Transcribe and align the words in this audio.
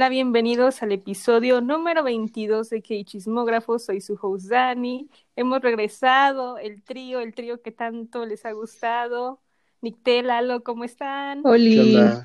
Hola, 0.00 0.08
bienvenidos 0.08 0.82
al 0.82 0.92
episodio 0.92 1.60
número 1.60 2.02
22 2.02 2.70
de 2.70 2.80
K-Chismógrafo. 2.80 3.78
Soy 3.78 4.00
su 4.00 4.18
host 4.18 4.46
Dani. 4.46 5.10
Hemos 5.36 5.60
regresado, 5.60 6.56
el 6.56 6.82
trío, 6.82 7.20
el 7.20 7.34
trío 7.34 7.60
que 7.60 7.70
tanto 7.70 8.24
les 8.24 8.46
ha 8.46 8.52
gustado. 8.52 9.42
Nictel, 9.82 10.28
Lalo, 10.28 10.64
¿cómo 10.64 10.84
están? 10.84 11.42
Hola. 11.44 12.24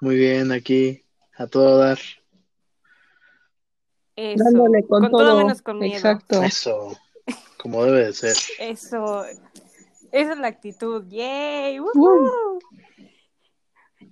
Muy 0.00 0.14
bien, 0.14 0.52
aquí, 0.52 1.02
a 1.36 1.48
todo 1.48 1.78
dar. 1.78 1.98
Eso, 4.14 4.44
Dándole 4.44 4.84
con, 4.84 5.10
todo. 5.10 5.38
menos 5.38 5.60
con 5.62 5.80
miedo. 5.80 5.96
Exacto. 5.96 6.44
Eso, 6.44 6.96
como 7.60 7.84
debe 7.86 8.06
de 8.06 8.12
ser. 8.12 8.36
Eso, 8.60 9.24
esa 10.12 10.32
es 10.32 10.38
la 10.38 10.46
actitud. 10.46 11.04
¡Yay! 11.08 11.80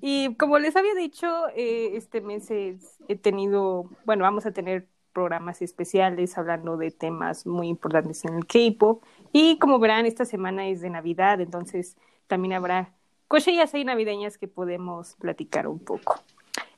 Y 0.01 0.35
como 0.37 0.59
les 0.59 0.77
había 0.77 0.95
dicho, 0.95 1.49
eh, 1.55 1.97
este 1.97 2.21
mes 2.21 2.51
he 2.51 3.17
tenido, 3.17 3.91
bueno, 4.05 4.25
vamos 4.25 4.47
a 4.47 4.53
tener 4.53 4.89
programas 5.13 5.63
especiales 5.63 6.37
hablando 6.37 6.77
de 6.77 6.91
temas 6.91 7.47
muy 7.47 7.69
importantes 7.69 8.25
en 8.27 8.35
el 8.35 8.47
K-pop. 8.47 9.03
Y 9.33 9.59
como 9.59 9.79
verán, 9.79 10.05
esta 10.05 10.27
semana 10.27 10.69
es 10.69 10.83
de 10.83 10.91
Navidad, 10.91 11.41
entonces 11.41 11.97
también 12.27 12.53
habrá 12.53 12.93
cosillas 13.27 13.73
ahí 13.73 13.85
navideñas 13.85 14.37
que 14.37 14.49
podemos 14.49 15.17
platicar 15.17 15.69
un 15.69 15.79
poco. 15.79 16.21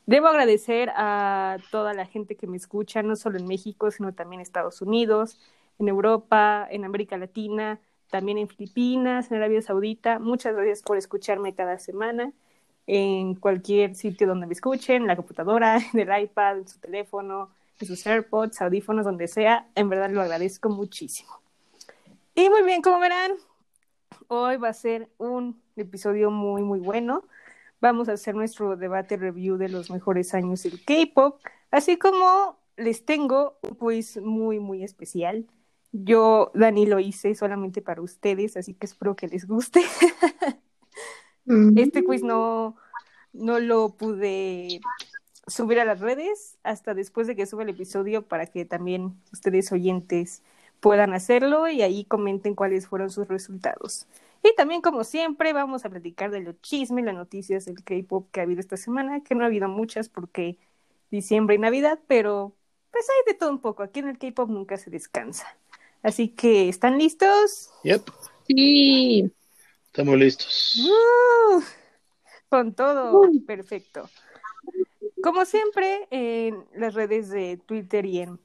Debo 0.07 0.29
agradecer 0.29 0.91
a 0.95 1.59
toda 1.73 1.93
la 1.95 2.07
gente 2.07 2.37
que 2.37 2.47
me 2.47 2.57
escucha, 2.57 3.03
no 3.03 3.17
solo 3.17 3.39
en 3.39 3.47
México, 3.47 3.91
sino 3.91 4.15
también 4.15 4.39
en 4.41 4.43
Estados 4.43 4.81
Unidos, 4.81 5.41
en 5.79 5.89
Europa, 5.89 6.67
en 6.71 6.85
América 6.85 7.19
Latina, 7.19 7.81
también 8.09 8.39
en 8.39 8.49
Filipinas, 8.49 9.31
en 9.31 9.39
Arabia 9.39 9.63
Saudita. 9.63 10.19
Muchas 10.21 10.55
gracias 10.55 10.83
por 10.83 10.97
escucharme 10.97 11.55
cada 11.55 11.79
semana 11.79 12.33
en 12.91 13.35
cualquier 13.35 13.95
sitio 13.95 14.27
donde 14.27 14.47
me 14.47 14.55
escuchen, 14.55 15.03
en 15.03 15.09
la 15.09 15.15
computadora, 15.15 15.79
el 15.95 16.23
iPad, 16.23 16.67
su 16.67 16.79
teléfono, 16.81 17.51
sus 17.79 18.05
AirPods, 18.07 18.63
audífonos, 18.63 19.05
donde 19.05 19.29
sea. 19.29 19.69
En 19.75 19.91
verdad 19.91 20.11
lo 20.11 20.23
agradezco 20.23 20.71
muchísimo. 20.71 21.31
Y 22.35 22.49
muy 22.49 22.63
bien, 22.63 22.81
como 22.81 22.99
verán, 22.99 23.33
hoy 24.29 24.57
va 24.57 24.71
a 24.71 24.73
ser 24.73 25.11
un 25.19 25.61
episodio 25.77 26.31
muy, 26.31 26.63
muy 26.63 26.81
bueno. 26.81 27.25
Vamos 27.81 28.09
a 28.09 28.13
hacer 28.13 28.35
nuestro 28.35 28.77
debate 28.77 29.19
review 29.19 29.59
de 29.59 29.69
los 29.69 29.91
mejores 29.91 30.33
años 30.35 30.63
del 30.63 30.83
K-pop, 30.83 31.41
así 31.71 31.99
como 31.99 32.59
les 32.77 33.05
tengo 33.05 33.59
un 33.63 33.75
quiz 33.75 34.17
muy, 34.17 34.61
muy 34.61 34.83
especial. 34.83 35.47
Yo, 35.93 36.53
Dani, 36.55 36.87
lo 36.87 37.01
hice 37.01 37.35
solamente 37.35 37.83
para 37.83 38.01
ustedes, 38.01 38.57
así 38.57 38.73
que 38.73 38.87
espero 38.87 39.15
que 39.15 39.29
les 39.29 39.47
guste. 39.47 39.83
Este 41.77 42.05
quiz 42.05 42.23
no, 42.23 42.77
no 43.33 43.59
lo 43.61 43.91
pude 43.97 44.81
subir 45.47 45.81
a 45.81 45.85
las 45.85 46.01
redes 46.01 46.59
hasta 46.63 46.95
después 46.95 47.27
de 47.27 47.35
que 47.35 47.47
suba 47.47 47.63
el 47.63 47.71
episodio 47.71 48.23
para 48.23 48.47
que 48.47 48.65
también 48.65 49.21
ustedes 49.33 49.73
oyentes 49.73 50.43
puedan 50.81 51.13
hacerlo 51.13 51.69
y 51.69 51.83
ahí 51.83 52.05
comenten 52.05 52.55
cuáles 52.55 52.87
fueron 52.87 53.11
sus 53.11 53.29
resultados. 53.29 54.07
Y 54.43 54.55
también, 54.55 54.81
como 54.83 55.05
siempre, 55.05 55.53
vamos 55.53 55.85
a 55.85 55.91
platicar 55.91 56.31
de 56.31 56.41
los 56.41 56.61
chismes 56.61 57.03
y 57.03 57.07
las 57.07 57.15
noticias 57.15 57.65
del 57.65 57.83
K-pop 57.83 58.31
que 58.31 58.41
ha 58.41 58.43
habido 58.45 58.61
esta 58.61 58.77
semana, 58.77 59.23
que 59.23 59.35
no 59.35 59.43
ha 59.43 59.47
habido 59.47 59.69
muchas 59.69 60.09
porque 60.09 60.59
diciembre 61.11 61.57
y 61.57 61.59
Navidad, 61.59 61.99
pero 62.07 62.55
pues 62.93 63.07
hay 63.09 63.33
de 63.33 63.39
todo 63.39 63.51
un 63.51 63.61
poco. 63.61 63.83
Aquí 63.83 64.01
en 64.01 64.09
el 64.09 64.19
K-pop 64.19 64.49
nunca 64.49 64.77
se 64.77 64.91
descansa. 64.91 65.47
Así 66.03 66.29
que, 66.29 66.69
¿están 66.69 66.99
listos? 66.99 67.71
Yep. 67.83 68.03
Sí. 68.47 69.33
Estamos 69.99 70.17
listos. 70.17 70.79
Uh, 70.79 71.61
con 72.49 72.73
todo, 72.73 73.21
perfecto. 73.45 74.09
Como 75.21 75.45
siempre, 75.45 76.07
en 76.13 76.65
las 76.77 76.95
redes 76.95 77.31
de 77.31 77.57
Twitter 77.57 78.07
y 78.07 78.21
en 78.21 78.39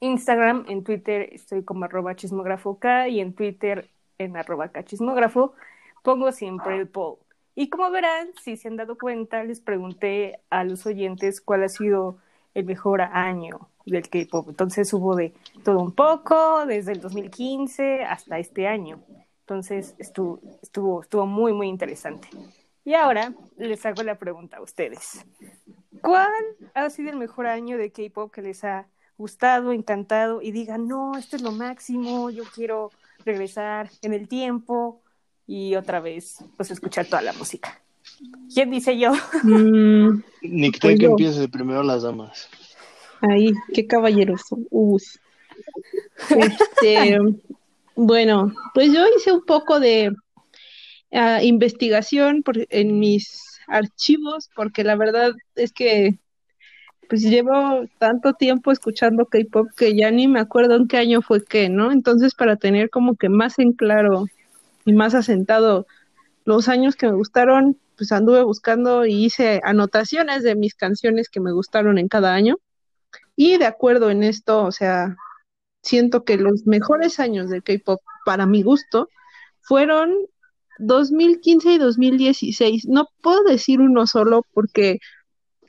Instagram, 0.00 0.64
en 0.66 0.82
Twitter 0.82 1.28
estoy 1.30 1.62
como 1.62 1.84
arroba 1.84 2.16
chismógrafo 2.16 2.80
K 2.80 3.06
y 3.06 3.20
en 3.20 3.34
Twitter 3.34 3.88
en 4.18 4.36
arroba 4.36 4.72
chismógrafo, 4.82 5.54
pongo 6.02 6.32
siempre 6.32 6.76
el 6.76 6.88
poll. 6.88 7.18
Y 7.54 7.68
como 7.68 7.88
verán, 7.92 8.30
si 8.42 8.56
se 8.56 8.66
han 8.66 8.74
dado 8.74 8.98
cuenta, 8.98 9.44
les 9.44 9.60
pregunté 9.60 10.40
a 10.50 10.64
los 10.64 10.84
oyentes 10.86 11.40
cuál 11.40 11.62
ha 11.62 11.68
sido 11.68 12.18
el 12.54 12.64
mejor 12.64 13.02
año 13.02 13.68
del 13.86 14.08
K-pop. 14.08 14.48
Entonces 14.48 14.92
hubo 14.92 15.14
de 15.14 15.32
todo 15.62 15.78
un 15.78 15.92
poco, 15.92 16.66
desde 16.66 16.90
el 16.90 17.00
2015 17.00 18.02
hasta 18.02 18.40
este 18.40 18.66
año. 18.66 18.98
Entonces 19.48 19.94
estuvo, 19.96 20.42
estuvo, 20.62 21.00
estuvo 21.00 21.24
muy, 21.24 21.54
muy 21.54 21.68
interesante. 21.68 22.28
Y 22.84 22.92
ahora 22.92 23.32
les 23.56 23.86
hago 23.86 24.02
la 24.02 24.18
pregunta 24.18 24.58
a 24.58 24.60
ustedes. 24.60 25.24
¿Cuál 26.02 26.28
ha 26.74 26.90
sido 26.90 27.08
el 27.08 27.16
mejor 27.16 27.46
año 27.46 27.78
de 27.78 27.90
K-Pop 27.90 28.30
que 28.30 28.42
les 28.42 28.62
ha 28.64 28.88
gustado, 29.16 29.72
encantado 29.72 30.42
y 30.42 30.50
digan, 30.50 30.86
no, 30.86 31.16
esto 31.16 31.36
es 31.36 31.42
lo 31.42 31.52
máximo, 31.52 32.28
yo 32.28 32.44
quiero 32.54 32.90
regresar 33.24 33.88
en 34.02 34.12
el 34.12 34.28
tiempo 34.28 35.00
y 35.46 35.76
otra 35.76 36.00
vez, 36.00 36.44
pues, 36.58 36.70
escuchar 36.70 37.06
toda 37.06 37.22
la 37.22 37.32
música? 37.32 37.80
¿Quién 38.52 38.70
dice 38.70 38.98
yo? 38.98 39.12
Mm, 39.44 40.22
Ni 40.42 40.70
que, 40.70 40.78
pues 40.78 40.98
que 40.98 41.06
empiece 41.06 41.48
primero 41.48 41.82
las 41.82 42.02
damas. 42.02 42.50
Ahí, 43.22 43.54
qué 43.72 43.86
caballeroso. 43.86 44.58
Este, 46.28 47.18
bueno, 48.00 48.54
pues 48.74 48.92
yo 48.92 49.04
hice 49.16 49.32
un 49.32 49.44
poco 49.44 49.80
de 49.80 50.12
ah, 51.12 51.42
investigación 51.42 52.44
en 52.70 53.00
mis 53.00 53.58
archivos, 53.66 54.48
porque 54.54 54.84
la 54.84 54.94
verdad 54.94 55.32
es 55.56 55.72
que 55.72 56.16
pues 57.08 57.22
llevo 57.22 57.86
tanto 57.98 58.34
tiempo 58.34 58.70
escuchando 58.70 59.26
K-pop 59.26 59.70
que 59.76 59.96
ya 59.96 60.12
ni 60.12 60.28
me 60.28 60.38
acuerdo 60.38 60.76
en 60.76 60.86
qué 60.86 60.98
año 60.98 61.22
fue 61.22 61.44
qué, 61.44 61.70
¿no? 61.70 61.90
Entonces, 61.90 62.34
para 62.36 62.54
tener 62.54 62.88
como 62.88 63.16
que 63.16 63.28
más 63.28 63.58
en 63.58 63.72
claro 63.72 64.26
y 64.84 64.92
más 64.92 65.14
asentado 65.14 65.86
los 66.44 66.68
años 66.68 66.94
que 66.94 67.06
me 67.08 67.14
gustaron, 67.14 67.78
pues 67.96 68.12
anduve 68.12 68.44
buscando 68.44 69.06
y 69.06 69.24
hice 69.24 69.60
anotaciones 69.64 70.44
de 70.44 70.54
mis 70.54 70.76
canciones 70.76 71.28
que 71.30 71.40
me 71.40 71.50
gustaron 71.50 71.98
en 71.98 72.06
cada 72.06 72.32
año. 72.32 72.58
Y 73.34 73.58
de 73.58 73.66
acuerdo 73.66 74.10
en 74.10 74.22
esto, 74.22 74.62
o 74.62 74.70
sea, 74.72 75.16
siento 75.82 76.24
que 76.24 76.36
los 76.36 76.66
mejores 76.66 77.20
años 77.20 77.50
de 77.50 77.62
K-pop, 77.62 78.00
para 78.24 78.46
mi 78.46 78.62
gusto, 78.62 79.08
fueron 79.60 80.14
2015 80.78 81.72
y 81.72 81.78
2016. 81.78 82.86
No 82.88 83.08
puedo 83.22 83.42
decir 83.44 83.80
uno 83.80 84.06
solo 84.06 84.42
porque 84.52 84.98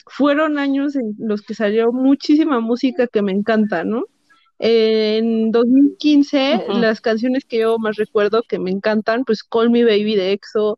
fueron 0.07 0.57
años 0.57 0.95
en 0.95 1.15
los 1.19 1.41
que 1.41 1.53
salió 1.53 1.91
muchísima 1.91 2.59
música 2.59 3.07
que 3.07 3.21
me 3.21 3.31
encanta, 3.31 3.83
¿no? 3.83 4.05
En 4.57 5.51
2015, 5.51 6.65
las 6.73 6.99
canciones 6.99 7.45
que 7.45 7.59
yo 7.59 7.77
más 7.79 7.95
recuerdo 7.95 8.43
que 8.43 8.59
me 8.59 8.71
encantan, 8.71 9.23
pues 9.23 9.43
Call 9.43 9.69
Me 9.69 9.85
Baby 9.85 10.15
de 10.15 10.33
EXO, 10.33 10.77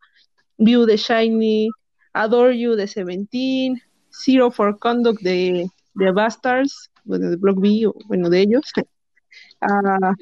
View 0.57 0.85
de 0.85 0.97
Shiny, 0.97 1.69
Adore 2.13 2.59
You 2.59 2.75
de 2.75 2.87
Seventeen, 2.87 3.81
Zero 4.11 4.51
for 4.51 4.77
Conduct 4.77 5.21
de, 5.21 5.65
de 5.95 6.11
Bastards, 6.11 6.91
bueno, 7.05 7.31
de 7.31 7.37
Block 7.37 7.59
B, 7.59 7.89
bueno, 8.05 8.29
de 8.29 8.41
ellos, 8.41 8.71
uh, 9.61 10.15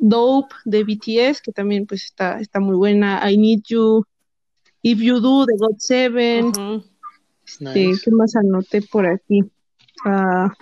Dope 0.00 0.54
de 0.64 0.84
BTS, 0.84 1.40
que 1.42 1.52
también 1.52 1.86
pues 1.86 2.04
está, 2.04 2.40
está 2.40 2.60
muy 2.60 2.76
buena, 2.76 3.30
I 3.30 3.36
Need 3.36 3.62
You, 3.68 4.04
If 4.82 4.98
You 4.98 5.20
Do 5.20 5.46
de 5.46 5.54
God 5.58 5.76
Seven, 5.78 6.52
este, 7.46 7.92
¿qué 8.02 8.10
más 8.10 8.36
anoté 8.36 8.82
por 8.82 9.06
aquí? 9.06 9.42
Ah, 10.04 10.52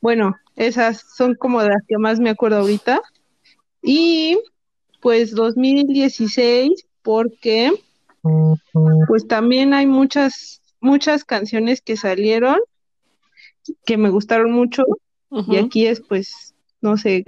bueno, 0.00 0.36
esas 0.56 1.04
son 1.16 1.34
como 1.34 1.62
de 1.62 1.70
las 1.70 1.82
que 1.86 1.98
más 1.98 2.20
me 2.20 2.30
acuerdo 2.30 2.58
ahorita. 2.58 3.00
Y 3.82 4.38
pues 5.00 5.34
2016, 5.34 6.86
porque 7.02 7.72
pues 9.06 9.26
también 9.26 9.74
hay 9.74 9.86
muchas, 9.86 10.62
muchas 10.80 11.24
canciones 11.24 11.82
que 11.82 11.96
salieron 11.96 12.58
que 13.84 13.96
me 13.96 14.10
gustaron 14.10 14.52
mucho. 14.52 14.84
Y 15.48 15.56
aquí 15.56 15.86
es 15.86 16.00
pues 16.00 16.53
no 16.84 16.98
sé, 16.98 17.24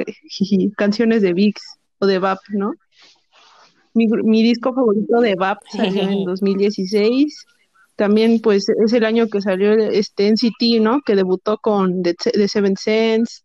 canciones 0.77 1.23
de 1.23 1.33
VIX 1.33 1.61
o 1.99 2.07
de 2.07 2.19
VAP, 2.19 2.39
¿no? 2.51 2.75
Mi, 3.95 4.43
disco 4.43 4.75
favorito 4.75 5.21
de 5.21 5.35
VAP 5.35 5.59
salió 5.71 6.03
en 6.03 6.25
2016. 6.27 7.47
También, 7.97 8.41
pues, 8.41 8.69
es 8.69 8.93
el 8.93 9.07
año 9.07 9.29
que 9.29 9.41
salió 9.41 9.73
este 9.73 10.31
NCT, 10.31 10.83
¿no? 10.83 11.01
Que 11.01 11.17
debutó 11.17 11.57
con 11.57 12.03
The, 12.03 12.15
Seven 12.47 12.77
Sense. 12.77 13.43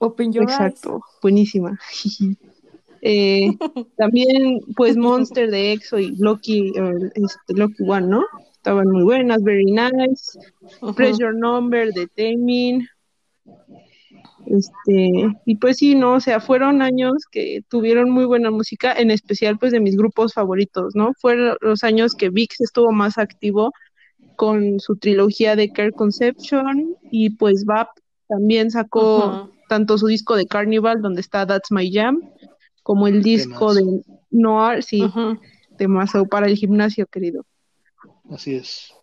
Open 0.00 0.32
Your 0.32 0.44
Exacto, 0.44 1.02
buenísima. 1.22 1.78
Eh, 3.00 3.56
también, 3.96 4.58
pues, 4.74 4.96
Monster 4.96 5.52
de 5.52 5.70
EXO 5.70 6.00
y 6.00 6.16
Loki, 6.16 6.72
este, 7.14 7.54
Loki 7.54 7.84
One, 7.86 8.08
¿no? 8.08 8.24
Estaban 8.50 8.88
muy 8.88 9.04
buenas, 9.04 9.40
Very 9.44 9.70
Nice. 9.70 10.36
Pressure 10.96 11.32
Number 11.32 11.92
de 11.92 12.08
Taemin. 12.08 12.88
Este, 14.46 15.36
y 15.44 15.56
pues 15.56 15.76
sí, 15.76 15.94
no, 15.94 16.14
o 16.14 16.20
sea, 16.20 16.40
fueron 16.40 16.80
años 16.80 17.12
que 17.30 17.62
tuvieron 17.68 18.10
muy 18.10 18.24
buena 18.24 18.50
música, 18.50 18.94
en 18.94 19.10
especial 19.10 19.58
pues 19.58 19.72
de 19.72 19.80
mis 19.80 19.96
grupos 19.96 20.32
favoritos, 20.32 20.94
¿no? 20.94 21.12
Fueron 21.20 21.56
los 21.60 21.84
años 21.84 22.14
que 22.14 22.30
VIX 22.30 22.62
estuvo 22.62 22.90
más 22.92 23.18
activo 23.18 23.72
con 24.36 24.80
su 24.80 24.96
trilogía 24.96 25.56
de 25.56 25.70
Care 25.70 25.92
Conception 25.92 26.96
y 27.10 27.30
pues 27.30 27.64
VAP 27.64 27.88
también 28.28 28.70
sacó 28.70 29.50
tanto 29.68 29.98
su 29.98 30.06
disco 30.06 30.36
de 30.36 30.46
Carnival 30.46 31.02
donde 31.02 31.20
está 31.20 31.46
That's 31.46 31.70
My 31.70 31.92
Jam 31.92 32.22
como 32.82 33.06
el 33.06 33.22
disco 33.22 33.74
de 33.74 34.02
Noir, 34.30 34.82
sí, 34.82 35.04
de 35.76 35.88
Mazo 35.88 36.24
para 36.24 36.46
el 36.46 36.56
gimnasio, 36.56 37.06
querido. 37.06 37.44
Así 38.30 38.54
es. 38.54 38.94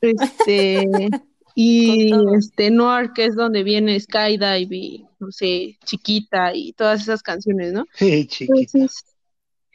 Este 0.00 0.86
y 1.54 2.12
este 2.36 2.70
Noir 2.70 3.12
que 3.14 3.26
es 3.26 3.34
donde 3.34 3.62
viene 3.62 3.98
Skydive 3.98 4.76
y 4.76 5.06
no 5.18 5.30
sé, 5.30 5.78
Chiquita 5.84 6.54
y 6.54 6.72
todas 6.72 7.02
esas 7.02 7.22
canciones, 7.22 7.72
¿no? 7.72 7.84
Sí, 7.94 8.26
chiquita. 8.26 8.78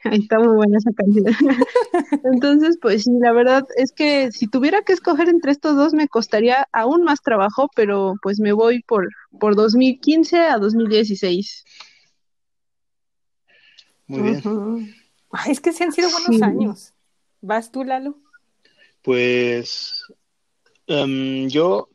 está 0.11 0.39
muy 0.39 0.55
buena 0.55 0.77
esa 0.77 0.91
canción. 0.91 1.25
Entonces, 2.33 2.77
pues 2.81 3.03
sí, 3.03 3.11
la 3.19 3.31
verdad 3.31 3.63
es 3.77 3.91
que 3.91 4.31
si 4.31 4.47
tuviera 4.47 4.81
que 4.81 4.93
escoger 4.93 5.29
entre 5.29 5.51
estos 5.51 5.75
dos 5.75 5.93
me 5.93 6.07
costaría 6.07 6.67
aún 6.71 7.03
más 7.03 7.21
trabajo, 7.21 7.69
pero 7.75 8.15
pues 8.21 8.39
me 8.39 8.53
voy 8.53 8.81
por, 8.83 9.09
por 9.39 9.55
2015 9.55 10.39
a 10.39 10.57
2016. 10.57 11.63
Muy 14.07 14.21
bien. 14.21 14.95
es 15.47 15.59
que 15.59 15.73
sí 15.73 15.83
han 15.83 15.91
sido 15.91 16.09
buenos 16.11 16.41
años. 16.41 16.93
¿Vas 17.41 17.71
tú, 17.71 17.83
Lalo? 17.83 18.17
Pues 19.01 20.03
em, 20.87 21.47
yo 21.49 21.89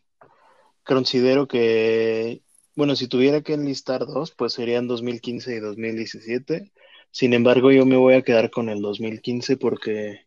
considero 0.85 1.47
que, 1.47 2.43
bueno, 2.75 2.97
si 2.97 3.09
tuviera 3.09 3.43
que 3.43 3.55
enlistar 3.55 4.07
dos, 4.07 4.33
pues 4.33 4.53
serían 4.55 4.89
2015 4.89 5.55
y 5.55 5.61
2017. 5.61 6.73
Sin 7.11 7.35
embargo, 7.35 7.71
yo 7.73 7.87
me 7.87 7.97
voy 7.97 8.15
a 8.15 8.23
quedar 8.23 8.51
con 8.51 8.69
el 8.69 8.83
2015 8.83 9.57
porque 9.57 10.27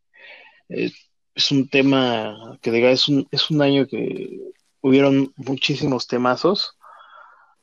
eh, 0.69 0.91
es 1.35 1.51
un 1.51 1.69
tema 1.69 2.57
que 2.61 2.71
diga, 2.71 2.91
es 2.91 3.07
un, 3.07 3.27
es 3.31 3.49
un 3.49 3.61
año 3.61 3.87
que 3.87 4.39
hubieron 4.81 5.33
muchísimos 5.35 6.07
temazos. 6.07 6.77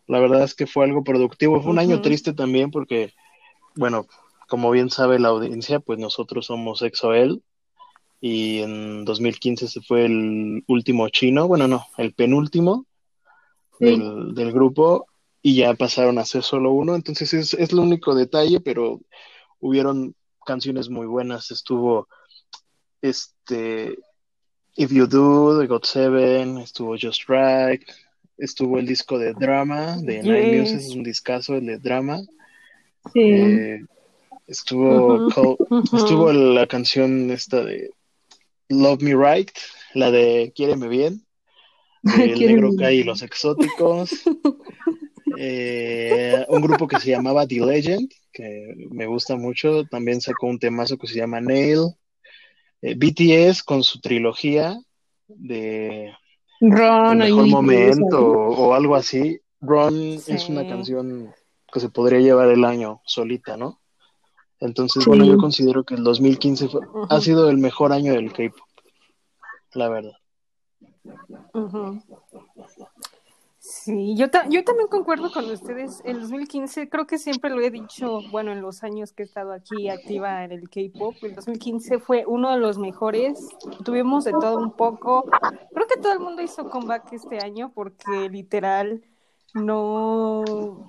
La 0.06 0.18
verdad 0.18 0.42
es 0.42 0.54
que 0.54 0.66
fue 0.66 0.84
algo 0.84 1.04
productivo. 1.04 1.62
Fue 1.62 1.70
un 1.70 1.78
año 1.78 2.02
triste 2.02 2.32
también 2.32 2.70
porque, 2.70 3.12
bueno, 3.76 4.06
como 4.48 4.70
bien 4.70 4.90
sabe 4.90 5.18
la 5.18 5.28
audiencia, 5.28 5.80
pues 5.80 5.98
nosotros 5.98 6.46
somos 6.46 6.82
EXO-L 6.82 7.40
y 8.20 8.58
en 8.58 9.04
2015 9.04 9.68
se 9.68 9.80
fue 9.80 10.04
el 10.04 10.62
último 10.66 11.08
chino, 11.08 11.48
bueno, 11.48 11.66
no, 11.66 11.86
el 11.96 12.12
penúltimo 12.12 12.86
del, 13.78 14.34
del, 14.34 14.52
grupo 14.52 15.06
y 15.40 15.56
ya 15.56 15.72
pasaron 15.72 16.18
a 16.18 16.26
ser 16.26 16.42
solo 16.42 16.72
uno, 16.72 16.94
entonces 16.94 17.32
es, 17.32 17.54
es 17.54 17.70
el 17.70 17.78
único 17.78 18.14
detalle, 18.14 18.60
pero 18.60 19.00
hubieron 19.58 20.14
canciones 20.44 20.90
muy 20.90 21.06
buenas, 21.06 21.50
estuvo 21.50 22.08
este 23.00 23.98
If 24.76 24.92
You 24.92 25.06
Do 25.06 25.58
de 25.58 25.66
God 25.66 25.84
Seven, 25.84 26.58
estuvo 26.58 26.96
Just 27.00 27.22
Right, 27.28 27.82
estuvo 28.36 28.78
el 28.78 28.86
disco 28.86 29.18
de 29.18 29.32
Drama 29.32 29.96
de 29.96 30.22
Nine 30.22 30.60
Muses, 30.60 30.86
es 30.86 30.94
un 30.94 31.02
discazo 31.02 31.54
el 31.54 31.66
de 31.66 31.78
Drama. 31.78 32.20
Sí. 33.12 33.20
Eh, 33.20 33.84
estuvo 34.46 35.28
estuvo 35.92 36.32
la 36.32 36.66
canción 36.66 37.30
esta 37.30 37.64
de 37.64 37.90
Love 38.70 39.02
Me 39.02 39.14
Right, 39.14 39.50
la 39.94 40.10
de 40.10 40.52
Quiéreme 40.54 40.88
Bien, 40.88 41.26
el 42.18 42.38
Negro 42.38 42.70
Kai 42.78 42.98
y 42.98 43.04
los 43.04 43.22
Exóticos. 43.22 44.10
Eh, 45.42 46.44
un 46.48 46.60
grupo 46.60 46.86
que 46.86 46.98
se 47.00 47.10
llamaba 47.10 47.46
The 47.46 47.60
Legend, 47.64 48.10
que 48.32 48.74
me 48.90 49.06
gusta 49.06 49.36
mucho, 49.36 49.84
también 49.84 50.20
sacó 50.20 50.46
un 50.46 50.58
temazo 50.58 50.98
que 50.98 51.06
se 51.06 51.16
llama 51.16 51.40
Nail. 51.40 51.94
Eh, 52.82 52.94
BTS 52.94 53.62
con 53.62 53.82
su 53.82 54.00
trilogía 54.00 54.78
de 55.28 56.12
Ron, 56.60 57.22
el 57.22 57.34
mejor 57.34 57.46
momento 57.46 58.18
o, 58.20 58.74
algo 58.74 58.96
así. 58.96 59.40
Ron 59.60 60.20
es 60.26 60.48
una 60.48 60.66
canción 60.66 61.32
que 61.72 61.80
se 61.80 61.88
podría 61.88 62.20
llevar 62.20 62.50
el 62.50 62.64
año 62.64 63.00
solita, 63.06 63.56
¿no? 63.56 63.79
Entonces, 64.60 65.06
bueno, 65.06 65.24
yo 65.24 65.38
considero 65.38 65.84
que 65.84 65.94
el 65.94 66.04
2015 66.04 66.68
ha 67.08 67.20
sido 67.20 67.48
el 67.48 67.58
mejor 67.58 67.92
año 67.92 68.12
del 68.12 68.32
K-pop, 68.32 68.60
la 69.72 69.88
verdad. 69.88 70.12
Sí, 73.58 74.14
yo, 74.16 74.26
yo 74.50 74.64
también 74.64 74.88
concuerdo 74.88 75.30
con 75.32 75.44
ustedes. 75.50 76.02
El 76.04 76.20
2015, 76.20 76.88
creo 76.88 77.06
que 77.06 77.18
siempre 77.18 77.50
lo 77.50 77.60
he 77.60 77.70
dicho, 77.70 78.20
bueno, 78.30 78.52
en 78.52 78.60
los 78.60 78.82
años 78.82 79.12
que 79.12 79.22
he 79.22 79.26
estado 79.26 79.52
aquí 79.52 79.88
activa 79.88 80.44
en 80.44 80.52
el 80.52 80.68
K-pop, 80.68 81.14
el 81.22 81.34
2015 81.36 81.98
fue 81.98 82.24
uno 82.26 82.50
de 82.50 82.58
los 82.58 82.78
mejores. 82.78 83.48
Tuvimos 83.84 84.24
de 84.24 84.32
todo 84.32 84.58
un 84.58 84.72
poco. 84.72 85.24
Creo 85.72 85.86
que 85.86 86.00
todo 86.00 86.12
el 86.12 86.20
mundo 86.20 86.42
hizo 86.42 86.68
comeback 86.68 87.12
este 87.12 87.38
año 87.38 87.72
porque 87.74 88.28
literal 88.28 89.02
no. 89.54 90.84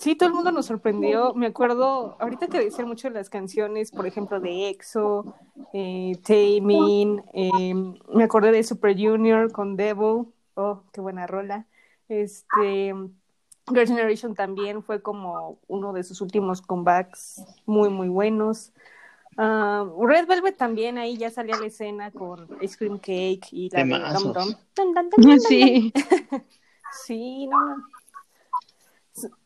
Sí, 0.00 0.14
todo 0.16 0.30
el 0.30 0.34
mundo 0.34 0.50
nos 0.50 0.64
sorprendió. 0.64 1.34
Me 1.34 1.48
acuerdo, 1.48 2.16
ahorita 2.20 2.46
que 2.46 2.58
decían 2.58 2.88
mucho 2.88 3.08
de 3.08 3.14
las 3.14 3.28
canciones, 3.28 3.90
por 3.90 4.06
ejemplo, 4.06 4.40
de 4.40 4.70
EXO, 4.70 5.34
eh, 5.74 6.18
Taemin, 6.26 7.22
eh, 7.34 7.74
me 7.74 8.24
acordé 8.24 8.50
de 8.50 8.62
Super 8.62 8.96
Junior 8.96 9.52
con 9.52 9.76
Devil. 9.76 10.24
Oh, 10.54 10.84
qué 10.90 11.02
buena 11.02 11.26
rola. 11.26 11.66
Este, 12.08 12.94
Girl 13.68 13.86
Generation 13.86 14.34
también 14.34 14.82
fue 14.82 15.02
como 15.02 15.58
uno 15.68 15.92
de 15.92 16.02
sus 16.02 16.22
últimos 16.22 16.62
comebacks 16.62 17.44
muy, 17.66 17.90
muy 17.90 18.08
buenos. 18.08 18.72
Ah, 19.36 19.86
Red 20.00 20.26
Velvet 20.26 20.56
también 20.56 20.96
ahí 20.96 21.18
ya 21.18 21.28
salía 21.28 21.56
a 21.56 21.60
la 21.60 21.66
escena 21.66 22.10
con 22.10 22.48
Ice 22.62 22.78
Cream 22.78 22.96
Cake 22.96 23.48
y 23.52 23.68
la 23.68 23.84
de 23.84 24.14
Dum 24.14 24.32
Dum. 24.32 25.40
Sí. 25.46 25.92
sí, 27.04 27.46
no. 27.48 27.76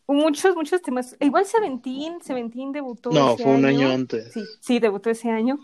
Muchos, 0.06 0.54
muchos 0.54 0.82
temas. 0.82 1.16
Igual 1.20 1.46
Seventeen, 1.46 2.20
Seventeen 2.20 2.72
debutó. 2.72 3.10
No, 3.10 3.36
fue 3.36 3.54
un 3.54 3.64
año, 3.64 3.90
antes. 3.90 4.32
Sí, 4.32 4.40
sí, 4.60 4.78
debutó 4.78 5.10
ese 5.10 5.30
año. 5.30 5.58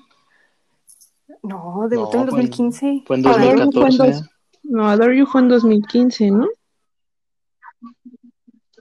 No, 1.43 1.87
debutó 1.89 2.21
en 2.21 2.27
2015. 2.27 3.05
Fue 3.07 3.17
en 3.17 3.23
2014. 3.23 4.23
No, 4.63 4.89
Adore 4.89 5.17
You 5.17 5.27
fue 5.27 5.43
en 5.43 5.49
2015, 5.49 6.31
¿no? 6.31 6.49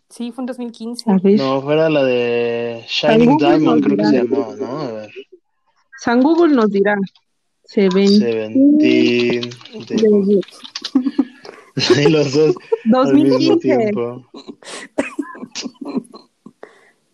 Sí, 0.09 0.31
fue 0.31 0.43
en 0.43 0.45
2015. 0.47 1.11
No, 1.37 1.61
fuera 1.61 1.89
la 1.89 2.03
de 2.03 2.83
Shining 2.87 3.37
Diamond, 3.37 3.83
creo 3.83 3.97
que 3.97 4.05
se 4.05 4.23
llamó, 4.23 4.55
¿no? 4.55 4.79
A 4.79 4.91
ver. 4.91 5.11
San 5.99 6.21
Google 6.21 6.55
nos 6.55 6.71
dirá. 6.71 6.95
Seventeen. 7.63 8.19
Seventeen. 8.19 9.49
los 12.09 12.33
dos 12.33 12.55
2015. 12.85 13.91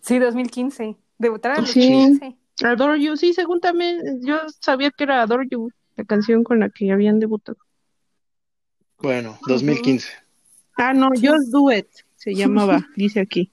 Sí, 0.02 0.20
2015. 0.20 0.96
Debutaron 1.18 1.60
en 1.60 1.66
2015. 1.66 2.38
Adore 2.64 3.02
You, 3.02 3.18
sí, 3.18 3.34
según 3.34 3.60
también, 3.60 4.22
yo 4.24 4.38
sabía 4.60 4.92
que 4.92 5.04
era 5.04 5.22
Adore 5.22 5.48
You, 5.50 5.70
la 5.96 6.06
canción 6.06 6.44
con 6.44 6.60
la 6.60 6.70
que 6.70 6.92
habían 6.92 7.20
debutado. 7.20 7.58
Bueno, 9.00 9.38
2015. 9.48 10.10
Ah, 10.78 10.94
no, 10.94 11.10
Just 11.10 11.52
Do 11.52 11.72
It 11.72 11.88
se 12.16 12.34
llamaba, 12.34 12.88
dice 12.96 13.20
aquí. 13.20 13.52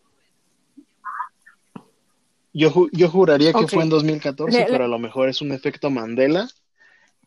Yo, 2.52 2.70
yo 2.92 3.08
juraría 3.08 3.52
que 3.52 3.66
fue 3.66 3.82
en 3.82 3.88
2014, 3.88 4.66
pero 4.68 4.84
a 4.84 4.88
lo 4.88 4.98
mejor 4.98 5.28
es 5.28 5.40
un 5.40 5.52
efecto 5.52 5.90
Mandela. 5.90 6.48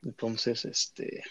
Entonces, 0.03 0.65
este. 0.65 1.23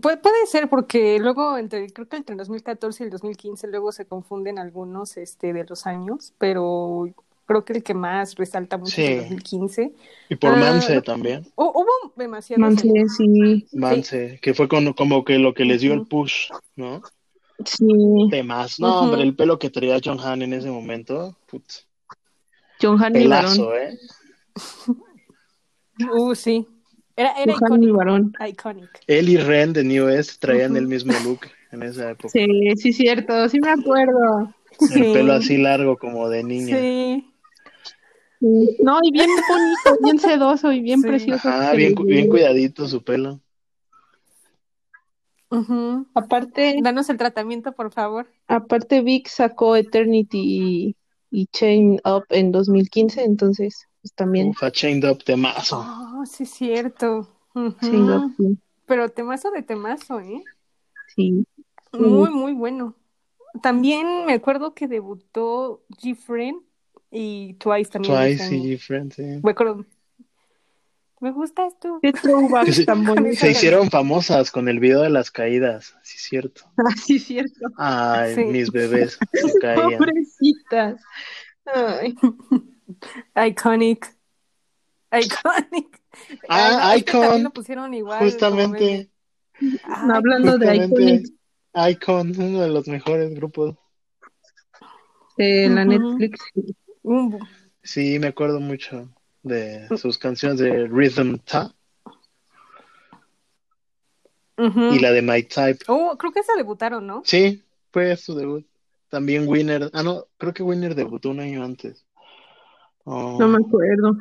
Puede 0.00 0.46
ser 0.46 0.68
porque 0.68 1.18
luego 1.18 1.56
entre 1.56 1.90
creo 1.90 2.08
que 2.08 2.16
entre 2.16 2.34
el 2.34 2.38
2014 2.38 3.02
y 3.02 3.06
el 3.06 3.10
2015 3.10 3.68
luego 3.68 3.92
se 3.92 4.06
confunden 4.06 4.58
algunos 4.58 5.16
este 5.16 5.52
de 5.52 5.64
los 5.64 5.86
años, 5.86 6.32
pero 6.38 7.08
creo 7.46 7.64
que 7.64 7.74
el 7.74 7.82
que 7.82 7.94
más 7.94 8.34
resalta 8.36 8.78
mucho 8.78 9.00
es 9.00 9.08
el 9.08 9.18
2015. 9.20 9.92
Y 10.30 10.36
por 10.36 10.56
Manse 10.56 10.96
ah, 10.96 11.02
también. 11.02 11.46
Hubo 11.56 11.86
demasiado. 12.16 12.60
Manse, 12.60 12.88
sí. 13.16 13.66
Manse, 13.72 14.38
que 14.40 14.54
fue 14.54 14.68
como 14.68 15.24
que 15.24 15.38
lo 15.38 15.54
que 15.54 15.64
les 15.64 15.80
dio 15.80 15.94
el 15.94 16.06
push, 16.06 16.50
¿no? 16.76 17.02
Sí. 17.64 17.86
Temas. 18.30 18.80
No, 18.80 19.00
hombre, 19.00 19.22
el 19.22 19.36
pelo 19.36 19.58
que 19.58 19.70
traía 19.70 20.00
John 20.02 20.18
Han 20.20 20.42
en 20.42 20.54
ese 20.54 20.70
momento. 20.70 21.36
Putz. 21.46 21.86
John 22.80 23.02
Han 23.02 23.12
Pelazo, 23.12 23.74
¿eh? 23.76 23.96
uh, 26.12 26.34
sí. 26.34 26.66
Era, 27.16 27.32
era 27.40 27.54
iconic. 28.48 29.02
Él 29.06 29.28
y 29.28 29.36
Ren 29.36 29.72
de 29.72 29.84
New 29.84 30.06
West 30.06 30.40
traían 30.40 30.76
el 30.76 30.86
mismo 30.86 31.12
look 31.24 31.40
en 31.70 31.82
esa 31.84 32.10
época. 32.10 32.30
Sí, 32.30 32.46
sí, 32.76 32.92
cierto. 32.92 33.48
Sí 33.48 33.60
me 33.60 33.70
acuerdo. 33.70 34.52
El 34.92 35.12
pelo 35.12 35.32
así 35.34 35.56
largo 35.56 35.96
como 35.96 36.28
de 36.28 36.42
niña. 36.42 36.76
Sí. 36.76 37.30
No, 38.40 38.98
y 39.02 39.12
bien 39.12 39.30
bonito, 39.48 40.02
bien 40.02 40.18
sedoso 40.18 40.72
y 40.72 40.80
bien 40.80 41.00
precioso. 41.00 41.48
Ah, 41.48 41.72
bien, 41.74 41.94
bien 41.94 42.28
cuidadito 42.28 42.86
su 42.86 43.02
pelo. 43.02 43.40
Aparte. 46.14 46.76
Danos 46.82 47.08
el 47.10 47.16
tratamiento, 47.16 47.72
por 47.72 47.92
favor. 47.92 48.26
Aparte, 48.48 49.02
Vic 49.02 49.28
sacó 49.28 49.76
Eternity 49.76 50.96
y, 51.30 51.46
Chain 51.46 52.00
Up 52.04 52.24
en 52.30 52.52
2015, 52.52 53.22
entonces, 53.22 53.86
pues 54.04 54.12
también. 54.14 54.48
Ufa, 54.48 54.70
Chained 54.70 55.10
Up 55.10 55.24
temazo. 55.24 55.78
Oh, 55.80 56.26
sí, 56.26 56.42
es 56.42 56.50
cierto. 56.50 57.26
Ujú. 57.54 57.74
Chained 57.80 58.10
Up, 58.10 58.34
sí. 58.36 58.58
Pero 58.84 59.08
temazo 59.08 59.50
de 59.50 59.62
temazo, 59.62 60.20
¿eh? 60.20 60.44
sí. 61.16 61.46
Muy, 61.92 62.28
muy 62.30 62.52
bueno. 62.52 62.94
También 63.62 64.26
me 64.26 64.34
acuerdo 64.34 64.74
que 64.74 64.88
debutó 64.88 65.84
G-Friend 66.02 66.58
y 67.10 67.54
Twice 67.54 67.92
también. 67.92 68.14
Twice 68.14 68.54
y 68.54 68.76
Friends, 68.76 69.14
sí. 69.16 69.22
Me 69.42 69.52
acuerdo. 69.52 69.86
Me 71.20 71.30
gusta 71.30 71.66
esto. 71.66 72.00
Qué 72.02 72.12
se- 72.72 72.84
tan 72.84 73.04
bonito. 73.04 73.36
Se 73.36 73.52
hicieron 73.52 73.88
famosas 73.90 74.50
con 74.50 74.68
el 74.68 74.80
video 74.80 75.00
de 75.00 75.08
las 75.08 75.30
caídas, 75.30 75.94
sí 76.02 76.16
es 76.16 76.22
cierto. 76.24 76.62
Ah, 76.76 76.90
sí, 77.02 77.18
cierto. 77.18 77.68
Ay, 77.78 78.34
Sí. 78.34 78.44
mis 78.44 78.70
bebés 78.70 79.18
se 79.32 79.58
caían. 79.60 79.96
Pobrecitas. 79.96 81.00
Ay, 81.64 82.14
Iconic. 83.36 84.14
Iconic. 85.12 86.00
Ah, 86.48 86.70
no, 86.70 86.92
es 86.92 87.04
que 87.04 87.12
también 87.12 87.30
Icon. 87.32 87.42
lo 87.44 87.50
pusieron 87.50 87.94
igual. 87.94 88.18
como 88.18 88.30
Justamente. 88.30 89.10
Ay, 89.60 89.80
hablando 90.12 90.58
de 90.58 90.76
Iconic, 90.76 91.26
Icon, 91.90 92.32
uno 92.40 92.60
de 92.62 92.68
los 92.68 92.86
mejores 92.88 93.34
grupos. 93.34 93.76
de 95.36 95.68
la 95.68 95.82
Ujú. 95.84 96.18
Netflix. 96.18 96.40
un- 97.02 97.38
Sí, 97.82 98.18
me 98.20 98.28
acuerdo 98.28 98.60
mucho 98.60 99.08
de 99.42 99.86
sus 99.98 100.16
canciones 100.16 100.58
de 100.58 100.86
Rhythm 100.86 101.38
Ta 101.44 101.74
y 104.56 104.98
la 105.00 105.10
de 105.10 105.20
My 105.22 105.42
Type. 105.42 105.84
Oh, 105.88 106.16
creo 106.16 106.32
que 106.32 106.42
se 106.44 106.54
debutaron, 106.56 107.06
¿no? 107.06 107.22
Sí, 107.24 107.62
fue 107.92 108.16
su 108.16 108.34
debut. 108.36 108.64
También 109.08 109.46
Winner. 109.48 109.90
Ah, 109.92 110.02
no, 110.02 110.26
creo 110.38 110.54
que 110.54 110.62
Winner 110.62 110.94
debutó 110.94 111.30
un 111.30 111.40
año 111.40 111.64
antes. 111.64 112.04
Oh, 113.04 113.36
No 113.38 113.48
me 113.48 113.58
acuerdo. 113.58 114.16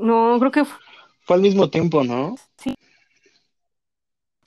No, 0.00 0.36
creo 0.38 0.50
que 0.52 0.64
fue- 0.64 0.78
Fue 1.24 1.36
al 1.36 1.42
mismo 1.42 1.68
tiempo, 1.68 2.04
¿no? 2.04 2.36
Sí. 2.56 2.74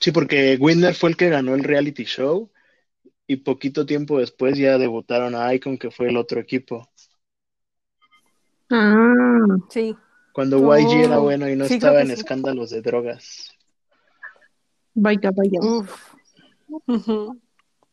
Sí, 0.00 0.10
porque 0.10 0.56
Winner 0.60 0.94
fue 0.94 1.10
el 1.10 1.16
que 1.16 1.28
ganó 1.28 1.54
el 1.54 1.62
reality 1.62 2.04
show 2.04 2.50
y 3.26 3.36
poquito 3.36 3.86
tiempo 3.86 4.18
después 4.18 4.58
ya 4.58 4.78
debutaron 4.78 5.34
a 5.34 5.54
Icon, 5.54 5.78
que 5.78 5.90
fue 5.90 6.08
el 6.08 6.16
otro 6.16 6.40
equipo. 6.40 6.88
Ah, 8.70 9.46
sí. 9.68 9.96
Cuando 10.32 10.58
Oh, 10.58 10.76
YG 10.76 11.04
era 11.04 11.18
bueno 11.18 11.48
y 11.48 11.54
no 11.56 11.66
sí, 11.66 11.74
estaba 11.74 12.00
en 12.00 12.08
sí. 12.08 12.14
escándalos 12.14 12.70
de 12.70 12.80
drogas. 12.82 13.52
vaya, 14.94 15.30
vaya. 15.30 15.60
Uf. 15.60 16.14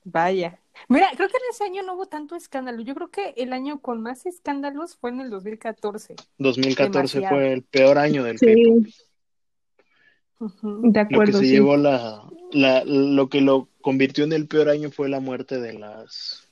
Vaya. 0.05 0.57
Mira, 0.87 1.09
creo 1.15 1.27
que 1.27 1.37
en 1.37 1.43
ese 1.51 1.63
año 1.65 1.83
no 1.83 1.95
hubo 1.95 2.05
tanto 2.07 2.35
escándalo. 2.35 2.81
Yo 2.81 2.95
creo 2.95 3.09
que 3.09 3.33
el 3.37 3.53
año 3.53 3.81
con 3.81 4.01
más 4.01 4.25
escándalos 4.25 4.95
fue 4.95 5.09
en 5.11 5.21
el 5.21 5.29
2014. 5.29 6.15
2014 6.37 7.19
Demasiado. 7.19 7.35
fue 7.35 7.53
el 7.53 7.63
peor 7.63 7.97
año 7.97 8.23
del 8.23 8.39
Sí, 8.39 8.45
de 8.49 8.93
Lo 10.39 10.93
que 10.93 10.99
acuerdo, 10.99 11.39
se 11.39 11.45
sí. 11.45 11.51
llevó 11.51 11.75
la, 11.77 12.23
la, 12.51 12.83
lo 12.85 13.29
que 13.29 13.41
lo 13.41 13.67
convirtió 13.81 14.23
en 14.23 14.33
el 14.33 14.47
peor 14.47 14.69
año 14.69 14.89
fue 14.89 15.09
la 15.09 15.19
muerte 15.19 15.59
de 15.59 15.73
las 15.73 16.47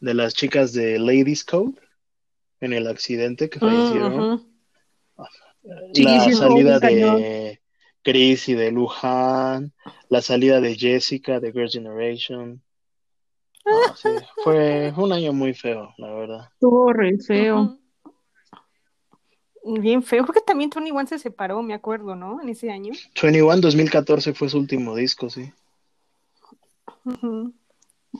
de 0.00 0.12
las 0.12 0.34
chicas 0.34 0.72
de 0.74 0.98
Ladies 0.98 1.44
Code 1.44 1.80
en 2.60 2.72
el 2.74 2.86
accidente 2.86 3.48
que 3.48 3.58
fallecieron. 3.58 4.34
Ujú. 4.34 4.54
Sí, 5.94 6.04
la 6.04 6.24
sí, 6.24 6.34
salida 6.34 6.78
de 6.78 7.60
Chris 8.02 8.48
y 8.50 8.54
de 8.54 8.70
Lujan, 8.70 9.72
la 10.10 10.20
salida 10.20 10.60
de 10.60 10.76
Jessica 10.76 11.40
de 11.40 11.52
Girls' 11.52 11.72
Generation. 11.72 12.62
No, 13.64 13.96
sí, 13.96 14.08
fue 14.42 14.92
un 14.96 15.12
año 15.12 15.32
muy 15.32 15.54
feo, 15.54 15.92
la 15.96 16.12
verdad. 16.12 16.48
Estuvo 16.52 16.92
re 16.92 17.16
feo. 17.18 17.78
Bien 19.64 20.02
feo. 20.02 20.24
Creo 20.24 20.34
que 20.34 20.40
también 20.40 20.68
Tony 20.68 20.90
One 20.90 21.06
se 21.06 21.18
separó, 21.18 21.62
me 21.62 21.72
acuerdo, 21.72 22.14
¿no? 22.14 22.42
En 22.42 22.50
ese 22.50 22.70
año. 22.70 22.92
21 23.20 23.56
2014 23.62 24.34
fue 24.34 24.48
su 24.50 24.58
último 24.58 24.94
disco, 24.94 25.30
sí. 25.30 25.50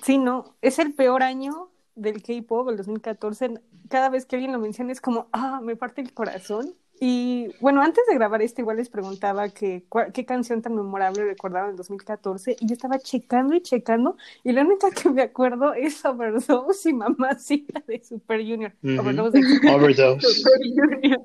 Sí, 0.03 0.19
no, 0.19 0.57
es 0.63 0.79
el 0.79 0.95
peor 0.95 1.23
año 1.23 1.71
del 1.95 2.23
K-pop, 2.23 2.69
el 2.71 2.77
2014. 2.77 3.61
Cada 3.89 4.09
vez 4.09 4.27
que 4.27 4.37
alguien 4.37 4.53
lo 4.53 4.59
menciona 4.59 4.93
es 4.93 5.01
como, 5.01 5.29
ah, 5.33 5.61
me 5.63 5.77
parte 5.77 6.01
el 6.01 6.13
corazón. 6.13 6.75
Y 7.07 7.51
bueno, 7.61 7.83
antes 7.83 8.03
de 8.09 8.15
grabar 8.15 8.41
esto, 8.41 8.63
igual 8.63 8.79
les 8.79 8.89
preguntaba 8.89 9.51
que, 9.51 9.85
qué 10.15 10.25
canción 10.25 10.63
tan 10.63 10.75
memorable 10.75 11.23
recordaban 11.23 11.69
en 11.71 11.77
2014. 11.77 12.57
Y 12.59 12.67
yo 12.67 12.73
estaba 12.73 12.99
checando 12.99 13.55
y 13.55 13.61
checando. 13.61 14.17
Y 14.43 14.53
la 14.53 14.63
única 14.65 14.91
que 14.91 15.11
me 15.11 15.21
acuerdo 15.21 15.75
es 15.75 16.03
Overdose 16.03 16.89
y 16.89 16.95
Mamacita 16.95 17.83
de 17.87 18.03
Super 18.03 18.41
Junior. 18.41 18.73
Overdose 18.99 19.39
de 19.39 19.71
Overdose. 19.71 20.27
Super 20.33 20.61
Junior. 20.63 21.21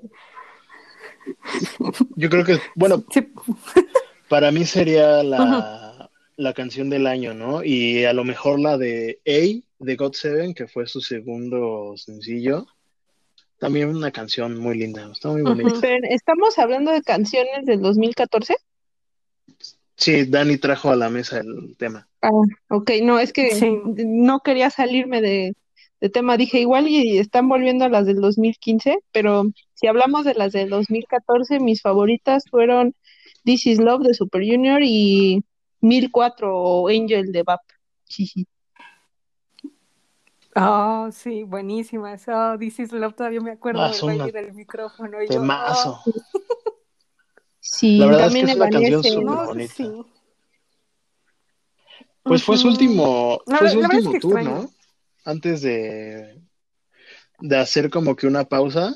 Yo 2.18 2.30
creo 2.30 2.44
que, 2.44 2.60
bueno, 2.76 3.02
Sí. 3.12 3.32
para 4.28 4.52
mí 4.52 4.66
sería 4.66 5.24
la, 5.24 6.10
la 6.36 6.54
canción 6.54 6.90
del 6.90 7.08
año, 7.08 7.34
¿no? 7.34 7.64
Y 7.64 8.04
a 8.04 8.12
lo 8.12 8.26
mejor 8.26 8.60
la 8.60 8.78
de 8.78 9.22
A 9.26 9.64
de 9.86 9.96
God 9.96 10.12
Seven, 10.12 10.54
que 10.54 10.68
fue 10.68 10.88
su 10.88 11.00
segundo 11.00 11.94
sencillo. 11.96 12.68
También 13.60 13.90
una 13.90 14.12
canción 14.12 14.58
muy 14.58 14.78
linda, 14.78 15.10
está 15.12 15.30
muy 15.30 15.42
bonita. 15.42 15.88
¿estamos 16.10 16.58
hablando 16.58 16.92
de 16.92 17.02
canciones 17.02 17.66
del 17.66 17.82
2014? 17.82 18.56
Sí, 19.96 20.24
Dani 20.26 20.58
trajo 20.58 20.90
a 20.90 20.96
la 20.96 21.10
mesa 21.10 21.40
el 21.40 21.76
tema. 21.78 22.08
Ah, 22.22 22.30
ok, 22.70 22.92
no, 23.04 23.20
es 23.20 23.34
que 23.34 23.52
Sí. 23.52 23.70
no 23.86 24.40
quería 24.40 24.70
salirme 24.70 25.22
de, 25.22 25.54
de 26.00 26.10
tema. 26.10 26.38
Dije, 26.38 26.62
igual 26.62 26.88
y 26.88 27.18
están 27.18 27.50
volviendo 27.50 27.84
a 27.84 27.90
las 27.90 28.06
del 28.06 28.22
2015, 28.22 29.00
pero 29.12 29.44
si 29.74 29.88
hablamos 29.88 30.24
de 30.24 30.36
las 30.36 30.54
del 30.54 30.70
2014, 30.70 31.60
mis 31.60 31.82
favoritas 31.82 32.46
fueron 32.50 32.96
This 33.44 33.66
Is 33.68 33.80
Love 33.80 34.04
de 34.04 34.14
Super 34.14 34.42
Junior 34.42 34.80
y 34.82 35.44
1004 35.82 36.58
o 36.58 36.88
Angel 36.88 37.34
de 37.34 37.44
VAP. 37.44 37.60
Oh, 40.56 41.10
sí, 41.12 41.44
buenísimas. 41.44 42.26
Oh, 42.28 42.58
This 42.58 42.80
is 42.80 42.92
Love, 42.92 43.16
todavía 43.16 43.40
me 43.42 43.52
acuerdo 43.52 43.82
Ah, 43.82 43.92
del 43.92 44.02
baile 44.02 44.32
del 44.32 44.54
micrófono. 44.54 45.22
Y 45.22 45.28
yo, 45.30 45.42
oh, 45.42 46.04
Sí, 47.62 48.00
La 48.00 48.06
verdad 48.08 48.28
es 48.28 48.36
que 48.36 48.46
es 48.46 48.56
una 48.56 48.70
canción 48.70 49.04
súper 49.04 49.26
no, 49.26 49.46
bonita. 49.46 49.74
sí. 49.74 50.06
Pues 52.24 52.44
fue 52.44 52.58
su 52.58 52.68
último, 52.68 53.42
fue 53.46 53.70
su 53.70 53.80
la 53.80 53.88
es 53.88 53.94
último 53.94 54.12
que 54.12 54.20
tour, 54.20 54.34
extraño. 54.34 54.62
¿no? 54.62 54.72
Antes 55.26 55.62
de, 55.62 56.42
de 57.40 57.58
hacer 57.58 57.90
como 57.90 58.16
que 58.16 58.28
una 58.28 58.44
pausa. 58.46 58.96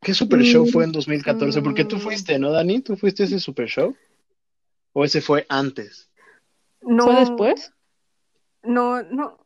¿Qué 0.00 0.14
super 0.14 0.40
show 0.42 0.64
Mm, 0.64 0.70
fue 0.70 0.84
en 0.84 0.92
2014? 0.92 1.60
Porque 1.60 1.84
tú 1.84 1.96
Mm. 1.96 2.00
fuiste, 2.00 2.38
¿no, 2.38 2.52
Dani? 2.52 2.80
¿Tú 2.80 2.96
fuiste 2.96 3.24
a 3.24 3.26
ese 3.26 3.40
super 3.40 3.68
show? 3.68 3.94
¿O 4.92 5.04
ese 5.04 5.20
fue 5.20 5.44
antes? 5.48 6.08
No, 6.82 7.04
¿Fue 7.04 7.14
después? 7.16 7.72
No, 8.62 9.02
no. 9.02 9.36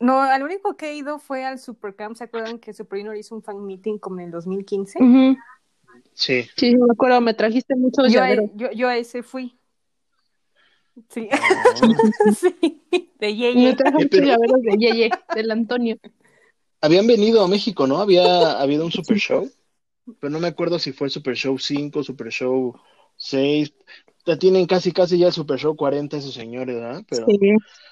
No, 0.00 0.20
al 0.22 0.42
único 0.42 0.76
que 0.76 0.90
he 0.90 0.96
ido 0.96 1.18
fue 1.18 1.44
al 1.44 1.58
Supercamp. 1.58 2.16
¿Se 2.16 2.24
acuerdan 2.24 2.58
que 2.58 2.72
Super 2.72 2.98
Junior 3.00 3.16
hizo 3.16 3.34
un 3.34 3.42
fan 3.42 3.64
meeting 3.64 3.98
como 3.98 4.18
en 4.20 4.26
el 4.26 4.30
2015? 4.32 4.98
Ujú. 5.02 5.36
Sí. 6.14 6.48
Sí, 6.56 6.74
me 6.74 6.86
acuerdo, 6.90 7.20
me 7.20 7.34
trajiste 7.34 7.76
muchos 7.76 8.10
Yo 8.12 8.20
a, 8.20 8.24
llaveros. 8.24 8.50
yo, 8.54 8.70
yo 8.72 8.88
a 8.88 8.96
ese 8.96 9.22
fui. 9.22 9.58
Sí, 11.08 11.28
Ah. 11.30 11.38
sí, 12.34 12.82
de 13.18 13.26
Me 13.26 13.34
Yeye. 13.36 13.74
trajo 13.76 14.00
Eh, 14.00 14.04
muchos 14.04 14.20
llaveros 14.20 14.62
de 14.62 14.76
Yeye, 14.78 15.10
del 15.34 15.50
Antonio. 15.50 15.96
Habían 16.80 17.06
venido 17.06 17.42
a 17.44 17.48
México, 17.48 17.86
¿no? 17.86 17.98
Había 17.98 18.58
habido 18.60 18.84
un 18.86 18.90
super 18.90 19.18
show, 19.18 19.50
pero 20.18 20.30
no 20.30 20.40
me 20.40 20.48
acuerdo 20.48 20.78
si 20.78 20.92
fue 20.92 21.08
el 21.08 21.10
super 21.10 21.36
show 21.36 21.58
5, 21.58 22.02
super 22.02 22.28
show 22.28 22.74
6. 23.16 23.74
Ya 24.26 24.38
tienen 24.38 24.66
casi, 24.66 24.92
casi 24.92 25.18
ya 25.18 25.26
el 25.28 25.32
super 25.32 25.58
show 25.58 25.76
40 25.76 26.16
esos 26.16 26.34
señores, 26.34 26.76
¿verdad? 26.76 27.02
Pero 27.08 27.26
Sí. 27.26 27.38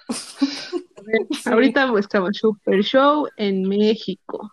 Sí. 1.31 1.49
Ahorita 1.49 1.91
buscamos 1.91 2.37
Super 2.37 2.83
Show 2.83 3.29
en 3.37 3.63
México. 3.69 4.53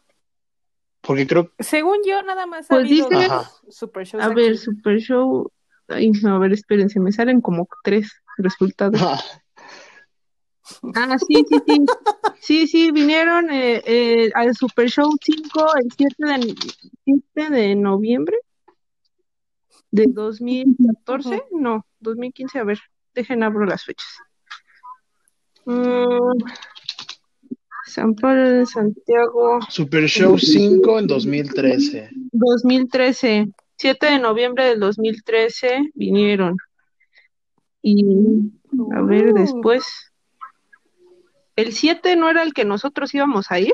porque 1.01 1.27
creo 1.27 1.51
Según 1.59 1.97
yo, 2.07 2.21
nada 2.23 2.45
más 2.45 2.65
ha 2.71 2.75
Pues 2.75 2.89
dice- 2.89 3.07
dos 3.09 3.61
Super 3.69 4.05
Shows 4.05 4.23
A 4.23 4.29
ver, 4.29 4.49
aquí. 4.51 4.57
Super 4.57 4.99
Show. 4.99 5.51
Ay, 5.87 6.09
no, 6.23 6.35
a 6.35 6.39
ver, 6.39 6.53
espérense, 6.53 6.99
me 6.99 7.11
salen 7.11 7.41
como 7.41 7.67
tres 7.83 8.11
resultados. 8.37 8.99
Ah, 10.95 11.17
sí, 11.19 11.45
sí, 11.47 11.57
sí. 11.67 11.85
Sí, 12.39 12.67
sí, 12.67 12.91
vinieron 12.91 13.51
eh, 13.51 13.83
eh, 13.85 14.31
al 14.33 14.55
Super 14.55 14.89
Show 14.89 15.09
5 15.21 15.75
el 15.77 15.91
7 15.95 16.15
de, 16.17 16.55
7 17.05 17.49
de 17.51 17.75
noviembre 17.75 18.37
de 19.91 20.05
2014. 20.07 21.43
No, 21.51 21.85
2015. 21.99 22.59
A 22.59 22.63
ver, 22.63 22.79
dejen 23.13 23.43
abro 23.43 23.65
las 23.65 23.83
fechas. 23.85 24.07
Mm, 25.65 26.37
San 27.85 28.15
Pablo 28.15 28.49
de 28.49 28.65
Santiago, 28.65 29.59
Super 29.69 30.07
Show 30.07 30.37
5 30.37 30.99
en 30.99 31.07
2013. 31.07 32.09
2013. 32.31 33.47
7 33.77 34.05
de 34.05 34.19
noviembre 34.19 34.65
del 34.65 34.79
2013 34.79 35.91
vinieron. 35.93 36.57
Y 37.81 38.03
a 38.95 39.01
ver, 39.01 39.31
Uh. 39.31 39.33
después. 39.33 39.85
El 41.55 41.71
7 41.73 42.15
no 42.15 42.29
era 42.29 42.43
el 42.43 42.53
que 42.53 42.65
nosotros 42.65 43.13
íbamos 43.13 43.49
a 43.51 43.59
ir, 43.59 43.73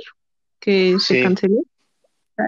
que 0.59 0.97
se 0.99 1.15
Sí. 1.15 1.23
canceló. 1.23 1.61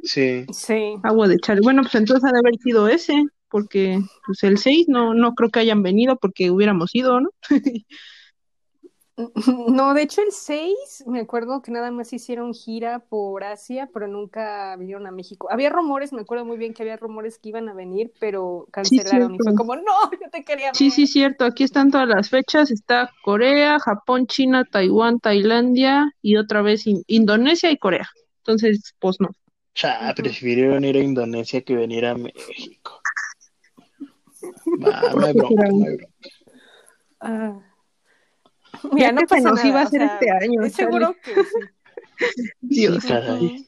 Sí. 0.03 0.45
Sí. 0.51 0.95
Agua 1.03 1.27
de 1.27 1.37
Charlie. 1.37 1.63
Bueno, 1.63 1.81
pues 1.83 1.95
entonces 1.95 2.23
ha 2.27 2.31
de 2.33 2.39
haber 2.39 2.55
sido 2.57 2.87
ese, 2.87 3.23
porque 3.49 3.99
pues 4.25 4.43
el 4.43 4.57
6 4.57 4.85
no, 4.89 5.13
no 5.13 5.33
creo 5.33 5.49
que 5.49 5.59
hayan 5.59 5.81
venido 5.83 6.17
porque 6.17 6.51
hubiéramos 6.51 6.93
ido, 6.95 7.19
¿no? 7.21 7.29
No, 9.67 9.93
de 9.93 10.01
hecho 10.01 10.21
el 10.21 10.31
6, 10.31 11.03
me 11.05 11.19
acuerdo 11.19 11.61
que 11.61 11.71
nada 11.71 11.91
más 11.91 12.11
hicieron 12.13 12.53
gira 12.53 12.99
por 12.99 13.43
Asia, 13.43 13.89
pero 13.93 14.07
nunca 14.07 14.75
vinieron 14.77 15.05
a 15.07 15.11
México. 15.11 15.47
Había 15.51 15.69
rumores, 15.69 16.13
me 16.13 16.21
acuerdo 16.21 16.45
muy 16.45 16.57
bien 16.57 16.73
que 16.73 16.83
había 16.83 16.97
rumores 16.97 17.37
que 17.37 17.49
iban 17.49 17.69
a 17.69 17.73
venir, 17.73 18.11
pero 18.19 18.67
cancelaron 18.71 19.35
y 19.35 19.37
fue 19.37 19.53
como, 19.55 19.75
no, 19.75 19.83
yo 20.21 20.29
te 20.31 20.43
quería 20.43 20.67
ver. 20.67 20.75
Sí, 20.75 20.89
sí, 20.89 21.05
cierto. 21.07 21.45
Aquí 21.45 21.63
están 21.63 21.91
todas 21.91 22.07
las 22.07 22.29
fechas. 22.29 22.71
Está 22.71 23.11
Corea, 23.23 23.79
Japón, 23.79 24.25
China, 24.27 24.65
Taiwán, 24.69 25.19
Tailandia 25.19 26.11
y 26.21 26.37
otra 26.37 26.61
vez 26.61 26.87
In- 26.87 27.03
Indonesia 27.07 27.69
y 27.71 27.77
Corea. 27.77 28.09
Entonces, 28.37 28.93
pues 28.99 29.17
no. 29.19 29.29
Ujú. 29.29 30.15
prefirieron 30.23 30.83
ir 30.85 30.97
a 30.97 30.99
Indonesia 30.99 31.61
que 31.61 31.75
venir 31.75 32.05
a 32.05 32.15
México. 32.15 33.01
Va, 34.83 35.01
no 35.13 35.25
hay 35.25 35.33
bronca, 35.33 35.63
no 35.69 35.85
hay 35.85 35.97
bronca. 35.97 36.13
Ah. 37.19 37.72
Ya 38.97 39.11
no 39.11 39.21
se 39.21 39.27
pasa 39.27 39.49
nos 39.49 39.55
nada, 39.55 39.67
iba 39.67 39.81
a 39.81 39.87
sea, 39.87 40.05
este 40.05 40.31
año, 40.31 40.69
seguro 40.69 41.15
que 41.23 41.35
sí. 41.35 41.59
Dios. 42.61 43.05
Caray. 43.05 43.65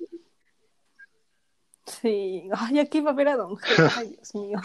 Sí, 1.85 2.49
ay, 2.51 2.79
aquí 2.79 2.97
iba 2.97 3.11
a 3.11 3.13
ver 3.13 3.27
a 3.29 3.37
Don 3.37 3.55
G. 3.55 3.91
Ay, 3.97 4.09
Dios 4.09 4.35
mío. 4.35 4.59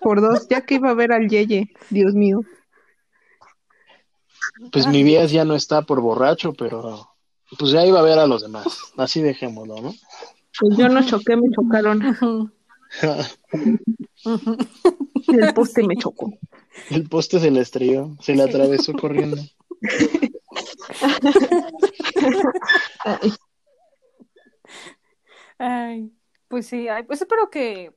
Por 0.00 0.20
dos, 0.20 0.48
ya 0.48 0.62
que 0.62 0.74
iba 0.76 0.90
a 0.90 0.94
ver 0.94 1.12
al 1.12 1.28
Yeye. 1.28 1.70
Dios 1.90 2.14
mío. 2.14 2.40
Pues 4.72 4.86
mi 4.86 5.02
Vías 5.02 5.30
ya 5.30 5.44
no 5.44 5.54
está 5.54 5.82
por 5.82 6.00
borracho, 6.00 6.52
pero 6.52 7.08
pues 7.58 7.70
ya 7.70 7.86
iba 7.86 8.00
a 8.00 8.02
ver 8.02 8.18
a 8.18 8.26
los 8.26 8.42
demás. 8.42 8.92
Así 8.96 9.22
dejémoslo, 9.22 9.80
¿no? 9.80 9.94
Pues 10.58 10.76
yo 10.76 10.88
no 10.88 11.04
choqué, 11.06 11.36
me 11.36 11.48
chocaron. 11.50 12.52
El 15.28 15.54
poste 15.54 15.82
me 15.84 15.96
chocó. 15.96 16.32
El 16.90 17.08
poste 17.08 17.40
se 17.40 17.50
le 17.50 17.60
estrelló, 17.60 18.16
se 18.20 18.34
le 18.34 18.42
atravesó 18.42 18.92
corriendo. 18.92 19.36
Ay, 23.04 23.32
Ay, 25.58 26.10
pues 26.48 26.66
sí, 26.66 26.88
ay, 26.88 27.02
pues 27.02 27.20
espero 27.20 27.50
que 27.50 27.94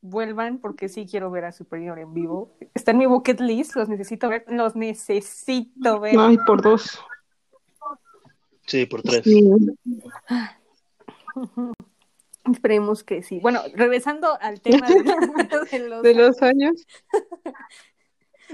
vuelvan 0.00 0.58
porque 0.58 0.88
sí 0.88 1.06
quiero 1.08 1.30
ver 1.30 1.44
a 1.44 1.52
Superior 1.52 1.98
en 1.98 2.12
vivo. 2.14 2.56
Está 2.74 2.90
en 2.90 2.98
mi 2.98 3.06
bucket 3.06 3.40
list, 3.40 3.76
los 3.76 3.88
necesito 3.88 4.28
ver, 4.28 4.44
los 4.48 4.74
necesito 4.74 6.00
ver. 6.00 6.16
Ay, 6.18 6.36
por 6.46 6.62
dos. 6.62 7.00
Sí, 8.66 8.86
por 8.86 9.02
tres. 9.02 9.22
Sí. 9.24 9.48
Esperemos 12.52 13.02
que 13.04 13.22
sí. 13.22 13.40
Bueno, 13.40 13.60
regresando 13.74 14.36
al 14.40 14.60
tema 14.60 14.86
de, 14.88 15.02
de 15.70 15.88
los, 15.88 16.02
De 16.02 16.14
los 16.14 16.42
años. 16.42 16.86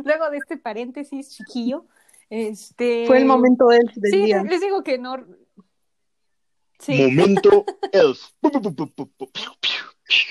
Luego 0.05 0.31
de 0.31 0.39
este 0.39 0.57
paréntesis 0.59 1.31
chiquillo, 1.31 1.87
este 2.31 3.05
Fue 3.07 3.19
el 3.19 3.27
momento 3.27 3.67
del, 3.69 3.83
del 3.97 4.11
Sí, 4.13 4.23
día. 4.23 4.43
les 4.43 4.61
digo 4.61 4.83
que 4.83 4.99
no. 4.99 5.17
Sí, 6.79 7.01
Momento 7.03 7.65
elf. 7.93 8.21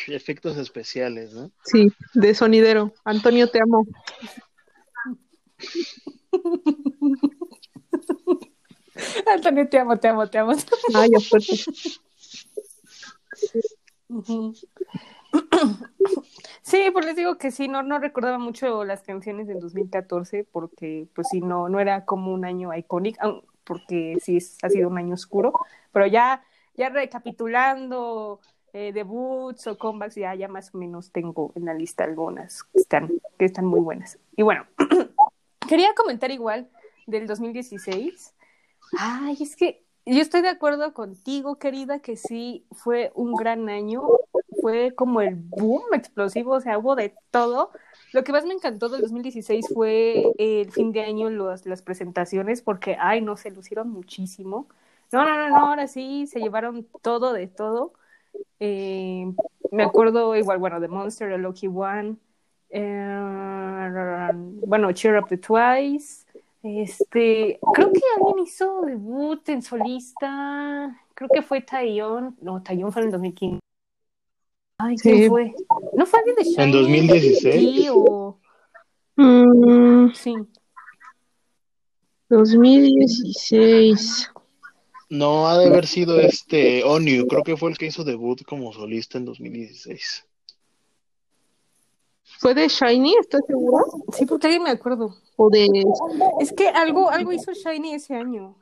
Efectos 0.07 0.57
especiales, 0.57 1.33
¿no? 1.33 1.51
Sí, 1.63 1.91
de 2.13 2.35
sonidero. 2.35 2.93
Antonio, 3.05 3.49
te 3.49 3.59
amo. 3.61 3.85
Antonio, 9.33 9.67
te 9.69 9.79
amo, 9.79 9.97
te 9.97 10.07
amo, 10.07 10.27
te 10.27 10.37
amo. 10.37 10.53
Ay, 10.93 11.09
fuerte. 11.29 11.53
Ujú. 14.09 14.53
Sí, 16.61 16.89
pues 16.93 17.05
les 17.05 17.15
digo 17.15 17.37
que 17.37 17.51
sí, 17.51 17.67
no, 17.67 17.83
no 17.83 17.99
recordaba 17.99 18.37
mucho 18.37 18.83
las 18.83 19.01
canciones 19.01 19.47
del 19.47 19.59
2014 19.59 20.45
porque 20.51 21.07
pues 21.13 21.27
sí, 21.29 21.41
no, 21.41 21.69
no 21.69 21.79
era 21.79 22.05
como 22.05 22.33
un 22.33 22.45
año 22.45 22.73
icónico, 22.75 23.43
porque 23.63 24.17
sí 24.21 24.37
ha 24.61 24.69
sido 24.69 24.89
un 24.89 24.97
año 24.97 25.15
oscuro, 25.15 25.53
pero 25.91 26.07
ya, 26.07 26.43
ya 26.75 26.89
recapitulando 26.89 28.39
eh, 28.73 28.91
debuts 28.93 29.67
o 29.67 29.77
comebacks, 29.77 30.15
ya, 30.15 30.33
ya 30.35 30.47
más 30.47 30.73
o 30.73 30.77
menos 30.77 31.11
tengo 31.11 31.51
en 31.55 31.65
la 31.65 31.73
lista 31.73 32.03
algunas 32.03 32.63
que 32.63 32.79
están, 32.79 33.09
que 33.37 33.45
están 33.45 33.65
muy 33.65 33.81
buenas. 33.81 34.19
Y 34.35 34.43
bueno, 34.43 34.65
quería 35.67 35.93
comentar 35.95 36.31
igual 36.31 36.69
del 37.07 37.27
2016. 37.27 38.33
Ay, 38.97 39.37
es 39.41 39.55
que 39.55 39.85
yo 40.05 40.21
estoy 40.21 40.41
de 40.41 40.49
acuerdo 40.49 40.93
contigo, 40.93 41.57
querida, 41.57 41.99
que 41.99 42.17
sí 42.17 42.65
fue 42.71 43.11
un 43.15 43.33
gran 43.35 43.69
año. 43.69 44.03
Fue 44.61 44.93
como 44.95 45.21
el 45.21 45.35
boom 45.35 45.83
explosivo, 45.93 46.53
o 46.53 46.61
sea, 46.61 46.77
hubo 46.77 46.95
de 46.95 47.13
todo. 47.31 47.71
Lo 48.13 48.23
que 48.23 48.31
más 48.31 48.45
me 48.45 48.53
encantó 48.53 48.89
del 48.89 49.01
2016 49.01 49.67
fue 49.73 50.23
el 50.37 50.71
fin 50.71 50.91
de 50.91 51.01
año, 51.01 51.29
las 51.29 51.81
presentaciones, 51.81 52.61
porque, 52.61 52.97
ay, 52.99 53.21
no, 53.21 53.37
se 53.37 53.51
lucieron 53.51 53.89
muchísimo. 53.89 54.67
No, 55.11 55.25
no, 55.25 55.37
no, 55.37 55.49
no, 55.49 55.67
ahora 55.67 55.87
sí, 55.87 56.27
se 56.27 56.39
llevaron 56.39 56.87
todo 57.01 57.33
de 57.33 57.47
todo. 57.47 57.93
Eh, 58.59 59.25
me 59.71 59.83
acuerdo 59.83 60.35
igual, 60.35 60.57
bueno, 60.59 60.79
de 60.79 60.87
Monster, 60.87 61.31
The 61.31 61.37
Lucky 61.37 61.67
One, 61.67 62.17
eh, 62.69 64.29
bueno, 64.33 64.91
Cheer 64.91 65.19
Up 65.19 65.27
the 65.27 65.37
Twice. 65.37 66.25
Este, 66.63 67.59
creo 67.73 67.91
que 67.91 68.01
alguien 68.17 68.45
hizo 68.45 68.81
debut 68.85 69.47
en 69.49 69.61
solista. 69.63 70.95
Creo 71.15 71.29
que 71.33 71.41
fue 71.41 71.61
Taeyong. 71.61 72.35
No, 72.41 72.61
Taeyong 72.61 72.91
fue 72.91 73.01
en 73.01 73.07
el 73.07 73.11
2015. 73.13 73.59
Ay, 74.77 74.95
¿quién 74.97 75.17
Sí. 75.23 75.29
fue? 75.29 75.53
¿No 75.93 76.05
fue 76.05 76.19
alguien 76.19 76.35
de 76.35 76.43
Shiny? 76.43 76.63
¿En 76.63 76.71
2016? 76.71 77.75
Sí, 77.75 77.87
o... 77.91 78.37
Mm, 79.15 80.11
Sí. 80.13 80.35
2016. 82.29 84.31
No, 85.09 85.47
ha 85.47 85.57
de 85.57 85.67
haber 85.67 85.85
sido 85.87 86.19
este 86.19 86.83
Onyu, 86.85 87.27
creo 87.27 87.43
que 87.43 87.57
fue 87.57 87.69
el 87.71 87.77
que 87.77 87.87
hizo 87.87 88.03
debut 88.05 88.43
como 88.43 88.71
solista 88.71 89.17
en 89.17 89.25
2016. 89.25 90.25
¿Fue 92.39 92.53
de 92.55 92.67
Shiny? 92.69 93.15
¿Estás 93.19 93.41
seguro? 93.45 93.83
Sí, 94.13 94.25
porque 94.25 94.47
alguien 94.47 94.63
me 94.63 94.69
acuerdo. 94.71 95.15
¿O 95.43 95.49
de 95.49 95.67
Es 96.39 96.53
que 96.53 96.67
algo, 96.69 97.09
algo 97.09 97.31
hizo 97.33 97.51
Shiny 97.53 97.95
ese 97.95 98.13
año. 98.15 98.55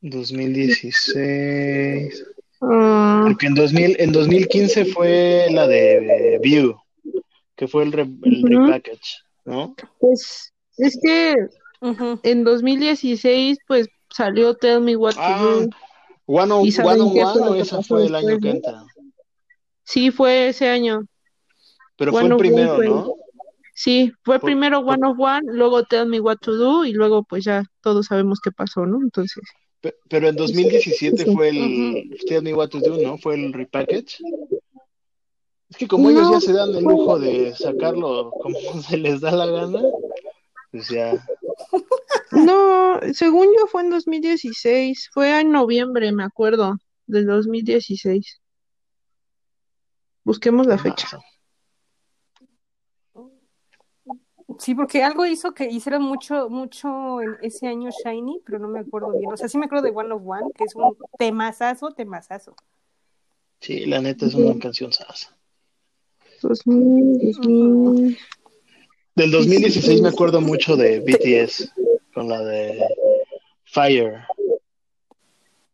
2016. 0.00 2.24
Ah, 2.60 3.22
Porque 3.26 3.46
en 3.46 3.54
2000, 3.54 3.96
en 4.00 4.12
2015 4.12 4.84
fue 4.86 5.46
la 5.52 5.66
de 5.68 6.38
View, 6.42 6.76
que 7.56 7.68
fue 7.68 7.84
el, 7.84 7.92
re- 7.92 8.08
el 8.24 8.42
repackage, 8.42 9.18
¿no? 9.44 9.74
pues 10.00 10.52
es 10.76 10.98
que 11.00 11.34
en 12.24 12.42
2016 12.44 13.58
pues 13.68 13.86
salió 14.10 14.54
Tell 14.54 14.80
Me 14.80 14.96
What 14.96 15.12
to 15.14 15.20
Ah, 15.20 15.38
Do. 15.40 15.68
One 16.26 16.52
on 16.52 16.66
¿Y 16.66 16.72
saben 16.72 17.00
One, 17.00 17.02
on 17.02 17.08
One, 17.10 17.20
fue 17.32 17.40
lo 17.46 17.52
o 17.52 17.54
esa 17.54 17.82
fue 17.82 18.06
el 18.06 18.14
año 18.14 18.38
que 18.40 18.50
entra. 18.50 18.84
Sí, 19.84 20.10
fue 20.10 20.48
ese 20.48 20.68
año. 20.68 21.00
Pero 21.96 22.10
fue 22.12 22.20
One 22.22 22.26
el 22.28 22.32
One 22.34 22.40
primero, 22.40 22.76
fue- 22.76 22.88
¿no? 22.88 23.14
Sí, 23.80 24.12
fue 24.24 24.40
Por- 24.40 24.48
primero 24.48 24.82
por- 24.84 24.94
One 24.94 25.06
of 25.06 25.16
One, 25.20 25.52
luego 25.52 25.84
Tell 25.84 26.06
Me 26.08 26.18
What 26.20 26.38
to 26.38 26.52
Do 26.56 26.84
y 26.84 26.90
luego 26.92 27.22
pues 27.22 27.44
ya 27.44 27.62
todos 27.80 28.06
sabemos 28.06 28.40
qué 28.42 28.50
pasó, 28.50 28.84
¿no? 28.86 28.98
Entonces, 29.00 29.40
Pe- 29.80 29.94
Pero 30.08 30.26
en 30.28 30.34
2017 30.34 31.24
Sí. 31.26 31.32
fue 31.32 31.50
el 31.50 32.10
Tell 32.26 32.42
Me 32.42 32.54
What 32.54 32.70
to 32.70 32.80
Do, 32.80 32.98
¿no? 32.98 33.18
Fue 33.18 33.36
el 33.36 33.52
repackage. 33.52 34.18
Es 35.70 35.76
que 35.76 35.86
como 35.86 36.10
ellos 36.10 36.28
ya 36.28 36.40
se 36.40 36.52
dan 36.54 36.74
el 36.74 36.82
lujo 36.82 37.20
de 37.20 37.54
sacarlo 37.54 38.32
como 38.42 38.58
se 38.82 38.96
les 38.96 39.20
da 39.20 39.30
la 39.30 39.46
gana, 39.46 39.80
pues 40.72 40.88
ya. 40.88 41.24
no, 42.32 42.98
según 43.14 43.46
yo 43.56 43.68
fue 43.68 43.82
en 43.82 43.90
2016, 43.90 45.08
fue 45.12 45.38
en 45.40 45.52
noviembre, 45.52 46.10
me 46.10 46.24
acuerdo, 46.24 46.78
del 47.06 47.26
2016. 47.26 48.40
Busquemos 50.24 50.66
la 50.66 50.78
fecha. 50.78 51.20
Sí, 54.58 54.74
porque 54.74 55.04
algo 55.04 55.24
hizo 55.24 55.54
que 55.54 55.70
hicieron 55.70 56.02
mucho, 56.02 56.50
mucho 56.50 57.20
en 57.22 57.36
ese 57.42 57.68
año 57.68 57.90
Shiny, 57.90 58.40
pero 58.44 58.58
no 58.58 58.68
me 58.68 58.80
acuerdo 58.80 59.12
bien. 59.12 59.32
O 59.32 59.36
sea, 59.36 59.48
sí 59.48 59.56
me 59.56 59.66
acuerdo 59.66 59.84
de 59.84 59.90
One 59.90 60.12
of 60.12 60.22
One, 60.24 60.50
que 60.54 60.64
es 60.64 60.74
un 60.74 60.96
temazazo, 61.16 61.92
temazazo. 61.92 62.56
Sí, 63.60 63.86
la 63.86 64.00
neta 64.00 64.26
es 64.26 64.34
una 64.34 64.58
canción 64.58 64.92
sasa. 64.92 65.36
2000, 66.42 67.18
2000. 67.18 68.18
Del 69.14 69.30
2016 69.30 70.02
me 70.02 70.08
acuerdo 70.08 70.40
mucho 70.40 70.76
de 70.76 71.00
BTS, 71.00 71.72
con 72.12 72.28
la 72.28 72.42
de 72.42 72.84
Fire. 73.64 74.24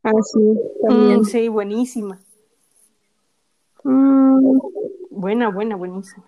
Ah, 0.03 0.13
sí, 0.23 0.41
también. 0.83 1.21
Mm, 1.21 1.25
sí, 1.25 1.49
buenísima. 1.49 2.21
Mm, 3.83 4.59
Buena, 5.11 5.49
buena, 5.49 5.77
buenísima. 5.77 6.27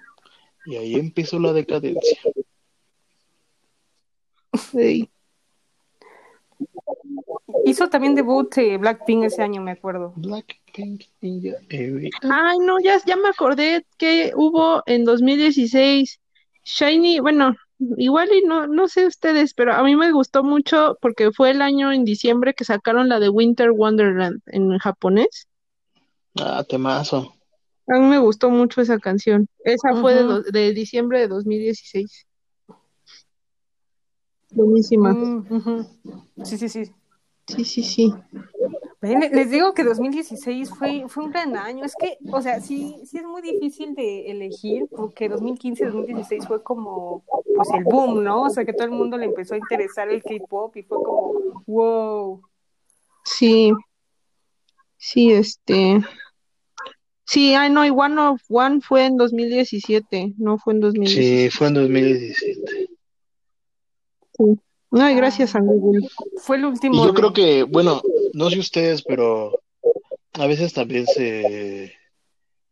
Y 0.66 0.76
ahí 0.76 0.94
empezó 0.94 1.38
la 1.38 1.52
decadencia. 1.52 2.18
sí. 4.72 5.08
Hizo 7.64 7.88
también 7.88 8.14
debut 8.14 8.56
eh, 8.58 8.76
Blackpink 8.76 9.24
ese 9.24 9.42
año, 9.42 9.60
me 9.60 9.72
acuerdo. 9.72 10.12
Blackpink 10.16 11.04
Ninja 11.20 11.56
Area. 11.70 12.10
Ay, 12.22 12.58
no, 12.58 12.78
ya, 12.80 13.00
ya 13.04 13.16
me 13.16 13.28
acordé 13.28 13.86
que 13.98 14.32
hubo 14.34 14.82
en 14.86 15.04
2016 15.04 16.20
Shiny, 16.66 17.20
bueno, 17.20 17.54
igual 17.96 18.28
y 18.32 18.44
no, 18.44 18.66
no 18.66 18.88
sé 18.88 19.06
ustedes, 19.06 19.54
pero 19.54 19.72
a 19.72 19.82
mí 19.84 19.94
me 19.94 20.10
gustó 20.10 20.42
mucho 20.42 20.98
porque 21.00 21.30
fue 21.30 21.50
el 21.50 21.62
año 21.62 21.92
en 21.92 22.04
diciembre 22.04 22.54
que 22.54 22.64
sacaron 22.64 23.08
la 23.08 23.20
de 23.20 23.28
Winter 23.28 23.70
Wonderland 23.70 24.42
en 24.46 24.76
japonés. 24.78 25.46
Ah, 26.38 26.64
temazo. 26.68 27.35
A 27.88 27.98
mí 27.98 28.06
me 28.06 28.18
gustó 28.18 28.50
mucho 28.50 28.80
esa 28.80 28.98
canción. 28.98 29.48
Esa 29.64 29.94
fue 30.00 30.14
de, 30.50 30.72
diciembre 30.72 31.20
de 31.20 31.28
2016. 31.28 32.26
Buenísima. 34.50 35.12
Ujú. 35.12 35.86
Sí, 36.42 36.58
sí, 36.58 36.68
sí. 36.68 36.92
Sí, 37.46 37.64
sí, 37.64 37.82
sí. 37.82 38.14
Ven, 39.00 39.20
Les 39.20 39.50
digo 39.50 39.72
que 39.72 39.84
2016 39.84 40.70
fue, 40.70 41.04
fue 41.08 41.24
un 41.24 41.30
gran 41.30 41.56
año. 41.56 41.84
Es 41.84 41.94
que, 41.94 42.18
o 42.32 42.40
sea, 42.40 42.60
sí, 42.60 43.00
sí 43.04 43.18
es 43.18 43.24
muy 43.24 43.42
difícil 43.42 43.94
de 43.94 44.30
elegir 44.30 44.88
porque 44.90 45.30
2015-2016 45.30 46.46
fue 46.46 46.62
como, 46.62 47.22
pues 47.54 47.68
el 47.74 47.84
boom, 47.84 48.24
¿no? 48.24 48.44
O 48.44 48.50
sea, 48.50 48.64
que 48.64 48.72
todo 48.72 48.84
el 48.84 48.90
mundo 48.90 49.16
le 49.16 49.26
empezó 49.26 49.54
a 49.54 49.58
interesar 49.58 50.08
el 50.08 50.22
K-pop 50.22 50.76
y 50.76 50.82
fue 50.82 50.98
como, 51.02 51.62
wow. 51.66 52.42
Sí, 53.24 53.72
sí, 54.96 55.32
este. 55.32 56.00
Sí, 57.26 57.54
ay, 57.54 57.70
no, 57.70 57.84
y 57.84 57.90
One 57.90 58.20
of 58.20 58.40
One 58.48 58.80
fue 58.80 59.06
en 59.06 59.16
2017, 59.16 60.34
no 60.38 60.58
fue 60.58 60.74
en 60.74 60.80
2016. 60.80 61.52
Sí, 61.52 61.58
fue 61.58 61.66
en 61.68 61.74
2017. 61.74 62.88
Ay, 64.92 65.14
gracias 65.16 65.54
a 65.56 65.60
Google. 65.60 66.08
Fue 66.38 66.56
el 66.56 66.62
Y 66.62 66.66
último. 66.66 67.04
yo 67.04 67.12
creo 67.14 67.32
que, 67.32 67.64
bueno, 67.64 68.00
no 68.32 68.48
sé 68.50 68.58
ustedes, 68.60 69.02
pero 69.02 69.60
a 70.34 70.46
veces 70.46 70.72
también 70.72 71.06
se, 71.06 71.94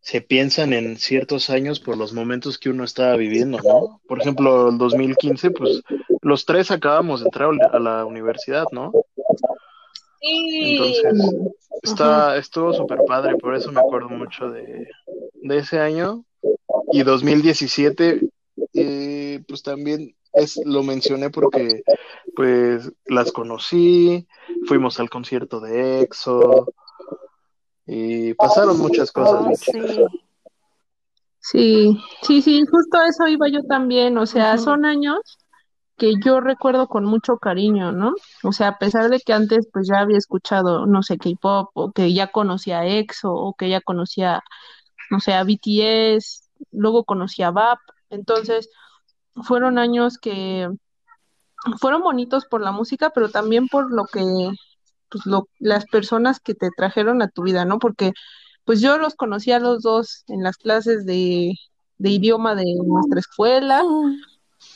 se 0.00 0.20
piensan 0.20 0.72
en 0.72 0.98
ciertos 0.98 1.50
años 1.50 1.80
por 1.80 1.96
los 1.96 2.12
momentos 2.12 2.56
que 2.58 2.70
uno 2.70 2.84
estaba 2.84 3.16
viviendo, 3.16 3.58
¿no? 3.64 4.00
Por 4.06 4.20
ejemplo, 4.20 4.68
el 4.68 4.78
2015, 4.78 5.50
pues 5.50 5.82
los 6.22 6.44
tres 6.46 6.70
acabamos 6.70 7.20
de 7.20 7.26
entrar 7.26 7.50
a 7.72 7.78
la 7.80 8.04
universidad, 8.04 8.66
¿no? 8.70 8.92
Entonces, 10.26 11.34
está, 11.82 12.36
estuvo 12.36 12.72
súper 12.72 12.98
padre, 13.06 13.36
por 13.36 13.54
eso 13.54 13.70
me 13.70 13.80
acuerdo 13.80 14.08
mucho 14.08 14.50
de, 14.50 14.88
de 15.42 15.58
ese 15.58 15.78
año. 15.78 16.24
Y 16.92 17.02
2017, 17.02 18.20
eh, 18.74 19.42
pues 19.46 19.62
también 19.62 20.14
es, 20.32 20.60
lo 20.64 20.82
mencioné 20.82 21.30
porque 21.30 21.82
pues 22.34 22.90
las 23.06 23.32
conocí, 23.32 24.26
fuimos 24.66 24.98
al 24.98 25.10
concierto 25.10 25.60
de 25.60 26.00
EXO 26.00 26.72
y 27.86 28.34
pasaron 28.34 28.78
muchas 28.78 29.12
cosas. 29.12 29.60
Sí. 29.60 29.72
Sí, 31.46 31.98
sí, 32.22 32.40
sí, 32.40 32.64
justo 32.64 32.96
a 32.96 33.06
eso 33.08 33.28
iba 33.28 33.46
yo 33.48 33.62
también. 33.64 34.16
O 34.16 34.24
sea, 34.24 34.56
son 34.56 34.86
años 34.86 35.20
que 35.96 36.14
yo 36.24 36.40
recuerdo 36.40 36.88
con 36.88 37.04
mucho 37.04 37.38
cariño, 37.38 37.92
¿no? 37.92 38.14
O 38.42 38.52
sea, 38.52 38.68
a 38.68 38.78
pesar 38.78 39.10
de 39.10 39.20
que 39.20 39.32
antes 39.32 39.68
pues 39.72 39.88
ya 39.88 40.00
había 40.00 40.18
escuchado, 40.18 40.86
no 40.86 41.02
sé, 41.02 41.18
K-pop, 41.18 41.70
o 41.74 41.92
que 41.92 42.12
ya 42.12 42.28
conocía 42.28 42.80
a 42.80 42.86
EXO, 42.86 43.32
o 43.32 43.54
que 43.54 43.68
ya 43.68 43.80
conocía, 43.80 44.42
no 45.10 45.20
sé, 45.20 45.34
a 45.34 45.44
BTS, 45.44 46.50
luego 46.72 47.04
conocía 47.04 47.48
a 47.48 47.50
VAP. 47.52 47.78
Entonces, 48.10 48.70
fueron 49.44 49.78
años 49.78 50.18
que 50.18 50.68
fueron 51.80 52.02
bonitos 52.02 52.46
por 52.46 52.60
la 52.60 52.72
música, 52.72 53.10
pero 53.10 53.30
también 53.30 53.68
por 53.68 53.92
lo 53.92 54.04
que, 54.06 54.22
pues 55.10 55.26
lo, 55.26 55.48
las 55.58 55.86
personas 55.86 56.40
que 56.40 56.54
te 56.54 56.70
trajeron 56.76 57.22
a 57.22 57.28
tu 57.28 57.42
vida, 57.42 57.64
¿no? 57.64 57.78
Porque 57.78 58.12
pues 58.64 58.80
yo 58.80 58.98
los 58.98 59.14
conocí 59.14 59.52
a 59.52 59.60
los 59.60 59.82
dos 59.82 60.24
en 60.28 60.42
las 60.42 60.56
clases 60.56 61.06
de, 61.06 61.54
de 61.98 62.10
idioma 62.10 62.54
de 62.54 62.64
nuestra 62.84 63.20
escuela 63.20 63.82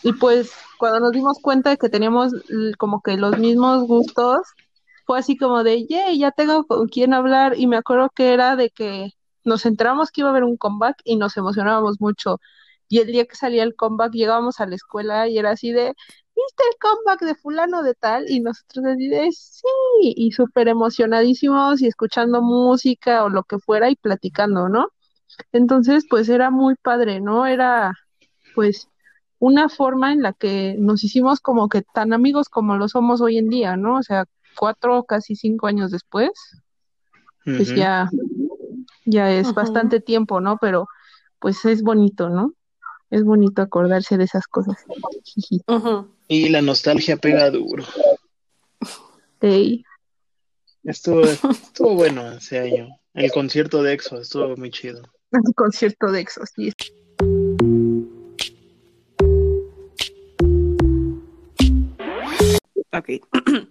y 0.03 0.13
pues 0.13 0.53
cuando 0.79 1.01
nos 1.01 1.13
dimos 1.13 1.39
cuenta 1.41 1.71
de 1.71 1.77
que 1.77 1.89
teníamos 1.89 2.33
como 2.79 3.03
que 3.03 3.17
los 3.17 3.39
mismos 3.39 3.87
gustos, 3.87 4.41
fue 5.07 5.19
así 5.19 5.37
como 5.37 5.65
de, 5.65 5.87
yay, 5.87 6.19
ya 6.19 6.31
tengo 6.31 6.67
con 6.67 6.89
quién 6.89 7.15
hablar 7.15 7.55
y 7.59 7.67
me 7.67 7.77
acuerdo 7.77 8.11
que 8.15 8.33
era 8.35 8.57
de 8.57 8.71
que 8.71 9.11
nos 9.45 9.67
enteramos 9.67 10.11
que 10.11 10.21
iba 10.21 10.29
a 10.29 10.33
haber 10.33 10.45
un 10.45 10.57
comeback 10.57 10.99
y 11.05 11.17
nos 11.17 11.37
emocionábamos 11.37 12.01
mucho. 12.01 12.41
Y 12.89 12.99
el 13.01 13.09
día 13.09 13.27
que 13.27 13.37
salía 13.37 13.63
el 13.65 13.75
comeback 13.75 14.13
llegábamos 14.13 14.61
a 14.61 14.67
la 14.67 14.77
escuela 14.77 15.29
y 15.29 15.39
era 15.39 15.51
así 15.51 15.73
de, 15.73 15.95
¿viste 16.37 16.63
el 16.71 16.79
comeback 16.81 17.21
de 17.23 17.35
fulano 17.35 17.83
de 17.83 17.95
tal? 17.95 18.31
Y 18.31 18.41
nosotros 18.41 18.85
así 18.87 19.11
sí, 19.33 20.15
y 20.17 20.33
súper 20.33 20.69
emocionadísimos 20.69 21.81
y 21.83 21.87
escuchando 21.87 22.43
música 22.43 23.25
o 23.25 23.29
lo 23.29 23.45
que 23.45 23.59
fuera 23.59 23.91
y 23.91 23.97
platicando, 23.97 24.69
¿no? 24.69 24.89
Entonces, 25.53 26.07
pues 26.09 26.29
era 26.29 26.51
muy 26.51 26.75
padre, 26.77 27.21
¿no? 27.21 27.47
Era, 27.47 27.93
pues, 28.55 28.89
una 29.39 29.69
forma 29.69 30.13
en 30.13 30.23
la 30.23 30.33
que 30.33 30.77
nos 30.79 31.05
hicimos 31.05 31.41
como 31.41 31.69
que 31.69 31.83
tan 31.83 32.13
amigos 32.13 32.49
como 32.49 32.77
lo 32.77 32.89
somos 32.89 33.21
hoy 33.21 33.39
en 33.39 33.49
día, 33.49 33.77
¿no? 33.77 33.97
O 33.99 34.03
sea, 34.03 34.25
cuatro, 34.57 35.05
casi 35.05 35.37
cinco 35.37 35.67
años 35.67 35.91
después, 35.91 36.31
pues 37.45 37.75
ya, 37.75 38.11
ya 39.07 39.33
es 39.33 39.55
bastante 39.55 40.01
tiempo, 40.01 40.41
¿no? 40.41 40.59
Pero 40.61 40.89
pues 41.39 41.65
es 41.65 41.83
bonito, 41.83 42.29
¿no? 42.29 42.53
Es 43.11 43.25
bonito 43.25 43.63
acordarse 43.63 44.19
de 44.19 44.25
esas 44.25 44.47
cosas. 44.47 44.77
Y 46.27 46.49
la 46.51 46.61
nostalgia 46.61 47.17
pega 47.17 47.51
duro. 47.51 47.85
Estuvo, 50.85 51.23
estuvo 51.23 51.95
bueno 51.95 52.33
ese 52.33 52.59
año. 52.59 52.89
El 53.15 53.31
concierto 53.31 53.83
de 53.83 53.95
EXO 53.95 54.21
estuvo 54.21 54.57
muy 54.57 54.71
chido. 54.71 55.03
el 55.33 55.55
concierto 55.55 56.11
de 56.11 56.21
Exos, 56.21 56.51
sí. 56.55 56.73
Ok. 62.99 63.11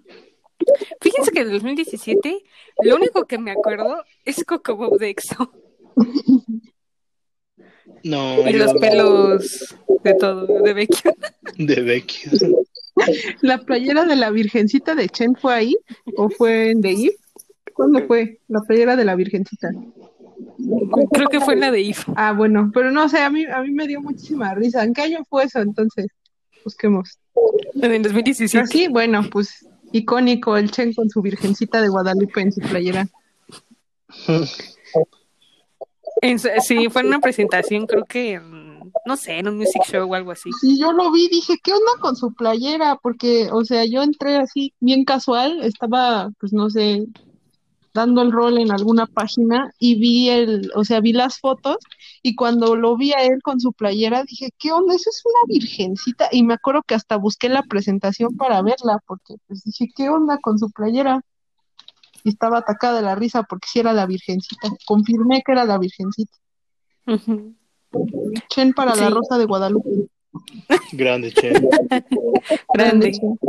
Fíjense 1.01 1.31
que 1.31 1.41
en 1.41 1.51
2017 1.51 2.43
lo 2.83 2.95
único 2.95 3.25
que 3.25 3.37
me 3.37 3.51
acuerdo 3.51 4.03
es 4.25 4.43
Coco 4.43 4.75
Bob 4.75 4.97
de 4.99 5.09
EXO 5.09 5.51
No, 8.03 8.47
y 8.47 8.53
los 8.53 8.73
pelos 8.75 9.75
de 10.03 10.13
todo, 10.13 10.61
de 10.61 10.73
Becky. 10.73 11.01
de 11.57 11.81
Becky. 11.81 12.29
¿La 13.41 13.59
playera 13.59 14.05
de 14.05 14.15
la 14.15 14.29
Virgencita 14.29 14.95
de 14.95 15.09
Chen 15.09 15.35
fue 15.35 15.53
ahí? 15.53 15.77
¿O 16.15 16.29
fue 16.29 16.71
en 16.71 16.81
The 16.81 16.91
If? 16.91 17.15
¿Cuándo 17.73 18.05
fue? 18.07 18.39
La 18.47 18.61
playera 18.61 18.95
de 18.95 19.05
la 19.05 19.15
Virgencita. 19.15 19.71
Creo 21.11 21.29
que 21.29 21.41
fue 21.41 21.55
la 21.55 21.71
de 21.71 21.81
If. 21.81 22.07
Ah, 22.15 22.33
bueno, 22.33 22.71
pero 22.73 22.91
no 22.91 23.09
sé, 23.09 23.19
a 23.19 23.29
mí, 23.29 23.45
a 23.45 23.61
mí 23.61 23.71
me 23.71 23.87
dio 23.87 24.01
muchísima 24.01 24.53
risa. 24.53 24.83
¿En 24.83 24.93
qué 24.93 25.01
año 25.01 25.23
fue 25.29 25.45
eso? 25.45 25.59
Entonces, 25.59 26.07
busquemos. 26.63 27.19
En 27.75 27.91
el 27.91 28.03
2017. 28.03 28.59
Así, 28.63 28.87
bueno, 28.87 29.21
pues 29.31 29.65
icónico 29.91 30.57
el 30.57 30.71
Chen 30.71 30.93
con 30.93 31.09
su 31.09 31.21
Virgencita 31.21 31.81
de 31.81 31.89
Guadalupe 31.89 32.41
en 32.41 32.51
su 32.51 32.61
playera. 32.61 33.07
Sí, 36.61 36.89
fue 36.89 37.01
en 37.01 37.07
una 37.07 37.19
presentación, 37.19 37.85
creo 37.85 38.05
que, 38.05 38.41
no 39.05 39.15
sé, 39.17 39.37
en 39.37 39.47
un 39.47 39.57
music 39.57 39.83
show 39.87 40.09
o 40.09 40.15
algo 40.15 40.31
así. 40.31 40.49
Sí, 40.59 40.79
yo 40.79 40.91
lo 40.91 41.11
vi, 41.11 41.27
dije, 41.29 41.55
¿qué 41.63 41.71
onda 41.71 41.91
con 41.99 42.15
su 42.15 42.33
playera? 42.33 42.97
Porque, 43.01 43.49
o 43.51 43.63
sea, 43.63 43.85
yo 43.85 44.01
entré 44.01 44.37
así 44.37 44.73
bien 44.79 45.05
casual, 45.05 45.61
estaba, 45.61 46.31
pues 46.39 46.53
no 46.53 46.69
sé, 46.69 47.05
dando 47.93 48.21
el 48.21 48.31
rol 48.31 48.57
en 48.59 48.71
alguna 48.71 49.05
página 49.05 49.71
y 49.79 49.95
vi 49.95 50.29
el, 50.29 50.71
o 50.75 50.83
sea, 50.83 50.99
vi 50.99 51.13
las 51.13 51.39
fotos 51.39 51.77
y 52.21 52.35
cuando 52.35 52.75
lo 52.75 52.95
vi 52.95 53.13
a 53.13 53.23
él 53.23 53.41
con 53.41 53.59
su 53.59 53.73
playera 53.73 54.23
dije, 54.23 54.49
¿qué 54.57 54.71
onda? 54.71 54.95
Eso 54.95 55.09
es 55.09 55.23
una 55.25 55.53
virgencita 55.53 56.29
y 56.31 56.43
me 56.43 56.53
acuerdo 56.53 56.83
que 56.83 56.95
hasta 56.95 57.17
busqué 57.17 57.49
la 57.49 57.63
presentación 57.63 58.35
para 58.37 58.61
verla 58.61 58.99
porque 59.05 59.35
pues 59.47 59.63
dije, 59.63 59.87
¿qué 59.95 60.09
onda 60.09 60.37
con 60.39 60.59
su 60.59 60.69
playera? 60.71 61.21
Y 62.23 62.29
estaba 62.29 62.59
atacada 62.59 62.97
de 62.97 63.03
la 63.03 63.15
risa 63.15 63.43
porque 63.43 63.67
sí 63.71 63.79
era 63.79 63.93
la 63.93 64.05
virgencita. 64.05 64.69
Confirmé 64.85 65.41
que 65.45 65.53
era 65.53 65.65
la 65.65 65.77
virgencita. 65.77 66.37
Chen 68.49 68.73
para 68.73 68.95
la. 68.95 69.09
Rosa 69.09 69.37
de 69.37 69.45
Guadalupe. 69.45 69.89
Grande, 70.91 71.31
che. 71.31 71.53
Grande. 72.73 73.11
Chen. 73.11 73.39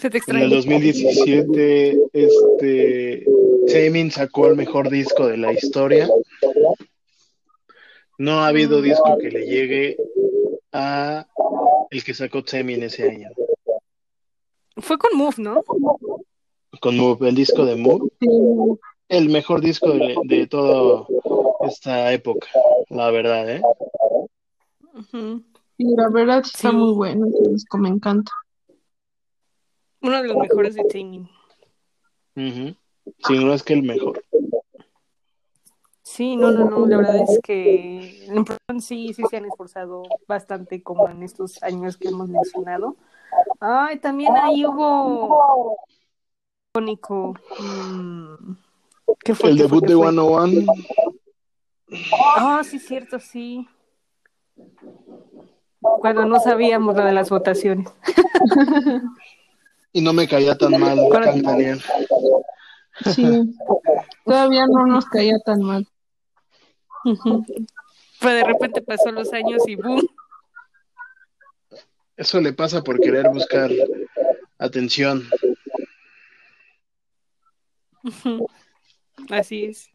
Se 0.00 0.08
te 0.08 0.18
En 0.28 0.36
el 0.36 0.52
extraña. 0.52 0.56
2017, 0.56 1.98
este, 2.12 3.26
Taemin 3.70 4.10
sacó 4.10 4.46
el 4.46 4.56
mejor 4.56 4.88
disco 4.88 5.26
de 5.26 5.36
la 5.36 5.52
historia. 5.52 6.08
No 8.18 8.40
ha 8.40 8.48
habido 8.48 8.80
disco 8.80 9.18
que 9.18 9.30
le 9.30 9.46
llegue 9.46 9.96
a 10.72 11.26
el 11.90 12.04
que 12.04 12.14
sacó 12.14 12.42
Taemin 12.42 12.82
ese 12.84 13.10
año. 13.10 13.28
Fue 14.76 14.96
con 14.96 15.16
Move, 15.18 15.34
¿no? 15.38 15.62
Con 16.80 16.96
Move, 16.96 17.28
el 17.28 17.34
disco 17.34 17.66
de 17.66 17.76
Move, 17.76 18.08
el 19.08 19.28
mejor 19.28 19.60
disco 19.60 19.90
de, 19.92 20.16
de 20.24 20.46
toda 20.46 21.06
esta 21.68 22.12
época, 22.14 22.46
la 22.88 23.10
verdad, 23.10 23.50
¿eh? 23.50 23.62
Ujú. 24.94 25.42
Y 25.76 25.94
la 25.96 26.08
verdad 26.10 26.40
está 26.40 26.70
Sí. 26.70 26.76
muy 26.76 26.94
bueno 26.94 27.26
ese 27.26 27.50
disco, 27.50 27.76
me 27.78 27.88
encanta. 27.90 28.32
Uno 30.02 30.22
de 30.22 30.28
los 30.28 30.36
mejores 30.36 30.74
de. 30.74 30.82
Ujú. 32.36 32.74
Si 33.26 33.44
no 33.44 33.52
es 33.52 33.62
que 33.62 33.74
el 33.74 33.82
mejor. 33.82 34.22
Sí, 36.02 36.36
no, 36.36 36.50
no, 36.50 36.64
no, 36.68 36.86
la 36.86 36.96
verdad 36.96 37.18
es 37.22 37.40
que 37.40 38.26
sí, 38.80 39.12
sí 39.14 39.24
se 39.26 39.36
han 39.36 39.44
esforzado 39.44 40.02
bastante 40.26 40.82
como 40.82 41.08
en 41.08 41.22
estos 41.22 41.62
años 41.62 41.96
que 41.96 42.08
hemos 42.08 42.28
mencionado. 42.28 42.96
Ay, 43.60 43.98
también 44.00 44.36
ahí 44.36 44.66
hubo 44.66 45.76
icónico. 46.74 47.34
mm, 47.58 48.52
¿Qué 49.22 49.34
fue? 49.34 49.50
El 49.50 49.56
¿Qué 49.56 49.62
fue? 49.68 49.68
debut 49.68 49.82
¿Qué 49.82 49.88
de 49.88 49.96
fue? 49.96 50.10
101. 50.10 50.72
Ah, 52.36 52.62
sí, 52.64 52.78
cierto, 52.78 53.20
sí. 53.20 53.68
Cuando 55.80 56.24
no 56.26 56.40
sabíamos 56.40 56.96
lo 56.96 57.04
de 57.04 57.12
las 57.12 57.30
votaciones. 57.30 57.88
Y 59.92 60.00
no 60.00 60.12
me 60.12 60.28
caía 60.28 60.56
tan 60.56 60.78
mal 60.78 60.98
Daniel. 61.42 61.82
Sí, 63.14 63.24
todavía 64.24 64.66
no 64.66 64.86
nos 64.86 65.06
caía 65.06 65.38
tan 65.44 65.62
mal. 65.62 65.86
Pero 68.20 68.34
de 68.34 68.44
repente 68.44 68.82
pasó 68.82 69.10
los 69.10 69.32
años 69.32 69.62
y 69.66 69.76
boom. 69.76 70.06
Eso 72.16 72.40
le 72.40 72.52
pasa 72.52 72.82
por 72.82 73.00
querer 73.00 73.28
buscar 73.30 73.70
atención. 74.58 75.26
Así 79.30 79.64
es. 79.64 79.90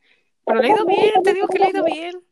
Pero 0.45 0.62
le 0.62 0.71
ha 0.71 0.75
ido 0.75 0.86
bien, 0.86 1.23
te 1.23 1.34
digo 1.34 1.47
que 1.47 1.60
le 1.60 1.65
ha 1.65 1.69
ido 1.69 1.84
bien. 1.84 2.23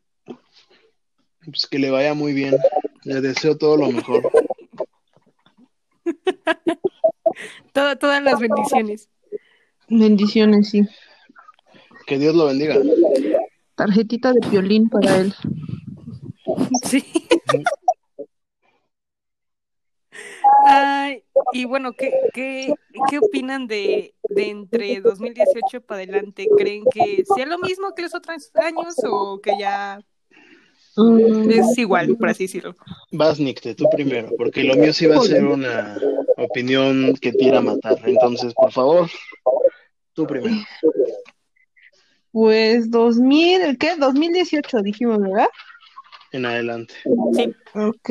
Pues 1.44 1.66
que 1.66 1.78
le 1.78 1.90
vaya 1.90 2.14
muy 2.14 2.32
bien. 2.32 2.56
Le 3.04 3.20
deseo 3.20 3.56
todo 3.56 3.76
lo 3.76 3.90
mejor. 3.90 4.30
Todo- 7.72 7.96
todas 7.96 8.22
las 8.22 8.38
bendiciones. 8.40 9.08
Bendiciones, 9.88 10.70
sí. 10.70 10.82
Que 12.06 12.18
Dios 12.18 12.34
lo 12.34 12.46
bendiga. 12.46 12.76
Tarjetita 13.74 14.32
de 14.32 14.48
violín 14.48 14.88
para 14.88 15.16
él. 15.18 15.34
Sí. 16.84 17.04
Ay, 20.66 21.24
y 21.52 21.64
bueno, 21.64 21.92
¿qué, 21.94 22.12
qué, 22.32 22.74
qué 23.10 23.18
opinan 23.18 23.66
de, 23.66 24.14
de 24.28 24.50
entre 24.50 25.00
2018 25.00 25.80
para 25.82 26.02
adelante? 26.02 26.46
¿Creen 26.56 26.84
que 26.92 27.24
sea 27.34 27.46
lo 27.46 27.58
mismo 27.58 27.94
que 27.94 28.02
los 28.02 28.14
otros 28.14 28.50
años 28.54 28.94
o 29.04 29.40
que 29.40 29.52
ya 29.58 30.00
Mm, 30.96 31.50
es 31.50 31.76
igual, 31.76 32.16
por 32.16 32.28
así 32.28 32.44
decirlo? 32.44 32.76
Vas, 33.10 33.40
Nicte, 33.40 33.74
tú 33.74 33.84
primero, 33.90 34.28
porque 34.38 34.62
lo 34.62 34.76
mío 34.76 34.92
sí 34.92 35.06
va 35.06 35.16
a 35.16 35.20
ser 35.22 35.44
una 35.44 35.98
opinión 36.36 37.14
que 37.20 37.32
tira 37.32 37.58
a 37.58 37.62
matar. 37.62 37.98
Entonces, 38.04 38.54
por 38.54 38.72
favor, 38.72 39.10
tú 40.12 40.26
primero. 40.26 40.56
Pues 42.32 42.90
2000, 42.90 43.78
¿qué? 43.78 43.96
2018 43.96 44.82
dijimos, 44.82 45.20
¿verdad? 45.20 45.48
En 46.32 46.46
adelante. 46.46 46.94
Sí. 47.32 47.54
Ok. 47.74 48.10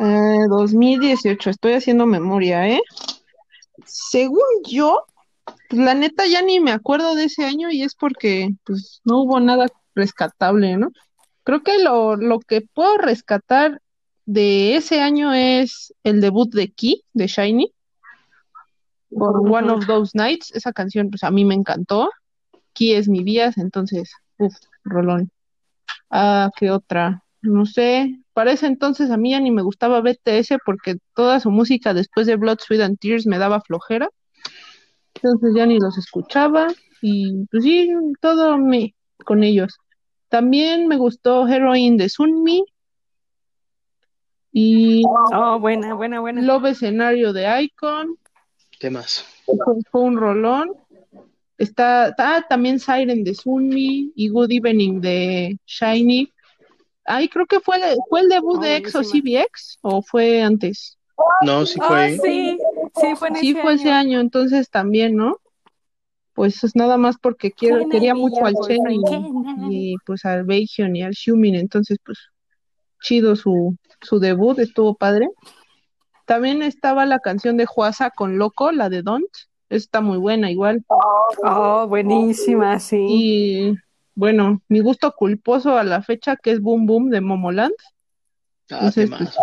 Eh, 0.00 0.46
2018, 0.48 1.50
estoy 1.50 1.72
haciendo 1.72 2.06
memoria, 2.06 2.68
¿eh? 2.68 2.80
Según 3.84 4.44
yo, 4.68 5.04
pues 5.44 5.82
la 5.82 5.94
neta 5.94 6.26
ya 6.26 6.42
ni 6.42 6.60
me 6.60 6.72
acuerdo 6.72 7.14
de 7.14 7.24
ese 7.24 7.44
año 7.44 7.70
y 7.70 7.82
es 7.82 7.94
porque 7.94 8.50
pues 8.64 9.00
no 9.04 9.22
hubo 9.22 9.40
nada 9.40 9.66
rescatable, 9.94 10.76
¿no? 10.76 10.90
Creo 11.44 11.62
que 11.62 11.78
lo, 11.78 12.16
lo 12.16 12.40
que 12.40 12.60
puedo 12.60 12.98
rescatar 12.98 13.80
de 14.28 14.76
ese 14.76 15.00
año 15.00 15.32
es 15.32 15.94
el 16.04 16.20
debut 16.20 16.52
de 16.52 16.70
Key, 16.70 17.02
de 17.14 17.28
Shiny, 17.28 17.72
por 19.08 19.40
One 19.50 19.70
of 19.70 19.86
Those 19.86 20.10
Nights. 20.12 20.54
Esa 20.54 20.74
canción, 20.74 21.08
pues 21.08 21.24
a 21.24 21.30
mí 21.30 21.46
me 21.46 21.54
encantó. 21.54 22.10
Key 22.74 22.92
es 22.92 23.08
mi 23.08 23.22
vías, 23.22 23.56
entonces, 23.56 24.12
uff, 24.36 24.54
rolón. 24.84 25.30
Ah, 26.10 26.50
¿qué 26.58 26.70
otra? 26.70 27.24
No 27.40 27.64
sé. 27.64 28.20
Para 28.34 28.52
ese 28.52 28.66
entonces 28.66 29.10
a 29.10 29.16
mí 29.16 29.30
ya 29.30 29.40
ni 29.40 29.50
me 29.50 29.62
gustaba 29.62 30.02
BTS 30.02 30.58
porque 30.62 30.98
toda 31.14 31.40
su 31.40 31.50
música 31.50 31.94
después 31.94 32.26
de 32.26 32.36
Blood, 32.36 32.58
Sweat 32.60 32.82
and 32.82 32.98
Tears 32.98 33.26
me 33.26 33.38
daba 33.38 33.62
flojera. 33.62 34.10
Entonces 35.14 35.52
ya 35.56 35.64
ni 35.64 35.78
los 35.78 35.96
escuchaba 35.96 36.66
y 37.00 37.46
pues 37.46 37.64
sí, 37.64 37.88
todo 38.20 38.58
me 38.58 38.94
con 39.24 39.42
ellos. 39.42 39.78
También 40.28 40.86
me 40.86 40.98
gustó 40.98 41.48
Heroin 41.48 41.96
de 41.96 42.10
Sunmi 42.10 42.62
y 44.52 45.02
Oh, 45.32 45.58
buena, 45.58 45.94
buena, 45.94 46.20
buena. 46.20 46.40
Love 46.42 46.66
Escenario 46.66 47.32
de 47.32 47.62
Icon. 47.62 48.16
Temas. 48.78 49.24
Fue, 49.44 49.56
fue 49.90 50.00
un 50.02 50.16
rolón. 50.16 50.72
Está, 51.56 52.14
ah, 52.18 52.44
también 52.48 52.78
Siren 52.78 53.24
de 53.24 53.34
Sunmi 53.34 54.12
y 54.14 54.28
Good 54.28 54.52
Evening 54.52 55.00
de 55.00 55.58
Shiny. 55.66 56.32
Ay, 57.04 57.28
creo 57.28 57.46
que 57.46 57.58
fue, 57.60 57.78
fue 58.08 58.20
el 58.20 58.28
debut 58.28 58.58
Oh, 58.58 58.60
de 58.60 58.76
EXO. 58.76 59.02
CBX 59.02 59.78
o 59.82 60.02
fue 60.02 60.42
antes. 60.42 60.98
No, 61.42 61.66
sí 61.66 61.80
Oh, 61.82 61.88
fue. 61.88 62.10
sí, 62.22 62.58
sí, 62.94 63.06
fue 63.16 63.28
en 63.28 63.36
Sí, 63.36 63.50
ese 63.50 63.62
fue 63.62 63.74
ese 63.74 63.90
año. 63.90 64.18
año, 64.18 64.20
entonces 64.20 64.70
también, 64.70 65.16
¿no? 65.16 65.40
Pues 66.34 66.62
es 66.62 66.76
nada 66.76 66.96
más 66.96 67.16
porque 67.20 67.50
quiero, 67.50 67.88
quería 67.88 68.14
mucho 68.14 68.44
al 68.44 68.54
Chen 68.54 68.82
y, 68.92 69.92
y, 69.92 69.96
pues 70.06 70.24
al 70.24 70.44
Baekhyun 70.44 70.94
y 70.94 71.02
al 71.02 71.14
Xiumin, 71.14 71.56
entonces 71.56 71.98
pues 72.04 72.18
chido 73.00 73.36
su, 73.36 73.76
su 74.00 74.18
debut, 74.18 74.58
estuvo 74.58 74.94
padre. 74.94 75.28
También 76.26 76.62
estaba 76.62 77.06
la 77.06 77.20
canción 77.20 77.56
de 77.56 77.66
Juasa 77.66 78.10
con 78.10 78.38
Loco, 78.38 78.70
la 78.72 78.88
de 78.90 79.02
Don't, 79.02 79.30
está 79.70 80.00
muy 80.00 80.18
buena 80.18 80.50
igual. 80.50 80.84
Oh, 81.42 81.86
buenísima, 81.88 82.78
sí. 82.78 83.06
Y 83.08 83.74
bueno, 84.14 84.60
mi 84.68 84.80
gusto 84.80 85.12
culposo 85.16 85.78
a 85.78 85.84
la 85.84 86.02
fecha 86.02 86.36
que 86.36 86.50
es 86.50 86.60
Boom 86.60 86.86
Boom 86.86 87.10
de 87.10 87.20
Momoland. 87.20 87.72
Ah, 88.70 88.76
Entonces, 88.92 89.10
temas. 89.10 89.36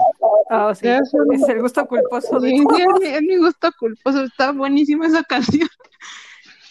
Oh, 0.52 0.76
sí. 0.76 0.88
Es 0.88 1.12
el 1.50 1.62
gusto 1.62 1.88
culposo 1.88 2.40
de 2.40 2.50
Sí, 2.52 2.64
todos. 2.64 2.78
sí, 2.78 2.84
es, 2.84 3.00
mi, 3.00 3.08
es 3.16 3.22
mi 3.24 3.38
gusto 3.38 3.70
culposo, 3.80 4.24
está 4.24 4.52
buenísima 4.52 5.08
esa 5.08 5.24
canción. 5.28 5.68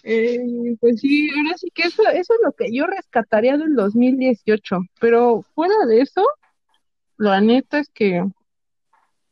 Eh, 0.04 0.76
pues 0.80 1.00
sí, 1.00 1.28
ahora 1.36 1.56
sí 1.56 1.70
que 1.74 1.88
eso, 1.88 2.02
eso 2.02 2.34
es 2.34 2.40
lo 2.44 2.52
que 2.52 2.66
yo 2.70 2.86
rescataría 2.86 3.56
del 3.56 3.74
2018, 3.74 4.78
pero 5.00 5.42
fuera 5.54 5.74
de 5.88 6.02
eso, 6.02 6.22
la 7.24 7.40
neta 7.40 7.78
es 7.78 7.88
que 7.88 8.24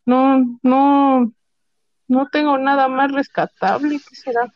no, 0.07 0.59
no, 0.63 1.33
no 2.09 2.29
tengo 2.31 2.59
nada 2.59 2.89
más 2.89 3.13
rescatable, 3.13 3.99
¿qué 4.09 4.15
será? 4.17 4.53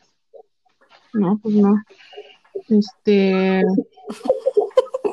No, 1.13 1.39
pues 1.41 1.55
no. 1.55 1.81
Este, 2.69 3.61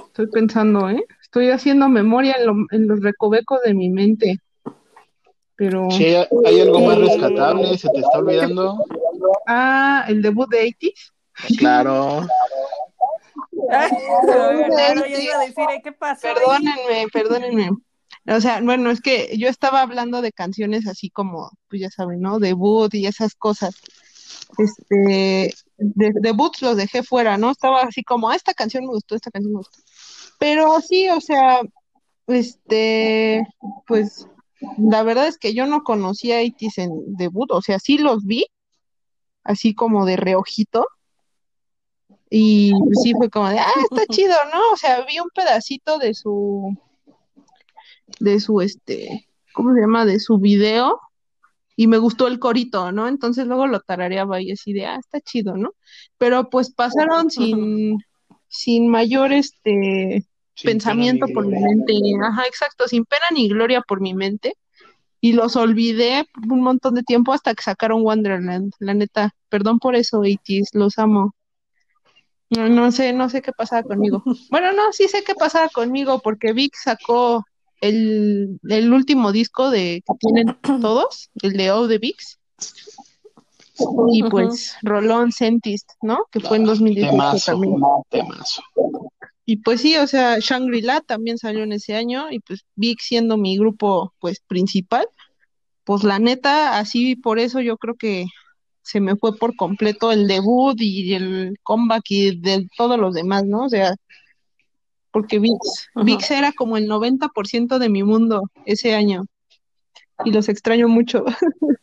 estoy 0.06 0.26
pensando, 0.32 0.88
¿eh? 0.90 1.04
Estoy 1.22 1.50
haciendo 1.50 1.88
memoria 1.88 2.34
en, 2.38 2.46
lo- 2.46 2.66
en 2.70 2.88
los 2.88 3.00
recovecos 3.00 3.60
de 3.62 3.74
mi 3.74 3.90
mente, 3.90 4.38
pero... 5.56 5.90
Si 5.90 6.04
hay, 6.06 6.26
hay 6.44 6.60
algo 6.60 6.80
más 6.80 6.98
rescatable, 6.98 7.76
se 7.78 7.88
te 7.90 7.98
está 8.00 8.18
olvidando. 8.18 8.84
Ah, 9.46 10.04
el 10.08 10.22
debut 10.22 10.48
de 10.50 10.66
80s. 10.68 11.12
Claro. 11.58 12.26
Ay, 13.70 13.90
claro, 14.70 15.06
yo 15.06 15.18
iba 15.18 15.36
a 15.36 15.40
decir, 15.40 15.64
¿eh? 15.70 15.80
¿qué 15.82 15.92
pasó? 15.92 16.26
ahí? 16.28 16.34
Perdónenme, 16.34 17.06
perdónenme. 17.12 17.70
O 18.26 18.40
sea, 18.40 18.60
bueno, 18.62 18.90
es 18.90 19.00
que 19.00 19.36
yo 19.36 19.48
estaba 19.48 19.82
hablando 19.82 20.22
de 20.22 20.32
canciones 20.32 20.86
así 20.86 21.10
como, 21.10 21.50
pues 21.68 21.82
ya 21.82 21.90
saben, 21.90 22.20
¿no? 22.20 22.38
Debut 22.38 22.92
y 22.94 23.06
esas 23.06 23.34
cosas. 23.34 23.74
Este, 24.58 25.54
de, 25.76 26.12
debuts 26.20 26.62
los 26.62 26.76
dejé 26.76 27.02
fuera, 27.02 27.36
¿no? 27.36 27.50
Estaba 27.50 27.82
así 27.82 28.02
como, 28.02 28.30
ah, 28.30 28.36
esta 28.36 28.54
canción 28.54 28.84
me 28.84 28.90
gustó, 28.90 29.14
esta 29.14 29.30
canción 29.30 29.52
me 29.52 29.58
gustó. 29.58 29.78
Pero 30.38 30.80
sí, 30.80 31.08
o 31.10 31.20
sea, 31.20 31.60
este, 32.26 33.46
pues 33.86 34.26
la 34.78 35.02
verdad 35.02 35.28
es 35.28 35.38
que 35.38 35.54
yo 35.54 35.66
no 35.66 35.82
conocía 35.82 36.38
a 36.38 36.42
ITZY 36.42 36.82
en 36.82 37.16
debut, 37.16 37.50
o 37.50 37.60
sea, 37.60 37.78
sí 37.78 37.98
los 37.98 38.24
vi, 38.24 38.46
así 39.42 39.74
como 39.74 40.06
de 40.06 40.16
reojito. 40.16 40.86
Y 42.30 42.72
pues 42.72 43.02
sí 43.02 43.12
fue 43.16 43.30
como 43.30 43.48
de, 43.48 43.58
ah, 43.58 43.72
está 43.90 44.06
chido, 44.10 44.34
¿no? 44.52 44.72
O 44.72 44.76
sea, 44.76 45.04
vi 45.04 45.20
un 45.20 45.28
pedacito 45.34 45.98
de 45.98 46.14
su, 46.14 46.76
de 48.20 48.40
su, 48.40 48.60
este, 48.60 49.28
¿cómo 49.52 49.74
se 49.74 49.80
llama? 49.80 50.04
De 50.04 50.20
su 50.20 50.38
video 50.38 51.00
y 51.76 51.86
me 51.86 51.98
gustó 51.98 52.28
el 52.28 52.38
corito, 52.38 52.92
¿no? 52.92 53.08
Entonces 53.08 53.46
luego 53.46 53.66
lo 53.66 53.80
tarareaba 53.80 54.40
y 54.40 54.52
así 54.52 54.72
de, 54.72 54.86
ah, 54.86 54.96
está 54.96 55.20
chido, 55.20 55.56
¿no? 55.56 55.74
Pero 56.18 56.50
pues 56.50 56.72
pasaron 56.72 57.30
sin, 57.30 57.98
sin 58.48 58.88
mayor, 58.88 59.32
este, 59.32 60.24
Sin 60.54 60.70
pensamiento 60.70 61.26
por 61.34 61.46
mi 61.46 61.60
mente, 61.60 61.94
ajá, 62.22 62.46
exacto, 62.46 62.86
sin 62.86 63.04
pena 63.04 63.24
ni 63.32 63.48
gloria 63.48 63.82
por 63.82 64.00
mi 64.00 64.14
mente. 64.14 64.54
Y 65.20 65.32
los 65.32 65.56
olvidé 65.56 66.26
un 66.50 66.60
montón 66.60 66.94
de 66.94 67.02
tiempo 67.02 67.32
hasta 67.32 67.54
que 67.54 67.62
sacaron 67.62 68.02
Wonderland, 68.02 68.72
la 68.78 68.92
neta. 68.92 69.34
Perdón 69.48 69.78
por 69.78 69.96
eso, 69.96 70.20
80s, 70.20 70.68
los 70.74 70.98
amo. 70.98 71.34
No, 72.50 72.68
no 72.68 72.92
sé, 72.92 73.14
no 73.14 73.30
sé 73.30 73.40
qué 73.40 73.52
pasaba 73.52 73.82
conmigo. 73.82 74.22
Bueno, 74.50 74.72
no, 74.72 74.92
sí 74.92 75.08
sé 75.08 75.24
qué 75.24 75.34
pasaba 75.34 75.70
conmigo 75.70 76.20
porque 76.22 76.52
Vic 76.52 76.74
sacó 76.76 77.42
el, 77.80 78.58
el 78.68 78.92
último 78.92 79.32
disco 79.32 79.70
de 79.70 80.02
que 80.06 80.14
tienen 80.20 80.56
todos, 80.80 81.30
el 81.42 81.52
de 81.54 81.70
All 81.70 81.88
the 81.88 81.98
Bigs. 81.98 82.38
Y 84.12 84.22
pues 84.24 84.76
Rolón 84.82 85.32
Sentist, 85.32 85.90
¿no? 86.00 86.26
Que 86.30 86.38
fue 86.40 86.58
en 86.58 86.64
2018 86.64 87.10
Temazo, 87.10 87.52
también. 87.52 87.74
temazo. 88.08 88.62
Y 89.46 89.58
pues 89.58 89.80
sí, 89.80 89.96
o 89.96 90.06
sea, 90.06 90.38
Shangri-La 90.38 91.00
también 91.00 91.38
salió 91.38 91.64
en 91.64 91.72
ese 91.72 91.94
año 91.94 92.30
y 92.30 92.40
pues 92.40 92.64
Big 92.76 93.00
siendo 93.00 93.36
mi 93.36 93.58
grupo 93.58 94.14
pues 94.20 94.40
principal, 94.46 95.06
pues 95.84 96.02
la 96.02 96.18
neta, 96.18 96.78
así 96.78 97.16
por 97.16 97.38
eso 97.38 97.60
yo 97.60 97.76
creo 97.76 97.94
que 97.96 98.26
se 98.82 99.00
me 99.00 99.16
fue 99.16 99.36
por 99.36 99.56
completo 99.56 100.12
el 100.12 100.28
debut 100.28 100.76
y 100.80 101.14
el 101.14 101.58
comeback 101.62 102.04
y 102.10 102.40
de 102.40 102.68
todos 102.76 102.98
los 102.98 103.14
demás, 103.14 103.44
¿no? 103.44 103.64
O 103.64 103.68
sea, 103.68 103.94
porque 105.14 105.38
VIX, 105.38 105.56
Ajá. 105.94 106.04
VIX 106.04 106.30
era 106.32 106.52
como 106.52 106.76
el 106.76 106.88
90% 106.88 107.78
de 107.78 107.88
mi 107.88 108.02
mundo 108.02 108.50
ese 108.66 108.96
año 108.96 109.26
y 110.24 110.32
los 110.32 110.48
extraño 110.48 110.88
mucho, 110.88 111.24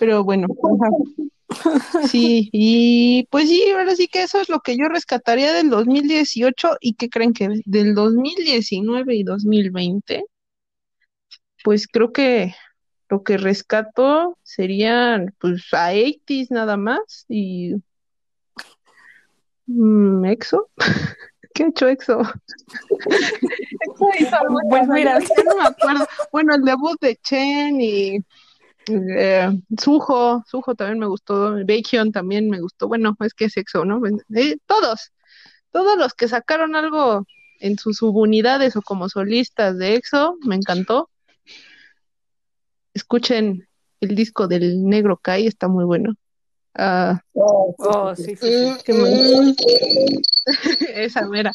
pero 0.00 0.24
bueno, 0.24 0.48
ajá. 0.50 2.08
Sí, 2.08 2.48
y 2.50 3.28
pues 3.30 3.48
sí, 3.48 3.70
ahora 3.70 3.94
sí 3.94 4.08
que 4.08 4.24
eso 4.24 4.40
es 4.40 4.48
lo 4.48 4.60
que 4.60 4.76
yo 4.76 4.88
rescataría 4.88 5.52
del 5.52 5.70
2018 5.70 6.76
y 6.80 6.94
que 6.94 7.08
creen 7.08 7.32
que 7.32 7.50
del 7.66 7.94
2019 7.94 9.14
y 9.14 9.22
2020, 9.22 10.24
pues 11.62 11.86
creo 11.86 12.12
que 12.12 12.52
lo 13.08 13.22
que 13.22 13.36
rescato 13.36 14.38
serían 14.42 15.36
pues 15.38 15.62
a 15.72 15.92
80s 15.92 16.50
nada 16.50 16.76
más 16.76 17.26
y 17.28 17.76
mm, 19.66 20.24
EXO. 20.24 20.68
¿Qué 21.54 21.64
ha 21.64 21.68
hecho 21.68 21.88
EXO? 21.88 22.20
EXO 22.20 24.08
hizo 24.18 24.36
algo 24.36 24.58
Pues 24.68 24.88
mira. 24.88 25.18
no 25.18 25.56
me 25.56 25.66
acuerdo. 25.66 26.06
Bueno, 26.32 26.54
el 26.54 26.62
debut 26.62 26.98
de 27.00 27.16
Chen 27.16 27.80
y 27.80 28.18
eh, 28.88 29.48
Suho, 29.78 30.42
Suho 30.46 30.74
también 30.74 30.98
me 30.98 31.06
gustó, 31.06 31.54
Baekhyun 31.64 32.12
también 32.12 32.50
me 32.50 32.60
gustó. 32.60 32.88
Bueno, 32.88 33.16
es 33.20 33.34
que 33.34 33.46
es 33.46 33.56
EXO, 33.56 33.84
¿no? 33.84 34.00
Eh, 34.34 34.56
todos, 34.66 35.12
todos 35.70 35.96
los 35.96 36.14
que 36.14 36.28
sacaron 36.28 36.74
algo 36.74 37.26
en 37.60 37.78
sus 37.78 37.98
subunidades 37.98 38.76
o 38.76 38.82
como 38.82 39.08
solistas 39.08 39.78
de 39.78 39.94
EXO, 39.94 40.36
me 40.44 40.56
encantó. 40.56 41.10
Escuchen 42.94 43.68
el 44.00 44.14
disco 44.14 44.48
del 44.48 44.84
Negro 44.84 45.16
Kai, 45.16 45.46
está 45.46 45.68
muy 45.68 45.84
bueno. 45.84 46.14
Ah, 46.74 47.20
Oh, 47.34 48.14
sí, 48.16 48.36
sí, 48.36 48.36
sí. 48.36 48.72
¿qué? 48.84 49.54
Esa 50.94 51.26
mera. 51.28 51.52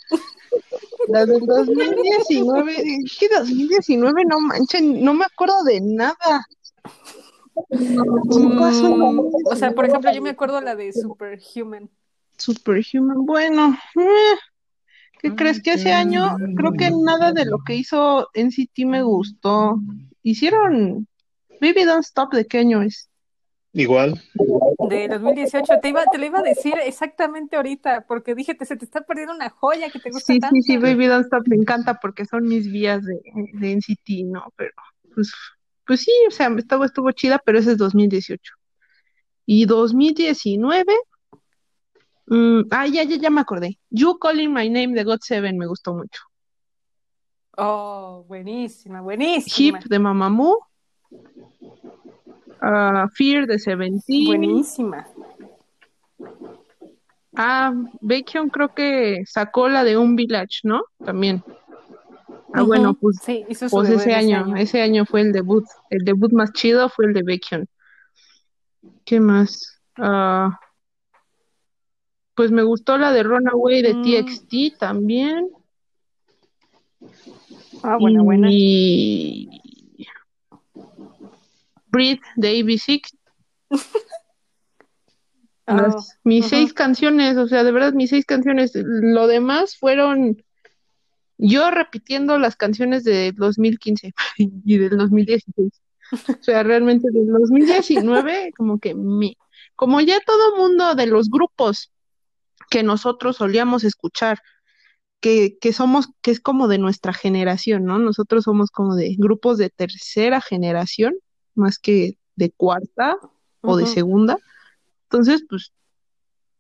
La 1.07 1.25
del 1.25 1.39
2019, 1.45 2.75
es 3.05 3.17
que 3.17 3.29
2019 3.29 4.25
no 4.25 4.39
manchen, 4.41 5.03
no 5.03 5.13
me 5.13 5.25
acuerdo 5.25 5.63
de 5.63 5.79
nada. 5.81 6.45
¿Qué 7.69 7.77
Mm, 7.77 9.19
o 9.45 9.55
sea, 9.55 9.73
por 9.73 9.85
2019? 9.85 9.87
ejemplo, 9.87 10.13
yo 10.13 10.21
me 10.21 10.29
acuerdo 10.29 10.61
la 10.61 10.75
de 10.75 10.91
Superhuman. 10.93 11.89
Superhuman, 12.37 13.25
bueno, 13.25 13.77
eh, 13.95 14.35
¿qué 15.21 15.33
crees 15.33 15.61
que 15.61 15.73
ese 15.73 15.93
año 15.93 16.37
creo 16.55 16.73
que 16.73 16.91
nada 16.91 17.31
de 17.31 17.45
lo 17.45 17.59
que 17.65 17.75
hizo 17.75 18.27
NCT 18.33 18.85
me 18.85 19.01
gustó? 19.03 19.79
Hicieron 20.23 21.07
Baby 21.61 21.83
Don't 21.85 22.05
Stop, 22.05 22.33
¿de 22.33 22.45
qué 22.45 22.59
año 22.59 22.81
es? 22.81 23.09
Igual, 23.73 24.19
De 24.89 25.07
2018, 25.07 25.79
te 25.81 25.89
iba, 25.89 26.05
te 26.05 26.17
lo 26.17 26.25
iba 26.25 26.39
a 26.39 26.43
decir 26.43 26.73
exactamente 26.83 27.55
ahorita, 27.57 28.05
porque 28.07 28.33
dije, 28.33 28.55
te, 28.55 28.65
se 28.65 28.75
te 28.75 28.85
está 28.85 29.01
perdiendo 29.01 29.35
una 29.35 29.49
joya 29.49 29.89
que 29.89 29.99
te 29.99 30.09
gusta 30.09 30.33
Sí, 30.33 30.39
tanto. 30.39 30.55
sí, 30.55 30.61
sí, 30.63 30.77
Baby 30.77 31.05
Don't 31.07 31.25
Stop 31.25 31.47
me 31.47 31.55
encanta 31.57 31.99
porque 31.99 32.25
son 32.25 32.47
mis 32.47 32.71
vías 32.71 33.03
de, 33.05 33.19
de 33.53 33.71
NCT, 33.73 34.25
¿no? 34.25 34.51
Pero, 34.55 34.71
pues, 35.13 35.31
pues 35.85 36.01
sí, 36.01 36.11
o 36.27 36.31
sea, 36.31 36.47
estuvo, 36.57 36.85
estuvo 36.85 37.11
chida, 37.11 37.39
pero 37.43 37.59
ese 37.59 37.73
es 37.73 37.77
2018. 37.77 38.53
Y 39.45 39.65
2019, 39.65 40.85
mm, 42.27 42.61
ah, 42.71 42.87
ya, 42.87 43.03
ya, 43.03 43.17
ya 43.17 43.29
me 43.29 43.41
acordé. 43.41 43.79
You 43.89 44.17
Calling 44.17 44.53
My 44.53 44.69
Name 44.69 44.93
de 44.93 45.03
God 45.03 45.19
Seven 45.21 45.57
me 45.57 45.67
gustó 45.67 45.93
mucho. 45.93 46.21
Oh, 47.57 48.23
buenísima, 48.27 49.01
buenísima. 49.01 49.79
Hip 49.79 49.85
de 49.87 49.99
Mamamoo, 49.99 50.67
ah, 52.61 53.07
Fear 53.13 53.47
de 53.47 53.59
Seventeen, 53.59 54.25
Buenísima. 54.25 55.07
ah, 57.35 57.73
Baekhyun 58.01 58.49
creo 58.49 58.69
que 58.69 59.21
sacó 59.25 59.67
la 59.69 59.83
de 59.83 59.97
Un 59.97 60.15
Village, 60.15 60.61
¿no? 60.63 60.81
También. 61.03 61.43
Ah, 62.53 62.63
bueno, 62.63 62.93
pues 62.99 63.19
Sí, 63.21 63.45
hizo 63.49 63.67
su 63.69 63.75
Pues 63.75 63.89
ese 63.89 64.13
año, 64.13 64.55
ese 64.55 64.81
año 64.81 65.05
fue 65.05 65.21
el 65.21 65.31
debut. 65.31 65.65
El 65.89 66.03
debut 66.05 66.31
más 66.31 66.51
chido 66.53 66.89
fue 66.89 67.05
el 67.05 67.13
de 67.13 67.23
Baekhyun. 67.23 67.67
¿Qué 69.05 69.19
más? 69.19 69.79
Ah, 69.97 70.59
pues 72.35 72.51
me 72.51 72.63
gustó 72.63 72.97
la 72.97 73.11
de 73.11 73.23
Runaway 73.23 73.81
de 73.81 73.93
Mm. 73.95 74.01
TXT 74.03 74.77
también. 74.79 75.49
Ah, 77.83 77.97
buena, 77.99 78.21
buena. 78.23 78.49
Breathe 81.87 82.21
de 82.35 82.59
AB6. 82.59 83.01
Las- 85.67 85.95
Oh, 85.95 86.03
mis 86.23 86.45
seis 86.47 86.73
canciones, 86.73 87.35
o 87.35 87.47
sea, 87.47 87.63
de 87.63 87.71
verdad, 87.73 87.91
mis 87.93 88.09
seis 88.09 88.25
canciones. 88.25 88.71
Lo 88.73 89.27
demás 89.27 89.75
fueron 89.77 90.41
yo 91.37 91.69
repitiendo 91.71 92.39
las 92.39 92.55
canciones 92.55 93.03
de 93.03 93.33
2015 93.33 94.13
y 94.37 94.77
del 94.77 94.97
2016. 94.97 95.81
O 96.39 96.41
sea, 96.43 96.63
realmente 96.63 97.09
del 97.11 97.27
2019, 97.27 98.53
como 98.55 98.79
que 98.79 98.95
me, 98.95 99.35
como 99.75 99.99
ya 99.99 100.21
todo 100.25 100.55
mundo 100.55 100.95
de 100.95 101.05
los 101.05 101.29
grupos 101.29 101.91
que 102.69 102.81
nosotros 102.81 103.35
solíamos 103.37 103.83
escuchar, 103.83 104.39
que, 105.19 105.57
que 105.59 105.73
somos, 105.73 106.07
que 106.21 106.31
es 106.31 106.39
como 106.39 106.69
de 106.69 106.77
nuestra 106.77 107.11
generación, 107.11 107.83
¿no? 107.83 107.99
Nosotros 107.99 108.45
somos 108.45 108.71
como 108.71 108.95
de 108.95 109.15
grupos 109.17 109.57
de 109.57 109.69
tercera 109.69 110.39
generación, 110.39 111.13
más 111.57 111.79
que 111.79 112.17
de 112.35 112.51
cuarta 112.51 113.17
o 113.61 113.77
de 113.77 113.87
segunda. 113.87 114.37
Entonces, 115.03 115.43
pues, 115.49 115.73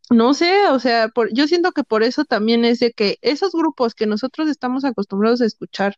no 0.09 0.33
sé, 0.33 0.67
o 0.69 0.79
sea, 0.79 1.09
por, 1.09 1.33
yo 1.33 1.47
siento 1.47 1.71
que 1.71 1.83
por 1.83 2.03
eso 2.03 2.25
también 2.25 2.65
es 2.65 2.79
de 2.79 2.93
que 2.93 3.17
esos 3.21 3.51
grupos 3.51 3.93
que 3.93 4.05
nosotros 4.05 4.49
estamos 4.49 4.85
acostumbrados 4.85 5.41
a 5.41 5.45
escuchar 5.45 5.95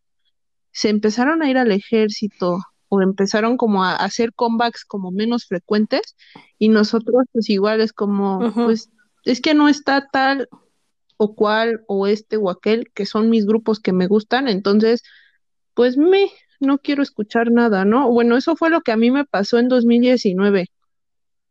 se 0.71 0.89
empezaron 0.89 1.41
a 1.41 1.49
ir 1.49 1.57
al 1.57 1.71
ejército 1.71 2.59
o 2.89 3.01
empezaron 3.01 3.55
como 3.57 3.83
a 3.83 3.95
hacer 3.95 4.33
comebacks 4.33 4.83
como 4.83 5.11
menos 5.11 5.45
frecuentes 5.45 6.15
y 6.57 6.69
nosotros 6.69 7.25
pues 7.31 7.49
igual 7.49 7.81
es 7.81 7.93
como, 7.93 8.51
pues 8.53 8.89
es 9.25 9.41
que 9.41 9.53
no 9.53 9.69
está 9.69 10.07
tal 10.11 10.49
o 11.17 11.35
cual 11.35 11.83
o 11.87 12.07
este 12.07 12.37
o 12.37 12.49
aquel 12.49 12.91
que 12.93 13.05
son 13.05 13.29
mis 13.29 13.45
grupos 13.45 13.79
que 13.79 13.93
me 13.93 14.07
gustan, 14.07 14.47
entonces 14.47 15.03
pues 15.75 15.97
me, 15.97 16.31
no 16.59 16.77
quiero 16.79 17.03
escuchar 17.03 17.51
nada, 17.51 17.85
¿no? 17.85 18.09
Bueno, 18.09 18.37
eso 18.37 18.55
fue 18.55 18.69
lo 18.69 18.81
que 18.81 18.91
a 18.91 18.97
mí 18.97 19.11
me 19.11 19.25
pasó 19.25 19.59
en 19.59 19.67
2019, 19.69 20.67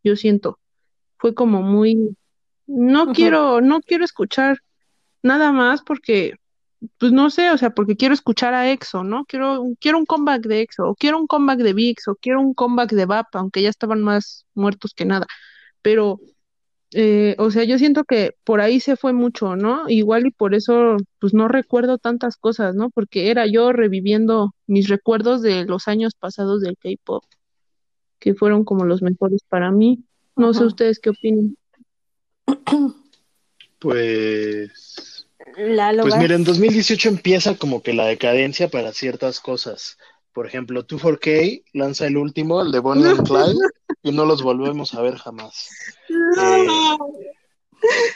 yo 0.04 0.16
siento, 0.16 0.58
fue 1.18 1.34
como 1.34 1.62
muy, 1.62 2.16
no 2.66 3.12
quiero, 3.12 3.60
no 3.60 3.80
quiero 3.80 4.04
escuchar 4.04 4.58
nada 5.22 5.52
más 5.52 5.82
porque 5.82 6.34
pues 6.98 7.12
no 7.12 7.30
sé, 7.30 7.50
o 7.50 7.58
sea, 7.58 7.70
porque 7.70 7.96
quiero 7.96 8.14
escuchar 8.14 8.54
a 8.54 8.70
EXO, 8.70 9.02
¿no? 9.02 9.24
Quiero, 9.24 9.64
quiero 9.80 9.98
un 9.98 10.06
comeback 10.06 10.42
de 10.42 10.60
EXO, 10.60 10.90
o 10.90 10.94
quiero 10.94 11.18
un 11.18 11.26
comeback 11.26 11.58
de 11.58 11.72
VIX, 11.72 12.08
o 12.08 12.14
quiero 12.16 12.40
un 12.40 12.54
comeback 12.54 12.92
de 12.92 13.06
VAP, 13.06 13.34
aunque 13.34 13.62
ya 13.62 13.68
estaban 13.68 14.02
más 14.02 14.46
muertos 14.54 14.94
que 14.94 15.04
nada. 15.04 15.26
Pero, 15.82 16.20
eh, 16.92 17.34
o 17.38 17.50
sea, 17.50 17.64
yo 17.64 17.78
siento 17.78 18.04
que 18.04 18.34
por 18.44 18.60
ahí 18.60 18.80
se 18.80 18.96
fue 18.96 19.12
mucho, 19.12 19.56
¿no? 19.56 19.88
Igual 19.88 20.26
y 20.26 20.30
por 20.30 20.54
eso, 20.54 20.96
pues 21.18 21.34
no 21.34 21.46
recuerdo 21.46 21.98
tantas 21.98 22.36
cosas, 22.36 22.74
¿no? 22.74 22.88
Porque 22.90 23.30
era 23.30 23.46
yo 23.46 23.72
reviviendo 23.72 24.54
mis 24.66 24.88
recuerdos 24.88 25.42
de 25.42 25.66
los 25.66 25.86
años 25.86 26.14
pasados 26.18 26.62
del 26.62 26.78
K-pop, 26.78 27.24
que 28.18 28.34
fueron 28.34 28.64
como 28.64 28.86
los 28.86 29.02
mejores 29.02 29.42
para 29.48 29.70
mí. 29.70 30.02
No 30.34 30.54
sé 30.54 30.64
ustedes 30.64 30.98
qué 30.98 31.10
opinan. 31.10 31.56
pues. 33.78 35.26
Lalo, 35.56 36.02
Pues 36.02 36.16
mira, 36.16 36.36
en 36.36 36.44
2018 36.44 37.08
empieza 37.08 37.56
como 37.56 37.82
que 37.82 37.92
la 37.92 38.06
decadencia 38.06 38.68
para 38.68 38.92
ciertas 38.92 39.40
cosas. 39.40 39.98
Por 40.32 40.46
ejemplo, 40.46 40.86
2-4K 40.86 41.64
lanza 41.72 42.06
el 42.06 42.16
último, 42.16 42.60
el 42.60 42.70
de 42.70 42.78
Bonnie 42.78 43.08
and 43.08 43.26
Clyde, 43.26 43.58
y 44.02 44.12
no 44.12 44.24
los 44.24 44.42
volvemos 44.42 44.94
a 44.94 45.02
ver 45.02 45.16
jamás. 45.16 45.68
Eh, 46.38 46.66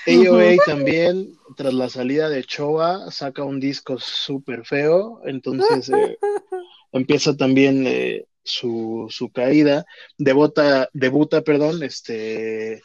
AOA 0.07 0.57
también, 0.67 1.37
tras 1.57 1.75
la 1.75 1.89
salida 1.89 2.29
de 2.29 2.45
Choa, 2.45 3.11
saca 3.11 3.45
un 3.45 3.61
disco 3.61 3.99
súper 3.99 4.65
feo, 4.65 5.21
entonces 5.25 5.89
eh, 5.91 6.19
empieza 6.93 7.37
también 7.37 7.87
eh, 7.87 8.27
su, 8.43 9.07
su 9.11 9.31
caída. 9.31 9.85
Debuta, 10.19 10.89
debuta, 10.93 11.43
perdón, 11.43 11.83
este 11.83 12.83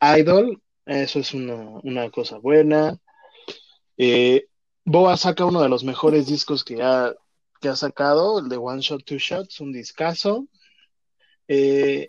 Idol, 0.00 0.62
eso 0.86 1.18
es 1.18 1.34
una, 1.34 1.56
una 1.82 2.10
cosa 2.10 2.38
buena. 2.38 2.98
Eh, 3.96 4.46
Boa 4.84 5.18
saca 5.18 5.44
uno 5.44 5.60
de 5.60 5.68
los 5.68 5.84
mejores 5.84 6.26
discos 6.26 6.64
que 6.64 6.82
ha 6.82 7.14
que 7.60 7.68
ha 7.68 7.76
sacado, 7.76 8.38
el 8.38 8.48
de 8.48 8.56
One 8.56 8.80
Shot, 8.80 9.04
Two 9.04 9.18
Shots, 9.18 9.60
un 9.60 9.72
discazo. 9.72 10.46
Eh, 11.46 12.06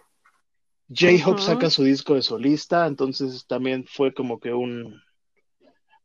J-Hope 0.90 1.42
saca 1.42 1.70
su 1.70 1.84
disco 1.84 2.16
de 2.16 2.22
solista, 2.22 2.88
entonces 2.88 3.46
también 3.46 3.86
fue 3.88 4.14
como 4.14 4.40
que 4.40 4.54
un 4.54 5.00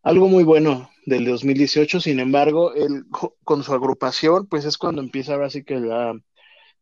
algo 0.02 0.28
muy 0.28 0.44
bueno 0.44 0.90
del 1.06 1.24
2018. 1.24 2.00
Sin 2.00 2.20
embargo, 2.20 2.74
él 2.74 3.04
con 3.42 3.64
su 3.64 3.72
agrupación, 3.72 4.46
pues 4.46 4.64
es 4.66 4.78
cuando 4.78 5.02
empieza 5.02 5.32
ahora 5.34 5.50
sí 5.50 5.64
que 5.64 5.80
la 5.80 6.14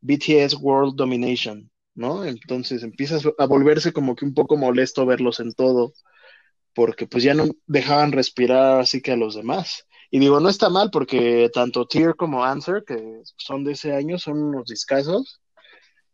BTS 0.01 0.57
World 0.61 0.97
Domination, 0.97 1.71
¿no? 1.95 2.25
Entonces 2.25 2.83
empieza 2.83 3.19
a 3.39 3.47
volverse 3.47 3.93
como 3.93 4.17
que 4.17 4.25
un 4.25 4.35
poco 4.35 4.57
molesto 4.57 5.07
verlos 5.07 5.39
en 5.39 5.55
todo, 5.55 5.93
porque 6.75 7.07
pues 7.07 7.23
ya 7.23 7.35
no 7.35 7.47
dejaban 7.67 8.13
respirar 8.13 8.81
así 8.81 9.01
que 9.01 9.13
a 9.13 9.17
los 9.17 9.37
demás. 9.37 9.87
Y 10.15 10.19
digo, 10.19 10.41
no 10.41 10.51
está 10.51 10.69
mal 10.69 10.91
porque 10.91 11.51
tanto 11.55 11.87
Tear 11.87 12.15
como 12.15 12.45
Answer, 12.45 12.85
que 12.87 13.23
son 13.39 13.65
de 13.65 13.73
ese 13.73 13.95
año, 13.95 14.19
son 14.19 14.43
unos 14.43 14.67
discazos. 14.67 15.41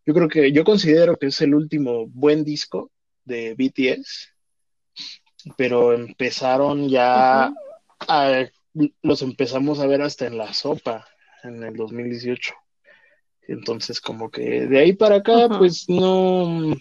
Yo 0.06 0.14
creo 0.14 0.28
que, 0.28 0.52
yo 0.52 0.62
considero 0.62 1.16
que 1.16 1.26
es 1.26 1.40
el 1.40 1.52
último 1.52 2.06
buen 2.06 2.44
disco 2.44 2.92
de 3.24 3.56
BTS, 3.58 4.32
pero 5.56 5.92
empezaron 5.92 6.88
ya, 6.88 7.52
a, 8.06 8.44
los 9.02 9.22
empezamos 9.22 9.80
a 9.80 9.86
ver 9.88 10.02
hasta 10.02 10.28
en 10.28 10.38
la 10.38 10.54
sopa 10.54 11.04
en 11.42 11.64
el 11.64 11.74
2018. 11.74 12.54
Entonces, 13.48 14.00
como 14.00 14.30
que 14.30 14.68
de 14.68 14.78
ahí 14.78 14.92
para 14.92 15.16
acá, 15.16 15.48
pues 15.58 15.88
no, 15.88 16.72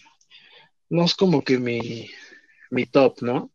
no 0.88 1.04
es 1.04 1.16
como 1.16 1.44
que 1.44 1.58
mi, 1.58 2.12
mi 2.70 2.86
top, 2.86 3.24
¿no? 3.24 3.52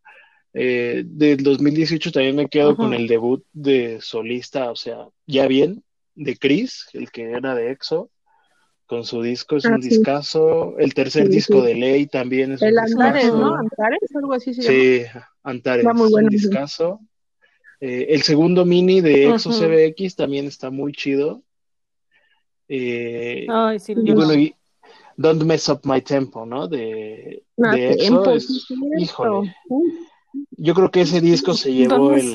Eh, 0.54 1.02
del 1.06 1.42
2018 1.42 2.12
también 2.12 2.36
me 2.36 2.48
quedo 2.48 2.76
con 2.76 2.92
el 2.92 3.08
debut 3.08 3.42
de 3.52 4.00
solista, 4.00 4.70
o 4.70 4.76
sea, 4.76 5.08
ya 5.26 5.46
bien, 5.46 5.82
de 6.14 6.36
Chris, 6.36 6.88
el 6.92 7.10
que 7.10 7.30
era 7.30 7.54
de 7.54 7.70
EXO, 7.70 8.10
con 8.86 9.04
su 9.04 9.22
disco, 9.22 9.56
es 9.56 9.64
ah, 9.64 9.70
un 9.70 9.80
discazo. 9.80 10.78
El 10.78 10.92
tercer 10.92 11.28
disco 11.28 11.62
de 11.62 11.74
Ley 11.74 12.06
también 12.06 12.52
es 12.52 12.62
el 12.62 12.74
un 12.74 12.78
Antares, 12.80 13.32
¿no? 13.32 13.54
Antares, 13.54 14.00
algo 14.14 14.34
así 14.34 14.52
se 14.52 14.62
sí, 14.62 15.20
Antares, 15.42 15.86
un 15.86 16.28
discazo. 16.28 17.00
Eh, 17.80 18.14
el 18.14 18.22
segundo 18.22 18.64
mini 18.66 19.00
de 19.00 19.30
EXO 19.30 19.50
CBX 19.50 20.16
también 20.16 20.46
está 20.46 20.70
muy 20.70 20.92
chido. 20.92 21.42
Eh, 22.68 23.46
Ay, 23.48 23.78
sí, 23.80 23.94
y 23.96 24.12
bueno, 24.12 24.34
y 24.34 24.54
Don't 25.16 25.42
Mess 25.42 25.68
Up 25.70 25.80
My 25.84 26.02
Tempo, 26.02 26.44
¿no? 26.44 26.68
De, 26.68 27.42
ah, 27.62 27.74
de 27.74 27.92
EXO. 27.92 28.34
híjole. 28.98 29.56
Yo 30.50 30.74
creo 30.74 30.90
que 30.90 31.02
ese 31.02 31.20
disco 31.20 31.54
se 31.54 31.72
llevó 31.74 32.12
el... 32.12 32.32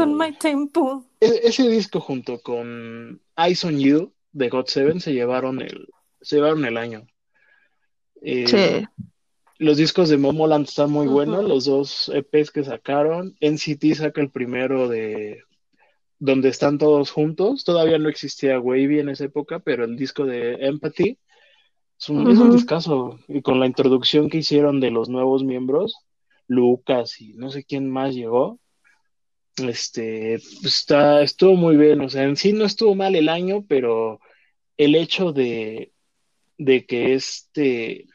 E-, 1.19 1.41
ese, 1.43 1.69
disco 1.69 1.99
junto 1.99 2.39
con 2.39 3.21
Eyes 3.35 3.63
on 3.63 3.79
You 3.79 4.13
de 4.31 4.49
God 4.49 4.65
Seven 4.67 4.99
se 4.99 5.13
llevaron 5.13 5.61
el, 5.61 5.87
se 6.21 6.37
llevaron 6.37 6.65
el 6.65 6.77
año. 6.77 7.07
Eh, 8.21 8.47
sí. 8.47 9.03
Los 9.59 9.77
discos 9.77 10.09
de 10.09 10.17
Momoland 10.17 10.67
están 10.67 10.91
muy 10.91 11.07
buenos, 11.07 11.43
los 11.43 11.65
dos 11.65 12.11
EPs 12.13 12.51
que 12.51 12.63
sacaron. 12.63 13.35
NCT 13.41 13.95
saca 13.95 14.21
el 14.21 14.29
primero 14.29 14.87
de 14.87 15.41
donde 16.19 16.49
están 16.49 16.77
todos 16.77 17.09
juntos. 17.09 17.63
Todavía 17.63 17.97
no 17.97 18.09
existía 18.09 18.59
Wavy 18.59 18.99
en 18.99 19.09
esa 19.09 19.25
época, 19.25 19.59
pero 19.59 19.83
el 19.83 19.95
disco 19.95 20.25
de 20.25 20.53
Empathy 20.59 21.17
es 21.99 22.09
un, 22.09 22.29
es 22.29 22.37
un 22.37 22.51
discazo. 22.51 23.19
Y 23.27 23.41
con 23.41 23.59
la 23.59 23.65
introducción 23.65 24.29
que 24.29 24.37
hicieron 24.37 24.79
de 24.79 24.91
los 24.91 25.09
nuevos 25.09 25.43
miembros, 25.43 25.95
Lucas 26.47 27.19
y 27.21 27.33
no 27.33 27.49
sé 27.49 27.63
quién 27.63 27.89
más 27.89 28.13
llegó. 28.13 28.59
Este, 29.57 30.39
pues, 30.61 30.75
está, 30.75 31.21
estuvo 31.21 31.55
muy 31.55 31.77
bien, 31.77 32.01
o 32.01 32.09
sea, 32.09 32.23
en 32.23 32.35
sí 32.35 32.53
no 32.53 32.65
estuvo 32.65 32.93
mal 32.93 33.15
el 33.15 33.27
año, 33.27 33.65
pero 33.67 34.19
el 34.77 34.93
hecho 34.95 35.33
de, 35.33 35.91
de 36.57 36.85
que 36.85 37.13
este, 37.15 38.05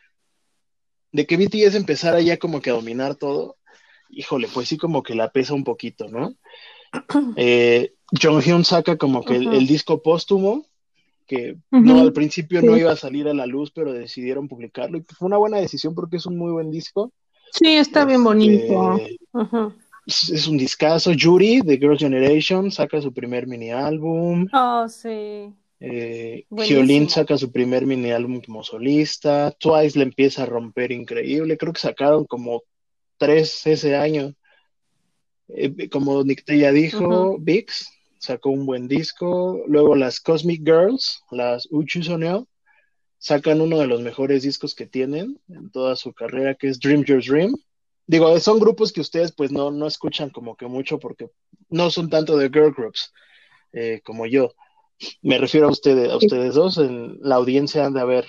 de 1.10 1.26
que 1.26 1.36
BTS 1.36 1.74
empezara 1.74 2.20
ya 2.20 2.38
como 2.38 2.60
que 2.60 2.70
a 2.70 2.74
dominar 2.74 3.16
todo, 3.16 3.56
híjole, 4.08 4.48
pues 4.52 4.68
sí 4.68 4.76
como 4.76 5.02
que 5.02 5.14
la 5.14 5.30
pesa 5.30 5.54
un 5.54 5.64
poquito, 5.64 6.08
¿no? 6.08 6.34
Eh, 7.36 7.94
Jonghyun 8.20 8.64
saca 8.64 8.98
como 8.98 9.24
que 9.24 9.36
el, 9.36 9.66
disco 9.66 10.02
póstumo, 10.02 10.66
que 11.26 11.56
no 11.70 12.00
al 12.00 12.12
principio 12.12 12.60
no 12.60 12.76
iba 12.76 12.92
a 12.92 12.96
salir 12.96 13.26
a 13.28 13.32
la 13.32 13.46
luz, 13.46 13.70
pero 13.70 13.94
decidieron 13.94 14.48
publicarlo 14.48 14.98
y 14.98 15.02
fue 15.02 15.26
una 15.26 15.38
buena 15.38 15.56
decisión 15.56 15.94
porque 15.94 16.18
es 16.18 16.26
un 16.26 16.36
muy 16.36 16.52
buen 16.52 16.70
disco. 16.70 17.10
Sí, 17.52 17.76
está 17.76 18.04
bien 18.06 18.24
bonito. 18.24 18.96
Este, 20.06 20.34
es 20.34 20.48
un 20.48 20.56
discazo. 20.56 21.12
Yuri 21.12 21.60
de 21.60 21.76
Girls' 21.76 22.00
Generation 22.00 22.70
saca 22.70 23.00
su 23.00 23.12
primer 23.12 23.46
mini 23.46 23.70
álbum. 23.70 24.48
Oh, 24.52 24.88
sí. 24.88 25.52
Eh, 25.78 26.46
saca 27.08 27.36
su 27.36 27.52
primer 27.52 27.84
mini 27.84 28.10
álbum 28.10 28.40
como 28.40 28.62
solista. 28.62 29.50
Twice 29.58 29.98
le 29.98 30.04
empieza 30.04 30.44
a 30.44 30.46
romper 30.46 30.92
increíble. 30.92 31.58
Creo 31.58 31.72
que 31.72 31.80
sacaron 31.80 32.24
como 32.24 32.62
tres 33.18 33.66
ese 33.66 33.96
año. 33.96 34.32
Eh, 35.48 35.88
como 35.90 36.24
Nick 36.24 36.44
ya 36.50 36.72
dijo, 36.72 37.36
Vix 37.38 37.86
sacó 38.18 38.50
un 38.50 38.64
buen 38.64 38.88
disco. 38.88 39.62
Luego 39.66 39.94
las 39.94 40.20
Cosmic 40.20 40.62
Girls, 40.64 41.22
las 41.30 41.68
Uchu 41.70 42.02
Soneo, 42.02 42.48
sacan 43.22 43.60
uno 43.60 43.78
de 43.78 43.86
los 43.86 44.00
mejores 44.00 44.42
discos 44.42 44.74
que 44.74 44.84
tienen 44.84 45.40
en 45.48 45.70
toda 45.70 45.94
su 45.94 46.12
carrera, 46.12 46.56
que 46.56 46.66
es 46.66 46.80
Dream 46.80 47.04
Your 47.04 47.24
Dream. 47.24 47.54
Digo, 48.04 48.36
son 48.40 48.58
grupos 48.58 48.92
que 48.92 49.00
ustedes 49.00 49.30
pues 49.30 49.52
no, 49.52 49.70
no 49.70 49.86
escuchan 49.86 50.28
como 50.30 50.56
que 50.56 50.66
mucho 50.66 50.98
porque 50.98 51.30
no 51.68 51.88
son 51.92 52.10
tanto 52.10 52.36
de 52.36 52.48
girl 52.48 52.74
groups 52.76 53.12
eh, 53.72 54.00
como 54.04 54.26
yo. 54.26 54.52
Me 55.22 55.38
refiero 55.38 55.68
a 55.68 55.70
ustedes, 55.70 56.10
a 56.10 56.16
ustedes 56.16 56.54
dos, 56.54 56.78
en 56.78 57.16
la 57.20 57.36
audiencia 57.36 57.86
han 57.86 57.94
de 57.94 58.00
haber 58.00 58.26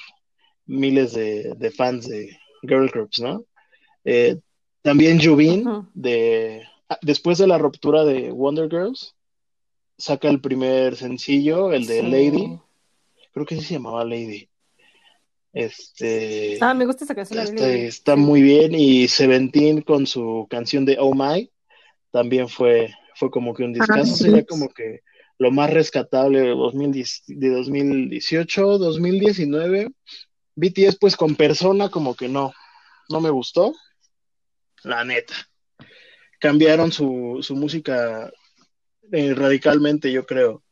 miles 0.67 1.13
de, 1.13 1.73
fans 1.75 2.07
de 2.07 2.37
girl 2.61 2.87
groups, 2.91 3.19
¿no? 3.19 3.45
Eh, 4.05 4.37
también 4.83 5.19
Jubin, 5.19 5.87
de, 5.95 6.61
ah, 6.87 6.99
después 7.01 7.39
de 7.39 7.47
la 7.47 7.57
ruptura 7.57 8.05
de 8.05 8.29
Wonder 8.29 8.69
Girls, 8.69 9.15
saca 9.97 10.29
el 10.29 10.39
primer 10.39 10.95
sencillo, 10.95 11.73
el 11.73 11.87
de 11.87 12.03
Lady. 12.03 12.59
Creo 13.31 13.47
que 13.47 13.55
sí 13.55 13.61
se 13.61 13.73
llamaba 13.73 14.05
Lady. 14.05 14.49
Este, 15.53 16.57
ah, 16.61 16.73
me 16.73 16.85
gusta 16.85 17.05
esa 17.05 17.13
canción. 17.13 17.43
Este, 17.43 17.85
está 17.85 18.15
muy 18.15 18.41
bien. 18.41 18.73
Y 18.73 19.07
Seventeen 19.07 19.81
con 19.81 20.07
su 20.07 20.47
canción 20.49 20.83
de 20.83 20.97
Oh 20.99 21.13
My 21.13 21.49
también 22.11 22.49
fue, 22.49 22.93
fue 23.15 23.29
como 23.29 23.53
que 23.53 23.63
un 23.63 23.71
ah, 23.71 23.73
discazo. 23.79 24.15
Sería 24.15 24.45
como 24.45 24.69
que 24.69 25.01
lo 25.37 25.51
más 25.51 25.71
rescatable 25.71 26.41
de, 26.41 26.49
2010, 26.49 27.23
de 27.27 27.49
2018, 27.49 28.77
2019. 28.79 29.89
BTS, 30.55 30.97
pues 30.99 31.15
con 31.15 31.35
persona, 31.35 31.89
como 31.89 32.15
que 32.15 32.27
no, 32.27 32.51
no 33.09 33.21
me 33.21 33.29
gustó. 33.29 33.73
La 34.83 35.03
neta. 35.03 35.33
Cambiaron 36.39 36.91
su, 36.91 37.39
su 37.41 37.55
música 37.55 38.31
eh, 39.11 39.33
radicalmente, 39.33 40.11
yo 40.11 40.25
creo. 40.25 40.62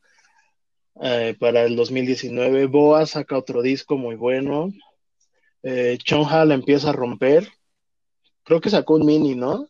Eh, 1.00 1.36
para 1.40 1.64
el 1.64 1.76
2019. 1.76 2.66
Boa 2.66 3.06
saca 3.06 3.38
otro 3.38 3.62
disco 3.62 3.98
muy 3.98 4.16
bueno. 4.16 4.74
Eh, 5.64 5.98
Chonha 6.04 6.44
empieza 6.44 6.90
a 6.90 6.94
romper. 6.94 7.48
Creo 8.44 8.60
que 8.60 8.70
sacó 8.70 8.96
un 8.96 9.06
mini, 9.06 9.36
¿no? 9.36 9.68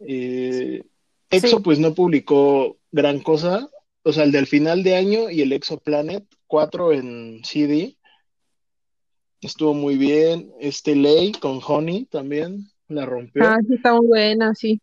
Eh, 0.00 0.82
Exo 1.30 1.62
pues 1.62 1.78
no 1.78 1.94
publicó 1.94 2.76
gran 2.90 3.20
cosa. 3.20 3.68
O 4.02 4.12
sea, 4.12 4.24
el 4.24 4.32
del 4.32 4.46
final 4.46 4.82
de 4.82 4.96
año 4.96 5.30
y 5.30 5.42
el 5.42 5.52
Exoplanet 5.52 6.24
4 6.46 6.92
en 6.92 7.40
CD. 7.44 7.96
Estuvo 9.40 9.74
muy 9.74 9.96
bien. 9.96 10.52
Este 10.60 10.96
Ley 10.96 11.32
con 11.32 11.60
Honey 11.66 12.06
también 12.06 12.70
la 12.88 13.06
rompió. 13.06 13.44
Ah, 13.44 13.58
sí, 13.66 13.74
está 13.74 13.94
muy 13.94 14.06
buena, 14.06 14.54
sí. 14.54 14.80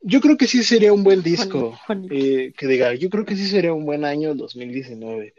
Yo 0.00 0.20
creo 0.20 0.36
que 0.36 0.46
sí 0.46 0.62
sería 0.62 0.92
un 0.92 1.04
buen 1.04 1.22
disco. 1.22 1.78
Eh, 2.10 2.52
que 2.56 2.66
diga, 2.66 2.94
yo 2.94 3.10
creo 3.10 3.24
que 3.24 3.36
sí 3.36 3.46
sería 3.46 3.72
un 3.72 3.84
buen 3.84 4.04
año 4.04 4.32
el 4.32 4.38
2019. 4.38 5.34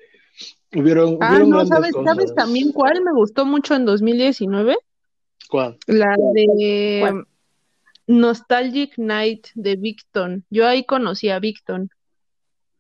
Hubieron, 0.76 1.18
ah, 1.22 1.40
no, 1.40 1.66
¿sabes, 1.66 1.92
¿sabes 2.06 2.36
también 2.36 2.72
cuál 2.72 3.02
me 3.02 3.14
gustó 3.14 3.46
mucho 3.46 3.74
en 3.74 3.86
2019? 3.86 4.76
¿Cuál? 5.50 5.78
La 5.88 6.16
de 6.34 7.24
Nostalgic 8.08 8.98
Night 8.98 9.48
de 9.56 9.76
Victon. 9.76 10.46
Yo 10.50 10.68
ahí 10.68 10.86
conocí 10.86 11.30
a 11.30 11.40
Victon. 11.40 11.90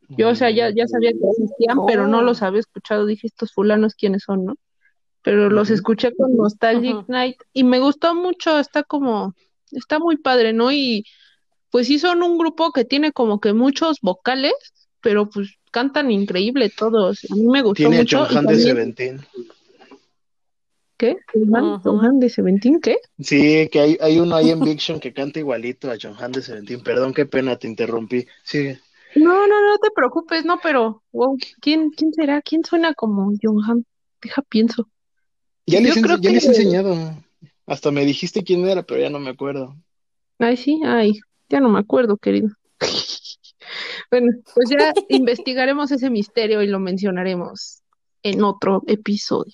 Yo, 0.09 0.29
o 0.29 0.35
sea, 0.35 0.49
ya, 0.49 0.69
ya 0.69 0.87
sabía 0.87 1.11
que 1.11 1.19
existían, 1.31 1.85
pero 1.85 2.07
no 2.07 2.21
los 2.21 2.41
oh. 2.41 2.45
había 2.45 2.61
escuchado. 2.61 3.05
Dije, 3.05 3.27
estos 3.27 3.53
fulanos, 3.53 3.93
¿quiénes 3.93 4.23
son, 4.23 4.45
no? 4.45 4.55
Pero 5.21 5.49
los 5.49 5.69
escuché 5.69 6.15
con 6.15 6.37
Nostalgic 6.37 7.09
Night 7.09 7.37
y 7.51 7.65
me 7.65 7.79
gustó 7.79 8.15
mucho. 8.15 8.59
Está 8.59 8.83
como, 8.83 9.35
está 9.71 9.99
muy 9.99 10.15
padre, 10.17 10.53
¿no? 10.53 10.71
Y 10.71 11.05
pues 11.71 11.87
sí 11.87 11.99
son 11.99 12.23
un 12.23 12.37
grupo 12.37 12.71
que 12.71 12.85
tiene 12.85 13.11
como 13.11 13.39
que 13.39 13.53
muchos 13.53 13.99
vocales, 14.01 14.53
pero 15.01 15.29
pues 15.29 15.57
cantan 15.71 16.11
increíble 16.11 16.69
todos. 16.69 17.25
A 17.29 17.35
mí 17.35 17.47
me 17.47 17.61
gustó 17.61 17.75
tiene 17.75 17.99
mucho. 17.99 18.27
Tiene 18.27 18.49
a 18.49 18.51
de 18.51 18.59
Seventeen. 18.59 19.21
¿Qué? 20.97 21.17
¿John 21.83 22.19
de 22.19 22.29
Seventeen 22.29 22.81
qué? 22.81 22.97
Sí, 23.19 23.69
que 23.71 23.97
hay, 23.99 24.19
uno 24.19 24.35
ahí 24.35 24.49
en 24.49 24.59
Viction 24.61 24.99
que 24.99 25.13
canta 25.13 25.39
igualito 25.39 25.91
a 25.91 25.97
John 26.01 26.15
Han 26.19 26.31
de 26.31 26.41
Seventeen. 26.41 26.81
Perdón, 26.81 27.13
qué 27.13 27.25
pena, 27.27 27.55
te 27.57 27.67
interrumpí. 27.67 28.25
Sí. 28.43 28.75
No, 29.15 29.47
no, 29.47 29.69
no 29.69 29.77
te 29.77 29.89
preocupes, 29.95 30.43
no, 30.45 30.59
pero, 30.61 31.03
wow, 31.11 31.37
¿quién, 31.61 31.91
quién 31.91 32.13
será? 32.13 32.41
¿Quién 32.41 32.63
suena 32.63 32.93
como 32.93 33.31
Johan? 33.41 33.85
Deja, 34.21 34.41
pienso. 34.41 34.89
Ya 35.67 35.79
les, 35.79 35.95
Yo 35.95 36.01
creo 36.01 36.17
ya 36.17 36.31
les 36.31 36.45
he 36.45 36.49
enseñado. 36.49 36.95
Hasta 37.67 37.91
me 37.91 38.05
dijiste 38.05 38.43
quién 38.43 38.67
era, 38.67 38.83
pero 38.83 38.99
ya 38.99 39.09
no 39.09 39.19
me 39.19 39.29
acuerdo. 39.29 39.75
Ay, 40.39 40.57
sí, 40.57 40.79
ay, 40.85 41.19
ya 41.49 41.59
no 41.59 41.69
me 41.69 41.79
acuerdo, 41.79 42.17
querido. 42.17 42.49
Bueno, 44.09 44.31
pues 44.55 44.69
ya 44.69 44.93
investigaremos 45.09 45.91
ese 45.91 46.09
misterio 46.09 46.61
y 46.61 46.67
lo 46.67 46.79
mencionaremos 46.79 47.81
en 48.23 48.41
otro 48.43 48.81
episodio. 48.87 49.51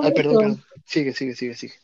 Ay, 0.00 0.12
perdón, 0.12 0.36
perdón. 0.38 0.64
Sigue, 0.86 1.12
sigue, 1.12 1.34
sigue, 1.34 1.54
sigue. 1.54 1.74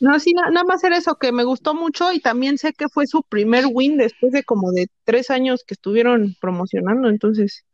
No, 0.00 0.18
sí, 0.18 0.32
na- 0.34 0.50
nada 0.50 0.64
más 0.64 0.82
era 0.84 0.96
eso 0.96 1.16
que 1.16 1.32
me 1.32 1.44
gustó 1.44 1.74
mucho 1.74 2.12
y 2.12 2.20
también 2.20 2.58
sé 2.58 2.72
que 2.72 2.88
fue 2.88 3.06
su 3.06 3.22
primer 3.22 3.64
win 3.70 3.96
después 3.96 4.32
de 4.32 4.42
como 4.44 4.72
de 4.72 4.88
tres 5.04 5.30
años 5.30 5.62
que 5.66 5.74
estuvieron 5.74 6.34
promocionando, 6.40 7.08
entonces, 7.08 7.64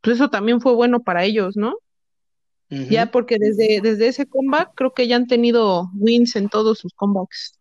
pues 0.00 0.16
eso 0.16 0.28
también 0.28 0.60
fue 0.60 0.74
bueno 0.74 1.00
para 1.02 1.24
ellos, 1.24 1.56
¿no? 1.56 1.76
Ya 2.90 3.10
porque 3.10 3.36
desde, 3.38 3.80
desde 3.80 4.08
ese 4.08 4.26
comeback 4.26 4.72
creo 4.74 4.92
que 4.92 5.06
ya 5.06 5.16
han 5.16 5.26
tenido 5.26 5.88
wins 5.94 6.36
en 6.36 6.48
todos 6.48 6.78
sus 6.80 6.92
comebacks. 6.94 7.58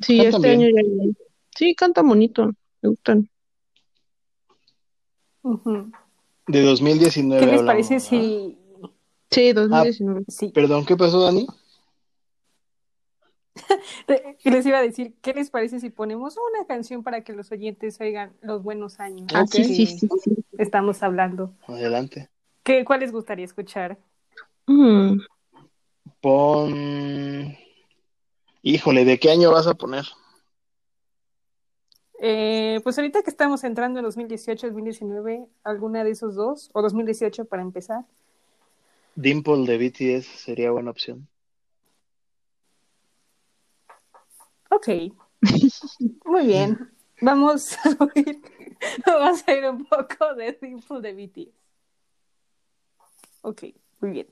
Sí, 0.00 0.20
este 0.20 0.38
bien. 0.38 0.60
año 0.62 0.68
ya. 0.74 1.12
Sí, 1.54 1.74
canta 1.74 2.02
bonito, 2.02 2.52
me 2.82 2.88
gustan. 2.90 3.30
De 6.48 6.62
2019 6.62 7.40
¿Qué 7.40 7.46
les 7.46 7.60
hablamos, 7.60 7.66
parece 7.66 7.94
¿verdad? 7.94 8.08
si... 8.08 8.58
Sí, 9.30 9.52
2019. 9.52 10.24
Sí, 10.28 10.48
Perdón, 10.48 10.84
¿qué 10.84 10.96
pasó, 10.96 11.20
Dani? 11.22 11.46
Les 14.44 14.66
iba 14.66 14.78
a 14.78 14.82
decir, 14.82 15.14
¿qué 15.22 15.32
les 15.32 15.50
parece 15.50 15.80
si 15.80 15.90
ponemos 15.90 16.36
una 16.36 16.66
canción 16.66 17.02
para 17.02 17.22
que 17.22 17.32
los 17.32 17.50
oyentes 17.52 18.00
oigan 18.00 18.32
los 18.42 18.62
buenos 18.62 19.00
años 19.00 19.26
Ah, 19.34 19.46
sí, 19.46 19.64
sí, 19.64 19.86
sí. 19.86 20.08
estamos 20.58 21.02
hablando? 21.02 21.54
Adelante. 21.66 22.28
¿Qué, 22.62 22.84
¿Cuál 22.84 23.00
les 23.00 23.12
gustaría 23.12 23.44
escuchar? 23.44 23.98
Mm, 24.66 25.20
Pon. 26.20 27.56
Híjole, 28.68 29.04
¿de 29.04 29.20
qué 29.20 29.30
año 29.30 29.52
vas 29.52 29.68
a 29.68 29.74
poner? 29.74 30.04
Eh, 32.18 32.80
pues 32.82 32.98
ahorita 32.98 33.22
que 33.22 33.30
estamos 33.30 33.62
entrando 33.62 34.00
en 34.00 34.04
2018, 34.04 34.66
2019, 34.66 35.46
¿alguna 35.62 36.02
de 36.02 36.10
esos 36.10 36.34
dos? 36.34 36.70
¿O 36.72 36.82
2018 36.82 37.44
para 37.44 37.62
empezar? 37.62 38.04
Dimple 39.14 39.66
de 39.66 39.78
BTS 39.78 40.26
sería 40.26 40.72
buena 40.72 40.90
opción. 40.90 41.28
Ok, 44.72 44.88
muy 46.24 46.46
bien. 46.46 46.90
Vamos 47.20 47.78
a 47.84 47.90
oír, 48.16 48.42
vamos 49.06 49.44
a 49.46 49.52
oír 49.52 49.64
un 49.66 49.84
poco 49.84 50.34
de 50.34 50.58
Dimple 50.60 51.00
de 51.02 51.12
BTS. 51.12 51.54
Ok, 53.42 53.62
muy 54.00 54.10
bien. 54.10 54.26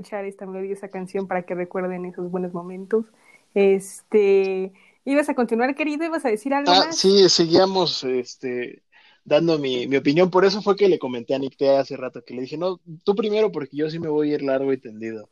Escuchar 0.00 0.24
esta 0.24 0.46
melodiosa 0.46 0.88
canción 0.88 1.26
para 1.28 1.42
que 1.44 1.54
recuerden 1.54 2.04
esos 2.06 2.30
buenos 2.30 2.52
momentos. 2.54 3.06
Este, 3.54 4.72
¿ibas 5.04 5.28
a 5.28 5.34
continuar, 5.34 5.74
querido? 5.74 6.04
¿Ibas 6.04 6.24
a 6.24 6.30
decir 6.30 6.54
algo 6.54 6.74
Ah, 6.74 6.76
más? 6.76 6.96
sí, 6.96 7.28
seguíamos 7.28 8.04
este, 8.04 8.82
dando 9.24 9.58
mi, 9.58 9.86
mi 9.86 9.96
opinión. 9.96 10.30
Por 10.30 10.44
eso 10.44 10.62
fue 10.62 10.76
que 10.76 10.88
le 10.88 10.98
comenté 10.98 11.34
a 11.34 11.38
Nick 11.38 11.56
T 11.56 11.68
hace 11.76 11.96
rato, 11.96 12.24
que 12.24 12.34
le 12.34 12.42
dije, 12.42 12.56
no, 12.58 12.80
tú 13.04 13.14
primero, 13.14 13.50
porque 13.50 13.76
yo 13.76 13.90
sí 13.90 13.98
me 13.98 14.08
voy 14.08 14.30
a 14.32 14.34
ir 14.34 14.42
largo 14.42 14.72
y 14.72 14.78
tendido. 14.80 15.28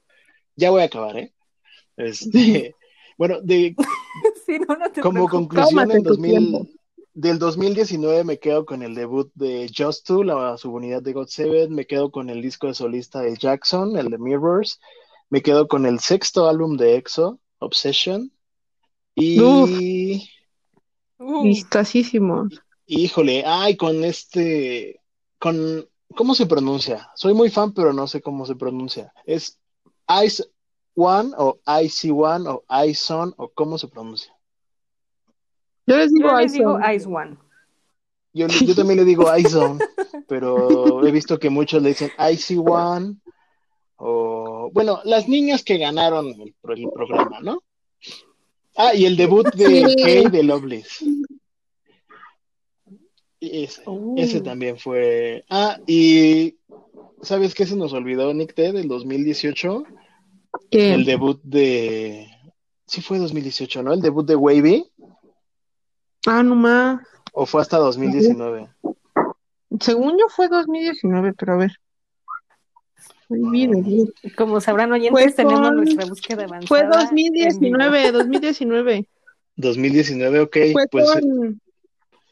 Ya 0.56 0.70
voy 0.70 0.82
a 0.82 0.86
acabar, 0.86 1.18
¿eh? 1.18 1.34
Este, 1.96 2.76
bueno, 3.18 3.40
de, 3.42 3.76
Sí, 4.46 4.58
no, 4.58 4.76
no 4.76 4.90
te 4.92 5.02
como 5.02 5.04
preocupes. 5.04 5.28
conclusión, 5.28 5.70
Tómate 5.70 5.92
en 5.92 6.06
tu 6.06 6.16
2000, 6.16 6.18
tiempo. 6.18 6.68
Del 7.18 7.40
2019 7.40 8.22
me 8.22 8.38
quedo 8.38 8.64
con 8.64 8.80
el 8.84 8.94
debut 8.94 9.28
de 9.34 9.68
Just 9.76 10.06
Two, 10.06 10.22
la 10.22 10.56
subunidad 10.56 11.02
de 11.02 11.12
God 11.12 11.26
Seven, 11.26 11.74
me 11.74 11.84
quedo 11.84 12.12
con 12.12 12.30
el 12.30 12.40
disco 12.40 12.68
de 12.68 12.74
solista 12.74 13.20
de 13.22 13.36
Jackson, 13.36 13.96
el 13.96 14.08
de 14.08 14.18
Mirrors, 14.18 14.78
me 15.28 15.42
quedo 15.42 15.66
con 15.66 15.84
el 15.84 15.98
sexto 15.98 16.48
álbum 16.48 16.76
de 16.76 16.94
EXO, 16.94 17.40
Obsession, 17.58 18.30
y... 19.16 19.40
Uh, 21.18 21.42
Vistosísimo. 21.42 22.46
Híjole, 22.86 23.42
ay, 23.44 23.76
con 23.76 24.04
este, 24.04 25.00
con, 25.40 25.88
¿cómo 26.14 26.36
se 26.36 26.46
pronuncia? 26.46 27.10
Soy 27.16 27.34
muy 27.34 27.50
fan, 27.50 27.74
pero 27.74 27.92
no 27.92 28.06
sé 28.06 28.22
cómo 28.22 28.46
se 28.46 28.54
pronuncia. 28.54 29.12
¿Es 29.26 29.58
Ice 30.24 30.44
One 30.94 31.32
o 31.36 31.58
Icy 31.82 32.12
One 32.12 32.48
o 32.48 32.64
Ice 32.86 33.12
On 33.12 33.34
o 33.36 33.48
cómo 33.48 33.76
se 33.76 33.88
pronuncia? 33.88 34.37
Yo 35.88 35.96
les 35.96 36.12
digo, 36.12 36.28
yo 36.28 36.36
les 36.38 36.46
Ice 36.46 36.58
digo 36.58 36.72
On. 36.74 36.92
Ice 36.94 37.06
One. 37.08 37.36
Yo, 38.34 38.46
yo 38.46 38.74
también 38.74 38.98
le 38.98 39.04
digo 39.04 39.36
Ice 39.36 39.56
On, 39.56 39.78
pero 40.28 41.04
he 41.06 41.10
visto 41.10 41.38
que 41.38 41.50
muchos 41.50 41.82
le 41.82 41.88
dicen 41.90 42.10
Icy 42.32 42.56
One 42.58 43.16
o, 43.96 44.70
bueno, 44.72 45.00
las 45.04 45.28
niñas 45.28 45.64
que 45.64 45.78
ganaron 45.78 46.26
el, 46.28 46.54
el 46.76 46.88
programa, 46.94 47.40
¿no? 47.40 47.62
Ah, 48.76 48.94
y 48.94 49.06
el 49.06 49.16
debut 49.16 49.48
de. 49.54 49.96
Kay 50.00 50.26
de 50.28 50.42
Loveless. 50.44 51.02
Y 53.40 53.64
Ese, 53.64 53.82
ese 54.16 54.40
también 54.40 54.78
fue. 54.78 55.44
Ah, 55.48 55.78
y 55.86 56.56
¿sabes 57.22 57.54
qué 57.54 57.66
se 57.66 57.76
nos 57.76 57.92
olvidó, 57.92 58.32
Nick 58.34 58.54
T, 58.54 58.72
del 58.72 58.88
2018? 58.88 59.84
Que- 60.70 60.94
El 60.94 61.04
debut 61.04 61.40
de. 61.42 62.28
Sí, 62.86 63.00
fue 63.02 63.18
2018, 63.18 63.82
¿no? 63.82 63.92
El 63.92 64.00
debut 64.00 64.26
de 64.26 64.34
Wavy, 64.36 64.86
Ah, 66.26 66.42
no 66.42 66.54
más. 66.54 67.00
o 67.32 67.46
fue 67.46 67.62
hasta 67.62 67.78
2019. 67.78 68.68
Según 69.80 70.12
yo 70.18 70.26
fue 70.28 70.48
2019, 70.48 71.32
pero 71.34 71.52
a 71.54 71.56
ver. 71.56 71.72
Olvídalo. 73.28 74.06
Como 74.36 74.60
sabrán 74.60 74.92
oyentes, 74.92 75.34
Fue 75.34 75.44
tenemos 75.44 75.68
con- 75.68 75.76
nuestra 75.76 76.06
búsqueda 76.06 76.44
avanzada. 76.44 76.66
Fue 76.66 76.80
en 76.80 76.86
vivo. 76.90 77.00
2019, 77.02 78.12
2019. 78.12 79.08
2019, 79.56 80.40
ok, 80.40 80.56
Fue 80.72 80.86
pues 80.90 81.10
con, 81.12 81.60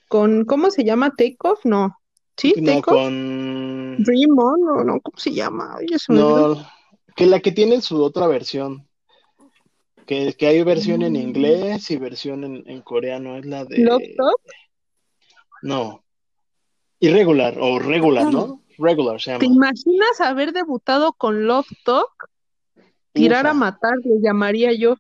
con, 0.09 0.45
¿cómo 0.45 0.70
se 0.70 0.84
llama? 0.84 1.11
Take 1.11 1.37
Off, 1.41 1.64
no. 1.64 1.99
¿Sí? 2.37 2.55
no 2.57 2.66
Take 2.66 2.78
Off. 2.78 2.84
con. 2.87 3.97
Dream 3.99 4.39
On, 4.39 4.61
no, 4.64 4.84
no, 4.84 5.01
¿cómo 5.01 5.18
se 5.18 5.32
llama? 5.32 5.76
Olvidó. 5.76 6.55
No, 6.55 6.66
que 7.14 7.26
la 7.26 7.41
que 7.41 7.53
tiene 7.53 7.80
su 7.82 8.03
otra 8.03 8.26
versión. 8.26 8.86
Que, 10.07 10.32
que 10.34 10.46
hay 10.46 10.62
versión 10.62 11.02
en 11.02 11.14
Mm. 11.14 11.16
inglés 11.16 11.90
y 11.90 11.96
versión 11.96 12.44
en, 12.44 12.62
en 12.66 12.80
coreano, 12.82 13.36
es 13.36 13.44
la 13.46 13.64
de. 13.64 13.78
Love 13.78 14.02
Talk. 14.16 14.40
No. 15.62 16.04
Irregular 17.00 17.57
o 17.61 17.78
regular, 17.78 18.32
¿no? 18.32 18.62
Regular 18.78 19.20
se 19.20 19.36
¿Te 19.38 19.44
llama. 19.46 19.54
imaginas 19.54 20.20
haber 20.20 20.52
debutado 20.52 21.12
con 21.12 21.46
Love 21.46 21.68
Talk? 21.84 22.30
Tirar 23.12 23.46
a 23.46 23.54
matar, 23.54 23.94
le 24.04 24.20
llamaría 24.20 24.72
yo. 24.72 24.96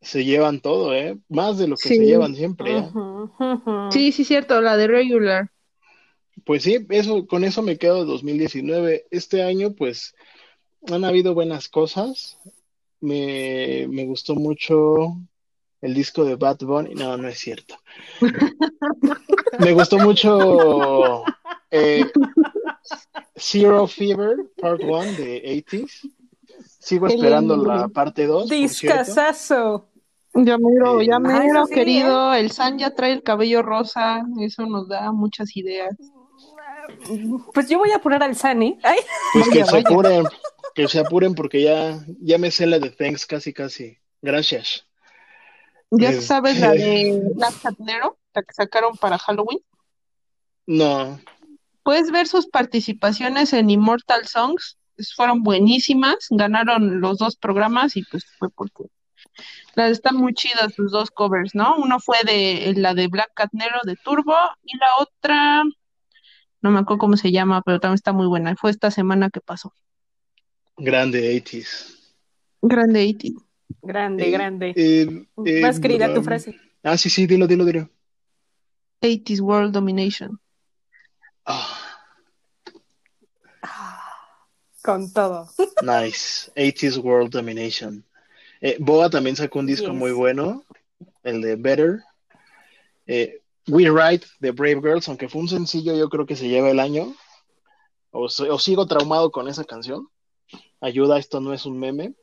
Se 0.00 0.24
llevan 0.24 0.60
todo, 0.60 0.92
¿eh? 0.94 1.16
Más 1.28 1.56
de 1.56 1.68
lo 1.68 1.76
que 1.76 1.88
Sí. 1.88 1.96
se 1.96 2.04
llevan 2.06 2.34
siempre, 2.34 2.78
¿eh? 2.78 2.90
Sí, 3.90 4.12
sí, 4.12 4.24
cierto, 4.24 4.60
la 4.60 4.76
de 4.76 4.86
Regular. 4.88 5.50
Pues 6.44 6.64
sí, 6.64 6.84
eso, 6.90 7.26
con 7.26 7.44
eso 7.44 7.62
me 7.62 7.78
quedo 7.78 8.00
de 8.04 8.10
2019. 8.10 9.06
Este 9.10 9.42
año, 9.42 9.72
pues, 9.74 10.14
han 10.92 11.04
habido 11.04 11.32
buenas 11.32 11.68
cosas. 11.68 12.38
Me, 13.04 13.86
me 13.88 14.06
gustó 14.06 14.34
mucho 14.34 15.16
el 15.82 15.92
disco 15.94 16.24
de 16.24 16.36
Bad 16.36 16.58
Bunny. 16.60 16.94
No, 16.94 17.16
no 17.18 17.28
es 17.28 17.38
cierto. 17.38 17.76
Me 19.58 19.72
gustó 19.74 19.98
mucho 19.98 21.22
eh, 21.70 22.04
Zero 23.36 23.86
Fever, 23.86 24.36
Part 24.60 24.82
1 24.82 25.02
de 25.12 25.64
80s. 25.66 26.10
Sigo 26.78 27.06
esperando 27.06 27.56
la 27.56 27.88
parte 27.88 28.26
2, 28.26 28.42
por 28.42 28.48
cierto. 28.48 28.98
Discasazo. 28.98 29.88
Ya 30.34 30.56
mero, 30.58 31.00
ya 31.02 31.12
Eh, 31.12 31.16
Ah, 31.16 31.18
mero, 31.18 31.44
eso 31.60 31.66
sí, 31.66 31.74
querido. 31.74 32.34
El 32.34 32.50
San 32.50 32.78
ya 32.78 32.94
trae 32.94 33.12
el 33.12 33.22
cabello 33.22 33.62
rosa. 33.62 34.22
Eso 34.40 34.66
nos 34.66 34.88
da 34.88 35.12
muchas 35.12 35.54
ideas. 35.56 35.94
Pues 37.52 37.68
yo 37.68 37.78
voy 37.78 37.92
a 37.92 37.98
poner 37.98 38.22
al 38.22 38.34
Sani. 38.34 38.78
Ay, 38.82 38.98
Pues 39.32 39.48
que 39.50 39.64
se 39.64 39.78
apuren, 39.78 40.24
que 40.74 40.88
se 40.88 40.98
apuren 41.00 41.34
porque 41.34 41.62
ya, 41.62 42.04
ya 42.20 42.38
me 42.38 42.50
sé 42.50 42.66
la 42.66 42.78
de 42.78 42.90
Thanks 42.90 43.26
casi 43.26 43.52
casi. 43.52 43.98
Gracias. 44.22 44.86
¿Ya 45.90 46.12
Eh, 46.12 46.20
sabes 46.20 46.58
la 46.58 46.72
de 46.72 47.22
Black 47.36 47.54
Cat 47.62 47.76
Nero, 47.78 48.18
la 48.34 48.42
que 48.42 48.52
sacaron 48.54 48.96
para 48.96 49.18
Halloween? 49.18 49.60
No, 50.66 51.18
Puedes 51.82 52.10
ver 52.10 52.26
sus 52.26 52.46
participaciones 52.46 53.52
en 53.52 53.70
Immortal 53.70 54.26
Songs. 54.26 54.78
Fueron 55.16 55.42
buenísimas. 55.42 56.26
Ganaron 56.30 57.00
los 57.00 57.18
dos 57.18 57.36
programas 57.36 57.96
y 57.96 58.02
pues 58.04 58.24
fue 58.38 58.50
porque 58.50 58.84
las 59.74 59.90
están 59.92 60.16
muy 60.16 60.34
chidas 60.34 60.74
sus 60.74 60.92
dos 60.92 61.10
covers, 61.10 61.54
¿no? 61.54 61.76
Uno 61.76 62.00
fue 62.00 62.18
de 62.24 62.74
la 62.76 62.94
de 62.94 63.08
Black 63.08 63.32
Cat 63.34 63.50
Nero 63.52 63.78
de 63.84 63.96
Turbo 63.96 64.34
y 64.64 64.76
la 64.78 64.86
otra, 65.00 65.64
no 66.62 66.70
me 66.70 66.80
acuerdo 66.80 66.98
cómo 66.98 67.16
se 67.16 67.32
llama, 67.32 67.62
pero 67.62 67.80
también 67.80 67.94
está 67.96 68.12
muy 68.12 68.26
buena. 68.26 68.56
Fue 68.56 68.70
esta 68.70 68.90
semana 68.90 69.30
que 69.30 69.40
pasó. 69.40 69.72
Grande 70.76 71.34
80s. 71.42 71.96
Grande 72.62 73.00
80. 73.16 73.40
grande, 73.82 74.26
Eh, 74.26 74.30
grande. 74.30 74.72
eh, 74.76 75.26
eh, 75.44 75.60
Más 75.60 75.78
querida 75.80 76.12
tu 76.14 76.22
frase. 76.22 76.54
Ah, 76.82 76.96
sí, 76.96 77.08
sí, 77.10 77.26
dilo, 77.26 77.46
dilo, 77.46 77.64
dilo. 77.64 77.88
80s 79.00 79.40
World 79.40 79.72
Domination. 79.72 80.38
Ah, 81.46 81.80
Con 84.82 85.12
todo. 85.12 85.48
nice. 85.82 86.50
80s 86.56 86.98
World 87.02 87.30
Domination. 87.30 88.04
Eh, 88.60 88.76
Boa 88.78 89.08
también 89.10 89.36
sacó 89.36 89.58
un 89.58 89.66
disco 89.66 89.88
Yes. 89.88 89.94
muy 89.96 90.12
bueno, 90.12 90.64
el 91.22 91.40
de 91.40 91.56
Better. 91.56 92.00
Eh, 93.06 93.40
We 93.66 93.84
Ride 93.90 94.24
de 94.40 94.50
Brave 94.50 94.80
Girls, 94.82 95.08
aunque 95.08 95.28
fue 95.28 95.40
un 95.40 95.48
sencillo, 95.48 95.94
yo 95.96 96.08
creo 96.10 96.26
que 96.26 96.36
se 96.36 96.48
lleva 96.48 96.70
el 96.70 96.80
año. 96.80 97.14
O 98.10 98.28
sigo 98.28 98.86
traumado 98.86 99.30
con 99.32 99.48
esa 99.48 99.64
canción. 99.64 100.08
Ayuda, 100.84 101.18
esto 101.18 101.40
no 101.40 101.54
es 101.54 101.64
un 101.64 101.78
meme. 101.78 102.14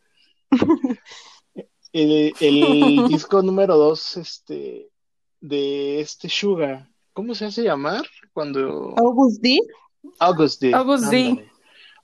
El, 1.93 2.32
el 2.39 3.07
disco 3.09 3.41
número 3.41 3.76
dos, 3.76 4.16
este, 4.18 4.89
de 5.41 5.99
este 5.99 6.30
Sugar, 6.30 6.88
¿cómo 7.12 7.34
se 7.36 7.45
hace 7.45 7.64
llamar? 7.64 8.05
Cuando 8.32 8.93
August 8.97 9.41
D. 9.41 9.59
August 10.20 10.62
D. 10.62 10.74
August 10.74 11.12
D. 11.12 11.49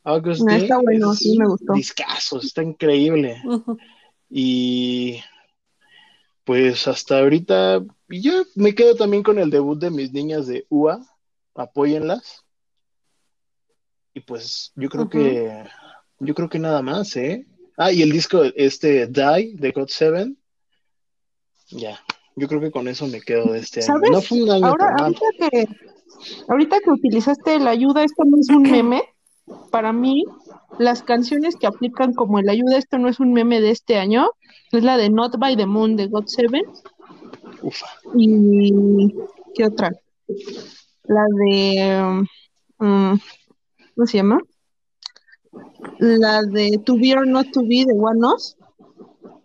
August 0.03 0.41
Ah, 0.47 0.55
D. 0.55 0.63
está 0.63 0.77
bueno, 0.79 1.13
es 1.13 1.19
sí 1.19 1.37
me 1.37 1.45
gustó. 1.45 1.73
Discazo, 1.73 2.39
está 2.39 2.63
increíble. 2.63 3.41
Y 4.29 5.21
pues 6.43 6.87
hasta 6.87 7.19
ahorita 7.19 7.85
ya 8.09 8.43
me 8.55 8.73
quedo 8.73 8.95
también 8.95 9.21
con 9.21 9.37
el 9.37 9.51
debut 9.51 9.79
de 9.79 9.91
mis 9.91 10.11
niñas 10.11 10.47
de 10.47 10.65
UA. 10.69 11.05
Apóyenlas. 11.55 12.43
Y 14.13 14.21
pues 14.21 14.73
yo 14.75 14.89
creo 14.89 15.07
que 15.07 15.63
yo 16.19 16.33
creo 16.33 16.49
que 16.49 16.59
nada 16.59 16.81
más, 16.81 17.15
¿eh? 17.15 17.45
Ah, 17.77 17.91
y 17.91 18.01
el 18.01 18.11
disco 18.11 18.41
este 18.55 19.07
Die 19.07 19.55
de 19.55 19.71
God 19.71 19.87
Seven. 19.87 20.37
Ya, 21.69 21.99
yo 22.35 22.47
creo 22.47 22.59
que 22.59 22.71
con 22.71 22.87
eso 22.87 23.07
me 23.07 23.21
quedo 23.21 23.53
de 23.53 23.59
este 23.59 23.81
año. 23.81 23.87
¿Sabes? 23.87 24.09
No 24.11 24.21
fue 24.21 24.43
un 24.43 24.51
año 24.51 24.65
Ahora, 24.65 24.95
ahorita 24.99 25.25
que, 25.51 25.67
ahorita 26.47 26.79
que 26.79 26.89
utilizaste 26.89 27.59
la 27.59 27.71
ayuda, 27.71 28.03
esto 28.03 28.23
no 28.25 28.37
es 28.39 28.49
un 28.49 28.63
meme. 28.63 29.03
Para 29.71 29.93
mí, 29.93 30.23
las 30.79 31.03
canciones 31.03 31.55
que 31.55 31.67
aplican 31.67 32.13
como 32.13 32.39
el 32.39 32.49
ayuda, 32.49 32.77
esto 32.77 32.97
no 32.97 33.09
es 33.09 33.19
un 33.19 33.33
meme 33.33 33.61
de 33.61 33.71
este 33.71 33.97
año, 33.97 34.29
es 34.71 34.83
la 34.83 34.97
de 34.97 35.09
Not 35.09 35.37
by 35.37 35.55
the 35.55 35.65
Moon 35.65 35.95
de 35.95 36.07
God 36.07 36.25
Seven 36.25 36.63
Ufa. 37.61 37.87
y 38.15 39.13
¿qué 39.55 39.65
otra? 39.65 39.91
La 41.03 41.23
de 41.45 42.25
um, 42.79 43.19
¿cómo 43.95 44.07
se 44.07 44.17
llama? 44.17 44.39
La 45.99 46.43
de 46.43 46.79
To 46.85 46.95
Be 46.95 47.13
or 47.15 47.27
Not 47.27 47.47
to 47.51 47.61
Be 47.61 47.85
de 47.85 47.93
One 47.93 48.25
Us. 48.27 48.57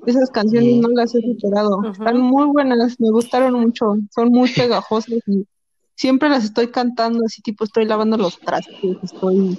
Esas 0.06 0.30
canciones 0.30 0.76
no 0.78 0.88
las 0.88 1.14
he 1.14 1.20
superado. 1.20 1.80
Están 1.92 2.20
muy 2.20 2.46
buenas, 2.46 2.98
me 2.98 3.10
gustaron 3.10 3.54
mucho. 3.54 3.94
Son 4.10 4.30
muy 4.30 4.50
pegajosas 4.50 5.20
y 5.26 5.46
siempre 5.94 6.28
las 6.28 6.44
estoy 6.44 6.68
cantando 6.68 7.24
así 7.24 7.40
tipo 7.42 7.64
estoy 7.64 7.84
lavando 7.84 8.16
los 8.16 8.38
trastes, 8.40 8.96
estoy 9.02 9.58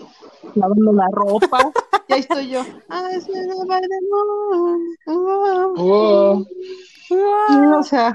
lavando 0.55 0.93
la 0.93 1.07
ropa. 1.11 1.71
Y 2.05 2.13
ahí 2.13 2.19
estoy 2.19 2.49
yo. 2.49 2.65
Oh. 5.07 5.73
Oh, 5.77 6.45
Sí, 7.07 7.15
o 7.77 7.83
sea, 7.83 8.13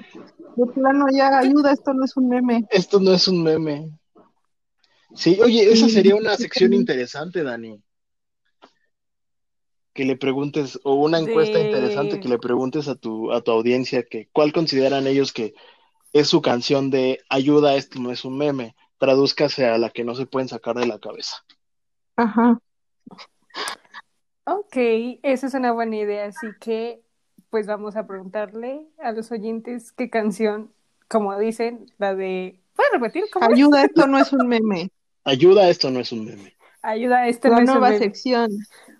de 0.56 0.66
plano 0.66 1.06
ya 1.10 1.38
ayuda, 1.38 1.72
esto 1.72 1.94
no 1.94 2.04
es 2.04 2.14
un 2.16 2.28
meme. 2.28 2.66
esto 2.70 3.00
no 3.00 3.12
es 3.12 3.26
un 3.28 3.42
meme. 3.42 3.90
Sí, 5.14 5.38
oye, 5.42 5.72
esa 5.72 5.88
sería 5.88 6.16
una 6.16 6.36
sección 6.36 6.74
interesante, 6.74 7.42
Dani. 7.42 7.82
Que 9.98 10.04
le 10.04 10.14
preguntes, 10.14 10.78
o 10.84 10.94
una 10.94 11.18
encuesta 11.18 11.58
interesante 11.58 12.20
que 12.20 12.28
le 12.28 12.38
preguntes 12.38 12.86
a 12.86 12.94
tu, 12.94 13.32
a 13.32 13.40
tu 13.40 13.50
audiencia 13.50 14.04
que 14.04 14.28
cuál 14.30 14.52
consideran 14.52 15.08
ellos 15.08 15.32
que 15.32 15.54
es 16.12 16.28
su 16.28 16.40
canción 16.40 16.88
de 16.88 17.18
ayuda, 17.28 17.74
esto 17.74 17.98
no 17.98 18.12
es 18.12 18.24
un 18.24 18.38
meme. 18.38 18.76
Tradúzcase 18.98 19.66
a 19.66 19.76
la 19.76 19.90
que 19.90 20.04
no 20.04 20.14
se 20.14 20.26
pueden 20.26 20.48
sacar 20.48 20.76
de 20.76 20.86
la 20.86 21.00
cabeza. 21.00 21.38
Ajá. 22.14 22.60
Ok, 24.44 24.76
esa 25.24 25.48
es 25.48 25.54
una 25.54 25.72
buena 25.72 25.96
idea, 25.96 26.26
así 26.26 26.46
que 26.60 27.02
pues 27.50 27.66
vamos 27.66 27.96
a 27.96 28.06
preguntarle 28.06 28.86
a 28.98 29.10
los 29.10 29.32
oyentes 29.32 29.90
qué 29.90 30.10
canción, 30.10 30.70
como 31.08 31.36
dicen, 31.36 31.86
la 31.98 32.14
de... 32.14 32.60
¿Puedes 32.76 32.92
repetir? 32.92 33.24
¿Cómo 33.32 33.46
es? 33.46 33.52
Ayuda, 33.54 33.84
esto 33.84 34.06
no 34.06 34.16
es 34.20 34.32
un 34.32 34.46
meme. 34.46 34.92
Ayuda, 35.24 35.68
esto 35.68 35.90
no 35.90 35.98
es 35.98 36.12
un 36.12 36.24
meme. 36.24 36.56
Ayuda, 36.82 37.26
este 37.26 37.48
La 37.48 37.56
no 37.56 37.62
es 37.62 37.68
un 37.68 37.80
nueva 37.80 37.98
sección 37.98 38.50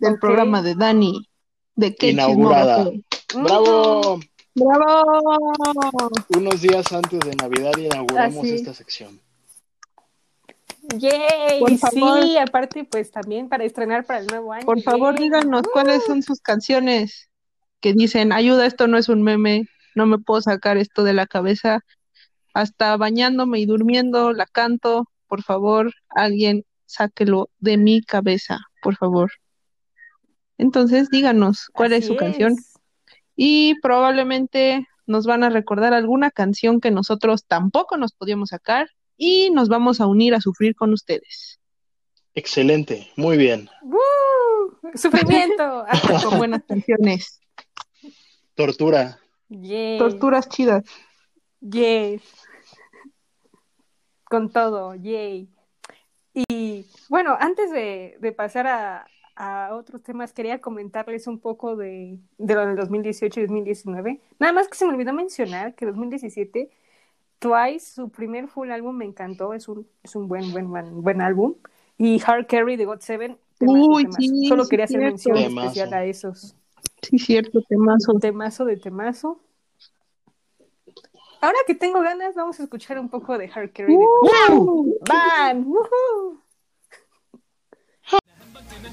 del 0.01 0.19
programa 0.19 0.63
de 0.63 0.75
Dani, 0.75 1.29
de 1.77 1.95
Qué 1.95 2.11
Inaugurada. 2.11 2.91
¡Bravo! 3.35 4.21
¡Bravo! 4.55 5.41
Unos 6.37 6.61
días 6.61 6.93
antes 6.93 7.21
de 7.21 7.37
Navidad 7.37 7.73
inauguramos 7.77 8.45
Así. 8.45 8.55
esta 8.55 8.75
sección. 8.75 9.21
¡Yay! 10.97 11.61
Por 11.61 11.77
favor. 11.77 12.23
Sí, 12.23 12.37
aparte 12.39 12.85
pues 12.85 13.11
también 13.11 13.49
para 13.49 13.65
estrenar 13.65 14.05
para 14.05 14.21
el 14.21 14.27
nuevo 14.27 14.53
año. 14.53 14.67
Por 14.67 14.83
favor, 14.83 15.15
¡Yay! 15.15 15.29
díganos 15.29 15.63
cuáles 15.73 16.05
son 16.05 16.23
sus 16.23 16.41
canciones 16.41 17.29
que 17.81 17.93
dicen, 17.93 18.33
ayuda, 18.33 18.67
esto 18.67 18.89
no 18.89 18.99
es 18.99 19.09
un 19.09 19.23
meme, 19.23 19.69
no 19.95 20.07
me 20.07 20.19
puedo 20.19 20.41
sacar 20.41 20.79
esto 20.79 21.05
de 21.05 21.13
la 21.13 21.27
cabeza. 21.27 21.81
Hasta 22.55 22.97
bañándome 22.97 23.61
y 23.61 23.67
durmiendo 23.67 24.33
la 24.33 24.47
canto. 24.47 25.05
Por 25.29 25.43
favor, 25.43 25.93
alguien 26.09 26.65
sáquelo 26.89 27.51
de 27.61 27.77
mi 27.77 28.03
cabeza, 28.03 28.59
por 28.83 28.97
favor. 28.97 29.31
Entonces, 30.57 31.09
díganos 31.11 31.69
cuál 31.73 31.93
es 31.93 32.07
su 32.07 32.17
canción. 32.17 32.57
y 33.37 33.79
probablemente 33.81 34.89
nos 35.07 35.25
van 35.25 35.45
a 35.45 35.51
recordar 35.51 35.95
alguna 35.95 36.31
canción 36.33 36.81
que 36.81 36.91
nosotros 36.91 37.45
tampoco 37.47 37.97
nos 37.97 38.13
podíamos 38.13 38.49
sacar 38.49 38.89
y 39.17 39.51
nos 39.51 39.69
vamos 39.69 40.01
a 40.01 40.07
unir 40.07 40.35
a 40.35 40.41
sufrir 40.41 40.75
con 40.75 40.93
ustedes. 40.93 41.61
Excelente, 42.35 43.09
muy 43.17 43.37
bien. 43.37 43.69
¡Woo! 43.83 43.99
¡Sufrimiento! 44.95 45.85
Ah, 45.89 46.23
Con 46.25 46.39
buenas 46.39 46.63
canciones, 46.67 47.41
Tortura. 48.55 49.19
¡Yay! 49.49 49.99
torturas 49.99 50.49
chidas. 50.49 50.85
Yes. 51.61 52.23
Con 54.25 54.51
todo, 54.51 54.95
yay. 54.95 55.49
Y 56.49 56.87
bueno, 57.09 57.37
antes 57.39 57.71
de, 57.71 58.17
de 58.21 58.33
pasar 58.33 58.67
a, 58.67 59.07
a 59.37 59.75
otros 59.75 60.03
temas, 60.03 60.33
quería 60.33 60.61
comentarles 60.61 61.27
un 61.27 61.41
poco 61.41 61.77
de, 61.77 62.19
de 62.39 62.55
lo 62.55 62.67
del 62.67 62.77
2018 62.77 63.41
y 63.41 63.43
2019. 63.45 64.21
Nada 64.39 64.53
más 64.53 64.69
que 64.69 64.77
se 64.77 64.87
me 64.87 64.93
olvidó 64.93 65.13
mencionar 65.13 65.75
que 65.75 65.87
2017, 65.87 66.71
Twice, 67.39 67.95
su 67.95 68.11
primer 68.11 68.49
full 68.49 68.71
álbum 68.71 68.97
me 68.97 69.05
encantó, 69.05 69.55
es 69.55 69.69
un, 69.69 69.89
es 70.03 70.17
un 70.17 70.29
buen, 70.29 70.53
buen, 70.53 70.71
buen, 70.71 71.03
buen 71.03 71.21
álbum. 71.23 71.57
Y 71.97 72.21
Hard 72.27 72.47
Carry 72.47 72.77
de 72.77 72.85
God 72.87 73.01
Seven, 73.01 73.39
temazo, 73.59 73.93
Uy, 73.93 74.03
temazo. 74.03 74.19
sí, 74.23 74.49
Solo 74.49 74.69
quería 74.69 74.85
hacer 74.87 75.01
cierto. 75.01 75.05
mención 75.05 75.35
Temazo. 75.35 75.69
especial 75.69 75.93
a 75.95 76.05
esos. 76.05 76.57
Sí, 77.03 77.19
cierto, 77.19 77.61
temazo. 77.69 78.19
Temazo 78.21 78.65
de 78.65 78.77
temazo 78.77 79.41
Ahora 81.42 81.58
que 81.68 81.76
tengo 81.76 82.00
ganas, 82.02 82.36
vamos 82.36 82.60
a 82.60 82.64
escuchar 82.64 82.98
un 82.98 83.10
poco 83.10 83.38
de 83.38 83.46
Hard 83.54 83.72
Carry 83.74 83.92
de 83.92 83.98
God 83.98 84.30
Seven. 84.32 84.60
¡Uh! 84.60 84.98
¡Van! 85.08 85.66
¡Woohoo! 85.66 86.40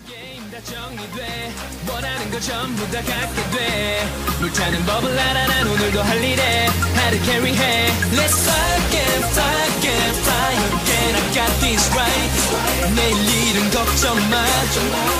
게임 0.06 0.50
다 0.50 0.60
정리돼 0.62 1.52
원하는 1.88 2.30
거 2.30 2.40
전부 2.40 2.86
다 2.90 3.02
갖게 3.02 3.42
돼 3.56 4.06
물타는 4.40 4.86
법을 4.86 5.18
알아 5.18 5.46
난 5.46 5.66
오늘도 5.66 6.00
할 6.00 6.22
일에 6.22 6.66
하루 6.94 7.18
carry해 7.24 7.86
Let's 8.14 8.38
fuck 8.46 8.94
and 8.94 9.24
fuck 9.34 9.84
and 9.86 10.16
fly 10.22 10.52
again 10.54 11.14
I 11.16 11.22
got 11.34 11.52
this 11.60 11.90
right 11.94 12.94
내일 12.94 13.16
일은 13.16 13.70
걱정 13.70 14.14
마 14.30 14.44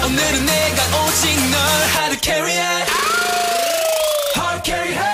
오늘은 0.07 0.47
내가 0.47 0.83
오직 1.05 1.35
널 1.51 1.59
하루 1.95 2.17
carry해 2.21 2.63
Hard 4.37 4.63
carry해 4.65 5.14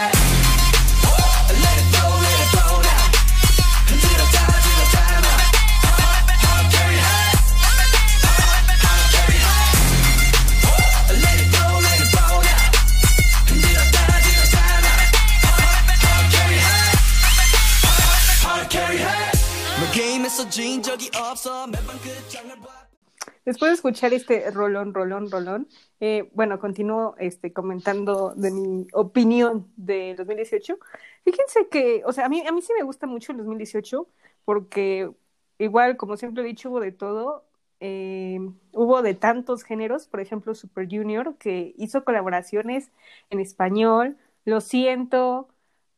Después 23.46 23.72
de 23.72 23.76
escuchar 23.76 24.14
este 24.14 24.52
rolón, 24.52 24.94
rolón, 24.94 25.32
rolón, 25.32 25.68
eh, 26.00 26.30
bueno, 26.34 26.60
continúo 26.60 27.16
este, 27.18 27.54
comentando 27.54 28.34
de 28.36 28.52
mi 28.52 28.88
opinión 28.94 29.72
de 29.78 30.16
2018. 30.16 30.78
Fíjense 31.24 31.68
que, 31.70 32.04
o 32.06 32.14
sea, 32.14 32.26
a 32.26 32.30
mí, 32.30 32.44
a 32.46 32.52
mí 32.52 32.62
sí 32.62 32.72
me 32.78 32.84
gusta 32.84 33.08
mucho 33.08 33.32
el 33.32 33.40
2018 33.40 34.08
porque 34.46 35.12
igual, 35.58 35.98
como 35.98 36.18
siempre 36.18 36.44
he 36.44 36.46
dicho, 36.46 36.70
hubo 36.70 36.80
de 36.80 36.92
todo. 36.92 37.46
eh, 37.80 38.40
hubo 38.74 39.02
de 39.02 39.16
tantos 39.16 39.64
géneros, 39.64 40.08
por 40.08 40.20
ejemplo, 40.20 40.54
Super 40.56 40.88
Junior, 40.90 41.36
que 41.38 41.74
hizo 41.78 42.04
colaboraciones 42.04 42.92
en 43.30 43.40
español, 43.40 44.18
Lo 44.46 44.62
siento, 44.62 45.50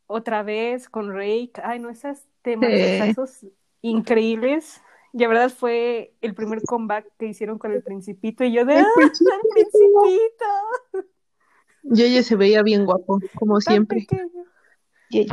otra 0.07 0.43
vez 0.43 0.89
con 0.89 1.11
Rake. 1.13 1.53
Ay, 1.63 1.79
no, 1.79 1.89
esas 1.89 2.25
temas, 2.41 2.71
Sí. 3.27 3.53
Increíbles. 3.83 4.81
Y 5.13 5.19
la 5.19 5.27
verdad 5.27 5.51
fue 5.51 6.15
el 6.21 6.33
primer 6.33 6.63
comeback 6.63 7.05
que 7.19 7.27
hicieron 7.27 7.59
con 7.59 7.71
el 7.71 7.83
Principito 7.83 8.43
y 8.43 8.51
yo 8.51 8.65
de 8.65 8.79
El 8.79 8.79
¡Ah, 8.79 8.89
el 8.97 9.11
Principito! 9.53 10.45
Yeye 11.83 12.23
se 12.23 12.35
veía 12.35 12.63
bien 12.63 12.85
guapo, 12.85 13.19
como 13.35 13.59
Tan 13.59 13.73
siempre. 13.73 14.07
Yeye. 15.09 15.27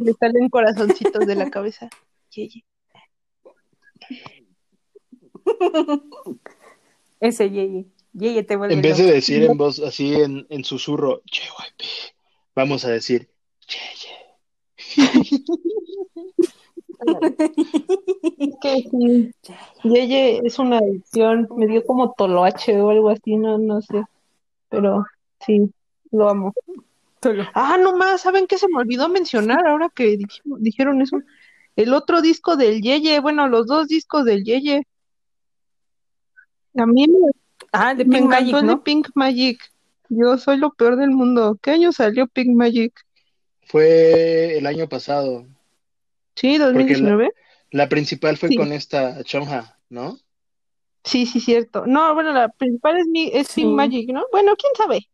Le 0.00 0.12
salen 0.14 0.48
corazoncitos 0.48 1.26
de 1.26 1.34
la 1.34 1.50
cabeza. 1.50 1.90
Yeye. 2.30 2.64
Ese 7.20 7.50
Yeye. 7.50 7.86
Yeye 8.14 8.42
te 8.44 8.56
vuelve 8.56 8.74
En 8.74 8.80
vez 8.80 8.96
de 8.96 9.04
decir 9.12 9.42
en 9.42 9.58
voz 9.58 9.80
así 9.80 10.14
en, 10.14 10.46
en 10.48 10.64
susurro, 10.64 11.20
JYP, 11.26 12.14
vamos 12.54 12.86
a 12.86 12.90
decir, 12.90 13.28
Yeye. 13.66 14.14
Que 18.60 18.82
sí, 18.90 19.30
Yeye 19.84 20.40
es 20.44 20.58
una 20.58 20.78
adicción, 20.78 21.48
me 21.56 21.66
dio 21.66 21.84
como 21.84 22.12
toloache 22.12 22.80
o 22.80 22.90
algo 22.90 23.10
así, 23.10 23.36
no, 23.36 23.58
no 23.58 23.80
sé, 23.82 24.02
pero 24.68 25.04
sí, 25.44 25.70
lo 26.10 26.28
amo. 26.28 26.52
Solo. 27.22 27.44
Ah, 27.54 27.76
no 27.80 27.96
más, 27.96 28.20
¿saben 28.20 28.46
qué 28.46 28.58
se 28.58 28.68
me 28.68 28.78
olvidó 28.78 29.08
mencionar 29.08 29.66
ahora 29.66 29.88
que 29.94 30.16
dijimos- 30.16 30.60
dijeron 30.60 31.00
eso? 31.02 31.18
El 31.76 31.94
otro 31.94 32.20
disco 32.20 32.56
del 32.56 32.80
Yeye, 32.80 33.20
bueno, 33.20 33.48
los 33.48 33.66
dos 33.66 33.88
discos 33.88 34.24
del 34.24 34.44
Yeye. 34.44 34.86
A 36.76 36.86
mí 36.86 37.06
me, 37.08 37.30
Ah, 37.72 37.94
de 37.94 38.04
me 38.04 38.16
Pink 38.18 38.26
encantó 38.26 38.52
Magic, 38.52 38.62
el 38.62 38.66
de. 38.68 38.76
Pink 38.82 39.08
Magic. 39.14 39.60
Yo 40.08 40.38
soy 40.38 40.56
lo 40.56 40.70
peor 40.70 40.96
del 40.96 41.10
mundo. 41.10 41.58
¿Qué 41.60 41.72
año 41.72 41.92
salió 41.92 42.26
Pink 42.26 42.54
Magic? 42.56 42.92
Fue 43.66 44.56
el 44.58 44.66
año 44.66 44.88
pasado. 44.88 45.44
Sí, 46.40 46.58
Porque 46.72 46.96
la, 46.96 47.10
2019. 47.10 47.30
la 47.70 47.88
principal 47.88 48.36
fue 48.36 48.50
Sí, 48.50 48.56
con 48.56 48.72
esta 48.72 49.22
Chonja, 49.24 49.78
¿no? 49.88 50.18
sí, 51.04 51.26
sí, 51.26 51.40
cierto. 51.40 51.86
No, 51.86 52.14
bueno, 52.14 52.32
la 52.32 52.48
principal 52.50 52.98
es, 52.98 53.06
mi, 53.06 53.30
es 53.32 53.48
Sí. 53.48 53.64
Magic, 53.64 54.10
¿no? 54.12 54.24
Bueno, 54.32 54.54
quién 54.56 54.72
sabe. 54.76 55.08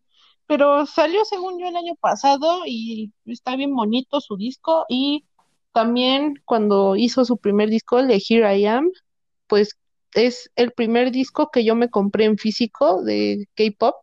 Pero 0.47 0.87
salió 0.87 1.25
según 1.25 1.59
yo 1.61 1.69
el 1.69 1.77
año 1.77 1.95
pasado 2.01 2.63
y 2.67 3.13
está 3.27 3.57
bien 3.57 3.75
bonito 3.75 4.21
su 4.21 4.37
disco. 4.37 4.85
Y 4.89 5.25
también 5.73 6.35
cuando 6.45 6.97
hizo 6.97 7.25
su 7.25 7.39
primer 7.39 7.71
disco, 7.71 7.99
el 8.01 8.09
de 8.09 8.23
Here 8.29 8.57
I 8.59 8.67
Am, 8.67 8.91
pues 9.47 9.79
es 10.15 10.51
el 10.57 10.73
primer 10.73 11.11
disco 11.13 11.51
que 11.53 11.65
yo 11.65 11.75
me 11.77 11.91
compré 11.91 12.25
en 12.27 12.39
físico 12.39 13.03
de 13.03 13.49
K-pop. 13.57 13.97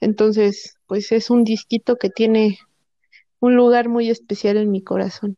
Entonces, 0.00 0.76
pues 0.86 1.12
es 1.12 1.30
un 1.30 1.44
disquito 1.44 1.96
que 1.96 2.10
tiene 2.10 2.58
un 3.40 3.56
lugar 3.56 3.88
muy 3.88 4.10
especial 4.10 4.56
en 4.58 4.70
mi 4.70 4.82
corazón. 4.82 5.36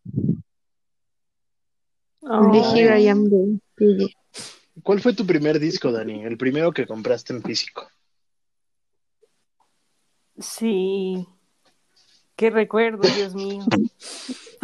De 2.23 2.59
Here 2.75 3.01
I 3.01 3.09
Am 3.09 3.25
de. 3.25 4.15
¿cuál 4.83 5.01
fue 5.01 5.15
tu 5.15 5.27
primer 5.27 5.59
disco, 5.59 5.91
Dani? 5.91 6.25
El 6.25 6.37
primero 6.37 6.73
que 6.73 6.87
compraste 6.87 7.33
en 7.33 7.43
físico. 7.43 7.89
Sí. 10.39 11.27
Qué 12.37 12.51
recuerdo, 12.51 13.03
Dios 13.03 13.35
mío. 13.35 13.65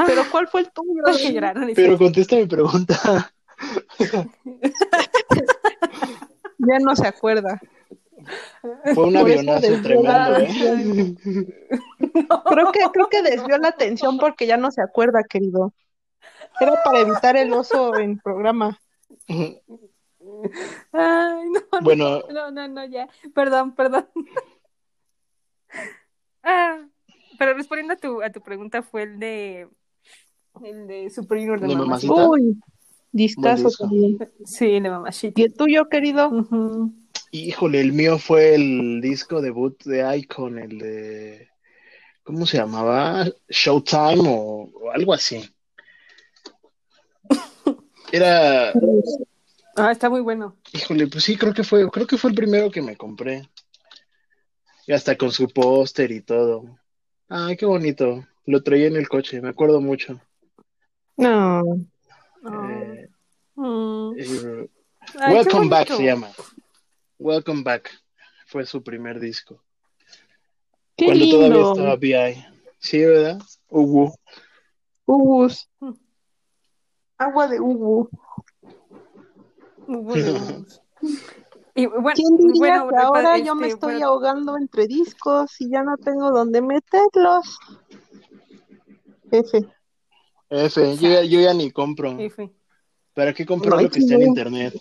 Pero 0.06 0.22
¿cuál 0.30 0.48
fue 0.48 0.62
el 0.62 0.70
tuyo? 0.72 1.02
Pero 1.74 1.98
contesta 1.98 2.36
mi 2.36 2.46
pregunta. 2.46 3.32
Ya 6.58 6.78
no 6.78 6.96
se 6.96 7.06
acuerda. 7.06 7.60
Fue 8.94 9.04
un 9.04 9.16
avionazo 9.16 9.80
tremendo. 9.82 10.36
¿eh? 10.38 11.14
Creo 12.48 12.72
que, 12.72 12.80
creo 12.92 13.08
que 13.08 13.22
desvió 13.22 13.58
la 13.58 13.68
atención 13.68 14.18
porque 14.18 14.46
ya 14.46 14.56
no 14.56 14.70
se 14.70 14.82
acuerda, 14.82 15.22
querido. 15.22 15.72
Era 16.60 16.72
para 16.84 17.00
evitar 17.00 17.36
el 17.36 17.52
oso 17.52 17.94
en 17.96 18.18
programa. 18.18 18.78
Ay, 19.28 19.50
no, 20.92 21.60
no, 21.72 21.80
Bueno, 21.82 22.22
no, 22.32 22.50
no, 22.50 22.68
no, 22.68 22.84
ya. 22.86 23.08
Perdón, 23.34 23.74
perdón. 23.74 24.08
Ah, 26.42 26.86
pero 27.38 27.54
respondiendo 27.54 27.94
a 27.94 27.96
tu, 27.96 28.22
a 28.22 28.30
tu 28.30 28.40
pregunta 28.40 28.82
fue 28.82 29.02
el 29.02 29.18
de 29.18 29.68
el 30.64 30.86
de 30.86 31.10
Super 31.10 31.38
Junior 31.38 31.60
de 31.60 31.66
de 31.68 31.74
Mamacita. 31.76 32.14
mamacita, 32.14 32.30
Uy, 32.30 32.60
discazo 33.12 33.64
disco. 33.68 33.84
también. 33.84 34.18
Sí, 34.44 34.76
el 34.76 34.82
de 34.84 34.90
Mamacita. 34.90 35.40
¿Y 35.40 35.44
el 35.44 35.54
tuyo, 35.54 35.88
querido? 35.88 36.30
Híjole, 37.32 37.80
el 37.80 37.92
mío 37.92 38.18
fue 38.18 38.54
el 38.54 39.00
disco 39.00 39.42
debut 39.42 39.82
de 39.84 40.16
Icon, 40.18 40.58
el 40.58 40.78
de, 40.78 41.48
¿cómo 42.22 42.46
se 42.46 42.56
llamaba? 42.58 43.26
Showtime 43.48 44.22
o, 44.28 44.70
o 44.72 44.90
algo 44.92 45.12
así. 45.12 45.42
Era, 48.12 48.72
Ah, 49.78 49.92
está 49.92 50.08
muy 50.08 50.20
bueno. 50.20 50.56
híjole, 50.72 51.06
pues 51.06 51.24
sí, 51.24 51.36
creo 51.36 51.52
que 51.52 51.62
fue, 51.64 51.88
creo 51.90 52.06
que 52.06 52.16
fue 52.16 52.30
el 52.30 52.36
primero 52.36 52.70
que 52.70 52.80
me 52.80 52.96
compré. 52.96 53.48
Y 54.86 54.92
hasta 54.92 55.16
con 55.16 55.32
su 55.32 55.48
póster 55.48 56.10
y 56.12 56.22
todo. 56.22 56.78
Ay, 57.28 57.56
qué 57.56 57.66
bonito. 57.66 58.24
Lo 58.46 58.62
traía 58.62 58.86
en 58.86 58.96
el 58.96 59.08
coche, 59.08 59.40
me 59.42 59.48
acuerdo 59.50 59.80
mucho. 59.80 60.20
No. 61.16 61.62
Ah, 62.44 62.68
Eh, 62.70 63.08
mm. 63.56 64.12
eh, 64.18 64.68
Ay, 65.18 65.34
Welcome 65.34 65.68
Back 65.68 65.88
se 65.88 66.04
llama. 66.04 66.30
Welcome 67.18 67.62
Back 67.62 67.90
fue 68.46 68.64
su 68.64 68.82
primer 68.82 69.18
disco. 69.20 69.62
Qué 70.96 71.06
Cuando 71.06 71.28
todavía 71.28 71.62
estaba 71.62 71.96
BI. 71.96 72.46
Sí, 72.78 73.04
¿verdad? 73.04 73.40
Hugo. 73.68 74.14
Ubus. 75.04 75.68
Agua 77.18 77.48
de 77.48 77.60
Ubu. 77.60 78.08
Y 81.78 81.84
bueno, 81.84 82.10
¿Quién 82.14 82.36
diría 82.38 82.82
bueno, 82.84 82.88
que 82.88 82.96
ahora 82.96 83.36
yo 83.36 83.52
este, 83.52 83.54
me 83.54 83.68
estoy 83.68 83.94
bueno, 83.96 84.06
ahogando 84.06 84.56
entre 84.56 84.86
discos 84.86 85.60
y 85.60 85.68
ya 85.68 85.82
no 85.82 85.98
tengo 85.98 86.30
dónde 86.30 86.62
meterlos? 86.62 87.58
F. 89.30 89.66
F, 90.48 90.96
yo 90.96 91.08
ya, 91.10 91.22
yo 91.22 91.38
ya 91.38 91.52
ni 91.52 91.70
compro. 91.70 92.18
F. 92.18 92.50
¿Para 93.12 93.34
qué 93.34 93.44
comprar 93.44 93.82
lo 93.82 93.90
que 93.90 93.98
está 93.98 94.14
en 94.14 94.22
internet? 94.22 94.74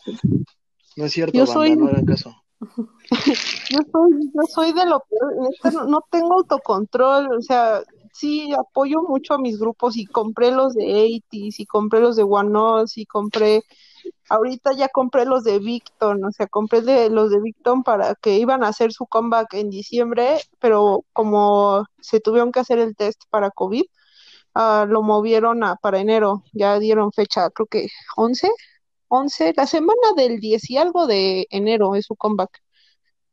No 0.96 1.04
es 1.04 1.12
cierto, 1.12 1.38
Yo 1.38 1.42
banda, 1.42 1.54
soy, 1.54 1.76
no 1.76 1.88
hagan 1.88 2.06
caso. 2.06 2.34
yo 2.62 3.80
soy, 3.92 4.32
yo 4.34 4.42
soy 4.48 4.72
de 4.72 4.86
lo 4.86 5.02
peor, 5.02 5.90
no 5.90 6.00
tengo 6.10 6.36
autocontrol, 6.36 7.30
o 7.38 7.42
sea, 7.42 7.82
sí 8.16 8.54
apoyo 8.54 9.02
mucho 9.04 9.34
a 9.34 9.38
mis 9.38 9.60
grupos 9.60 9.98
y 9.98 10.06
compré 10.06 10.52
los 10.52 10.74
de 10.74 10.86
80s 10.86 11.60
y 11.60 11.66
compré 11.66 12.00
los 12.00 12.16
de 12.16 12.24
One 12.24 12.58
Us 12.58 12.98
y 12.98 13.06
compré, 13.06 13.64
ahorita 14.30 14.74
ya 14.74 14.90
compré 14.90 15.26
los 15.26 15.44
de 15.44 15.60
Victon, 15.60 16.24
o 16.26 16.32
sea, 16.32 16.48
compré 16.48 16.82
de, 16.82 17.10
los 17.10 17.30
de 17.32 17.42
Victon 17.42 17.84
para 17.84 18.16
que 18.16 18.38
iban 18.38 18.64
a 18.64 18.70
hacer 18.70 18.94
su 18.94 19.06
comeback 19.08 19.54
en 19.56 19.70
diciembre, 19.70 20.40
pero 20.60 21.06
como 21.14 21.86
se 22.02 22.20
tuvieron 22.22 22.52
que 22.52 22.62
hacer 22.62 22.80
el 22.80 22.96
test 22.96 23.24
para 23.30 23.52
COVID, 23.52 23.86
ah, 24.56 24.86
lo 24.90 25.04
movieron 25.04 25.64
a, 25.64 25.76
para 25.78 26.00
enero, 26.00 26.44
ya 26.54 26.80
dieron 26.80 27.12
fecha, 27.14 27.50
creo 27.52 27.68
que 27.68 27.88
11, 28.18 28.50
11, 29.10 29.54
la 29.58 29.68
semana 29.68 30.14
del 30.18 30.40
10 30.40 30.70
y 30.72 30.78
algo 30.78 31.08
de 31.08 31.48
enero 31.52 31.96
es 31.96 32.06
su 32.06 32.16
comeback. 32.16 32.65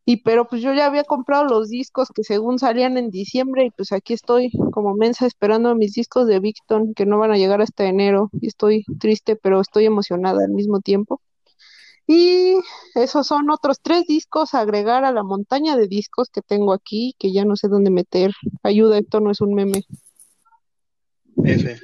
Y 0.04 0.18
pero 0.18 0.48
pues 0.48 0.62
yo 0.62 0.72
ya 0.74 0.86
había 0.86 1.04
comprado 1.04 1.44
los 1.44 1.68
discos 1.68 2.08
que 2.12 2.24
según 2.24 2.58
salían 2.58 2.96
en 2.98 3.10
diciembre 3.10 3.66
y 3.66 3.70
pues 3.70 3.92
aquí 3.92 4.14
estoy 4.14 4.50
como 4.72 4.94
mensa 4.94 5.26
esperando 5.26 5.74
mis 5.76 5.92
discos 5.92 6.26
de 6.26 6.40
Victon 6.40 6.92
que 6.94 7.06
no 7.06 7.18
van 7.18 7.30
a 7.30 7.36
llegar 7.36 7.62
hasta 7.62 7.84
enero 7.84 8.28
y 8.40 8.48
estoy 8.48 8.84
triste 8.98 9.36
pero 9.36 9.60
estoy 9.60 9.84
emocionada 9.84 10.44
al 10.44 10.50
mismo 10.50 10.80
tiempo. 10.80 11.20
Y 12.08 12.56
esos 12.96 13.28
son 13.28 13.48
otros 13.50 13.78
tres 13.80 14.06
discos 14.06 14.54
a 14.54 14.60
agregar 14.60 15.04
a 15.04 15.12
la 15.12 15.22
montaña 15.22 15.76
de 15.76 15.86
discos 15.86 16.30
que 16.30 16.42
tengo 16.42 16.72
aquí 16.72 17.14
que 17.18 17.32
ya 17.32 17.44
no 17.44 17.54
sé 17.54 17.68
dónde 17.68 17.90
meter. 17.90 18.32
Ayuda, 18.64 18.98
esto 18.98 19.20
no 19.20 19.30
es 19.30 19.40
un 19.40 19.54
meme. 19.54 19.84
F. 21.44 21.80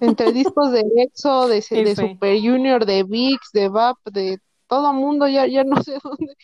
Entre 0.00 0.32
discos 0.32 0.72
de 0.72 0.84
EXO, 0.96 1.48
de, 1.48 1.64
de. 1.70 1.94
Super 1.96 2.40
Junior, 2.40 2.84
de 2.84 3.04
VIX, 3.04 3.38
de 3.52 3.68
VAP, 3.68 3.96
de 4.10 4.38
todo 4.74 4.92
mundo, 4.92 5.28
ya, 5.28 5.46
ya 5.46 5.62
no 5.62 5.76
sé 5.84 5.98
dónde 6.02 6.34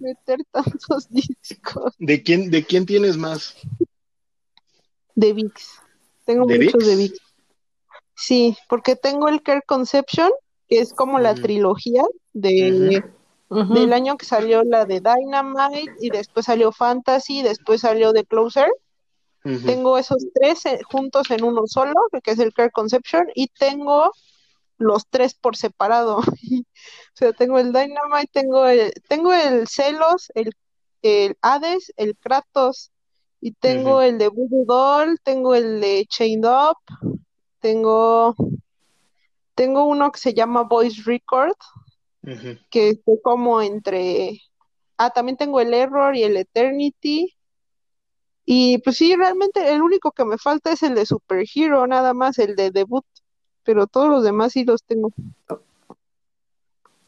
meter 0.00 0.40
tantos 0.50 1.08
discos 1.10 1.94
¿De 1.98 2.22
quién, 2.22 2.50
de 2.50 2.64
quién 2.64 2.84
tienes 2.84 3.16
más? 3.16 3.54
de 5.14 5.32
VIX. 5.32 5.80
Tengo 6.24 6.46
¿De 6.46 6.58
muchos 6.58 6.84
de 6.84 6.96
VIX? 6.96 7.18
Sí, 8.16 8.56
porque 8.68 8.96
tengo 8.96 9.28
el 9.28 9.42
Care 9.42 9.62
Conception, 9.66 10.30
que 10.68 10.80
es 10.80 10.92
como 10.92 11.20
la 11.20 11.32
Ujú. 11.32 11.42
trilogía 11.42 12.02
de, 12.32 13.02
del 13.50 13.92
año 13.92 14.16
que 14.16 14.26
salió 14.26 14.64
la 14.64 14.84
de 14.84 15.00
Dynamite 15.00 15.92
y 16.00 16.10
después 16.10 16.46
salió 16.46 16.72
Fantasy, 16.72 17.42
después 17.42 17.82
salió 17.82 18.12
The 18.12 18.24
Closer. 18.24 18.68
Tengo 19.64 19.96
esos 19.96 20.26
tres 20.34 20.66
eh, 20.66 20.80
juntos 20.90 21.30
en 21.30 21.44
uno 21.44 21.62
solo, 21.66 21.94
que 22.24 22.32
es 22.32 22.38
el 22.40 22.52
Care 22.52 22.72
Conception, 22.72 23.26
y 23.34 23.46
tengo 23.46 24.10
los 24.78 25.06
tres 25.08 25.34
por 25.34 25.56
separado. 25.56 26.20
O 27.16 27.18
sea, 27.18 27.32
tengo 27.32 27.58
el 27.58 27.72
Dynamite, 27.72 28.30
tengo 28.30 28.66
el, 28.66 28.92
tengo 29.08 29.32
el 29.32 29.66
Celos, 29.66 30.30
el, 30.34 30.52
el 31.00 31.34
Hades, 31.40 31.90
el 31.96 32.14
Kratos, 32.14 32.92
y 33.40 33.52
tengo 33.52 34.02
el 34.02 34.18
de 34.18 34.28
Voodoo 34.28 34.66
Doll, 34.66 35.18
tengo 35.22 35.54
el 35.54 35.80
de 35.80 36.04
Chained 36.10 36.44
Up, 36.44 36.76
tengo, 37.60 38.36
tengo 39.54 39.86
uno 39.86 40.12
que 40.12 40.20
se 40.20 40.34
llama 40.34 40.64
Voice 40.64 41.00
Record, 41.06 41.56
que 42.68 42.90
es 42.90 42.98
como 43.22 43.62
entre... 43.62 44.42
Ah, 44.98 45.08
también 45.08 45.38
tengo 45.38 45.60
el 45.60 45.72
Error 45.72 46.14
y 46.16 46.22
el 46.22 46.36
Eternity. 46.36 47.34
Y 48.44 48.76
pues 48.78 48.98
sí, 48.98 49.16
realmente 49.16 49.72
el 49.72 49.80
único 49.80 50.12
que 50.12 50.26
me 50.26 50.36
falta 50.36 50.70
es 50.70 50.82
el 50.82 50.94
de 50.94 51.06
Super 51.06 51.46
Hero, 51.54 51.86
nada 51.86 52.12
más, 52.12 52.38
el 52.38 52.56
de 52.56 52.70
debut. 52.70 53.06
Pero 53.62 53.86
todos 53.86 54.10
los 54.10 54.22
demás 54.22 54.52
sí 54.52 54.64
los 54.64 54.84
tengo. 54.84 55.14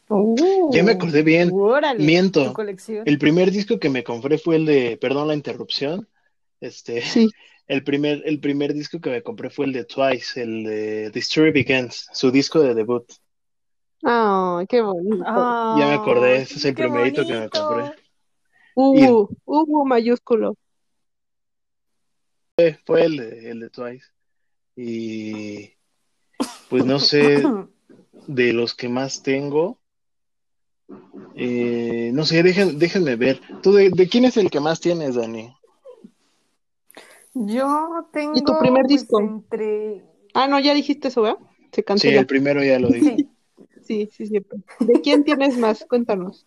Uh, 0.09 0.71
Ya 0.73 0.83
me 0.83 0.93
acordé 0.93 1.21
bien. 1.21 1.51
órale, 1.53 2.03
Miento. 2.03 2.53
El 3.05 3.17
primer 3.19 3.51
disco 3.51 3.79
que 3.79 3.89
me 3.89 4.03
compré 4.03 4.37
fue 4.37 4.55
el 4.55 4.65
de, 4.65 4.97
perdón 4.97 5.27
la 5.27 5.35
interrupción, 5.35 6.07
este, 6.59 7.01
Sí. 7.01 7.29
el 7.67 7.83
primer, 7.83 8.23
el 8.25 8.39
primer 8.39 8.73
disco 8.73 8.99
que 8.99 9.11
me 9.11 9.21
compré 9.23 9.49
fue 9.51 9.67
el 9.67 9.73
de 9.73 9.85
Twice, 9.85 10.41
el 10.41 10.63
de 10.63 11.11
The 11.11 11.19
Story 11.19 11.51
Begins, 11.51 12.07
su 12.11 12.31
disco 12.31 12.59
de 12.59 12.73
debut. 12.73 13.05
Ay, 14.03 14.65
qué 14.67 14.81
bonito. 14.81 15.23
Ya 15.25 15.87
me 15.87 15.93
acordé, 15.93 16.37
ese 16.37 16.55
es 16.55 16.65
el 16.65 16.73
primerito 16.73 17.23
que 17.25 17.33
me 17.33 17.47
bonito. 17.47 17.67
compré. 17.67 17.91
Hugo, 18.75 19.29
Hugo 19.45 19.85
mayúsculo. 19.85 20.55
Fue 22.85 23.05
el 23.05 23.17
de, 23.17 23.51
el 23.51 23.59
de 23.59 23.69
Twice. 23.69 24.07
Y 24.75 25.73
pues 26.69 26.85
no 26.85 26.99
sé, 26.99 27.43
de 28.27 28.53
los 28.53 28.73
que 28.75 28.89
más 28.89 29.21
tengo, 29.21 29.78
eh, 31.35 32.11
no 32.13 32.25
sé, 32.25 32.43
dejen, 32.43 32.79
déjenme 32.79 33.15
ver. 33.15 33.39
¿Tú 33.61 33.73
de, 33.73 33.89
de 33.89 34.07
quién 34.09 34.25
es 34.25 34.37
el 34.37 34.49
que 34.49 34.59
más 34.59 34.79
tienes, 34.79 35.15
Dani? 35.15 35.53
Yo 37.33 38.07
tengo 38.11 38.35
¿Y 38.37 38.41
tu 38.41 38.53
primer 38.57 38.85
pues, 38.85 39.01
disco? 39.01 39.19
entre 39.19 40.03
Ah, 40.33 40.47
no, 40.47 40.59
ya 40.59 40.73
dijiste 40.73 41.07
eso, 41.07 41.21
¿verdad? 41.21 41.39
Se 41.71 41.83
Sí, 41.95 42.09
cancela. 42.09 42.21
el 42.21 42.27
primero 42.27 42.63
ya 42.63 42.79
lo 42.79 42.89
dije. 42.89 43.17
sí, 43.17 43.29
Sí, 43.81 44.09
sí, 44.11 44.27
sí. 44.27 44.45
¿De 44.79 45.01
quién 45.01 45.23
tienes 45.23 45.57
más? 45.57 45.85
Cuéntanos. 45.85 46.45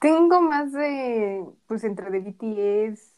tengo 0.00 0.40
más 0.40 0.72
de 0.72 1.44
pues 1.66 1.84
entre 1.84 2.10
de 2.10 2.20
BTS, 2.20 3.12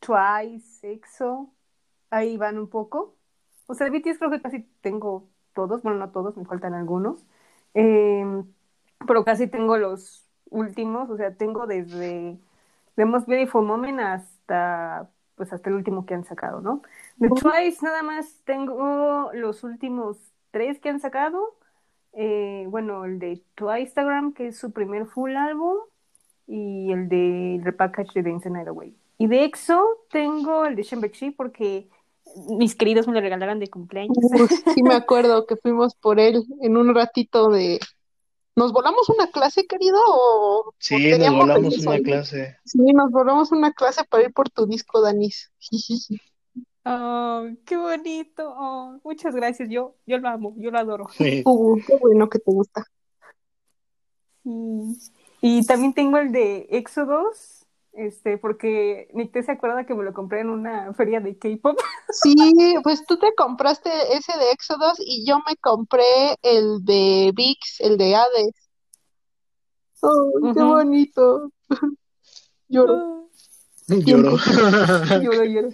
Twice, 0.00 0.90
EXO, 0.92 1.52
ahí 2.10 2.36
van 2.36 2.58
un 2.58 2.68
poco. 2.68 3.16
O 3.66 3.74
sea, 3.74 3.86
de 3.90 3.92
BTS 3.98 4.18
creo 4.18 4.30
que 4.30 4.42
casi 4.42 4.60
tengo 4.80 5.28
todos, 5.54 5.82
bueno, 5.82 5.98
no 5.98 6.10
todos, 6.12 6.36
me 6.36 6.44
faltan 6.46 6.74
algunos. 6.74 7.24
Eh, 7.74 8.24
pero 9.06 9.24
casi 9.24 9.46
tengo 9.46 9.76
los 9.76 10.26
últimos, 10.50 11.10
o 11.10 11.16
sea, 11.16 11.34
tengo 11.34 11.66
desde 11.66 12.38
The 12.96 13.04
Most 13.04 13.28
Beautiful 13.28 13.64
Moment 13.64 14.00
hasta 14.00 15.10
pues 15.36 15.52
hasta 15.52 15.70
el 15.70 15.76
último 15.76 16.04
que 16.04 16.14
han 16.14 16.24
sacado, 16.24 16.60
¿no? 16.60 16.82
De 17.16 17.28
Twice 17.28 17.78
nada 17.82 18.02
más 18.02 18.40
tengo 18.44 19.30
los 19.32 19.62
últimos 19.62 20.18
tres 20.50 20.80
que 20.80 20.88
han 20.88 20.98
sacado. 20.98 21.54
Eh, 22.12 22.66
bueno, 22.68 23.04
el 23.04 23.20
de 23.20 23.40
Twistagram, 23.54 24.32
que 24.32 24.48
es 24.48 24.58
su 24.58 24.72
primer 24.72 25.06
full 25.06 25.36
álbum, 25.36 25.76
y 26.48 26.90
el 26.90 27.08
de 27.08 27.60
Repackage 27.62 28.22
de 28.22 28.50
Night 28.50 28.68
Away. 28.68 28.96
Y 29.18 29.26
de 29.26 29.44
EXO 29.44 29.84
tengo 30.10 30.64
el 30.64 30.74
de 30.74 30.82
Shembekshi 30.82 31.30
porque 31.30 31.88
mis 32.48 32.74
queridos 32.74 33.06
me 33.06 33.14
lo 33.14 33.20
regalaron 33.20 33.60
de 33.60 33.68
cumpleaños. 33.68 34.16
Uf, 34.16 34.50
sí 34.74 34.82
me 34.82 34.94
acuerdo 34.94 35.46
que 35.46 35.56
fuimos 35.56 35.94
por 35.94 36.18
él 36.18 36.42
en 36.62 36.76
un 36.76 36.94
ratito 36.94 37.50
de... 37.50 37.78
¿Nos 38.58 38.72
volamos 38.72 39.08
una 39.08 39.30
clase, 39.30 39.66
querido? 39.66 39.98
¿O, 40.06 40.68
o 40.68 40.74
Sí, 40.78 40.94
nos 40.94 41.02
teníamos 41.12 41.46
volamos 41.46 41.78
una 41.78 41.92
ahí? 41.92 42.02
clase. 42.02 42.56
Sí, 42.64 42.78
nos 42.78 43.10
volamos 43.10 43.52
una 43.52 43.72
clase 43.72 44.04
para 44.04 44.24
ir 44.24 44.32
por 44.32 44.50
tu 44.50 44.66
disco, 44.66 45.00
Danis. 45.00 45.50
Oh, 46.90 47.46
qué 47.66 47.76
bonito. 47.76 48.54
Oh, 48.56 48.98
muchas 49.04 49.34
gracias. 49.34 49.68
Yo, 49.68 49.94
yo 50.06 50.16
lo 50.16 50.28
amo, 50.28 50.54
yo 50.56 50.70
lo 50.70 50.78
adoro. 50.78 51.06
Uh, 51.44 51.76
qué 51.86 51.96
bueno 51.96 52.30
que 52.30 52.38
te 52.38 52.50
gusta. 52.50 52.82
Sí. 54.42 54.96
Y 55.42 55.66
también 55.66 55.92
tengo 55.92 56.16
el 56.16 56.32
de 56.32 56.66
Éxodos, 56.70 57.57
este, 57.98 58.38
porque 58.38 59.08
Nicté 59.12 59.42
se 59.42 59.52
acuerda 59.52 59.84
que 59.84 59.94
me 59.94 60.04
lo 60.04 60.14
compré 60.14 60.40
en 60.40 60.50
una 60.50 60.92
feria 60.94 61.20
de 61.20 61.36
K-pop. 61.38 61.78
Sí, 62.10 62.34
pues 62.82 63.04
tú 63.06 63.18
te 63.18 63.34
compraste 63.34 63.90
ese 64.16 64.32
de 64.38 64.52
Éxodos 64.52 64.98
y 64.98 65.26
yo 65.26 65.38
me 65.46 65.56
compré 65.56 66.36
el 66.42 66.84
de 66.84 67.32
VIX, 67.34 67.80
el 67.80 67.98
de 67.98 68.14
Hades. 68.14 68.54
Oh, 70.00 70.52
qué 70.54 70.62
bonito. 70.62 71.52
Lloro. 72.68 73.28
Lloró. 73.88 74.36
Lloro, 75.20 75.44
lloro. 75.44 75.68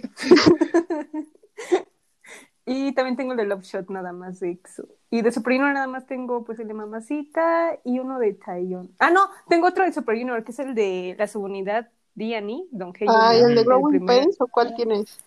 Y 2.65 2.93
también 2.93 3.15
tengo 3.15 3.33
el 3.33 3.37
de 3.37 3.45
Love 3.45 3.63
Shot 3.63 3.89
nada 3.89 4.11
más 4.11 4.39
de 4.39 4.51
EXO. 4.51 4.87
Y 5.11 5.21
de 5.21 5.31
Super 5.31 5.53
Junior 5.53 5.73
nada 5.73 5.87
más 5.87 6.07
tengo 6.07 6.43
pues 6.43 6.59
el 6.59 6.67
de 6.67 6.73
Mamacita 6.73 7.79
y 7.83 7.99
uno 7.99 8.17
de 8.17 8.33
Taeyeon. 8.33 8.91
Ah, 8.97 9.11
no, 9.11 9.29
tengo 9.47 9.67
otro 9.67 9.83
de 9.83 9.93
Super 9.93 10.17
Junior 10.17 10.43
que 10.43 10.51
es 10.51 10.59
el 10.59 10.73
de 10.73 11.15
la 11.17 11.27
subunidad 11.27 11.91
D&E, 12.15 12.63
Don 12.71 12.93
Hye 12.93 13.05
Ay, 13.09 13.39
el 13.41 13.55
de 13.55 13.63
Growing 13.63 14.05
Pains, 14.05 14.37
¿o 14.39 14.47
cuál 14.47 14.73
tienes? 14.75 15.17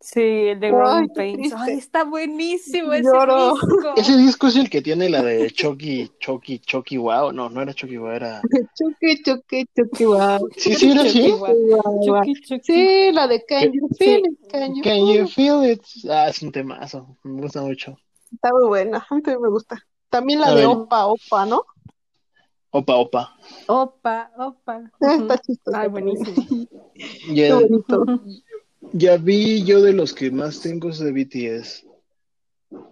Sí, 0.00 0.20
el 0.20 0.58
de 0.58 0.70
Growing 0.72 1.08
Pains. 1.14 1.52
Ay, 1.56 1.78
está 1.78 2.02
buenísimo 2.02 2.92
ese 2.92 3.08
Lloro. 3.08 3.54
disco. 3.54 3.94
Ese 3.96 4.16
disco 4.16 4.48
es 4.48 4.56
el 4.56 4.68
que 4.68 4.82
tiene 4.82 5.08
la 5.08 5.22
de 5.22 5.48
Chucky, 5.52 6.10
Chucky, 6.18 6.58
Chucky 6.58 6.96
Wow. 6.96 7.32
No, 7.32 7.48
no 7.48 7.62
era 7.62 7.72
Chucky 7.72 7.96
Wow, 7.96 8.10
era. 8.10 8.42
Chucky, 8.76 9.22
chucky, 9.22 9.64
chucky, 9.76 10.04
wow. 10.06 10.48
Sí, 10.56 10.74
sí, 10.74 10.90
era 10.90 11.02
así. 11.02 11.32
Chucky, 12.04 12.34
Chucky. 12.42 12.60
Sí, 12.64 13.12
la 13.12 13.28
de 13.28 13.44
Can 13.44 13.72
You 13.72 13.88
Feel 13.96 14.26
It? 14.26 14.50
Can 14.50 14.74
You 14.74 14.82
Can 14.82 14.92
Feel 14.92 15.16
you 15.16 15.22
It? 15.22 15.28
feel 15.28 15.70
it? 15.70 15.82
Ah, 16.10 16.28
es 16.28 16.42
un 16.42 16.50
temazo. 16.50 17.16
Me 17.22 17.40
gusta 17.40 17.62
mucho. 17.62 17.96
Está 18.32 18.50
muy 18.52 18.66
buena, 18.66 19.06
a 19.08 19.14
mí 19.14 19.22
también 19.22 19.42
me 19.42 19.50
gusta. 19.50 19.86
También 20.10 20.40
la 20.40 20.48
A 20.48 20.50
de 20.50 20.56
ver. 20.56 20.66
Opa 20.66 21.06
Opa, 21.06 21.46
¿no? 21.46 21.64
Opa, 22.72 22.96
opa. 22.96 23.36
Opa, 23.68 24.30
opa. 24.38 24.90
Ah. 25.00 25.16
Está 25.20 25.38
chistosa. 25.38 25.80
Ay, 25.80 25.88
buenísimo. 25.88 26.34
Ya, 28.94 29.16
vi 29.16 29.62
yo 29.64 29.80
de 29.80 29.92
los 29.92 30.12
que 30.12 30.30
más 30.30 30.60
tengo 30.60 30.90
es 30.90 30.98
de 30.98 31.12
BTS. 31.12 31.86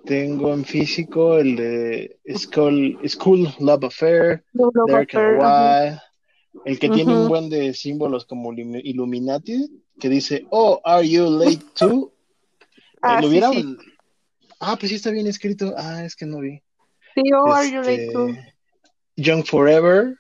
Tengo 0.05 0.53
en 0.55 0.65
físico 0.65 1.37
el 1.37 1.57
de 1.57 2.19
School, 2.37 2.99
School 3.07 3.49
Love 3.59 3.85
Affair, 3.85 4.45
Love 4.55 4.73
Dark 4.87 5.09
and 5.15 5.25
Affair, 5.25 5.41
ajá. 5.43 5.83
Wild, 5.91 6.01
el 6.65 6.79
que 6.79 6.89
tiene 6.91 7.13
un 7.15 7.29
buen 7.29 7.51
de 7.51 7.75
símbolos 7.75 8.25
como 8.25 8.53
Illumi- 8.53 8.81
Illuminati, 8.83 9.83
que 9.99 10.09
dice, 10.09 10.47
Oh, 10.51 10.81
are 10.85 11.07
you 11.07 11.29
late 11.29 11.65
too? 11.79 12.13
Ah, 13.03 13.21
¿Lo 13.21 13.29
sí, 13.29 13.33
vieron? 13.35 13.53
sí. 13.55 13.77
Ah, 14.61 14.77
pues 14.79 14.91
sí 14.91 14.97
está 14.97 15.11
bien 15.11 15.27
escrito. 15.27 15.75
Ah, 15.77 16.05
es 16.05 16.15
que 16.15 16.27
no 16.27 16.41
vi. 16.41 16.63
Sí, 17.15 17.23
oh, 17.35 17.53
are 17.53 17.67
you 17.71 17.81
late 17.81 17.93
Este, 17.95 18.13
too? 18.13 18.37
Young 19.21 19.45
Forever 19.45 20.17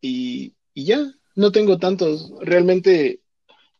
y, 0.00 0.54
y 0.74 0.84
ya, 0.84 1.12
no 1.36 1.52
tengo 1.52 1.78
tantos. 1.78 2.32
Realmente 2.40 3.20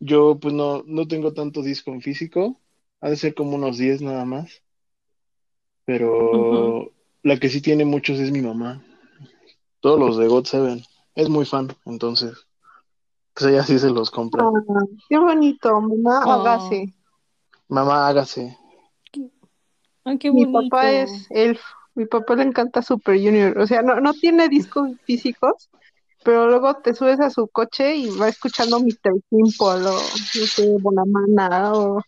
yo 0.00 0.38
pues 0.40 0.54
no, 0.54 0.82
no 0.86 1.06
tengo 1.06 1.34
tanto 1.34 1.62
disco 1.62 1.92
en 1.92 2.00
físico. 2.00 2.60
Ha 3.00 3.10
de 3.10 3.16
ser 3.16 3.34
como 3.34 3.56
unos 3.56 3.76
10 3.76 4.00
nada 4.00 4.24
más. 4.24 4.62
Pero 5.84 6.90
la 7.22 7.38
que 7.38 7.48
sí 7.50 7.60
tiene 7.60 7.84
muchos 7.84 8.18
es 8.18 8.30
mi 8.30 8.40
mamá. 8.40 8.82
Todos 9.80 10.00
los 10.00 10.16
de 10.16 10.26
God 10.28 10.46
Seven. 10.46 10.82
Es 11.14 11.28
muy 11.28 11.44
fan, 11.44 11.68
entonces. 11.84 12.32
Pues 13.34 13.50
ella 13.50 13.62
sí 13.64 13.78
se 13.78 13.90
los 13.90 14.10
compra. 14.10 14.44
Ah, 14.44 14.86
qué 15.08 15.18
bonito, 15.18 15.80
mamá, 15.80 16.22
Oh. 16.24 16.30
hágase. 16.32 16.94
Mamá, 17.68 18.08
hágase. 18.08 18.56
Qué 20.18 20.32
Mi 20.32 20.46
papá 20.46 20.90
es 20.92 21.26
Elf. 21.30 21.60
Mi 21.94 22.06
papá 22.06 22.34
le 22.36 22.42
encanta 22.42 22.82
Super 22.82 23.16
Junior. 23.16 23.56
O 23.58 23.66
sea, 23.66 23.82
no, 23.82 24.00
no 24.00 24.12
tiene 24.14 24.48
discos 24.48 24.90
físicos, 25.04 25.70
pero 26.24 26.46
luego 26.48 26.74
te 26.76 26.94
subes 26.94 27.20
a 27.20 27.30
su 27.30 27.46
coche 27.48 27.94
y 27.96 28.08
va 28.18 28.28
escuchando 28.28 28.80
Mr. 28.80 29.12
Simple 29.30 29.66
o, 29.88 29.92
no 29.92 30.46
sé, 30.46 30.76
Bonamana 30.80 31.72
o 31.74 32.00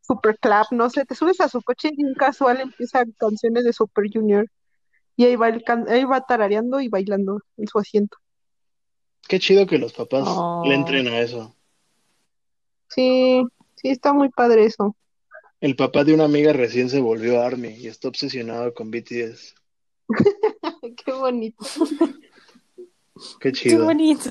Super 0.00 0.38
Clap, 0.38 0.66
no 0.72 0.88
sé. 0.90 1.04
Te 1.04 1.14
subes 1.14 1.40
a 1.40 1.48
su 1.48 1.60
coche 1.62 1.88
y 1.92 1.96
bien 1.96 2.14
casual 2.14 2.60
empiezan 2.60 3.12
canciones 3.18 3.64
de 3.64 3.72
Super 3.72 4.04
Junior. 4.12 4.46
Y 5.16 5.24
ahí 5.26 5.36
va, 5.36 5.48
el 5.48 5.62
can- 5.62 5.88
ahí 5.88 6.04
va 6.04 6.22
tarareando 6.22 6.80
y 6.80 6.88
bailando 6.88 7.40
en 7.56 7.68
su 7.68 7.78
asiento. 7.78 8.16
Qué 9.28 9.38
chido 9.38 9.66
que 9.66 9.78
los 9.78 9.92
papás 9.92 10.24
Oh. 10.26 10.62
le 10.66 10.74
entren 10.74 11.06
a 11.08 11.18
eso. 11.20 11.54
Sí, 12.88 13.42
sí, 13.76 13.88
está 13.90 14.12
muy 14.12 14.28
padre 14.30 14.64
eso. 14.64 14.94
El 15.64 15.76
papá 15.76 16.04
de 16.04 16.12
una 16.12 16.24
amiga 16.24 16.52
recién 16.52 16.90
se 16.90 17.00
volvió 17.00 17.40
Army 17.40 17.68
y 17.70 17.86
está 17.86 18.08
obsesionado 18.08 18.74
con 18.74 18.90
BTS. 18.90 19.54
Qué 21.02 21.10
bonito. 21.10 21.64
Qué 23.40 23.50
Qué 23.50 23.52
chido. 23.52 23.86
bonito. 23.86 24.28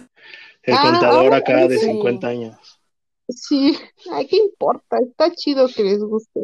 El 0.62 0.76
Ah, 0.76 0.92
contador 0.92 1.34
acá 1.34 1.68
de 1.68 1.80
sí. 1.80 1.86
50 1.88 2.28
años. 2.28 2.80
Sí, 3.30 3.76
ay, 4.12 4.28
¿qué 4.28 4.38
importa? 4.38 5.00
Está 5.00 5.34
chido 5.34 5.68
que 5.76 5.84
les 5.84 5.98
guste. 6.04 6.40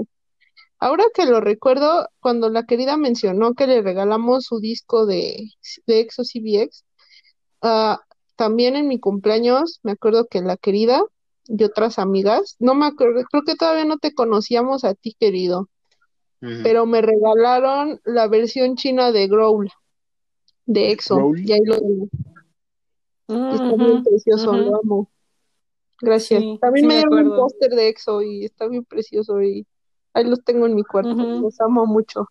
Ahora 0.79 1.03
que 1.13 1.27
lo 1.27 1.39
recuerdo, 1.39 2.09
cuando 2.19 2.49
la 2.49 2.65
querida 2.65 2.97
mencionó 2.97 3.53
que 3.53 3.67
le 3.67 3.83
regalamos 3.83 4.45
su 4.45 4.59
disco 4.59 5.05
de, 5.05 5.51
de 5.85 5.99
EXO 5.99 6.23
CBX, 6.23 6.83
ah, 7.61 8.01
también 8.35 8.75
en 8.75 8.87
mi 8.87 8.99
cumpleaños, 8.99 9.81
me 9.83 9.91
acuerdo 9.91 10.25
que 10.25 10.41
la 10.41 10.57
querida 10.57 11.03
y 11.49 11.63
otras 11.65 11.99
amigas, 11.99 12.57
no 12.59 12.75
me 12.75 12.87
acuerdo, 12.87 13.21
creo 13.31 13.43
que 13.43 13.55
todavía 13.57 13.85
no 13.85 13.99
te 13.99 14.13
conocíamos 14.15 14.85
a 14.85 14.95
ti, 14.95 15.15
querido, 15.19 15.69
pero 16.61 16.85
me 16.85 17.01
regalaron 17.01 18.01
la 18.05 18.27
versión 18.27 18.75
china 18.77 19.11
de 19.11 19.27
Growl, 19.27 19.69
de 20.67 20.91
EXO, 20.91 21.31
Growl. 21.31 21.37
y 21.43 21.53
ahí 21.53 21.61
lo 21.65 21.79
tengo. 21.79 22.07
Y 23.49 23.55
está 23.55 23.75
Ujú, 23.75 24.03
precioso, 24.03 24.57
lo 24.57 24.77
amo. 24.77 25.11
Gracias. 26.01 26.45
Sí, 26.45 26.61
También 26.61 26.85
sí 26.85 26.87
me 26.87 26.95
me 26.95 26.95
dieron 26.95 27.19
un 27.19 27.33
póster 27.33 27.71
de 27.71 27.89
EXO 27.89 28.21
y 28.21 28.45
está 28.45 28.67
bien 28.67 28.85
precioso 28.85 29.41
y 29.43 29.67
ahí 30.13 30.25
los 30.25 30.43
tengo 30.43 30.65
en 30.67 30.75
mi 30.75 30.83
cuarto. 30.83 31.27
Los 31.39 31.59
amo 31.61 31.85
mucho. 31.87 32.27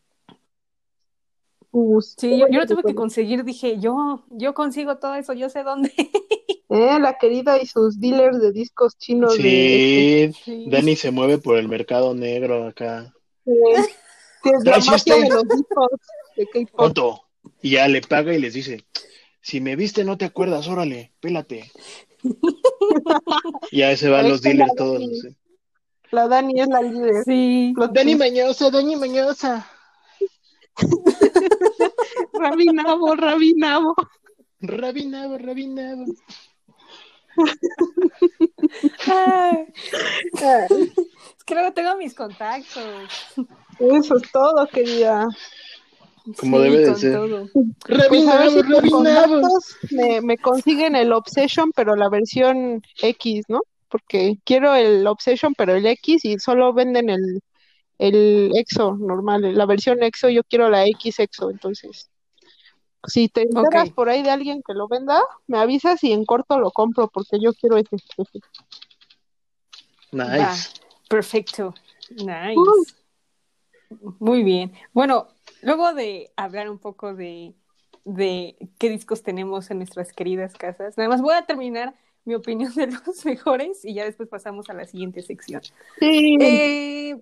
Uh, 1.70 2.00
Sí, 2.00 2.38
yo, 2.38 2.46
yo 2.50 2.60
lo 2.60 2.66
tuve 2.66 2.82
que 2.82 2.94
conseguir, 2.94 3.44
dije, 3.44 3.78
yo, 3.78 4.24
yo 4.30 4.54
consigo 4.54 4.96
todo 4.98 5.14
eso, 5.14 5.32
yo 5.32 5.48
sé 5.48 5.62
dónde. 5.62 5.92
Eh, 6.70 6.98
la 7.00 7.16
querida 7.16 7.58
y 7.58 7.64
sus 7.64 7.98
dealers 7.98 8.42
de 8.42 8.52
discos 8.52 8.98
chinos 8.98 9.38
de. 9.38 10.34
Sí, 10.34 10.42
Sí. 10.44 10.64
Dani 10.68 10.96
se 10.96 11.10
mueve 11.10 11.38
por 11.38 11.56
el 11.56 11.66
mercado 11.66 12.14
negro 12.14 12.66
acá. 12.66 13.14
Eh, 13.46 13.52
que 14.42 14.50
es 14.50 14.64
la 14.64 14.72
Traes 14.72 14.86
magia 14.86 15.16
de 15.16 15.28
los 15.30 15.48
discos 15.48 15.88
de 16.36 16.46
K-pop. 16.46 16.70
¿Cuánto? 16.72 17.22
Y 17.62 17.70
ya 17.70 17.88
le 17.88 18.02
paga 18.02 18.34
y 18.34 18.38
les 18.38 18.52
dice, 18.52 18.84
si 19.40 19.62
me 19.62 19.76
viste 19.76 20.04
no 20.04 20.18
te 20.18 20.26
acuerdas, 20.26 20.68
órale, 20.68 21.12
pélate. 21.20 21.70
Y 23.70 23.80
ahí 23.82 23.96
se 23.96 24.10
van 24.10 24.26
Ahí 24.26 24.30
los 24.30 24.42
la 24.44 24.50
dealers 24.50 24.74
todos. 24.74 25.00
Dani. 25.00 25.36
La 26.10 26.28
Dani 26.28 26.60
es 26.60 26.68
la 26.68 26.82
líder. 26.82 27.24
Sí. 27.24 27.74
Dani. 27.92 28.14
Mañosa, 28.14 28.70
Dani 28.70 28.96
Mañosa. 28.96 29.66
Rabinabo, 32.32 33.14
Rabinabo. 33.16 33.94
Rabinabo, 34.60 35.38
Rabinabo. 35.38 36.04
Ay, 39.06 39.66
es 41.36 41.44
que 41.44 41.54
luego 41.54 41.72
tengo 41.72 41.96
mis 41.96 42.14
contactos. 42.14 42.84
Eso 43.78 44.16
es 44.16 44.32
todo, 44.32 44.66
querida. 44.68 45.26
Como 46.38 46.58
Sí, 46.58 46.62
debe 46.64 46.78
de 46.78 46.94
ser. 46.96 47.12
todo. 47.14 47.48
Pues 47.52 47.98
Rabinabo, 47.98 48.62
Rabinabo. 48.62 49.48
me 50.22 50.36
consiguen 50.38 50.96
el 50.96 51.12
Obsession, 51.12 51.70
pero 51.74 51.94
la 51.96 52.08
versión 52.08 52.82
X, 53.00 53.44
¿no? 53.48 53.60
Porque 53.88 54.36
quiero 54.44 54.74
el 54.74 55.06
Obsession, 55.06 55.54
pero 55.56 55.74
el 55.74 55.86
X 55.86 56.24
y 56.24 56.38
solo 56.38 56.72
venden 56.74 57.08
el, 57.08 57.40
el 57.98 58.52
EXO 58.54 58.96
normal, 58.96 59.56
la 59.56 59.66
versión 59.66 60.02
EXO, 60.02 60.28
yo 60.28 60.44
quiero 60.44 60.68
la 60.68 60.86
X 60.86 61.18
EXO, 61.18 61.50
entonces. 61.50 62.10
Si 63.06 63.28
te 63.28 63.42
enteras 63.42 63.90
por 63.90 64.08
ahí 64.08 64.22
de 64.22 64.30
alguien 64.30 64.62
que 64.66 64.74
lo 64.74 64.88
venda, 64.88 65.22
me 65.46 65.58
avisas 65.58 66.02
y 66.02 66.12
en 66.12 66.24
corto 66.24 66.58
lo 66.58 66.72
compro 66.72 67.08
porque 67.08 67.38
yo 67.40 67.52
quiero. 67.54 67.76
Va, 67.76 67.82
Nice. 70.50 70.70
perfecto. 71.08 71.74
Nice. 72.10 72.56
Uh. 72.56 72.84
Muy 74.18 74.42
bien. 74.42 74.72
Bueno, 74.92 75.28
luego 75.62 75.94
de 75.94 76.30
hablar 76.36 76.68
un 76.68 76.78
poco 76.78 77.14
de, 77.14 77.54
de 78.04 78.56
qué 78.78 78.90
discos 78.90 79.22
tenemos 79.22 79.70
en 79.70 79.78
nuestras 79.78 80.12
queridas 80.12 80.54
casas, 80.54 80.98
nada 80.98 81.08
más 81.08 81.22
voy 81.22 81.34
a 81.34 81.46
terminar 81.46 81.94
mi 82.24 82.34
opinión 82.34 82.74
de 82.74 82.88
los 82.88 83.02
mejores 83.24 83.84
y 83.84 83.94
ya 83.94 84.04
después 84.04 84.28
pasamos 84.28 84.68
a 84.68 84.74
la 84.74 84.86
siguiente 84.86 85.22
sección. 85.22 85.62
Sí, 85.98 86.36
Eh, 86.40 87.16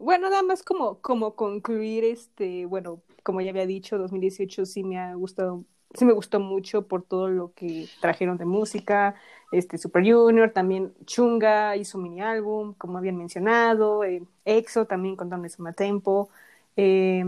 bueno, 0.00 0.30
nada 0.30 0.42
más 0.42 0.62
como, 0.62 1.00
como 1.00 1.36
concluir, 1.36 2.04
este, 2.04 2.64
bueno, 2.66 3.02
como 3.22 3.40
ya 3.42 3.50
había 3.50 3.66
dicho, 3.66 3.98
2018 3.98 4.64
sí 4.66 4.82
me 4.82 4.98
ha 4.98 5.14
gustado, 5.14 5.64
sí 5.94 6.04
me 6.06 6.14
gustó 6.14 6.40
mucho 6.40 6.88
por 6.88 7.02
todo 7.02 7.28
lo 7.28 7.52
que 7.54 7.86
trajeron 8.00 8.38
de 8.38 8.46
música, 8.46 9.14
este, 9.52 9.76
Super 9.78 10.02
Junior, 10.10 10.50
también 10.52 10.94
Chunga 11.04 11.76
hizo 11.76 11.98
mini 11.98 12.22
álbum, 12.22 12.74
como 12.74 12.96
habían 12.98 13.18
mencionado, 13.18 14.02
eh, 14.04 14.22
EXO 14.46 14.86
también 14.86 15.16
contando 15.16 15.44
de 15.44 15.50
Suma 15.50 15.74
Tempo, 15.74 16.30
eh, 16.76 17.24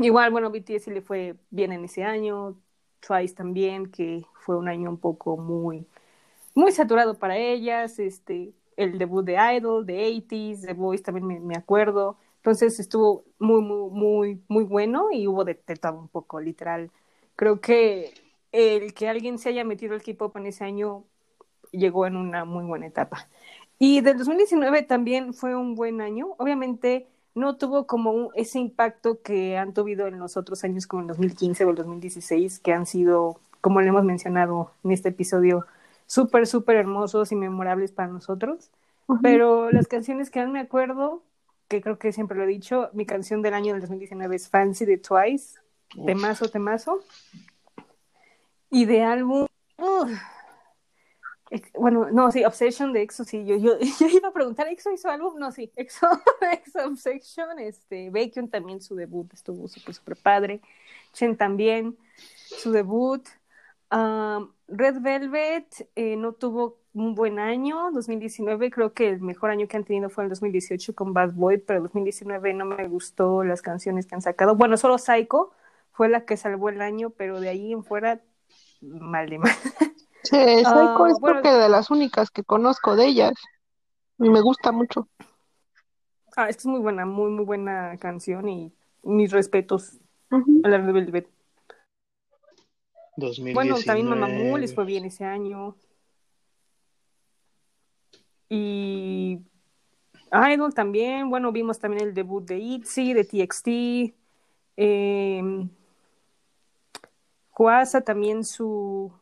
igual, 0.00 0.30
bueno, 0.30 0.50
BTS 0.50 0.84
sí 0.84 0.90
le 0.90 1.00
fue 1.02 1.36
bien 1.50 1.72
en 1.72 1.84
ese 1.84 2.04
año, 2.04 2.56
Twice 3.00 3.34
también, 3.34 3.90
que 3.90 4.24
fue 4.34 4.56
un 4.56 4.68
año 4.68 4.90
un 4.90 4.98
poco 4.98 5.36
muy, 5.38 5.86
muy 6.54 6.72
saturado 6.72 7.18
para 7.18 7.36
ellas, 7.38 7.98
este, 7.98 8.52
el 8.76 8.98
debut 8.98 9.24
de 9.24 9.36
Idol, 9.56 9.86
de 9.86 10.08
80s, 10.08 10.66
The 10.66 10.74
Voice 10.74 11.02
también 11.02 11.46
me, 11.46 11.56
acuerdo. 11.56 12.16
Entonces 12.36 12.80
estuvo 12.80 13.24
muy, 13.38 13.62
muy, 13.62 13.90
muy, 13.90 14.42
muy 14.48 14.64
bueno 14.64 15.08
y 15.12 15.26
hubo 15.28 15.44
de, 15.44 15.60
de 15.66 15.76
todo 15.76 15.98
un 15.98 16.08
poco, 16.08 16.40
literal. 16.40 16.90
Creo 17.36 17.60
que 17.60 18.14
el 18.52 18.94
que 18.94 19.08
alguien 19.08 19.38
se 19.38 19.50
haya 19.50 19.64
metido 19.64 19.94
al 19.94 20.02
K-pop 20.02 20.36
en 20.36 20.46
ese 20.46 20.64
año 20.64 21.04
llegó 21.72 22.06
en 22.06 22.16
una 22.16 22.44
muy 22.44 22.64
buena 22.64 22.86
etapa. 22.86 23.28
Y 23.78 24.00
del 24.00 24.18
2019 24.18 24.82
también 24.82 25.34
fue 25.34 25.56
un 25.56 25.74
buen 25.74 26.00
año. 26.00 26.34
Obviamente 26.38 27.08
no 27.34 27.56
tuvo 27.56 27.86
como 27.86 28.30
ese 28.34 28.58
impacto 28.58 29.22
que 29.22 29.56
han 29.56 29.72
tenido 29.72 30.06
en 30.06 30.18
los 30.18 30.36
otros 30.36 30.64
años, 30.64 30.86
como 30.86 31.02
el 31.02 31.08
2015 31.08 31.64
o 31.64 31.70
el 31.70 31.76
2016, 31.76 32.60
que 32.60 32.72
han 32.72 32.86
sido, 32.86 33.40
como 33.60 33.80
le 33.80 33.88
hemos 33.88 34.04
mencionado 34.04 34.70
en 34.84 34.92
este 34.92 35.08
episodio, 35.08 35.66
súper, 36.06 36.46
súper 36.46 36.76
hermosos 36.76 37.32
y 37.32 37.36
memorables 37.36 37.92
para 37.92 38.08
nosotros. 38.08 38.70
Pero 39.20 39.70
las 39.70 39.88
canciones 39.88 40.30
que 40.30 40.40
aún 40.40 40.52
me 40.52 40.60
acuerdo, 40.60 41.22
que 41.68 41.82
creo 41.82 41.98
que 41.98 42.12
siempre 42.12 42.36
lo 42.36 42.44
he 42.44 42.46
dicho, 42.46 42.88
mi 42.92 43.04
canción 43.04 43.42
del 43.42 43.54
año 43.54 43.72
del 43.72 43.82
2019 43.82 44.36
es 44.36 44.48
Fancy 44.48 44.84
de 44.86 44.98
Twice, 44.98 45.58
temazo, 46.06 46.48
temazo. 46.48 47.00
Y 48.70 48.86
de 48.86 49.02
álbum, 49.02 49.46
bueno, 51.74 52.10
no, 52.10 52.30
sí, 52.32 52.44
Obsession 52.44 52.92
de 52.92 53.02
EXO, 53.02 53.24
sí, 53.24 53.44
yo, 53.44 53.56
yo, 53.56 53.78
yo 54.00 54.06
iba 54.06 54.28
a 54.28 54.32
preguntar, 54.32 54.68
¿EXO 54.68 54.92
hizo 54.92 55.10
álbum? 55.10 55.38
No, 55.38 55.52
sí, 55.52 55.70
EXO, 55.76 56.06
EXO 56.52 56.86
Obsession, 56.86 57.58
este, 57.58 58.10
Baekhyun 58.10 58.48
también 58.48 58.80
su 58.80 58.94
debut 58.94 59.32
estuvo 59.34 59.68
súper, 59.68 59.94
súper 59.94 60.16
padre, 60.16 60.60
Chen 61.12 61.36
también, 61.36 61.96
su 62.46 62.72
debut, 62.72 63.26
Um, 63.92 64.52
Red 64.68 65.02
Velvet 65.02 65.90
eh, 65.96 66.16
no 66.16 66.32
tuvo 66.32 66.80
un 66.94 67.14
buen 67.14 67.38
año, 67.38 67.90
2019 67.92 68.70
creo 68.70 68.94
que 68.94 69.08
el 69.10 69.20
mejor 69.20 69.50
año 69.50 69.68
que 69.68 69.76
han 69.76 69.84
tenido 69.84 70.08
fue 70.08 70.24
el 70.24 70.30
2018 70.30 70.94
con 70.94 71.12
Bad 71.12 71.32
Boy, 71.34 71.58
pero 71.58 71.78
el 71.78 71.82
2019 71.84 72.54
no 72.54 72.64
me 72.64 72.88
gustó 72.88 73.44
las 73.44 73.60
canciones 73.62 74.06
que 74.06 74.14
han 74.14 74.22
sacado. 74.22 74.56
Bueno, 74.56 74.76
solo 74.78 74.96
Psycho 74.98 75.52
fue 75.92 76.08
la 76.08 76.24
que 76.24 76.36
salvó 76.38 76.70
el 76.70 76.80
año, 76.80 77.10
pero 77.10 77.40
de 77.40 77.50
ahí 77.50 77.72
en 77.72 77.84
fuera, 77.84 78.22
mal 78.80 79.28
de 79.28 79.38
mal. 79.38 79.52
Sí, 80.22 80.64
Psycho 80.64 81.06
Ah, 81.06 81.06
es 81.06 81.20
bueno. 81.20 81.40
creo 81.40 81.42
que 81.42 81.48
de 81.50 81.68
las 81.68 81.90
únicas 81.90 82.30
que 82.30 82.44
conozco 82.44 82.96
de 82.96 83.06
ellas. 83.06 83.32
Y 84.18 84.30
me 84.30 84.40
gusta 84.42 84.72
mucho. 84.72 85.08
Ah, 86.36 86.48
es 86.48 86.56
que 86.56 86.60
es 86.60 86.66
muy 86.66 86.80
buena, 86.80 87.04
muy, 87.06 87.30
muy 87.30 87.44
buena 87.44 87.96
canción 87.98 88.48
y 88.48 88.74
mis 89.02 89.30
respetos 89.32 89.98
a 90.62 90.68
la 90.68 90.78
Red 90.78 90.92
Velvet. 90.94 91.30
2019. 93.16 93.54
Bueno, 93.54 93.76
también 93.84 94.08
Mamamoo 94.08 94.58
les 94.58 94.74
fue 94.74 94.84
bien 94.84 95.04
ese 95.04 95.24
año. 95.24 95.76
Y 98.48 99.40
Idol 100.52 100.74
también, 100.74 101.30
bueno, 101.30 101.52
vimos 101.52 101.78
también 101.78 102.08
el 102.08 102.14
debut 102.14 102.44
de 102.44 102.58
ITZY, 102.58 103.14
de 103.14 103.24
TXT. 103.24 103.68
Eh, 104.76 105.68
Huasa 107.56 108.00
también 108.00 108.44
su 108.44 109.12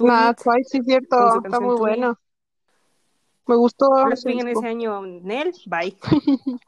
Nah, 0.00 0.32
tweet. 0.32 0.42
Twice 0.42 0.68
sí 0.70 0.80
cierto, 0.84 1.42
está 1.44 1.60
muy 1.60 1.76
bueno. 1.76 2.18
Me 3.46 3.56
gustó 3.56 3.86
en 4.08 4.48
ese 4.48 4.66
año, 4.66 5.02
Nel, 5.02 5.52
bye. 5.66 5.96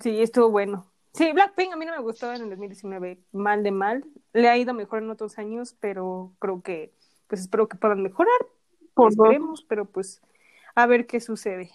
Sí, 0.00 0.22
estuvo 0.22 0.50
bueno. 0.50 0.89
Sí, 1.12 1.32
Blackpink 1.32 1.72
a 1.72 1.76
mí 1.76 1.84
no 1.84 1.92
me 1.92 2.02
gustó 2.02 2.32
en 2.32 2.42
el 2.42 2.50
2019, 2.50 3.18
mal 3.32 3.62
de 3.62 3.72
mal. 3.72 4.04
Le 4.32 4.48
ha 4.48 4.56
ido 4.56 4.74
mejor 4.74 5.02
en 5.02 5.10
otros 5.10 5.38
años, 5.38 5.76
pero 5.80 6.32
creo 6.38 6.62
que, 6.62 6.92
pues 7.26 7.40
espero 7.40 7.68
que 7.68 7.76
puedan 7.76 8.02
mejorar. 8.02 8.40
Por 8.94 9.14
dos. 9.14 9.26
Esperemos, 9.26 9.64
pero 9.68 9.86
pues 9.86 10.22
a 10.74 10.86
ver 10.86 11.06
qué 11.06 11.20
sucede. 11.20 11.70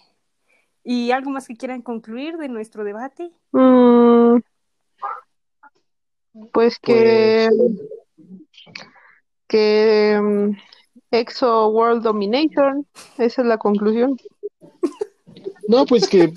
¿Y 0.82 1.10
algo 1.10 1.30
más 1.30 1.48
que 1.48 1.56
quieran 1.56 1.82
concluir 1.82 2.36
de 2.38 2.48
nuestro 2.48 2.84
debate? 2.84 3.30
Mm, 3.52 4.38
pues 6.52 6.78
que, 6.78 7.48
que 9.48 10.20
mm, 10.22 10.50
EXO 11.10 11.68
World 11.68 12.02
Domination, 12.02 12.86
esa 13.18 13.42
es 13.42 13.48
la 13.48 13.58
conclusión. 13.58 14.16
No, 15.68 15.84
pues 15.84 16.08
que, 16.08 16.32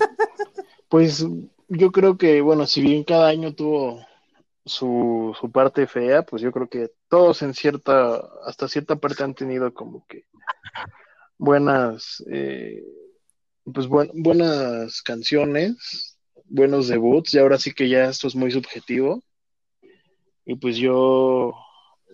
pues 0.88 1.24
yo 1.70 1.92
creo 1.92 2.18
que, 2.18 2.40
bueno, 2.40 2.66
si 2.66 2.82
bien 2.82 3.04
cada 3.04 3.28
año 3.28 3.54
tuvo 3.54 4.04
su, 4.64 5.34
su 5.40 5.50
parte 5.50 5.86
fea, 5.86 6.22
pues 6.22 6.42
yo 6.42 6.50
creo 6.52 6.68
que 6.68 6.90
todos 7.08 7.42
en 7.42 7.54
cierta, 7.54 8.16
hasta 8.44 8.68
cierta 8.68 8.96
parte 8.96 9.22
han 9.22 9.34
tenido 9.34 9.72
como 9.72 10.04
que 10.06 10.24
buenas, 11.38 12.22
eh, 12.30 12.82
pues 13.72 13.86
buen- 13.86 14.10
buenas 14.14 15.00
canciones, 15.02 16.18
buenos 16.46 16.88
debuts, 16.88 17.34
y 17.34 17.38
ahora 17.38 17.56
sí 17.56 17.72
que 17.72 17.88
ya 17.88 18.08
esto 18.10 18.26
es 18.26 18.34
muy 18.34 18.50
subjetivo, 18.50 19.22
y 20.44 20.56
pues 20.56 20.76
yo, 20.76 21.54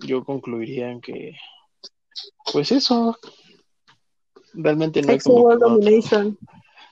yo 0.02 0.22
concluiría 0.24 0.90
en 0.90 1.00
que, 1.00 1.34
pues 2.52 2.70
eso, 2.72 3.16
realmente 4.52 5.00
no 5.00 5.12
hay 5.12 5.18
como 5.18 5.48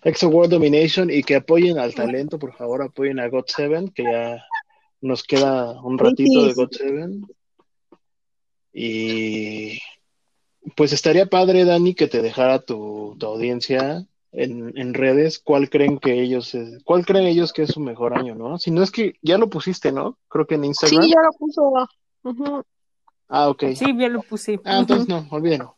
Exo 0.04 0.28
World 0.28 0.52
Domination 0.52 1.10
y 1.10 1.22
que 1.22 1.36
apoyen 1.36 1.78
al 1.78 1.94
talento, 1.94 2.38
por 2.38 2.54
favor, 2.54 2.82
apoyen 2.82 3.18
a 3.20 3.28
God 3.28 3.44
Seven, 3.46 3.88
que 3.88 4.04
ya 4.04 4.44
nos 5.00 5.22
queda 5.24 5.80
un 5.82 5.98
ratito 5.98 6.46
de. 6.46 6.52
God 6.54 6.68
Seven. 6.72 7.26
Y 8.72 9.78
pues 10.76 10.92
estaría 10.92 11.26
padre, 11.26 11.64
Dani, 11.64 11.94
que 11.94 12.08
te 12.08 12.22
dejara 12.22 12.60
tu, 12.60 13.16
tu 13.18 13.26
audiencia 13.26 14.06
en, 14.32 14.76
en 14.76 14.94
redes, 14.94 15.38
cuál 15.38 15.70
creen 15.70 15.98
que 15.98 16.20
ellos 16.20 16.54
es- 16.54 16.82
cuál 16.84 17.06
creen 17.06 17.26
ellos 17.26 17.52
que 17.52 17.62
es 17.62 17.70
su 17.70 17.80
mejor 17.80 18.18
año, 18.18 18.34
¿no? 18.34 18.58
Si 18.58 18.70
no 18.70 18.82
es 18.82 18.90
que 18.90 19.14
ya 19.22 19.38
lo 19.38 19.48
pusiste, 19.48 19.92
¿no? 19.92 20.18
Creo 20.28 20.46
que 20.46 20.56
en 20.56 20.64
Instagram. 20.64 21.04
Sí, 21.04 21.10
ya 21.10 21.20
lo 21.22 21.32
puso. 21.38 21.72
Ah, 23.28 23.48
ok. 23.48 23.64
Sí, 23.76 23.86
ya 23.96 24.08
lo 24.08 24.22
puse. 24.22 24.58
Ah, 24.64 24.78
entonces 24.80 25.08
no, 25.08 25.26
olvídalo. 25.30 25.76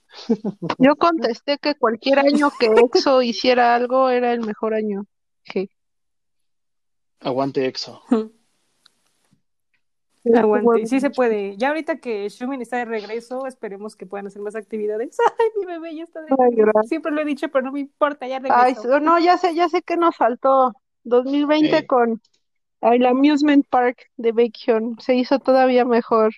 Yo 0.78 0.96
contesté 0.96 1.58
que 1.58 1.74
cualquier 1.74 2.18
año 2.20 2.50
que 2.58 2.66
EXO 2.66 3.22
hiciera 3.22 3.74
algo 3.74 4.08
era 4.10 4.32
el 4.32 4.40
mejor 4.40 4.74
año. 4.74 5.04
Sí. 5.44 5.70
Aguante 7.20 7.66
Exo. 7.66 8.02
Aguante, 10.34 10.86
sí 10.86 10.98
se 10.98 11.10
puede. 11.10 11.56
Ya 11.56 11.68
ahorita 11.68 11.98
que 11.98 12.28
Shumin 12.28 12.60
está 12.60 12.78
de 12.78 12.84
regreso, 12.84 13.46
esperemos 13.46 13.94
que 13.94 14.06
puedan 14.06 14.26
hacer 14.26 14.42
más 14.42 14.56
actividades. 14.56 15.16
Ay, 15.38 15.46
mi 15.58 15.66
bebé 15.66 15.94
ya 15.94 16.02
está 16.02 16.20
de 16.22 16.28
regreso. 16.36 16.82
Siempre 16.88 17.12
lo 17.12 17.20
he 17.20 17.24
dicho, 17.24 17.48
pero 17.48 17.64
no 17.66 17.72
me 17.72 17.80
importa, 17.80 18.26
ya 18.26 18.40
Ay, 18.50 18.74
regresó. 18.74 18.98
no, 19.00 19.18
ya 19.20 19.38
sé, 19.38 19.54
ya 19.54 19.68
sé 19.68 19.82
que 19.82 19.96
nos 19.96 20.16
faltó. 20.16 20.72
2020 21.04 21.76
Eh. 21.76 21.86
con 21.86 22.20
el 22.80 23.06
Amusement 23.06 23.64
Park 23.70 24.10
de 24.16 24.32
Baekhyun. 24.32 24.96
Se 24.98 25.14
hizo 25.14 25.38
todavía 25.38 25.84
mejor. 25.84 26.34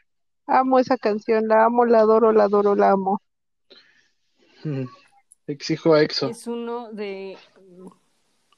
Amo 0.47 0.79
esa 0.79 0.99
canción, 0.99 1.49
la 1.49 1.65
amo, 1.65 1.87
la 1.87 2.01
adoro, 2.01 2.33
la 2.33 2.45
adoro, 2.45 2.75
la 2.75 2.91
amo. 2.91 3.23
Exijo 5.47 5.95
a 5.95 6.03
Exo. 6.03 6.29
Es 6.29 6.47
uno 6.47 6.93
de... 6.93 7.37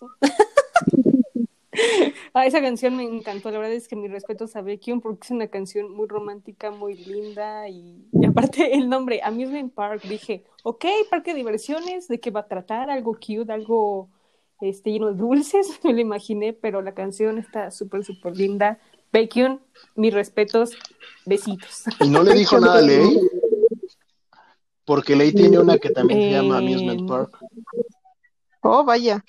Ah, 2.32 2.46
esa 2.46 2.60
canción 2.60 2.96
me 2.96 3.04
encantó. 3.04 3.50
La 3.50 3.58
verdad 3.58 3.74
es 3.74 3.88
que 3.88 3.96
mi 3.96 4.06
respeto 4.06 4.46
a 4.54 4.60
Baekhyun 4.60 5.00
porque 5.00 5.20
es 5.24 5.30
una 5.30 5.48
canción 5.48 5.90
muy 5.90 6.06
romántica, 6.06 6.70
muy 6.70 6.94
linda 6.94 7.68
y, 7.68 8.06
y 8.12 8.26
aparte 8.26 8.74
el 8.74 8.88
nombre, 8.88 9.20
Amusement 9.22 9.72
Park, 9.72 10.02
dije, 10.02 10.44
ok, 10.62 10.84
parque 11.10 11.32
de 11.32 11.38
diversiones, 11.38 12.08
¿de 12.08 12.20
qué 12.20 12.30
va 12.30 12.40
a 12.40 12.48
tratar? 12.48 12.90
Algo 12.90 13.14
cute, 13.14 13.52
algo 13.52 14.08
este, 14.60 14.92
lleno 14.92 15.08
de 15.08 15.18
dulces, 15.18 15.80
me 15.84 15.92
lo 15.92 16.00
imaginé, 16.00 16.52
pero 16.52 16.82
la 16.82 16.94
canción 16.94 17.38
está 17.38 17.70
súper, 17.70 18.04
súper 18.04 18.36
linda. 18.36 18.78
Baekhyun, 19.12 19.60
mis 19.96 20.14
respetos, 20.14 20.72
besitos. 21.26 21.84
Y 22.00 22.08
no 22.08 22.22
le 22.22 22.34
dijo 22.34 22.60
nada 22.60 22.78
a 22.78 22.82
Ley, 22.82 23.18
porque 24.90 25.14
Ley 25.14 25.32
tiene 25.32 25.56
una 25.56 25.78
que 25.78 25.90
también 25.90 26.20
se 26.20 26.30
llama 26.32 26.58
Amusement 26.58 27.02
Eh, 27.02 27.06
Park. 27.06 27.38
Oh, 28.62 28.82
vaya. 28.82 29.24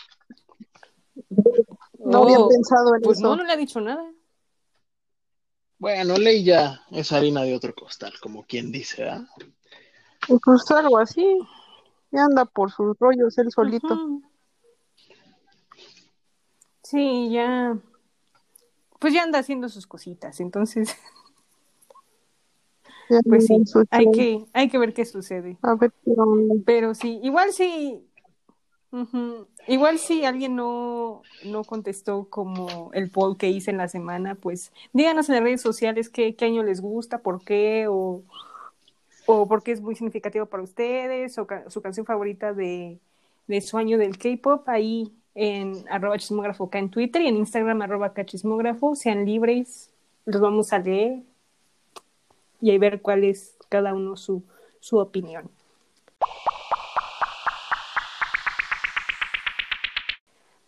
No 2.00 2.24
había 2.24 2.40
Oh, 2.40 2.50
pensado 2.50 2.96
en 2.96 3.02
Pues 3.04 3.20
eso. 3.20 3.28
no, 3.28 3.36
no 3.36 3.44
le 3.44 3.54
ha 3.54 3.58
dicho 3.58 3.80
nada. 3.80 4.04
Bueno, 5.78 6.18
Ley 6.18 6.44
ya 6.44 6.82
es 6.90 7.12
harina 7.12 7.44
de 7.44 7.54
otro 7.56 7.76
costal, 7.76 8.12
como 8.20 8.44
quien 8.44 8.72
dice, 8.72 9.08
¿ah? 9.08 9.24
Pues 10.44 10.72
algo 10.72 10.98
así. 10.98 11.38
Ya 12.10 12.24
anda 12.26 12.46
por 12.46 12.72
sus 12.72 12.98
rollos 12.98 13.38
él 13.38 13.52
solito. 13.52 14.00
Sí, 16.82 17.30
ya. 17.30 17.78
Pues 18.98 19.14
ya 19.14 19.22
anda 19.22 19.38
haciendo 19.38 19.70
sus 19.70 19.86
cositas, 19.86 20.40
entonces, 20.40 20.90
pues 23.28 23.48
sí, 23.48 23.62
hay 23.90 24.10
que, 24.12 24.46
hay 24.54 24.70
que 24.70 24.78
ver 24.78 24.94
qué 24.94 25.06
sucede. 25.06 25.58
A 25.62 25.76
ver 25.76 25.92
qué 26.04 26.12
onda. 26.18 26.56
Pero 26.66 26.94
sí, 26.96 27.20
igual 27.24 27.52
sí, 27.54 28.06
igual 29.68 30.00
si 30.00 30.26
alguien 30.26 30.56
no, 30.56 31.22
no 31.46 31.64
contestó 31.64 32.28
como 32.30 32.92
el 32.94 33.10
poll 33.10 33.38
que 33.38 33.50
hice 33.50 33.72
en 33.72 33.78
la 33.78 33.88
semana, 33.88 34.36
pues 34.36 34.72
díganos 34.94 35.30
en 35.30 35.36
las 35.36 35.44
redes 35.44 35.62
sociales 35.62 36.10
qué, 36.10 36.36
qué 36.36 36.46
año 36.46 36.64
les 36.64 36.82
gusta, 36.82 37.20
por 37.20 37.44
qué, 37.44 37.88
o, 37.88 38.22
o 39.26 39.48
por 39.48 39.64
qué 39.64 39.72
es 39.72 39.82
muy 39.82 39.96
significativo 39.96 40.46
para 40.46 40.64
ustedes, 40.64 41.38
o 41.38 41.48
ca- 41.48 41.70
su 41.70 41.82
canción 41.82 42.06
favorita 42.06 42.54
de, 42.54 43.00
de 43.48 43.62
su 43.62 43.78
año 43.78 43.98
del 43.98 44.18
K-pop, 44.18 44.68
ahí 44.68 45.12
en 45.36 45.86
arroba 45.90 46.18
chismógrafo 46.18 46.66
acá 46.66 46.80
en 46.80 46.90
Twitter 46.90 47.22
y 47.22 47.28
en 47.28 47.38
Instagram 47.38 47.82
arroba 47.82 48.14
chismógrafo, 48.26 48.96
sean 48.96 49.26
libres, 49.26 49.90
los 50.26 50.42
vamos 50.42 50.74
a 50.74 50.80
leer 50.80 51.20
y 52.62 52.70
ahí 52.70 52.78
ver 52.78 53.02
cuál 53.02 53.24
es 53.24 53.58
cada 53.70 53.94
uno 53.94 54.16
su, 54.16 54.44
su 54.80 54.98
opinión. 54.98 55.50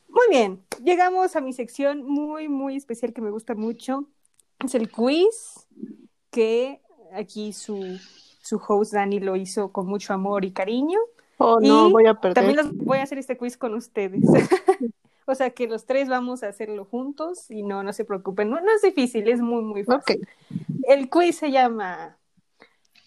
Muy 0.08 0.28
bien, 0.30 0.64
llegamos 0.84 1.36
a 1.36 1.42
mi 1.42 1.54
sección 1.54 2.04
muy, 2.04 2.50
muy 2.50 2.76
especial 2.76 3.14
que 3.14 3.22
me 3.22 3.30
gusta 3.30 3.56
mucho. 3.56 4.06
Es 4.64 4.76
el 4.76 4.90
quiz, 4.90 5.68
que 6.32 6.82
aquí 7.14 7.54
su, 7.54 8.00
su 8.42 8.62
host 8.68 8.94
Dani 8.94 9.20
lo 9.20 9.36
hizo 9.36 9.72
con 9.72 9.88
mucho 9.88 10.14
amor 10.14 10.46
y 10.46 10.52
cariño. 10.52 11.00
Oh, 11.38 11.60
no, 11.60 11.90
Y 11.90 11.92
voy 11.92 12.06
a 12.08 12.14
perder. 12.16 12.36
También 12.36 12.58
los 12.58 12.76
voy 12.78 13.00
a 13.00 13.04
hacer 13.04 13.18
este 13.18 13.38
quiz 13.38 13.58
con 13.58 13.74
ustedes. 13.74 14.22
o 15.28 15.36
sea 15.36 15.52
que 15.52 15.68
los 15.68 15.86
tres 15.86 16.10
vamos 16.10 16.44
a 16.44 16.48
hacerlo 16.48 16.86
juntos 16.86 17.50
y 17.50 17.64
no, 17.64 17.84
no 17.84 17.94
se 17.94 18.06
preocupen. 18.06 18.50
No, 18.50 18.60
no 18.62 18.72
es 18.76 18.82
difícil, 18.82 19.28
es 19.28 19.42
muy, 19.42 19.64
muy 19.64 19.84
fácil. 19.84 20.28
El 20.88 21.10
quiz 21.10 21.38
se 21.38 21.52
llama 21.52 22.18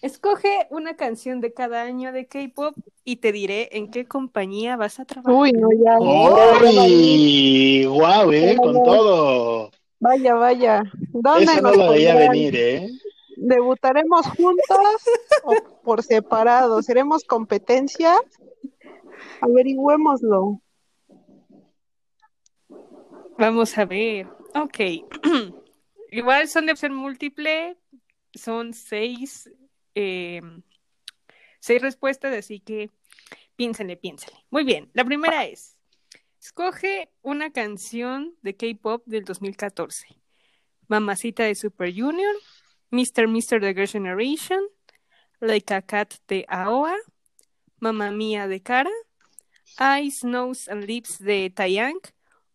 Escoge 0.01 0.67
una 0.69 0.95
canción 0.95 1.41
de 1.41 1.53
cada 1.53 1.81
año 1.81 2.11
de 2.11 2.27
K-pop 2.27 2.75
y 3.03 3.15
te 3.17 3.31
diré 3.31 3.69
en 3.77 3.89
qué 3.89 4.05
compañía 4.05 4.77
vas 4.77 4.99
a 4.99 5.05
trabajar. 5.05 5.33
Uy, 5.33 5.51
no, 5.53 5.69
ya. 5.71 5.97
¡Uy! 5.99 7.85
¡Guau, 7.85 8.31
eh! 8.31 8.55
Con 8.57 8.73
todo. 8.83 9.71
Vaya, 9.99 10.35
vaya. 10.35 10.83
¿Dónde 11.11 11.45
Eso 11.45 11.61
no 11.61 11.69
nos 11.69 11.77
lo 11.77 11.89
veía 11.89 12.13
venir, 12.15 12.55
¿eh? 12.55 12.89
¿Debutaremos 13.37 14.27
juntos 14.27 14.77
o 15.43 15.55
por 15.83 16.03
separado? 16.03 16.81
¿Seremos 16.83 17.23
competencia? 17.23 18.15
Averigüémoslo. 19.41 20.61
Vamos 23.39 23.77
a 23.77 23.85
ver. 23.85 24.27
Ok. 24.55 24.79
Igual 26.11 26.47
son 26.47 26.65
de 26.65 26.71
opción 26.71 26.95
múltiple. 26.95 27.77
Son 28.33 28.73
seis, 28.73 29.49
eh, 29.93 30.41
seis 31.59 31.81
respuestas, 31.81 32.35
así 32.35 32.59
que 32.59 32.89
piénsenle, 33.55 33.95
piénsenle. 33.95 34.43
Muy 34.49 34.63
bien. 34.63 34.89
La 34.93 35.05
primera 35.05 35.45
es: 35.45 35.77
Escoge 36.41 37.09
una 37.21 37.51
canción 37.51 38.35
de 38.41 38.55
K-pop 38.55 39.03
del 39.05 39.23
2014. 39.23 40.07
Mamacita 40.87 41.43
de 41.43 41.53
Super 41.53 41.93
Junior, 41.93 42.35
Mr. 42.89 43.27
Mr. 43.27 43.59
The 43.59 43.73
Girl 43.73 43.87
Generation, 43.87 44.61
Like 45.39 45.73
a 45.73 45.81
Cat 45.83 46.15
de 46.27 46.45
Aoa, 46.47 46.95
Mamma 47.79 48.09
Mía 48.09 48.47
de 48.47 48.61
Cara, 48.61 48.91
Eyes, 49.79 50.23
Nose 50.23 50.71
and 50.71 50.85
Lips 50.85 51.19
de 51.19 51.51
Taeyang 51.51 51.99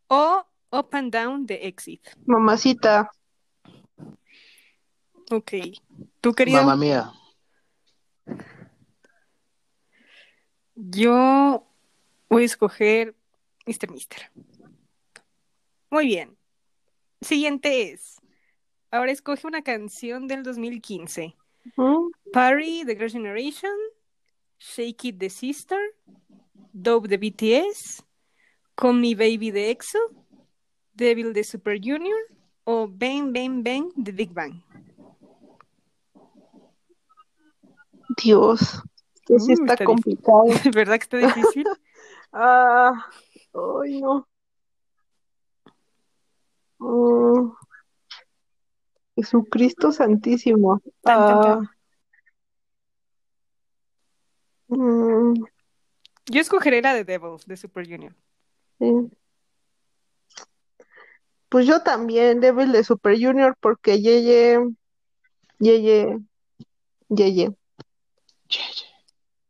o 0.09 0.45
Up 0.73 0.89
and 0.93 1.13
Down 1.13 1.47
de 1.47 1.67
Exit. 1.67 2.01
Mamacita. 2.25 3.11
Ok. 5.31 5.53
¿Tú, 6.21 6.33
querido? 6.33 6.63
Mamá 6.63 6.77
mía. 6.77 7.13
Yo 10.75 11.67
voy 12.29 12.43
a 12.43 12.47
escoger 12.47 13.15
Mr. 13.67 13.91
Mister. 13.91 14.31
Muy 15.91 16.07
bien. 16.07 16.39
Siguiente 17.21 17.93
es. 17.93 18.17
Ahora 18.91 19.13
escoge 19.13 19.47
una 19.47 19.63
canción 19.63 20.27
del 20.27 20.43
2015. 20.43 21.37
¿Mm? 21.77 22.11
Party 22.33 22.85
The 22.85 22.97
Girl 22.97 23.11
Generation, 23.11 23.77
Shake 24.59 25.05
It 25.05 25.19
the 25.19 25.31
Sister, 25.31 25.79
Dope 26.73 27.09
de 27.09 27.19
BTS, 27.19 28.03
Call 28.75 28.95
Me 28.95 29.15
Baby 29.15 29.51
de 29.51 29.71
EXO, 29.71 29.99
Devil 30.95 31.33
de 31.33 31.45
Super 31.45 31.79
Junior 31.83 32.19
o 32.65 32.87
Bang 32.87 33.33
Bang 33.33 33.63
Bang 33.65 33.93
de 33.97 34.13
Big 34.13 34.31
Bang. 34.33 34.63
Dios. 38.23 38.83
Que 39.27 39.39
sí 39.39 39.53
Mm, 39.53 39.55
está 39.55 39.73
está 39.75 39.85
complicado. 39.85 40.45
¿Verdad 40.75 40.97
que 40.99 41.03
está 41.05 41.19
difícil? 41.19 41.65
Ah, 42.35 42.93
Ay, 43.53 44.01
no. 44.01 44.27
Mm. 46.79 47.53
Jesucristo 49.17 49.93
Santísimo. 49.93 50.81
Tan, 51.03 51.27
tan, 51.27 51.41
tan. 51.43 51.59
Ah. 51.65 51.71
Mm, 54.69 55.35
Yo 56.31 56.41
escogeré 56.41 56.81
la 56.81 56.95
de 56.95 57.05
Devil, 57.05 57.37
de 57.47 57.57
Super 57.59 57.87
Junior. 57.87 58.15
sí. 58.79 58.87
Pues 61.53 61.67
yo 61.67 61.83
también, 61.83 62.41
Devil 62.41 62.73
de 62.73 62.83
Super 62.83 63.15
Junior, 63.21 63.59
porque 63.61 64.01
Yeye, 64.01 64.59
Yeye, 65.59 66.19
Yeye. 67.11 67.55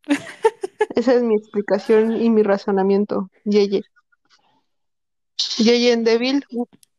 Esa 0.96 1.14
es 1.14 1.22
mi 1.22 1.36
explicación 1.36 2.20
y 2.20 2.28
mi 2.28 2.42
razonamiento. 2.42 3.30
Yeye. 3.44 3.84
Yeye 5.58 5.92
en 5.92 6.02
Devil. 6.02 6.44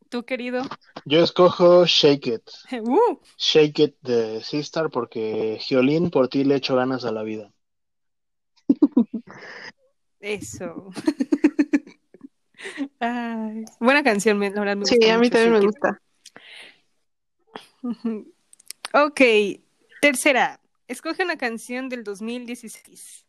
¿Tú, 0.08 0.22
querido? 0.24 0.62
Yo 1.04 1.22
escojo 1.22 1.84
Shake 1.84 2.26
It. 2.26 2.50
Uh, 2.80 3.18
Shake 3.36 3.82
It 3.82 3.96
de 4.00 4.42
Sistar 4.42 4.88
porque 4.88 5.58
Giolín, 5.60 6.08
por 6.08 6.28
ti 6.28 6.44
le 6.44 6.54
echo 6.54 6.76
ganas 6.76 7.04
a 7.04 7.12
la 7.12 7.22
vida. 7.22 7.52
eso. 10.20 10.88
Ay, 13.00 13.64
buena 13.80 14.02
canción, 14.02 14.38
me- 14.38 14.50
la 14.50 14.60
verdad 14.60 14.76
me 14.76 14.84
Sí, 14.86 14.96
gusta 14.96 15.14
a 15.14 15.18
mí 15.18 15.26
mucho 15.26 15.30
también 15.30 15.52
me 15.52 15.60
gusta. 15.60 16.00
Ok, 18.94 19.20
tercera. 20.00 20.60
Escoge 20.86 21.24
una 21.24 21.36
canción 21.36 21.88
del 21.88 22.04
2016. 22.04 23.26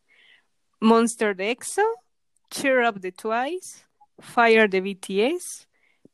Monster 0.80 1.34
de 1.34 1.50
EXO, 1.50 1.82
Cheer 2.50 2.86
Up 2.88 3.00
de 3.00 3.10
Twice, 3.10 3.84
Fire 4.18 4.68
de 4.70 4.80
BTS, 4.80 5.66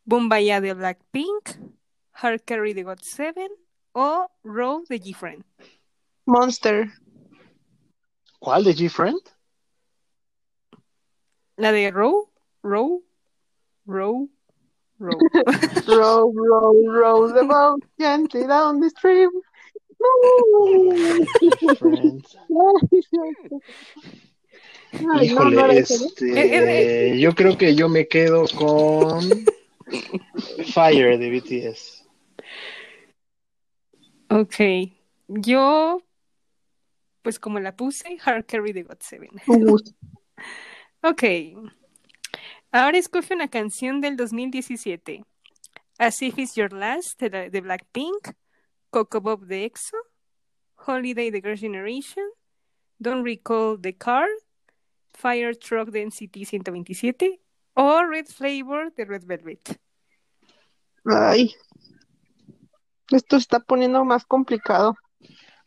Bombaya 0.05 0.61
de 0.61 0.73
Blackpink, 0.73 1.51
Hard 2.13 2.43
Carry 2.45 2.73
de 2.73 2.85
GOT7 2.87 3.51
o 3.93 4.31
Row 4.43 4.85
de 4.89 4.99
GFriend. 4.99 5.45
Monster. 6.25 6.91
¿Cuál 8.39 8.65
de 8.65 8.75
G-Friend? 8.75 9.21
La 11.57 11.73
de 11.73 11.91
Row, 11.91 12.31
Row, 12.63 13.05
Row, 13.87 14.29
Row. 14.99 15.19
Row, 15.87 16.33
row, 16.33 16.87
row 16.87 17.33
the 17.33 17.45
boat 17.45 17.83
gently 17.99 18.47
down 18.47 18.81
the 18.81 18.91
stream. 18.91 19.31
Ay, 25.11 25.27
Híjole, 25.27 25.79
este, 25.79 27.19
yo 27.19 27.35
creo 27.35 27.57
que 27.57 27.75
yo 27.75 27.89
me 27.89 28.07
quedo 28.07 28.45
con 28.57 29.45
Fire 30.73 31.19
de 31.19 31.31
BTS. 31.31 32.05
Ok, 34.31 34.55
yo, 35.29 36.03
pues 37.23 37.39
como 37.39 37.61
la 37.61 37.77
puse, 37.77 38.19
Hard 38.25 38.47
Carry 38.47 38.73
de 38.73 38.87
GOT7. 38.87 39.29
Un 39.47 39.67
gusto. 39.67 39.93
Ok. 41.05 41.25
Ahora 42.73 42.99
escoge 42.99 43.35
una 43.35 43.49
canción 43.49 44.01
del 44.01 44.17
2017. 44.17 45.25
As 45.99 46.23
If 46.23 46.39
It's 46.39 46.55
Your 46.55 46.73
Last 46.73 47.21
de, 47.21 47.31
la- 47.31 47.49
de 47.51 47.61
Blackpink, 47.61 48.33
Coco 48.91 49.21
Bob 49.21 49.45
de 49.47 49.65
EXO, 49.67 49.97
Holiday 50.87 51.31
de 51.31 51.41
Girls' 51.41 51.61
Generation, 51.61 52.25
Don't 52.99 53.25
Recall 53.25 53.79
the 53.81 53.95
Car, 53.97 54.27
Fire 55.13 55.55
Truck 55.57 55.91
de 55.91 56.07
NCT 56.07 56.45
127 56.47 57.41
o 57.75 58.05
Red 58.05 58.27
Flavor 58.27 58.93
de 58.95 59.05
Red 59.05 59.25
Velvet. 59.27 59.79
Ay. 61.05 61.55
Esto 63.11 63.37
se 63.37 63.43
está 63.43 63.61
poniendo 63.61 64.05
más 64.05 64.25
complicado. 64.25 64.97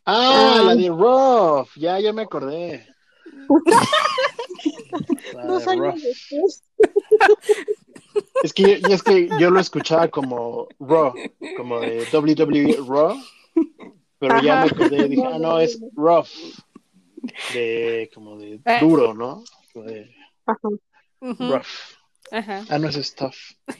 Ah, 0.06 0.62
la 0.66 0.76
de 0.76 0.90
Ruff. 0.90 1.76
Ya, 1.78 2.00
ya 2.00 2.12
me 2.14 2.24
acordé. 2.24 2.88
Dos 5.48 5.68
años 5.68 6.02
después. 6.02 6.64
Es 8.44 8.54
que, 8.54 8.82
y 8.88 8.92
es 8.94 9.04
que 9.04 9.28
yo 9.40 9.50
lo 9.50 9.60
escuchaba 9.60 10.08
como 10.08 10.68
Raw, 10.80 11.14
como 11.58 11.80
de 11.80 12.06
WWE 12.14 12.78
Raw, 12.88 13.18
pero 14.20 14.42
ya 14.42 14.62
me 14.62 14.68
acordé, 14.72 15.08
dije, 15.10 15.24
ah, 15.26 15.38
no, 15.40 15.60
es 15.60 15.80
Rough, 15.96 16.28
de 17.54 18.10
como 18.14 18.38
de 18.38 18.62
Ah. 18.66 18.80
duro, 18.80 19.14
¿no? 19.14 19.44
Como 19.74 19.86
de 19.86 20.16
Ajá. 20.46 20.70
Rough. 21.22 21.66
Ajá. 22.32 22.66
Ah, 22.70 22.80
no, 22.80 22.88
es 22.90 22.96
stuff. 22.96 23.36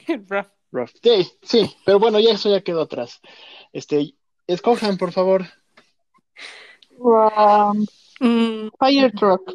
Rough. 0.08 0.48
Rough. 0.72 0.92
Sí, 1.02 1.32
sí, 1.42 1.76
pero 1.86 2.00
bueno, 2.00 2.20
ya 2.20 2.32
eso 2.32 2.50
ya 2.50 2.62
quedó 2.62 2.82
atrás. 2.82 3.22
Este, 3.72 4.16
escojan, 4.48 4.98
por 4.98 5.12
favor. 5.14 5.46
Um, 6.98 7.86
Mm, 8.20 8.70
fire 8.80 9.12
truck. 9.14 9.54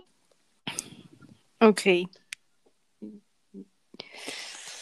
ok. 1.61 1.81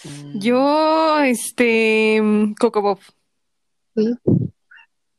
Mm, 0.04 0.38
Yo, 0.38 1.18
este, 1.20 2.20
Coco 2.58 2.82
Bob. 2.82 2.98
Sí. 3.96 4.14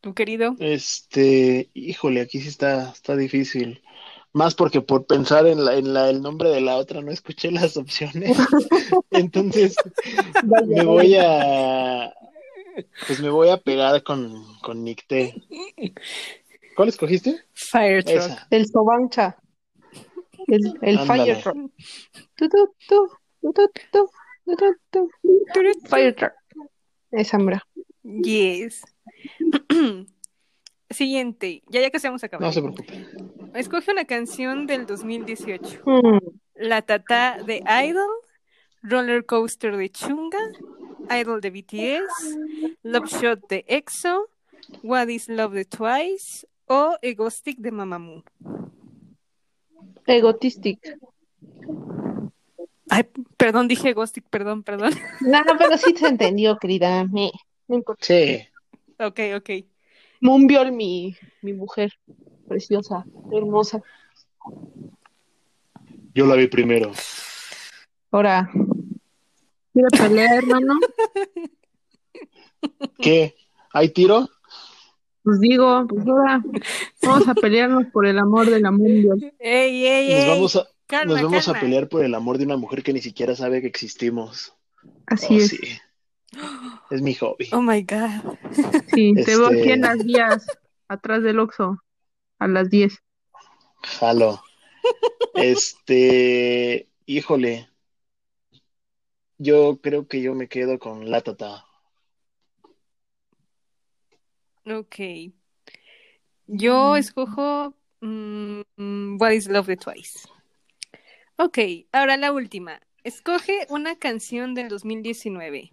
¿Tu 0.02 0.14
querido? 0.14 0.56
Este, 0.60 1.69
híjole, 1.73 2.22
aquí 2.22 2.40
sí 2.40 2.48
está, 2.48 2.91
está 2.91 3.15
difícil. 3.18 3.81
Más 4.31 4.56
porque 4.56 4.81
por 4.81 5.06
pensar 5.06 5.48
en 5.48 5.65
la, 5.65 5.76
en 5.76 5.94
la, 5.94 6.10
el 6.10 6.22
nombre 6.22 6.49
de 6.49 6.61
la 6.61 6.77
otra 6.77 7.02
no 7.02 7.11
escuché 7.11 7.52
las 7.52 7.76
opciones. 7.77 8.38
Entonces, 9.11 9.76
Vaya, 10.44 10.65
me 10.68 10.86
voy 10.86 11.15
a, 11.15 12.14
pues 13.07 13.19
me 13.19 13.30
voy 13.30 13.49
a 13.49 13.57
pegar 13.57 14.03
con, 14.03 14.57
con 14.60 14.84
Nicté. 14.84 15.36
¿Cuál 16.75 16.89
escogiste? 16.89 17.43
Fire 17.53 18.03
Truck. 18.03 18.17
Esa. 18.17 18.47
El 18.49 18.65
Sobancha. 18.67 19.37
El, 20.47 20.77
el 20.81 20.99
Fire 20.99 21.41
Truck. 21.41 21.57
Fire 25.87 26.15
Truck. 26.15 26.33
Esa. 27.11 27.37
Yes. 28.03 28.83
Siguiente, 30.89 31.61
ya 31.67 31.81
ya 31.81 31.91
que 31.91 31.99
se 31.99 32.07
vamos 32.07 32.23
a 32.23 32.27
acabar. 32.27 32.47
No 32.47 32.51
se 32.51 32.61
preocupe. 32.61 33.05
Escoge 33.53 33.91
una 33.91 34.05
canción 34.05 34.65
del 34.65 34.87
2018. 34.87 35.83
Hmm. 35.85 36.17
La 36.55 36.81
Tata 36.81 37.37
de 37.45 37.63
Idol, 37.87 38.09
Roller 38.81 39.23
Coaster 39.25 39.77
de 39.77 39.89
Chunga, 39.91 40.39
Idol 41.11 41.41
de 41.41 41.51
BTS, 41.51 42.37
Love 42.81 43.07
Shot 43.07 43.47
de 43.47 43.65
EXO, 43.67 44.29
What 44.81 45.09
is 45.09 45.29
Love 45.29 45.53
de 45.53 45.65
Twice, 45.65 46.47
o 46.69 46.97
Egostic 47.01 47.57
de 47.57 47.71
Mamamoo. 47.71 48.23
Egotistic. 50.05 50.79
Ay, 52.89 53.03
perdón, 53.37 53.67
dije 53.67 53.89
Egostic, 53.89 54.25
perdón, 54.29 54.63
perdón. 54.63 54.93
No, 55.21 55.41
pero 55.57 55.77
sí 55.77 55.95
se 55.95 56.07
entendió, 56.07 56.57
querida. 56.57 57.03
Me- 57.05 57.31
no 57.67 57.75
importa. 57.75 58.05
Sí. 58.05 58.47
Ok, 58.99 59.19
ok. 59.37 59.49
Moonbyul, 60.21 60.71
mi, 60.71 61.15
mi 61.41 61.53
mujer. 61.53 61.93
Preciosa, 62.47 63.05
hermosa. 63.31 63.81
Yo 66.13 66.25
la 66.25 66.35
vi 66.35 66.47
primero. 66.47 66.91
Ahora. 68.11 68.49
¿Quiere 69.73 69.89
pelear, 69.97 70.33
hermano? 70.33 70.79
¿Qué? 72.99 73.35
¿Hay 73.71 73.89
tiro? 73.89 74.27
Pues 75.23 75.39
digo, 75.39 75.85
pues 75.87 76.07
ahora 76.07 76.41
vamos 77.01 77.27
a 77.27 77.33
pelearnos 77.35 77.85
por 77.93 78.05
el 78.05 78.17
amor 78.19 78.49
de 78.49 78.59
la 78.61 78.71
Moonbyul. 78.71 79.33
Ey, 79.39 79.85
ey, 79.85 80.09
Nos 80.13 80.23
ey. 80.23 80.29
vamos 80.29 80.55
a, 80.55 80.67
Calma, 80.87 81.13
nos 81.13 81.23
vamos 81.23 81.47
a 81.49 81.59
pelear 81.59 81.87
por 81.89 82.03
el 82.03 82.15
amor 82.15 82.37
de 82.37 82.45
una 82.45 82.57
mujer 82.57 82.81
que 82.83 82.93
ni 82.93 83.01
siquiera 83.01 83.35
sabe 83.35 83.61
que 83.61 83.67
existimos. 83.67 84.53
Así 85.05 85.35
Oh, 85.35 85.37
es. 85.37 85.49
sí. 85.49 85.59
Es 86.89 87.01
mi 87.01 87.13
hobby. 87.15 87.49
Oh 87.51 87.61
my 87.61 87.81
God. 87.83 88.37
Sí, 88.93 89.13
te 89.13 89.35
veo 89.37 89.47
aquí 89.47 89.57
Este- 89.59 89.73
en 89.73 89.81
las 89.81 90.03
vías, 90.05 90.45
atrás 90.87 91.21
del 91.23 91.39
Oxxo, 91.39 91.77
a 92.39 92.47
las 92.47 92.69
10. 92.69 92.97
Jalo. 93.99 94.41
Este, 95.35 96.89
híjole. 97.05 97.69
Yo 99.37 99.79
creo 99.81 100.07
que 100.07 100.21
yo 100.21 100.35
me 100.35 100.47
quedo 100.47 100.79
con 100.79 101.09
la 101.09 101.21
tata. 101.21 101.65
Ok. 104.71 105.33
Yo 106.45 106.95
escojo 106.95 107.75
mm, 108.01 108.61
mm, 108.75 109.17
What 109.19 109.31
is 109.31 109.47
Love 109.47 109.67
de 109.67 109.77
Twice. 109.77 110.27
Ok, 111.37 111.57
ahora 111.91 112.17
la 112.17 112.31
última. 112.31 112.79
Escoge 113.03 113.65
una 113.69 113.95
canción 113.97 114.53
del 114.53 114.67
2019. 114.67 115.71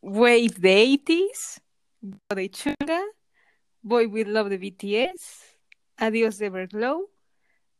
Wave 0.00 0.50
de 0.58 0.84
80s, 0.84 1.62
Go 2.00 2.36
de 2.36 2.50
Chunga, 2.50 3.02
Boy 3.80 4.06
with 4.06 4.26
Love 4.26 4.50
de 4.50 4.58
BTS, 4.58 5.56
Adiós 5.96 6.38
de 6.38 6.46
Everglow, 6.46 7.10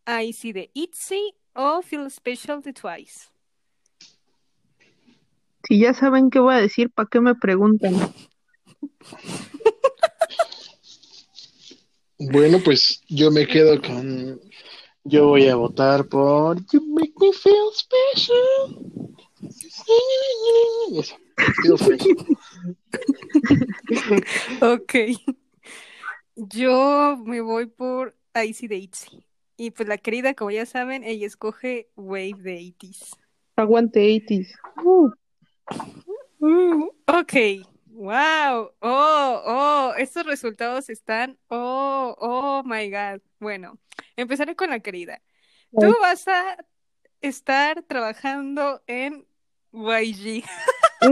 Icy 0.07 0.53
de 0.53 0.71
ITZY 0.73 1.35
o 1.55 1.83
Feel 1.83 2.11
Special 2.11 2.63
de 2.63 2.73
Twice. 2.73 3.29
Si 5.65 5.79
ya 5.79 5.95
saben 5.95 6.31
qué 6.31 6.41
voy 6.41 6.55
a 6.55 6.61
decir, 6.61 6.91
¿para 6.91 7.09
qué 7.09 7.21
me 7.21 7.35
preguntan? 7.35 7.95
Bueno, 12.31 12.59
pues 12.65 13.03
yo 13.09 13.31
me 13.31 13.47
quedo 13.47 13.81
con. 13.81 14.41
Yo 15.05 15.29
voy 15.29 15.49
a 15.49 15.57
votar 15.57 16.07
por 16.07 16.59
You 16.71 16.81
Make 16.87 17.13
Me 17.21 17.33
Feel 17.33 17.73
Special. 17.75 18.79
Eso. 20.99 21.17
Feel 21.63 21.79
special. 21.79 22.17
Ok. 24.61 24.95
Yo 26.37 27.19
me 27.25 27.41
voy 27.41 27.67
por 27.67 28.17
Icy 28.35 28.69
Daisy. 28.69 29.25
Y 29.57 29.73
pues 29.73 29.89
la 29.89 29.99
querida, 29.99 30.35
como 30.35 30.51
ya 30.51 30.67
saben, 30.67 31.05
ella 31.05 31.27
escoge 31.27 31.89
Wave 31.97 32.37
de 32.39 32.59
80s. 32.59 33.17
Aguante 33.57 34.01
80s. 34.01 34.49
Uh, 34.85 35.11
Uh, 36.43 36.91
ok. 37.07 37.63
Wow. 37.95 38.73
Oh, 38.81 39.43
oh, 39.47 39.93
estos 39.99 40.25
resultados 40.25 40.89
están. 40.89 41.39
Oh, 41.49 42.17
oh 42.19 42.63
my 42.65 42.91
God. 42.91 43.21
Bueno, 43.39 43.79
empezaré 44.17 44.57
con 44.57 44.71
la 44.71 44.81
querida. 44.81 45.21
Tú 45.79 45.95
vas 46.01 46.27
a 46.27 46.57
estar 47.21 47.83
trabajando 47.83 48.83
en 48.87 49.27
YG. 49.73 50.43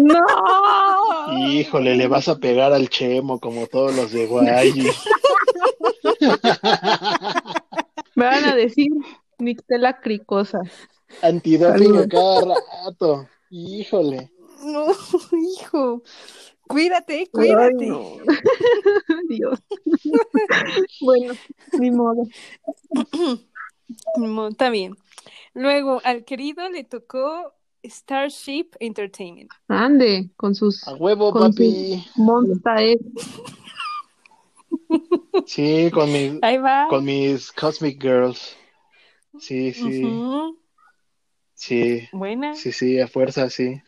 ¡No! 0.01 1.39
Híjole, 1.39 1.97
le 1.97 2.09
vas 2.09 2.29
a 2.29 2.37
pegar 2.37 2.73
al 2.73 2.89
Chemo 2.89 3.39
como 3.41 3.67
todos 3.67 3.95
los 3.95 4.13
de 4.13 4.27
Guay. 4.27 4.73
Me 8.15 8.25
van 8.25 8.45
a 8.45 8.55
decir 8.55 8.89
Mixtela 9.39 10.01
cricosa. 10.01 10.61
Antidoping 11.23 11.99
a 11.99 12.09
cada 12.09 12.55
rato. 12.85 13.29
Híjole. 13.51 14.31
No, 14.63 14.87
hijo. 15.59 16.03
Cuídate, 16.71 17.29
cuídate. 17.33 17.85
Ay, 17.85 17.89
no. 17.89 18.17
Dios. 19.29 19.59
bueno, 21.01 21.35
ni 21.81 21.91
modo. 21.91 22.29
Está 24.51 24.71
bien. 24.71 24.97
Luego, 25.53 26.01
al 26.05 26.25
querido 26.25 26.69
le 26.69 26.85
tocó 26.85 27.55
Starship 27.83 28.69
Entertainment. 28.79 29.51
Ande, 29.67 30.31
con 30.37 30.55
sus 30.55 30.87
A 30.87 30.95
huevo, 30.95 31.33
Con 31.33 31.51
papi. 31.51 32.07
Monsta 32.15 32.81
eh. 32.85 33.01
Sí, 35.47 35.91
con, 35.93 36.13
mi, 36.13 36.39
Ahí 36.43 36.59
va. 36.59 36.87
con 36.89 37.05
mis 37.05 37.51
Cosmic 37.51 38.01
Girls. 38.01 38.57
Sí, 39.41 39.73
sí, 39.73 40.05
sí. 41.55 42.09
Buena. 42.13 42.55
Sí, 42.55 42.71
sí, 42.71 43.01
a 43.01 43.09
fuerza, 43.09 43.51
sí. 43.51 43.83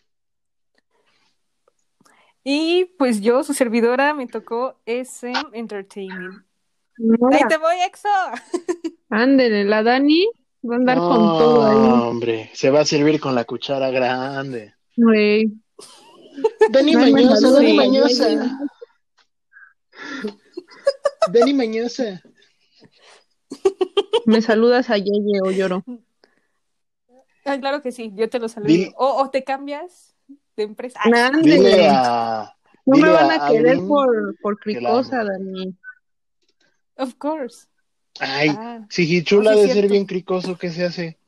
Y 2.44 2.86
pues 2.98 3.20
yo, 3.20 3.44
su 3.44 3.54
servidora, 3.54 4.14
me 4.14 4.26
tocó 4.26 4.80
SM 4.86 5.34
Entertainment. 5.52 6.44
Mira, 6.98 7.38
Ahí 7.38 7.42
te 7.48 7.56
voy, 7.56 7.74
EXO. 7.86 8.08
Ándele, 9.10 9.64
la 9.64 9.82
Dani 9.82 10.26
va 10.68 10.74
a 10.74 10.78
andar 10.78 10.96
No, 10.98 11.08
con 11.08 11.18
todo 11.18 11.64
ahí. 11.64 11.76
hombre, 12.08 12.50
se 12.54 12.70
va 12.70 12.80
a 12.80 12.84
servir 12.84 13.20
con 13.20 13.34
la 13.34 13.44
cuchara 13.44 13.90
grande. 13.90 14.74
Güey. 14.96 15.52
Dani 16.70 16.96
Mañosa, 16.96 17.50
Dani 17.50 17.72
Mañosa. 17.74 18.28
Dani 21.32 21.54
Mañosa. 21.54 22.22
Me 24.26 24.40
saludas 24.42 24.90
a 24.90 24.96
Yeye 24.98 25.40
o 25.44 25.50
lloro. 25.50 25.84
Ah, 27.44 27.58
claro 27.58 27.82
que 27.82 27.92
sí, 27.92 28.12
yo 28.14 28.28
te 28.30 28.38
lo 28.38 28.48
saludo. 28.48 28.68
Dile- 28.72 28.94
O, 28.96 29.22
o 29.22 29.30
te 29.30 29.44
cambias 29.44 30.11
de 30.62 30.68
empresa. 30.70 30.98
Ay, 31.02 31.12
Ándele. 31.14 31.56
Dile 31.56 31.88
a. 31.88 32.54
No 32.84 32.96
me 32.96 33.08
van 33.10 33.30
a 33.30 33.48
querer 33.48 33.78
por, 33.86 34.36
por 34.40 34.58
cricosa, 34.58 35.24
Dani. 35.24 35.76
of 36.96 37.14
course. 37.14 37.68
Ay, 38.18 38.48
Ah, 38.50 38.84
si 38.90 39.22
chula 39.24 39.52
No, 39.52 39.60
de 39.60 39.68
ser 39.68 39.88
bien 39.88 40.04
cricoso, 40.04 40.58
¿qué 40.58 40.70
se 40.70 40.84
hace? 40.84 41.18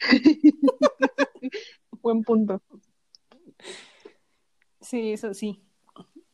Buen 2.02 2.22
punto. 2.22 2.60
sí, 4.80 5.12
eso 5.12 5.34
sí. 5.34 5.60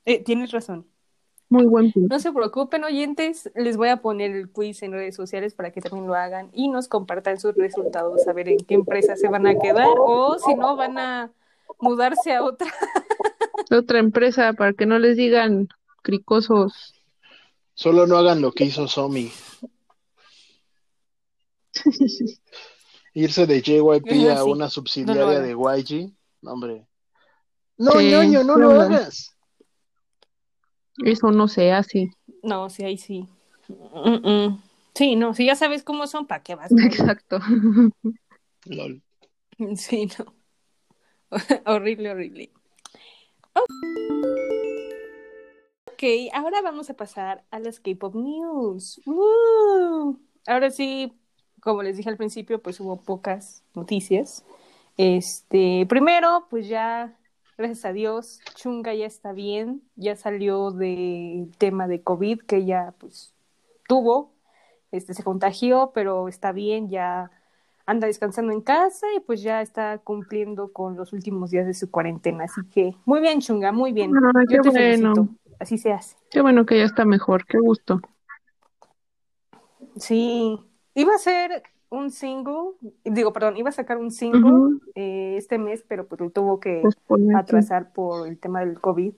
Eh, 0.05 0.23
tienes 0.23 0.51
razón. 0.51 0.87
Muy 1.49 1.65
buen 1.65 1.91
punto. 1.91 2.15
No 2.15 2.21
se 2.21 2.33
preocupen, 2.33 2.85
oyentes, 2.85 3.51
les 3.57 3.77
voy 3.77 3.89
a 3.89 4.01
poner 4.01 4.31
el 4.31 4.51
quiz 4.51 4.83
en 4.85 4.93
redes 4.93 5.17
sociales 5.17 5.55
para 5.55 5.73
que 5.73 5.81
también 5.81 6.07
lo 6.07 6.15
hagan 6.15 6.49
y 6.53 6.69
nos 6.69 6.87
compartan 6.87 7.41
sus 7.41 7.55
resultados, 7.57 8.27
a 8.29 8.33
ver 8.33 8.49
en 8.49 8.59
qué 8.59 8.75
empresa 8.75 9.17
se 9.17 9.29
van 9.29 9.47
a 9.49 9.59
quedar 9.59 9.89
o 9.99 10.39
si 10.39 10.55
no 10.55 10.77
van 10.77 10.99
a 10.99 11.33
mudarse 11.79 12.33
a 12.33 12.43
otra. 12.43 12.73
Otra 13.71 14.01
empresa 14.01 14.53
para 14.55 14.73
que 14.73 14.85
no 14.85 14.99
les 14.99 15.17
digan 15.17 15.69
cricosos. 16.03 16.93
Solo 17.75 18.07
no 18.09 18.17
hagan 18.17 18.41
lo 18.41 18.51
que 18.51 18.65
hizo 18.65 18.89
Somi. 18.89 19.31
Irse 23.15 23.47
de 23.47 23.63
JYP 23.63 24.31
a 24.31 24.45
una 24.45 24.65
No 24.65 24.71
subsidiaria 24.71 25.41
de 25.41 25.53
YG. 25.53 26.13
No, 26.43 26.53
hombre. 26.53 26.87
No, 27.77 27.93
Sí, 27.93 28.11
ñoño, 28.11 28.43
no 28.45 28.55
sí, 28.55 28.61
lo 28.61 28.75
no. 28.75 28.81
hagas. 28.81 29.37
Eso 31.05 31.31
no 31.31 31.49
se 31.49 31.73
hace. 31.73 32.11
No, 32.43 32.69
sí, 32.71 32.85
ahí 32.85 32.99
sí. 32.99 33.27
Mm, 33.69 34.29
mm. 34.29 34.63
Sí, 34.95 35.17
no, 35.17 35.35
si 35.35 35.47
ya 35.47 35.55
sabes 35.55 35.83
cómo 35.83 36.07
son, 36.07 36.27
¿para 36.27 36.43
qué 36.43 36.55
vas? 36.55 36.71
Exacto. 36.85 37.39
Lol. 38.67 39.03
Sí, 39.77 40.09
no. 40.19 40.35
horrible, 41.67 42.11
horrible. 42.11 42.51
Ok, 45.93 46.03
ahora 46.33 46.63
vamos 46.63 46.91
a 46.91 46.95
pasar 46.95 47.45
a 47.51 47.59
las 47.59 47.81
K-pop 47.81 48.15
news. 48.15 49.01
Ahora 50.47 50.71
sí, 50.71 51.13
como 51.61 51.83
les 51.83 51.97
dije 51.97 52.09
al 52.09 52.17
principio, 52.17 52.63
pues 52.63 52.81
hubo 52.81 53.03
pocas 53.03 53.63
noticias. 53.75 54.45
Este, 54.97 55.87
primero, 55.89 56.47
pues 56.51 56.69
ya, 56.69 57.17
gracias 57.57 57.85
a 57.85 57.93
Dios, 57.93 58.41
Chunga 58.55 58.95
ya 58.95 59.07
está 59.07 59.33
bien, 59.33 59.83
ya 59.97 60.17
salió 60.17 60.71
del 60.71 61.53
tema 61.59 61.87
de 61.87 62.03
COVID 62.03 62.41
que 62.41 62.65
ya 62.65 62.95
pues 62.99 63.35
tuvo, 63.87 64.33
este 64.91 65.15
se 65.15 65.23
contagió, 65.23 65.93
pero 65.95 66.29
está 66.29 66.53
bien, 66.53 66.89
ya 66.89 67.31
anda 67.91 68.07
descansando 68.07 68.53
en 68.53 68.61
casa 68.61 69.07
y 69.17 69.21
pues 69.21 69.43
ya 69.43 69.61
está 69.63 69.99
cumpliendo 69.99 70.73
con 70.73 70.97
los 70.97 71.13
últimos 71.13 71.51
días 71.51 71.67
de 71.67 71.75
su 71.75 71.91
cuarentena. 71.91 72.45
Así 72.45 72.61
que 72.73 72.95
muy 73.05 73.21
bien, 73.21 73.41
Chunga, 73.41 73.73
muy 73.73 73.93
bien. 73.93 74.13
Ay, 74.15 74.47
Yo 74.49 74.63
qué 74.63 74.71
te 74.71 74.71
bueno. 74.71 75.15
felicito. 75.15 75.29
Así 75.59 75.77
se 75.77 75.93
hace. 75.93 76.17
Qué 76.31 76.41
bueno 76.41 76.65
que 76.65 76.79
ya 76.79 76.85
está 76.85 77.05
mejor. 77.05 77.45
Qué 77.47 77.59
gusto. 77.59 78.01
Sí, 79.97 80.59
iba 80.95 81.15
a 81.15 81.19
ser 81.19 81.65
un 81.91 82.11
single, 82.13 82.75
digo, 83.05 83.33
perdón, 83.33 83.57
iba 83.57 83.69
a 83.71 83.73
sacar 83.73 83.99
un 83.99 84.13
single 84.13 84.79
eh, 84.95 85.35
este 85.37 85.59
mes, 85.59 85.85
pero 85.87 86.07
pues 86.07 86.21
lo 86.21 86.31
tuvo 86.31 86.61
que 86.61 86.83
sí. 86.83 87.35
atrasar 87.37 87.93
por 87.93 88.29
el 88.29 88.39
tema 88.39 88.61
del 88.61 88.81
COVID. 88.81 89.13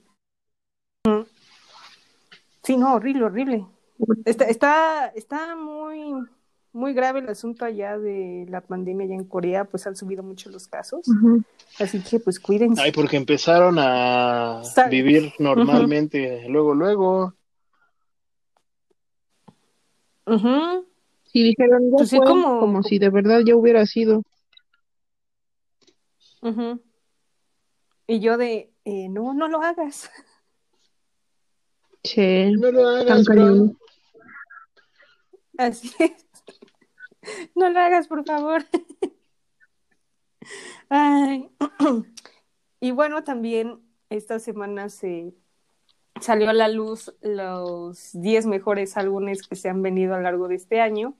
Sí, 2.63 2.77
no, 2.77 2.95
horrible, 2.95 3.25
horrible. 3.25 3.65
Está, 4.25 4.45
está, 4.45 5.07
está 5.09 5.55
muy, 5.55 6.13
muy 6.73 6.93
grave 6.93 7.19
el 7.19 7.29
asunto 7.29 7.65
allá 7.65 7.97
de 7.99 8.45
la 8.49 8.61
pandemia 8.61 9.05
allá 9.05 9.15
en 9.15 9.25
Corea, 9.25 9.65
pues 9.65 9.85
han 9.87 9.95
subido 9.95 10.23
mucho 10.23 10.49
los 10.49 10.67
casos, 10.67 11.07
así 11.79 12.01
que 12.01 12.19
pues 12.19 12.39
cuídense. 12.39 12.81
Ay, 12.81 12.91
porque 12.91 13.15
empezaron 13.17 13.77
a 13.79 14.61
vivir 14.89 15.31
normalmente. 15.39 16.47
Luego, 16.49 16.73
luego. 16.73 17.33
Ujú. 20.25 20.87
Sí, 21.25 21.43
dijeron, 21.43 21.89
Pues 21.91 22.09
sí, 22.09 22.17
fue, 22.17 22.25
como- 22.25 22.59
como 22.59 22.83
si 22.83 22.97
de 22.99 23.09
verdad 23.09 23.41
ya 23.45 23.55
hubiera 23.55 23.85
sido. 23.85 24.23
Y 28.07 28.19
yo 28.19 28.37
de, 28.37 28.71
eh, 28.85 29.07
no, 29.09 29.33
no 29.33 29.47
lo 29.47 29.61
hagas. 29.61 30.09
Che, 32.03 32.51
No 32.51 32.71
lo 32.71 32.87
hagas. 32.87 33.25
Así 35.57 35.91
es. 35.99 36.25
No 37.55 37.69
lo 37.69 37.79
hagas, 37.79 38.07
por 38.07 38.25
favor. 38.25 38.65
Ay. 40.89 41.49
Y 42.79 42.91
bueno, 42.91 43.23
también 43.23 43.79
esta 44.09 44.39
semana 44.39 44.89
se 44.89 45.33
salió 46.21 46.49
a 46.49 46.53
la 46.53 46.67
luz 46.67 47.13
los 47.21 48.09
10 48.13 48.45
mejores 48.45 48.97
álbumes 48.97 49.47
que 49.47 49.55
se 49.55 49.69
han 49.69 49.81
venido 49.81 50.13
a 50.13 50.17
lo 50.17 50.23
largo 50.23 50.47
de 50.49 50.55
este 50.55 50.81
año. 50.81 51.15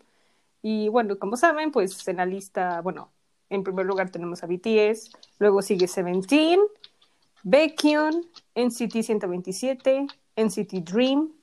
Y 0.62 0.90
bueno, 0.90 1.20
como 1.20 1.38
saben, 1.38 1.72
pues 1.72 2.08
en 2.08 2.18
la 2.18 2.26
lista, 2.26 2.82
bueno, 2.82 3.14
en 3.50 3.64
primer 3.64 3.86
lugar 3.86 4.12
tenemos 4.12 4.44
a 4.44 4.48
BTS, 4.48 5.12
luego 5.40 5.62
sigue 5.62 5.88
Seventeen, 5.88 6.60
Baekhyun, 7.44 8.26
NCT 8.56 9.04
127, 9.04 10.08
NCT 10.36 10.74
Dream, 10.84 11.34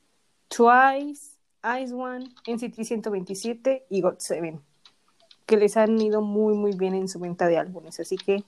Twice, 0.49 1.30
Ice 1.81 1.93
One, 1.93 2.25
NCT 2.47 2.83
127 2.83 3.85
y 3.89 4.01
GOT7, 4.01 4.59
que 5.45 5.57
les 5.57 5.77
han 5.77 5.99
ido 6.01 6.21
muy 6.21 6.55
muy 6.55 6.73
bien 6.73 6.93
en 6.95 7.07
su 7.07 7.19
venta 7.19 7.47
de 7.47 7.57
álbumes, 7.57 7.99
así 7.99 8.17
que 8.17 8.43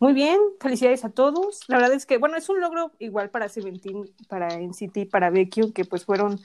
Muy 0.00 0.12
bien, 0.12 0.38
felicidades 0.60 1.04
a 1.04 1.10
todos. 1.10 1.60
La 1.68 1.78
verdad 1.78 1.94
es 1.94 2.04
que, 2.06 2.18
bueno, 2.18 2.36
es 2.36 2.48
un 2.48 2.60
logro 2.60 2.92
igual 2.98 3.30
para 3.30 3.48
Seventeen, 3.48 4.10
para 4.28 4.58
NCT, 4.58 5.08
para 5.10 5.30
Vecchio, 5.30 5.72
que 5.72 5.84
pues 5.84 6.04
fueron 6.04 6.40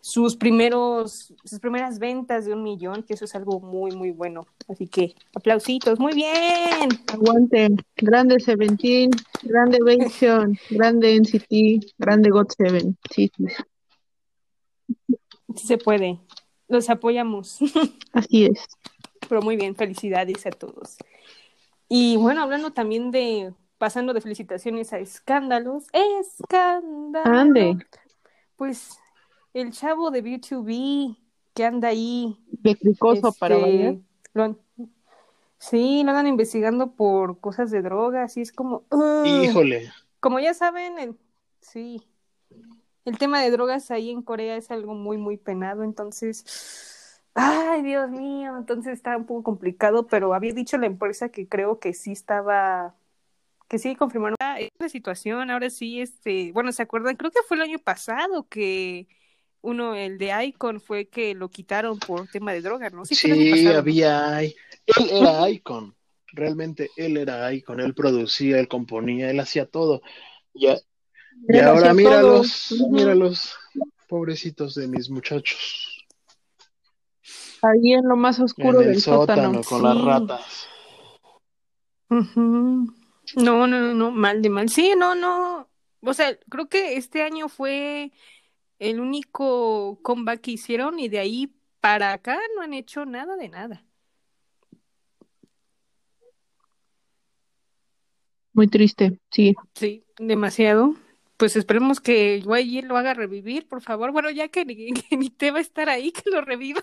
sus 0.00 0.36
primeros, 0.36 1.34
sus 1.44 1.60
primeras 1.60 1.98
ventas 1.98 2.44
de 2.44 2.54
un 2.54 2.62
millón, 2.62 3.02
que 3.04 3.14
eso 3.14 3.24
es 3.24 3.34
algo 3.34 3.60
muy, 3.60 3.92
muy 3.92 4.10
bueno. 4.12 4.46
Así 4.68 4.88
que, 4.88 5.14
aplausitos, 5.34 5.98
muy 6.00 6.14
bien. 6.14 6.90
Aguante, 7.06 7.68
grande 7.96 8.40
Seventeen, 8.40 9.10
grande 9.42 9.78
Vecchio, 9.84 10.44
grande 10.70 11.16
NCT, 11.16 11.94
grande 11.98 12.30
God 12.30 12.48
Seven. 12.56 12.96
Sí. 13.10 13.32
Sí 15.56 15.66
se 15.66 15.78
puede. 15.78 16.18
Los 16.68 16.88
apoyamos. 16.90 17.58
Así 18.12 18.46
es. 18.46 18.66
Pero 19.28 19.42
muy 19.42 19.56
bien, 19.56 19.74
felicidades 19.76 20.46
a 20.46 20.50
todos. 20.50 20.96
Y 21.88 22.16
bueno, 22.16 22.42
hablando 22.42 22.72
también 22.72 23.10
de, 23.10 23.52
pasando 23.78 24.14
de 24.14 24.20
felicitaciones 24.20 24.92
a 24.92 24.98
escándalos, 24.98 25.84
escándalo. 25.92 27.38
Ande. 27.38 27.76
Pues 28.56 28.98
el 29.54 29.72
chavo 29.72 30.10
de 30.10 30.22
B2B 30.22 31.16
que 31.54 31.64
anda 31.64 31.88
ahí. 31.88 32.36
De 32.46 32.76
cricoso 32.76 33.32
para 33.32 33.56
este, 33.56 33.66
bailar. 33.66 33.94
lo 34.34 34.42
han- 34.44 34.58
sí, 35.58 36.02
lo 36.04 36.10
andan 36.10 36.26
investigando 36.26 36.92
por 36.94 37.40
cosas 37.40 37.70
de 37.70 37.82
drogas 37.82 38.36
y 38.36 38.40
es 38.42 38.52
como. 38.52 38.84
Híjole, 39.24 39.92
como 40.20 40.40
ya 40.40 40.54
saben, 40.54 40.98
el, 40.98 41.16
sí, 41.60 42.02
el 43.04 43.18
tema 43.18 43.42
de 43.42 43.50
drogas 43.50 43.90
ahí 43.90 44.10
en 44.10 44.22
Corea 44.22 44.56
es 44.56 44.70
algo 44.70 44.94
muy, 44.94 45.18
muy 45.18 45.36
penado, 45.36 45.82
entonces, 45.84 47.20
ay, 47.34 47.82
Dios 47.82 48.10
mío, 48.10 48.56
entonces 48.56 48.94
está 48.94 49.16
un 49.16 49.26
poco 49.26 49.42
complicado, 49.42 50.06
pero 50.06 50.34
había 50.34 50.52
dicho 50.52 50.78
la 50.78 50.86
empresa 50.86 51.30
que 51.30 51.48
creo 51.48 51.78
que 51.78 51.94
sí 51.94 52.12
estaba, 52.12 52.94
que 53.68 53.78
sí 53.78 53.96
confirmaron 53.96 54.36
Ah, 54.40 54.60
esta 54.60 54.88
situación, 54.88 55.50
ahora 55.50 55.70
sí, 55.70 56.00
este, 56.00 56.52
bueno, 56.52 56.72
¿se 56.72 56.82
acuerdan? 56.82 57.16
Creo 57.16 57.30
que 57.30 57.42
fue 57.46 57.56
el 57.56 57.62
año 57.62 57.78
pasado 57.78 58.48
que 58.48 59.08
uno, 59.62 59.94
el 59.94 60.18
de 60.18 60.44
Icon, 60.46 60.80
fue 60.80 61.06
que 61.06 61.34
lo 61.34 61.48
quitaron 61.48 61.98
por 61.98 62.28
tema 62.28 62.52
de 62.52 62.60
droga, 62.60 62.90
¿no? 62.90 63.04
sí, 63.04 63.64
¿no? 63.64 63.78
había. 63.78 64.42
Él 64.42 64.54
era 65.10 65.48
Icon. 65.48 65.94
Realmente 66.32 66.90
él 66.96 67.16
era 67.16 67.52
Icon. 67.52 67.80
Él 67.80 67.94
producía, 67.94 68.58
él 68.58 68.68
componía, 68.68 69.30
él 69.30 69.38
hacía 69.38 69.66
todo. 69.66 70.02
Ya, 70.52 70.76
y 71.48 71.58
ahora 71.58 71.94
míralos, 71.94 72.66
todo. 72.68 72.84
Ujú. 72.86 72.94
míralos, 72.96 73.54
pobrecitos 74.08 74.74
de 74.74 74.88
mis 74.88 75.10
muchachos. 75.10 76.06
Ahí 77.62 77.92
en 77.92 78.08
lo 78.08 78.16
más 78.16 78.38
En 78.38 78.44
oscuro 78.44 78.80
el 78.80 78.86
del 78.88 79.00
sótano. 79.00 79.42
sótano 79.42 79.62
con 79.62 79.82
las 79.82 80.04
ratas. 80.04 80.68
Ujú. 82.10 82.92
No, 83.36 83.66
no, 83.66 83.80
no, 83.80 83.94
no, 83.94 84.10
mal 84.10 84.42
de 84.42 84.50
mal. 84.50 84.68
Sí, 84.68 84.94
no, 84.96 85.14
no. 85.14 85.68
O 86.00 86.14
sea, 86.14 86.36
creo 86.50 86.68
que 86.68 86.96
este 86.96 87.22
año 87.22 87.48
fue 87.48 88.12
el 88.78 89.00
único 89.00 90.00
comeback 90.02 90.40
que 90.40 90.50
hicieron 90.52 90.98
y 90.98 91.08
de 91.08 91.20
ahí 91.20 91.54
para 91.80 92.12
acá 92.12 92.38
no 92.56 92.62
han 92.62 92.74
hecho 92.74 93.06
nada 93.06 93.36
de 93.36 93.48
nada. 93.48 93.84
Muy 98.52 98.66
triste, 98.68 99.18
sí. 99.30 99.54
Sí, 99.74 100.04
demasiado. 100.18 100.94
Pues 101.42 101.56
esperemos 101.56 101.98
que 102.00 102.36
el 102.36 102.44
YG 102.44 102.84
lo 102.84 102.96
haga 102.96 103.14
revivir, 103.14 103.66
por 103.66 103.80
favor. 103.82 104.12
Bueno, 104.12 104.30
ya 104.30 104.46
que, 104.46 104.64
ni- 104.64 104.92
que 104.92 105.16
ni 105.16 105.28
te 105.28 105.50
va 105.50 105.58
a 105.58 105.60
estar 105.60 105.88
ahí, 105.88 106.12
que 106.12 106.30
lo 106.30 106.40
reviva. 106.40 106.80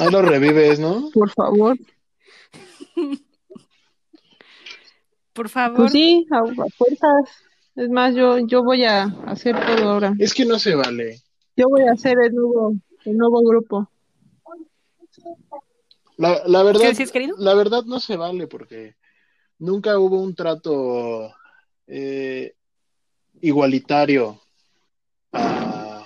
Ahí 0.00 0.10
lo 0.10 0.22
revives, 0.22 0.80
¿no? 0.80 1.08
Por 1.14 1.30
favor. 1.30 1.78
Por 5.32 5.48
favor. 5.48 5.76
Pues 5.76 5.92
sí, 5.92 6.26
a, 6.32 6.38
a 6.40 6.66
fuerzas. 6.76 7.30
Es 7.76 7.88
más, 7.90 8.16
yo, 8.16 8.38
yo 8.40 8.64
voy 8.64 8.82
a 8.82 9.04
hacer 9.28 9.54
todo 9.64 9.90
ahora. 9.90 10.14
Es 10.18 10.34
que 10.34 10.44
no 10.46 10.58
se 10.58 10.74
vale. 10.74 11.20
Yo 11.56 11.68
voy 11.68 11.82
a 11.82 11.92
hacer 11.92 12.18
el 12.24 12.34
nuevo, 12.34 12.74
el 13.04 13.16
nuevo 13.16 13.40
grupo. 13.44 13.88
La, 16.16 16.42
la 16.44 16.58
¿Qué 16.58 16.64
verdad, 16.64 17.30
la 17.38 17.54
verdad 17.54 17.84
no 17.84 18.00
se 18.00 18.16
vale 18.16 18.48
porque 18.48 18.96
nunca 19.60 19.96
hubo 20.00 20.20
un 20.20 20.34
trato 20.34 21.32
eh, 21.86 22.54
igualitario 23.42 24.40
a, 25.32 26.04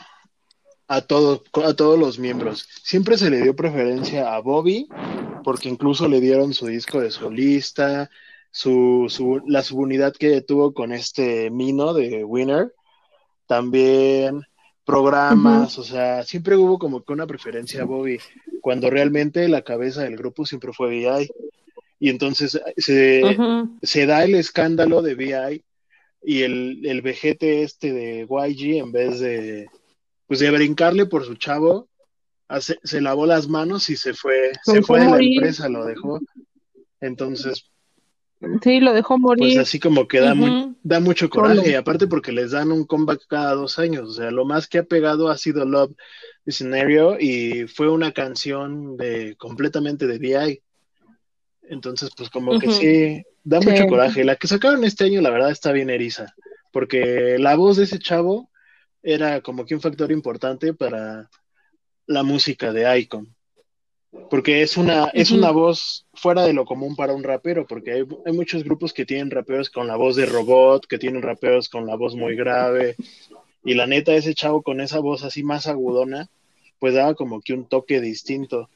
a, 0.89 1.01
todo- 1.03 1.45
a 1.65 1.75
todos 1.75 1.99
los 1.99 2.19
miembros. 2.19 2.69
Siempre 2.83 3.17
se 3.17 3.31
le 3.31 3.41
dio 3.43 3.55
preferencia 3.55 4.35
a 4.35 4.41
Bobby 4.41 4.89
porque 5.45 5.69
incluso 5.69 6.09
le 6.09 6.21
dieron 6.21 6.53
su 6.55 6.67
disco 6.67 7.01
de 7.01 7.13
solista, 7.13 8.11
su, 8.51 9.07
su, 9.09 9.41
la 9.47 9.63
subunidad 9.63 10.13
que 10.13 10.41
tuvo 10.41 10.75
con 10.75 10.93
este 10.93 11.51
Mino 11.51 11.93
de 11.95 12.25
Winner, 12.25 12.73
también 13.47 14.43
programas, 14.85 15.79
o 15.79 15.85
sea, 15.85 16.23
siempre 16.25 16.57
hubo 16.57 16.79
como 16.79 17.03
que 17.05 17.13
una 17.13 17.27
preferencia 17.27 17.83
a 17.83 17.85
Bobby, 17.85 18.19
cuando 18.61 18.89
realmente 18.89 19.47
la 19.49 19.63
cabeza 19.63 20.03
del 20.03 20.17
grupo 20.17 20.47
siempre 20.47 20.73
fue 20.73 20.89
VI. 20.89 21.29
Y 21.99 22.11
entonces 22.11 22.61
se, 22.77 23.25
Ujú. 23.25 23.79
se 23.83 24.07
da 24.07 24.25
el 24.25 24.35
escándalo 24.35 25.01
de 25.03 25.15
VI 25.15 25.65
y 26.29 26.43
el, 26.43 26.85
el 26.85 27.03
vejete 27.03 27.63
este 27.63 27.93
de 27.93 28.27
YG, 28.29 28.79
en 28.79 28.91
vez 28.91 29.21
de, 29.21 29.69
pues 30.27 30.41
de 30.41 30.51
brincarle 30.51 31.07
por 31.07 31.25
su 31.25 31.37
chavo, 31.37 31.89
hace- 32.49 32.79
se 32.83 33.01
lavó 33.01 33.27
las 33.27 33.49
manos 33.49 33.89
y 33.91 33.97
se 33.97 34.13
fue, 34.13 34.51
se 34.65 34.75
dejó 34.75 34.87
fue 34.89 35.01
de 35.01 35.07
la 35.09 35.19
empresa, 35.23 35.69
lo 35.69 35.85
dejó. 35.87 36.19
Entonces, 37.01 37.65
Sí, 38.63 38.81
lo 38.81 38.93
dejó 38.93 39.15
pues 39.15 39.23
morir. 39.23 39.61
así 39.61 39.81
como 39.81 40.07
que 40.07 40.21
da, 40.21 40.35
mu- 40.35 40.75
da 40.83 41.01
mucho 41.01 41.29
Solo. 41.29 41.43
coraje, 41.49 41.71
y 41.71 41.75
aparte 41.75 42.07
porque 42.07 42.33
les 42.33 42.51
dan 42.51 42.71
un 42.71 42.85
comeback 42.85 43.23
cada 43.29 43.55
dos 43.55 43.79
años, 43.79 44.11
o 44.11 44.13
sea, 44.13 44.31
lo 44.31 44.45
más 44.45 44.69
que 44.69 44.79
ha 44.79 44.83
pegado 44.85 45.29
ha 45.31 45.39
sido 45.39 45.65
Love 45.65 45.95
Scenario 46.47 47.17
y 47.19 47.67
fue 47.67 47.89
una 47.91 48.13
canción 48.13 48.97
de 48.97 49.35
completamente 49.37 50.07
de 50.07 50.19
VI. 50.19 50.63
Entonces, 51.69 52.11
pues 52.17 52.31
como 52.31 52.59
que 52.59 52.71
sí, 52.71 53.23
da 53.43 53.61
Sí. 53.61 53.69
mucho 53.71 53.87
coraje. 53.87 54.25
La 54.25 54.37
que 54.37 54.47
sacaron 54.47 54.85
este 54.85 55.05
año, 55.05 55.21
la 55.21 55.31
verdad, 55.31 55.51
está 55.51 55.73
bien 55.73 55.91
eriza, 55.91 56.35
porque 56.73 57.37
la 57.39 57.57
voz 57.57 57.77
de 57.77 57.85
ese 57.85 57.99
chavo 57.99 58.51
era 59.03 59.41
como 59.41 59.65
que 59.65 59.75
un 59.75 59.81
factor 59.81 60.11
importante 60.13 60.75
para 60.75 61.29
la 62.07 62.23
música 62.23 62.73
de 62.73 62.99
Icon. 63.01 63.35
Porque 64.31 64.63
es 64.63 64.77
una, 64.77 65.07
es 65.13 65.31
una 65.31 65.51
voz 65.51 66.07
fuera 66.15 66.45
de 66.45 66.55
lo 66.55 66.65
común 66.65 66.97
para 66.97 67.13
un 67.13 67.23
rapero, 67.23 67.67
porque 67.67 67.93
hay, 67.93 68.05
hay 68.25 68.33
muchos 68.33 68.65
grupos 68.65 68.95
que 68.95 69.05
tienen 69.05 69.31
raperos 69.31 69.69
con 69.69 69.87
la 69.87 69.97
voz 69.97 70.17
de 70.17 70.25
robot, 70.25 70.87
que 70.87 70.99
tienen 70.99 71.21
raperos 71.21 71.69
con 71.69 71.87
la 71.87 71.97
voz 71.97 72.15
muy 72.15 72.35
grave, 72.35 72.97
y 73.63 73.75
la 73.75 73.87
neta, 73.87 74.15
ese 74.15 74.33
chavo 74.35 74.63
con 74.63 74.81
esa 74.81 75.01
voz 75.01 75.23
así 75.23 75.43
más 75.43 75.67
agudona, 75.67 76.29
pues 76.79 76.95
daba 76.95 77.15
como 77.15 77.41
que 77.41 77.53
un 77.53 77.69
toque 77.69 78.01
distinto. 78.01 78.71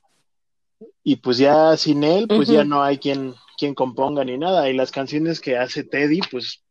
Y 1.03 1.17
pues 1.17 1.39
ya 1.39 1.77
sin 1.77 2.05
él, 2.05 2.27
pues 2.29 2.49
ya 2.49 2.65
no 2.65 2.83
hay 2.83 2.99
quien, 2.99 3.35
quien 3.59 3.75
componga 3.75 4.25
ni 4.25 4.39
nada. 4.39 4.69
Y 4.69 4.75
las 4.75 4.91
canciones 4.91 5.41
que 5.41 5.57
hace 5.57 5.85
Teddy, 5.85 6.21
pues 6.31 6.63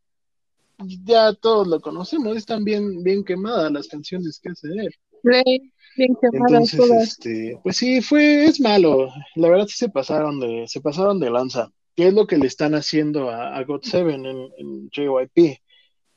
ya 1.06 1.34
todos 1.34 1.68
lo 1.68 1.80
conocemos, 1.82 2.38
están 2.38 2.64
bien, 2.64 3.04
bien 3.04 3.24
quemadas 3.24 3.72
las 3.72 3.88
canciones 3.88 4.40
que 4.42 4.50
hace 4.50 4.68
él. 4.70 4.90
Sí, 5.24 5.72
bien 5.98 6.16
quemadas 6.22 6.74
Entonces, 6.74 6.80
todas. 6.80 7.04
este, 7.04 7.60
pues 7.64 7.78
sí, 7.78 8.02
fue, 8.02 8.46
es 8.46 8.60
malo. 8.60 9.10
La 9.36 9.50
verdad 9.50 9.68
sí 9.68 9.76
se 9.78 9.90
pasaron 9.90 10.40
de, 10.40 10.66
se 10.68 10.82
pasaron 10.82 11.20
de 11.20 11.30
lanza. 11.30 11.72
¿Qué 11.96 12.08
es 12.08 12.14
lo 12.14 12.28
que 12.28 12.38
le 12.38 12.48
están 12.48 12.76
haciendo 12.76 13.30
a, 13.30 13.58
a 13.58 13.64
God 13.64 13.82
Seven 13.84 14.26
en, 14.26 14.50
en 14.58 14.90
JYP? 14.90 15.60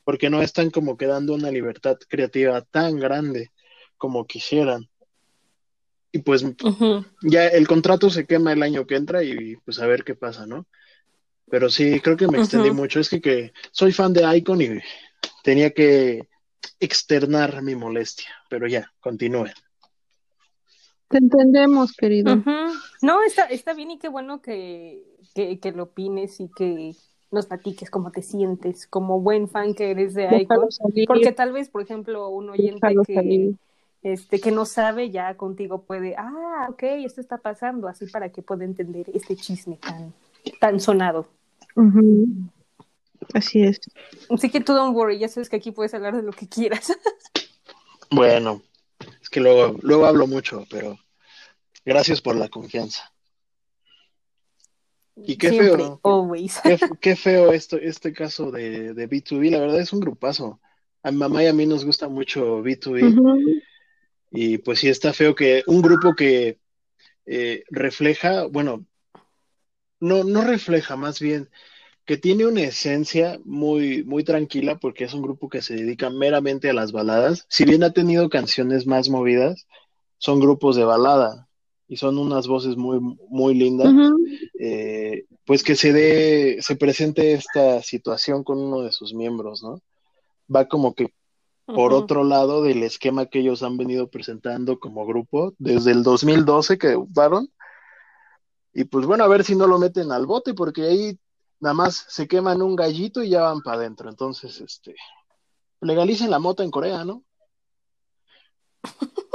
Porque 0.05 0.29
no 0.29 0.41
están 0.41 0.69
como 0.69 0.97
que 0.97 1.07
dando 1.07 1.33
una 1.33 1.51
libertad 1.51 1.97
creativa 2.07 2.61
tan 2.61 2.97
grande 2.97 3.51
como 3.97 4.25
quisieran. 4.25 4.89
Y 6.15 6.19
pues 6.19 6.45
ya 7.23 7.47
el 7.47 7.67
contrato 7.67 8.11
se 8.11 8.27
quema 8.27 8.53
el 8.53 8.61
año 8.61 8.85
que 8.85 8.95
entra 8.95 9.23
y 9.23 9.55
pues 9.65 9.79
a 9.79 9.87
ver 9.87 10.03
qué 10.03 10.13
pasa, 10.13 10.45
¿no? 10.45 10.67
Pero 11.49 11.69
sí, 11.69 11.99
creo 11.99 12.15
que 12.15 12.27
me 12.27 12.37
extendí 12.37 12.69
mucho. 12.69 12.99
Es 12.99 13.09
que, 13.09 13.19
que 13.19 13.51
soy 13.71 13.91
fan 13.91 14.13
de 14.13 14.37
Icon 14.37 14.61
y 14.61 14.79
tenía 15.43 15.71
que 15.71 16.29
externar 16.79 17.63
mi 17.63 17.75
molestia. 17.75 18.29
Pero 18.47 18.67
ya, 18.67 18.91
continúen. 18.99 19.53
Te 21.09 21.17
entendemos, 21.17 21.93
querido. 21.93 22.43
No, 23.01 23.23
está, 23.23 23.45
está 23.45 23.73
bien 23.73 23.91
y 23.91 23.97
qué 23.99 24.07
bueno 24.07 24.41
que, 24.41 25.03
que, 25.33 25.59
que 25.59 25.71
lo 25.71 25.83
opines 25.83 26.39
y 26.39 26.49
que 26.55 26.95
nos 27.31 27.47
platiques 27.47 27.89
cómo 27.89 28.11
te 28.11 28.21
sientes 28.21 28.85
como 28.85 29.19
buen 29.19 29.49
fan 29.49 29.73
que 29.73 29.91
eres 29.91 30.13
de 30.13 30.41
Icon. 30.41 30.69
Porque 31.07 31.31
tal 31.31 31.51
vez, 31.51 31.69
por 31.69 31.81
ejemplo, 31.81 32.29
un 32.29 32.51
oyente 32.51 32.79
déjalo 32.81 33.03
que, 33.03 33.15
salir. 33.15 33.55
Este, 34.03 34.41
que 34.41 34.51
no 34.51 34.65
sabe 34.65 35.09
ya 35.11 35.35
contigo 35.35 35.83
puede, 35.83 36.15
ah, 36.17 36.67
ok, 36.69 36.83
esto 37.05 37.21
está 37.21 37.37
pasando, 37.37 37.87
así 37.87 38.05
para 38.07 38.29
que 38.29 38.41
pueda 38.41 38.65
entender 38.65 39.05
este 39.13 39.37
chisme 39.37 39.77
tan, 39.77 40.13
tan 40.59 40.79
sonado. 40.81 41.27
Así 43.33 43.63
es. 43.63 43.79
Así 44.29 44.49
que 44.49 44.59
tú 44.59 44.73
don't 44.73 44.93
worry, 44.93 45.17
ya 45.17 45.29
sabes 45.29 45.49
que 45.49 45.55
aquí 45.55 45.71
puedes 45.71 45.93
hablar 45.93 46.15
de 46.15 46.21
lo 46.21 46.31
que 46.31 46.47
quieras. 46.47 46.91
Bueno, 48.11 48.61
es 49.23 49.27
que 49.27 49.39
luego, 49.39 49.75
luego 49.81 50.05
hablo 50.05 50.27
mucho, 50.27 50.67
pero 50.69 50.99
gracias 51.83 52.21
por 52.21 52.35
la 52.35 52.47
confianza. 52.47 53.11
Y 55.15 55.35
qué 55.37 55.49
Siempre, 55.49 55.83
feo, 55.83 55.99
always. 56.03 56.61
qué, 56.61 56.77
qué 57.01 57.15
feo 57.15 57.51
esto, 57.53 57.77
este 57.77 58.13
caso 58.13 58.51
de, 58.51 58.93
de 58.93 59.09
B2B, 59.09 59.49
la 59.49 59.61
verdad 59.61 59.79
es 59.79 59.93
un 59.93 59.99
grupazo. 59.99 60.59
A 61.01 61.09
mi 61.09 61.17
mamá 61.17 61.43
y 61.43 61.47
a 61.47 61.53
mí 61.53 61.65
nos 61.65 61.85
gusta 61.85 62.07
mucho 62.07 62.61
B2B 62.61 63.17
Ujú. 63.17 63.63
Y 64.33 64.57
pues 64.57 64.79
sí 64.79 64.89
está 64.89 65.13
feo 65.13 65.35
que 65.35 65.63
un 65.67 65.81
grupo 65.81 66.15
que 66.15 66.57
eh, 67.25 67.63
refleja, 67.69 68.45
bueno, 68.47 68.85
no, 69.99 70.23
no 70.23 70.41
refleja, 70.41 70.95
más 70.97 71.19
bien 71.19 71.49
que 72.05 72.17
tiene 72.17 72.45
una 72.45 72.61
esencia 72.61 73.39
muy, 73.45 74.03
muy 74.03 74.23
tranquila 74.23 74.77
porque 74.77 75.05
es 75.05 75.13
un 75.13 75.21
grupo 75.21 75.47
que 75.47 75.61
se 75.61 75.75
dedica 75.75 76.09
meramente 76.09 76.69
a 76.69 76.73
las 76.73 76.91
baladas. 76.91 77.45
Si 77.47 77.63
bien 77.63 77.83
ha 77.83 77.93
tenido 77.93 78.29
canciones 78.29 78.85
más 78.85 79.07
movidas, 79.07 79.67
son 80.17 80.41
grupos 80.41 80.75
de 80.75 80.83
balada 80.83 81.47
y 81.87 81.95
son 81.95 82.17
unas 82.17 82.47
voces 82.47 82.75
muy, 82.75 82.99
muy 83.29 83.53
lindas. 83.53 83.93
Eh, 84.59 85.25
pues 85.45 85.63
que 85.63 85.75
se 85.75 85.93
dé, 85.93 86.61
se 86.61 86.75
presente 86.75 87.33
esta 87.33 87.81
situación 87.81 88.43
con 88.43 88.59
uno 88.59 88.81
de 88.81 88.91
sus 88.91 89.13
miembros, 89.13 89.63
¿no? 89.63 89.79
Va 90.53 90.67
como 90.67 90.93
que 90.93 91.07
por 91.65 91.93
otro 91.93 92.23
lado 92.23 92.61
del 92.61 92.83
esquema 92.83 93.25
que 93.25 93.39
ellos 93.39 93.63
han 93.63 93.77
venido 93.77 94.09
presentando 94.09 94.79
como 94.79 95.05
grupo 95.05 95.53
desde 95.57 95.91
el 95.91 96.03
2012 96.03 96.77
que 96.77 96.87
debutaron. 96.87 97.49
Y 98.73 98.85
pues 98.85 99.05
bueno, 99.05 99.23
a 99.23 99.27
ver 99.27 99.43
si 99.43 99.55
no 99.55 99.67
lo 99.67 99.77
meten 99.77 100.11
al 100.11 100.25
bote, 100.25 100.53
porque 100.53 100.83
ahí 100.83 101.19
nada 101.59 101.73
más 101.73 102.05
se 102.09 102.27
queman 102.27 102.61
un 102.61 102.75
gallito 102.75 103.23
y 103.23 103.29
ya 103.29 103.43
van 103.43 103.61
para 103.61 103.77
adentro. 103.77 104.09
Entonces, 104.09 104.59
este, 104.59 104.95
legalicen 105.79 106.31
la 106.31 106.39
mota 106.39 106.63
en 106.63 106.71
Corea, 106.71 107.05
¿no? 107.05 107.23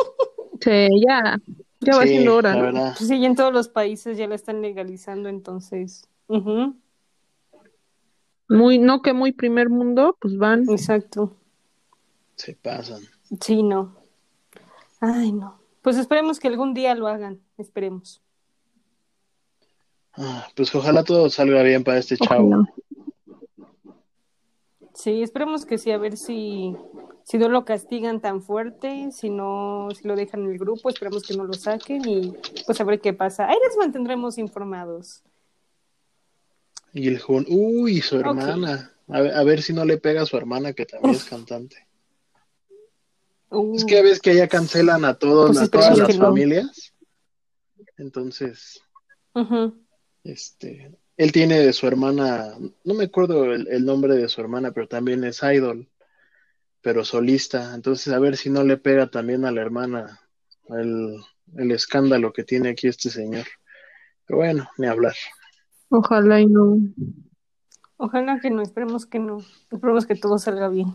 Sí, 0.61 0.89
ya, 1.07 1.39
ya 1.79 1.97
va 1.97 2.03
Sí, 2.03 2.09
siendo 2.09 2.35
hora, 2.35 2.53
¿no? 2.53 2.73
Pues 2.73 3.07
sí, 3.07 3.21
ya 3.21 3.29
en 3.29 3.37
todos 3.37 3.53
los 3.53 3.69
países 3.69 4.19
ya 4.19 4.27
la 4.27 4.35
están 4.35 4.61
legalizando, 4.61 5.29
entonces. 5.29 6.09
Muy, 8.49 8.79
no 8.79 9.01
que 9.01 9.13
muy 9.13 9.31
primer 9.31 9.71
mundo, 9.71 10.17
pues 10.21 10.37
van. 10.37 10.69
Exacto. 10.69 11.37
Se 12.39 12.55
pasan. 12.55 13.03
Sí, 13.41 13.63
no. 13.63 13.97
Ay, 15.01 15.33
no. 15.33 15.61
Pues 15.83 15.97
esperemos 15.97 16.39
que 16.39 16.49
algún 16.49 16.73
día 16.73 16.95
lo 16.95 17.09
hagan. 17.09 17.41
Esperemos. 17.59 18.23
Ah, 20.15 20.49
pues 20.57 20.75
ojalá 20.75 21.05
todo 21.05 21.29
salga 21.31 21.63
bien 21.63 21.85
para 21.85 21.99
este 21.99 22.17
chavo. 22.17 22.49
Ojalá. 22.49 22.75
Sí, 24.95 25.23
esperemos 25.23 25.65
que 25.65 25.79
sí, 25.79 25.93
a 25.93 25.99
ver 25.99 26.17
si, 26.17 26.77
si 27.25 27.39
no 27.39 27.49
lo 27.49 27.65
castigan 27.65 28.21
tan 28.21 28.43
fuerte, 28.43 29.11
si 29.13 29.31
no, 29.31 29.89
si 29.95 30.07
lo 30.09 30.17
dejan 30.17 30.43
en 30.43 30.51
el 30.51 30.59
grupo, 30.59 30.89
esperemos 30.89 31.23
que 31.23 31.37
no 31.37 31.45
lo 31.45 31.55
saquen 31.55 32.09
y 32.09 32.35
pues 32.67 32.81
a 32.81 32.85
ver 32.85 33.01
qué 33.01 33.13
pasa. 33.13 33.49
Ahí 33.49 33.57
les 33.65 33.77
mantendremos 33.77 34.39
informados. 34.39 35.23
Y 36.93 37.09
el 37.09 37.21
joven, 37.21 37.47
uy, 37.49 38.01
su 38.01 38.19
hermana. 38.19 38.93
A 39.09 39.21
ver, 39.21 39.35
a 39.35 39.43
ver 39.45 39.63
si 39.63 39.73
no 39.73 39.85
le 39.85 39.99
pega 39.99 40.23
a 40.23 40.27
su 40.27 40.37
hermana, 40.37 40.73
que 40.73 40.87
también 40.87 41.15
es 41.15 41.25
cantante. 41.31 41.88
Uh, 43.51 43.75
Es 43.77 43.85
que 43.85 44.03
ves 44.03 44.21
que 44.21 44.35
ya 44.35 44.49
cancelan 44.49 45.05
a 45.05 45.15
todos, 45.15 45.49
Pues 45.49 45.63
a 45.63 45.69
todas 45.69 45.99
las 45.99 46.17
familias. 46.17 46.95
Entonces, 47.97 48.81
este, 50.23 50.97
él 51.17 51.33
tiene 51.33 51.59
de 51.59 51.73
su 51.73 51.87
hermana, 51.87 52.55
no 52.85 52.95
me 52.95 53.05
acuerdo 53.05 53.45
el, 53.53 53.67
el 53.69 53.85
nombre 53.85 54.15
de 54.15 54.29
su 54.29 54.41
hermana, 54.41 54.71
pero 54.73 54.87
también 54.87 55.25
es 55.25 55.43
idol, 55.43 55.89
pero 56.81 57.05
solista. 57.05 57.75
Entonces, 57.75 58.13
a 58.13 58.19
ver 58.19 58.37
si 58.37 58.51
no 58.51 58.63
le 58.63 58.77
pega 58.77 59.11
también 59.11 59.45
a 59.45 59.51
la 59.51 59.63
hermana 59.63 60.21
el, 60.69 61.17
el 61.57 61.71
escándalo 61.73 62.33
que 62.33 62.45
tiene 62.45 62.71
aquí 62.71 62.87
este 62.87 63.11
señor. 63.11 63.47
Pero 64.27 64.39
bueno, 64.39 64.69
ni 64.77 64.87
hablar. 64.87 65.15
Ojalá 65.89 66.41
y 66.41 66.47
no. 66.47 66.77
Ojalá 67.97 68.39
que 68.41 68.51
no, 68.51 68.63
esperemos 68.63 69.07
que 69.07 69.19
no. 69.19 69.39
Esperemos 69.73 70.07
que 70.07 70.15
todo 70.15 70.39
salga 70.39 70.69
bien. 70.69 70.87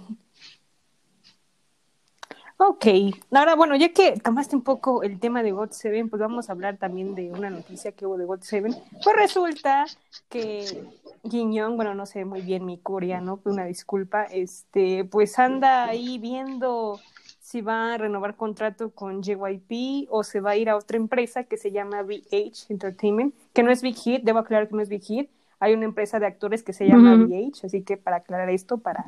Ok, 2.66 2.86
ahora 3.32 3.56
bueno, 3.56 3.76
ya 3.76 3.92
que 3.92 4.14
tomaste 4.14 4.56
un 4.56 4.62
poco 4.62 5.04
el 5.04 5.20
tema 5.20 5.44
de 5.44 5.52
God 5.52 5.72
Seven, 5.72 6.10
pues 6.10 6.22
vamos 6.22 6.48
a 6.48 6.54
hablar 6.54 6.78
también 6.78 7.14
de 7.14 7.30
una 7.30 7.50
noticia 7.50 7.92
que 7.92 8.06
hubo 8.06 8.18
de 8.18 8.24
God 8.24 8.40
Seven. 8.40 8.74
Pues 9.04 9.16
resulta 9.18 9.86
que 10.30 10.88
Jin 11.30 11.52
Young, 11.52 11.76
bueno, 11.76 11.94
no 11.94 12.06
sé 12.06 12.24
muy 12.24 12.40
bien 12.40 12.66
mi 12.66 12.78
coreano, 12.78 13.42
una 13.44 13.66
disculpa, 13.66 14.24
este, 14.24 15.04
pues 15.04 15.38
anda 15.40 15.84
ahí 15.84 16.18
viendo 16.20 17.02
si 17.42 17.60
va 17.60 17.96
a 17.96 17.98
renovar 17.98 18.38
contrato 18.38 18.92
con 18.92 19.22
JYP 19.22 20.08
o 20.10 20.24
se 20.24 20.40
va 20.40 20.52
a 20.52 20.56
ir 20.56 20.70
a 20.70 20.78
otra 20.78 20.96
empresa 20.96 21.44
que 21.44 21.58
se 21.58 21.74
llama 21.74 22.02
VH 22.02 22.68
Entertainment, 22.70 23.36
que 23.52 23.64
no 23.64 23.72
es 23.72 23.82
Big 23.82 23.98
Hit, 23.98 24.24
debo 24.24 24.40
aclarar 24.40 24.70
que 24.70 24.76
no 24.76 24.82
es 24.82 24.88
Big 24.88 25.04
Hit, 25.04 25.30
hay 25.60 25.74
una 25.74 25.84
empresa 25.84 26.18
de 26.18 26.28
actores 26.28 26.64
que 26.64 26.72
se 26.72 26.88
llama. 26.88 27.16
VH, 27.16 27.66
así 27.66 27.84
que 27.84 27.98
para 27.98 28.18
aclarar 28.18 28.50
esto, 28.50 28.78
para, 28.78 29.04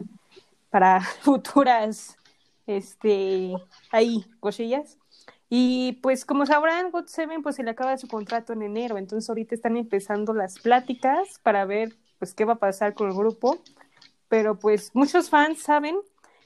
para 0.69 0.99
futuras, 1.21 2.17
este, 2.67 3.53
ahí, 3.91 4.25
cosillas. 4.39 4.97
Y 5.49 5.99
pues 6.01 6.25
como 6.25 6.45
sabrán, 6.45 6.91
God 6.91 7.05
Seven 7.05 7.43
pues 7.43 7.55
se 7.55 7.63
le 7.63 7.71
acaba 7.71 7.97
su 7.97 8.07
contrato 8.07 8.53
en 8.53 8.63
enero, 8.63 8.97
entonces 8.97 9.29
ahorita 9.29 9.55
están 9.55 9.77
empezando 9.77 10.33
las 10.33 10.59
pláticas 10.59 11.39
para 11.43 11.65
ver 11.65 11.95
pues 12.17 12.33
qué 12.33 12.45
va 12.45 12.53
a 12.53 12.59
pasar 12.59 12.93
con 12.95 13.09
el 13.09 13.15
grupo, 13.15 13.59
pero 14.27 14.57
pues 14.57 14.91
muchos 14.93 15.29
fans 15.29 15.61
saben 15.61 15.95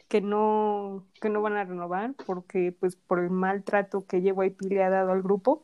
que 0.09 0.21
no, 0.21 1.05
que 1.21 1.29
no 1.29 1.41
van 1.41 1.55
a 1.55 1.63
renovar 1.63 2.13
porque 2.25 2.75
pues 2.77 2.95
por 2.95 3.19
el 3.19 3.29
maltrato 3.29 4.05
que 4.05 4.21
JYP 4.21 4.61
le 4.63 4.83
ha 4.83 4.89
dado 4.89 5.11
al 5.11 5.21
grupo. 5.21 5.63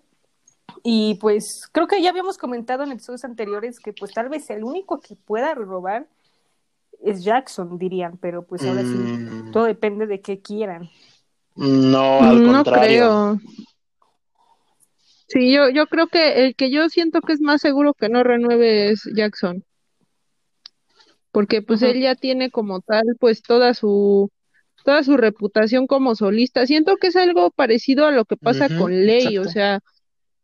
Y 0.83 1.15
pues 1.15 1.67
creo 1.71 1.87
que 1.87 2.01
ya 2.01 2.09
habíamos 2.11 2.37
comentado 2.37 2.83
en 2.83 2.91
episodios 2.91 3.23
anteriores 3.25 3.79
que 3.79 3.93
pues 3.93 4.13
tal 4.13 4.29
vez 4.29 4.49
el 4.49 4.63
único 4.63 4.99
que 4.99 5.15
pueda 5.15 5.53
renovar 5.53 6.07
es 7.05 7.23
Jackson, 7.23 7.77
dirían, 7.77 8.17
pero 8.17 8.45
pues 8.45 8.61
ahora 8.63 8.81
sí, 8.81 8.87
Mm, 8.87 9.51
todo 9.51 9.65
depende 9.65 10.07
de 10.07 10.21
qué 10.21 10.41
quieran. 10.41 10.89
no, 11.55 12.19
al 12.21 12.43
No 12.43 12.63
contrario. 12.63 12.81
creo. 12.83 13.39
Sí, 15.27 15.53
yo, 15.53 15.69
yo 15.69 15.87
creo 15.87 16.07
que 16.07 16.45
el 16.45 16.55
que 16.55 16.69
yo 16.69 16.87
siento 16.89 17.21
que 17.21 17.33
es 17.33 17.41
más 17.41 17.61
seguro 17.61 17.93
que 17.93 18.09
no 18.09 18.23
renueve 18.23 18.91
es 18.91 19.09
Jackson. 19.15 19.63
Porque 21.31 21.61
pues 21.61 21.81
él 21.81 21.99
ya 21.99 22.15
tiene 22.15 22.49
como 22.49 22.79
tal 22.81 23.03
pues 23.19 23.41
toda 23.41 23.73
su 23.73 24.29
toda 24.85 25.03
su 25.03 25.17
reputación 25.17 25.87
como 25.87 26.15
solista. 26.15 26.65
Siento 26.65 26.95
que 26.97 27.07
es 27.07 27.15
algo 27.15 27.51
parecido 27.51 28.05
a 28.05 28.11
lo 28.11 28.25
que 28.25 28.37
pasa 28.37 28.69
con 28.77 28.91
Ley, 29.05 29.37
o 29.39 29.45
sea, 29.45 29.79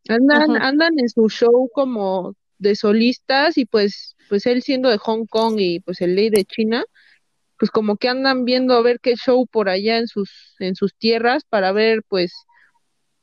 andan 0.09 0.57
andan 0.61 0.99
en 0.99 1.07
su 1.09 1.29
show 1.29 1.69
como 1.73 2.33
de 2.61 2.75
solistas 2.75 3.57
y 3.57 3.65
pues 3.65 4.15
pues 4.29 4.45
él 4.45 4.61
siendo 4.61 4.89
de 4.89 4.97
Hong 4.97 5.25
Kong 5.25 5.55
y 5.59 5.81
pues 5.81 5.99
el 5.99 6.15
Ley 6.15 6.29
de 6.29 6.45
China, 6.45 6.85
pues 7.57 7.69
como 7.69 7.97
que 7.97 8.07
andan 8.07 8.45
viendo 8.45 8.75
a 8.75 8.81
ver 8.81 8.99
qué 9.01 9.15
show 9.15 9.45
por 9.45 9.67
allá 9.67 9.97
en 9.97 10.07
sus 10.07 10.55
en 10.59 10.75
sus 10.75 10.95
tierras 10.95 11.43
para 11.43 11.71
ver 11.71 12.03
pues 12.07 12.33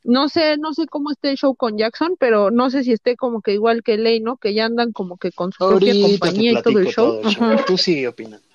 no 0.03 0.29
sé, 0.29 0.57
no 0.57 0.73
sé 0.73 0.85
cómo 0.87 1.11
esté 1.11 1.31
el 1.31 1.37
show 1.37 1.55
con 1.55 1.77
Jackson, 1.77 2.15
pero 2.19 2.51
no 2.51 2.69
sé 2.69 2.83
si 2.83 2.93
esté 2.93 3.15
como 3.15 3.41
que 3.41 3.53
igual 3.53 3.83
que 3.83 3.97
Ley, 3.97 4.19
¿no? 4.19 4.37
Que 4.37 4.53
ya 4.53 4.65
andan 4.65 4.91
como 4.91 5.17
que 5.17 5.31
con 5.31 5.51
su 5.51 5.57
propia 5.57 5.91
Ahorita 5.91 6.07
compañía 6.07 6.51
y 6.53 6.61
todo 6.61 6.79
el 6.79 6.87
show. 6.87 7.21
todo. 7.21 7.65
Tú 7.67 7.77
sigue 7.77 8.07
opinando. 8.07 8.47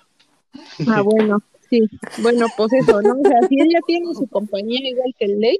Ah, 0.87 1.01
bueno, 1.01 1.39
sí. 1.69 1.81
Bueno, 2.17 2.47
pues 2.57 2.73
eso, 2.73 3.01
¿no? 3.01 3.13
O 3.13 3.27
sea, 3.27 3.47
si 3.47 3.59
él 3.59 3.67
ya 3.71 3.79
tiene 3.85 4.13
su 4.15 4.27
compañía 4.27 4.89
igual 4.89 5.13
que 5.19 5.25
el 5.25 5.39
Ley, 5.39 5.59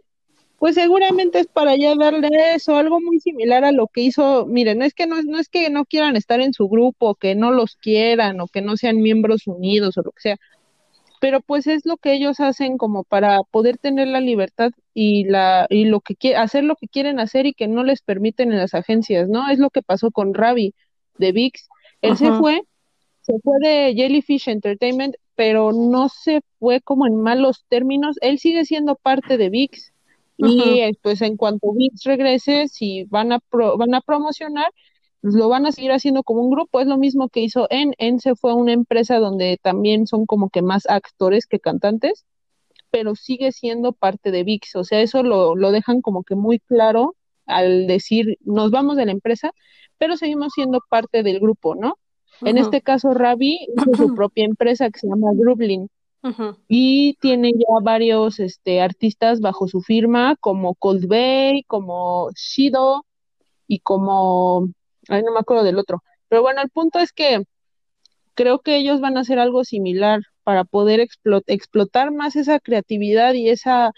pues 0.57 0.75
seguramente 0.75 1.39
es 1.39 1.47
para 1.47 1.75
ya 1.75 1.95
darle 1.95 2.29
eso, 2.55 2.75
algo 2.77 2.99
muy 3.01 3.19
similar 3.19 3.63
a 3.65 3.71
lo 3.71 3.87
que 3.87 4.01
hizo, 4.01 4.45
miren, 4.47 4.81
es 4.81 4.93
que 4.93 5.07
no, 5.07 5.17
es- 5.19 5.25
no 5.25 5.39
es 5.39 5.49
que 5.49 5.69
no 5.69 5.85
quieran 5.85 6.15
estar 6.15 6.41
en 6.41 6.53
su 6.53 6.67
grupo, 6.69 7.15
que 7.15 7.35
no 7.35 7.51
los 7.51 7.75
quieran 7.77 8.39
o 8.41 8.47
que 8.47 8.61
no 8.61 8.77
sean 8.77 8.97
miembros 9.01 9.47
unidos 9.47 9.97
o 9.97 10.01
lo 10.03 10.11
que 10.11 10.21
sea, 10.21 10.37
pero 11.19 11.41
pues 11.41 11.67
es 11.67 11.85
lo 11.85 11.97
que 11.97 12.13
ellos 12.13 12.39
hacen 12.39 12.77
como 12.77 13.03
para 13.03 13.39
poder 13.51 13.77
tener 13.77 14.07
la 14.07 14.21
libertad 14.21 14.71
y 14.93 15.25
la 15.25 15.65
y 15.69 15.85
lo 15.85 16.01
que 16.01 16.35
hacer 16.35 16.63
lo 16.63 16.75
que 16.75 16.87
quieren 16.87 17.19
hacer 17.19 17.45
y 17.45 17.53
que 17.53 17.67
no 17.67 17.83
les 17.83 18.01
permiten 18.01 18.51
en 18.51 18.59
las 18.59 18.73
agencias, 18.73 19.29
¿no? 19.29 19.49
Es 19.49 19.59
lo 19.59 19.69
que 19.69 19.81
pasó 19.81 20.11
con 20.11 20.33
Ravi 20.33 20.73
de 21.17 21.31
VIX. 21.31 21.67
Él 22.01 22.17
se 22.17 22.31
fue, 22.33 22.61
se 23.21 23.33
fue 23.43 23.55
de 23.61 23.93
Jellyfish 23.95 24.49
Entertainment, 24.49 25.15
pero 25.35 25.71
no 25.73 26.09
se 26.09 26.41
fue 26.59 26.81
como 26.81 27.07
en 27.07 27.17
malos 27.21 27.65
términos. 27.69 28.17
Él 28.21 28.39
sigue 28.39 28.65
siendo 28.65 28.95
parte 28.95 29.37
de 29.37 29.49
VIX 29.49 29.93
y 30.37 30.93
pues 31.01 31.21
en 31.21 31.37
cuanto 31.37 31.71
VIX 31.73 32.03
regrese, 32.03 32.67
si 32.67 33.03
van 33.05 33.31
a 33.31 33.39
pro- 33.39 33.77
van 33.77 33.93
a 33.95 34.01
promocionar, 34.01 34.71
pues 35.21 35.33
lo 35.35 35.49
van 35.49 35.65
a 35.65 35.71
seguir 35.71 35.91
haciendo 35.91 36.23
como 36.23 36.41
un 36.41 36.51
grupo. 36.51 36.79
Es 36.81 36.87
lo 36.87 36.97
mismo 36.97 37.29
que 37.29 37.41
hizo 37.41 37.67
En. 37.69 37.93
En 37.97 38.19
se 38.19 38.35
fue 38.35 38.51
a 38.51 38.55
una 38.55 38.73
empresa 38.73 39.19
donde 39.19 39.57
también 39.61 40.07
son 40.07 40.25
como 40.25 40.49
que 40.49 40.61
más 40.61 40.85
actores 40.87 41.47
que 41.47 41.59
cantantes, 41.59 42.25
pero 42.91 43.15
sigue 43.15 43.51
siendo 43.51 43.93
parte 43.93 44.31
de 44.31 44.43
VIX. 44.43 44.75
O 44.77 44.83
sea, 44.83 45.01
eso 45.01 45.23
lo, 45.23 45.55
lo 45.55 45.71
dejan 45.71 46.01
como 46.01 46.23
que 46.23 46.35
muy 46.35 46.59
claro 46.59 47.15
al 47.45 47.87
decir, 47.87 48.37
nos 48.41 48.71
vamos 48.71 48.97
de 48.97 49.05
la 49.05 49.11
empresa, 49.11 49.51
pero 49.97 50.17
seguimos 50.17 50.53
siendo 50.53 50.79
parte 50.89 51.23
del 51.23 51.39
grupo, 51.39 51.75
¿no? 51.75 51.97
En 52.43 52.57
este 52.57 52.81
caso, 52.81 53.13
Ravi 53.13 53.67
hizo 53.75 53.95
su 53.95 54.09
propia 54.13 54.45
empresa 54.45 54.89
que 54.89 54.99
se 54.99 55.07
llama 55.07 55.31
Grublin 55.33 55.89
Y 56.67 57.15
tiene 57.21 57.51
ya 57.53 57.83
varios 57.83 58.39
este, 58.39 58.81
artistas 58.81 59.39
bajo 59.41 59.67
su 59.67 59.81
firma, 59.81 60.35
como 60.39 60.75
Coldplay, 60.75 61.63
como 61.67 62.31
Shido 62.35 63.05
y 63.67 63.79
como 63.79 64.69
Ay, 65.09 65.23
no 65.23 65.31
me 65.33 65.39
acuerdo 65.39 65.63
del 65.63 65.79
otro. 65.79 66.03
Pero 66.29 66.41
bueno, 66.41 66.61
el 66.61 66.69
punto 66.69 66.99
es 66.99 67.11
que 67.11 67.43
creo 68.35 68.59
que 68.59 68.77
ellos 68.77 69.01
van 69.01 69.17
a 69.17 69.21
hacer 69.21 69.39
algo 69.39 69.63
similar 69.63 70.21
para 70.43 70.63
poder 70.63 70.99
explo- 70.99 71.43
explotar 71.47 72.11
más 72.11 72.35
esa 72.35 72.59
creatividad 72.59 73.33
y 73.33 73.49
esa 73.49 73.91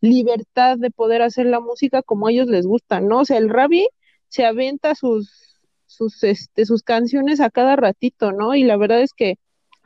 libertad 0.00 0.78
de 0.78 0.90
poder 0.90 1.22
hacer 1.22 1.46
la 1.46 1.60
música 1.60 2.02
como 2.02 2.28
a 2.28 2.32
ellos 2.32 2.48
les 2.48 2.66
gusta, 2.66 3.00
¿no? 3.00 3.20
O 3.20 3.24
sea, 3.24 3.38
el 3.38 3.48
Ravi 3.50 3.88
se 4.28 4.44
aventa 4.46 4.94
sus, 4.94 5.60
sus, 5.86 6.22
este, 6.24 6.66
sus 6.66 6.82
canciones 6.82 7.40
a 7.40 7.50
cada 7.50 7.76
ratito, 7.76 8.32
¿no? 8.32 8.54
Y 8.54 8.64
la 8.64 8.76
verdad 8.76 9.02
es 9.02 9.12
que 9.14 9.36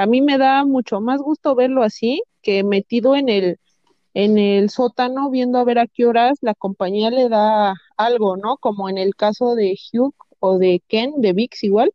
a 0.02 0.06
mí 0.06 0.20
me 0.20 0.36
da 0.36 0.64
mucho 0.64 1.00
más 1.00 1.20
gusto 1.20 1.54
verlo 1.54 1.84
así 1.84 2.24
que 2.42 2.64
metido 2.64 3.14
en 3.14 3.28
el, 3.28 3.58
en 4.14 4.36
el 4.36 4.68
sótano 4.68 5.30
viendo 5.30 5.58
a 5.58 5.64
ver 5.64 5.78
a 5.78 5.86
qué 5.86 6.06
horas 6.06 6.38
la 6.40 6.54
compañía 6.54 7.10
le 7.10 7.28
da 7.28 7.74
algo, 7.96 8.36
¿no? 8.36 8.56
Como 8.56 8.88
en 8.88 8.98
el 8.98 9.14
caso 9.14 9.54
de 9.54 9.78
Hugh 9.92 10.14
o 10.40 10.58
de 10.58 10.82
Ken, 10.88 11.20
de 11.20 11.32
Vix 11.34 11.62
igual. 11.62 11.92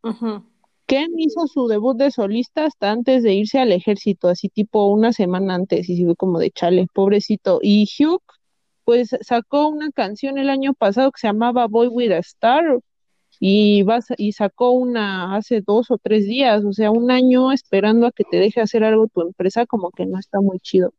Ken 0.85 1.19
hizo 1.19 1.47
su 1.47 1.67
debut 1.67 1.97
de 1.97 2.11
solista 2.11 2.63
hasta 2.63 2.91
antes 2.91 3.23
de 3.23 3.33
irse 3.33 3.59
al 3.59 3.73
ejército, 3.73 4.29
así 4.29 4.47
tipo 4.47 4.87
una 4.87 5.11
semana 5.11 5.55
antes, 5.55 5.89
y 5.89 5.97
se 5.97 6.05
fue 6.05 6.15
como 6.15 6.39
de 6.39 6.49
chale, 6.51 6.87
pobrecito. 6.93 7.59
Y 7.61 7.89
Hugh, 7.99 8.21
pues 8.85 9.09
sacó 9.19 9.67
una 9.67 9.91
canción 9.91 10.37
el 10.37 10.49
año 10.49 10.73
pasado 10.73 11.11
que 11.11 11.19
se 11.19 11.27
llamaba 11.27 11.67
Boy 11.67 11.89
with 11.89 12.13
a 12.13 12.19
Star, 12.19 12.79
y, 13.39 13.83
vas, 13.83 14.07
y 14.17 14.31
sacó 14.33 14.71
una 14.71 15.35
hace 15.35 15.61
dos 15.61 15.91
o 15.91 15.97
tres 15.97 16.25
días, 16.25 16.63
o 16.65 16.73
sea, 16.73 16.91
un 16.91 17.11
año 17.11 17.51
esperando 17.51 18.07
a 18.07 18.11
que 18.11 18.23
te 18.23 18.37
deje 18.37 18.61
hacer 18.61 18.83
algo 18.83 19.07
tu 19.07 19.21
empresa, 19.21 19.65
como 19.65 19.91
que 19.91 20.05
no 20.05 20.17
está 20.19 20.41
muy 20.41 20.59
chido. 20.59 20.93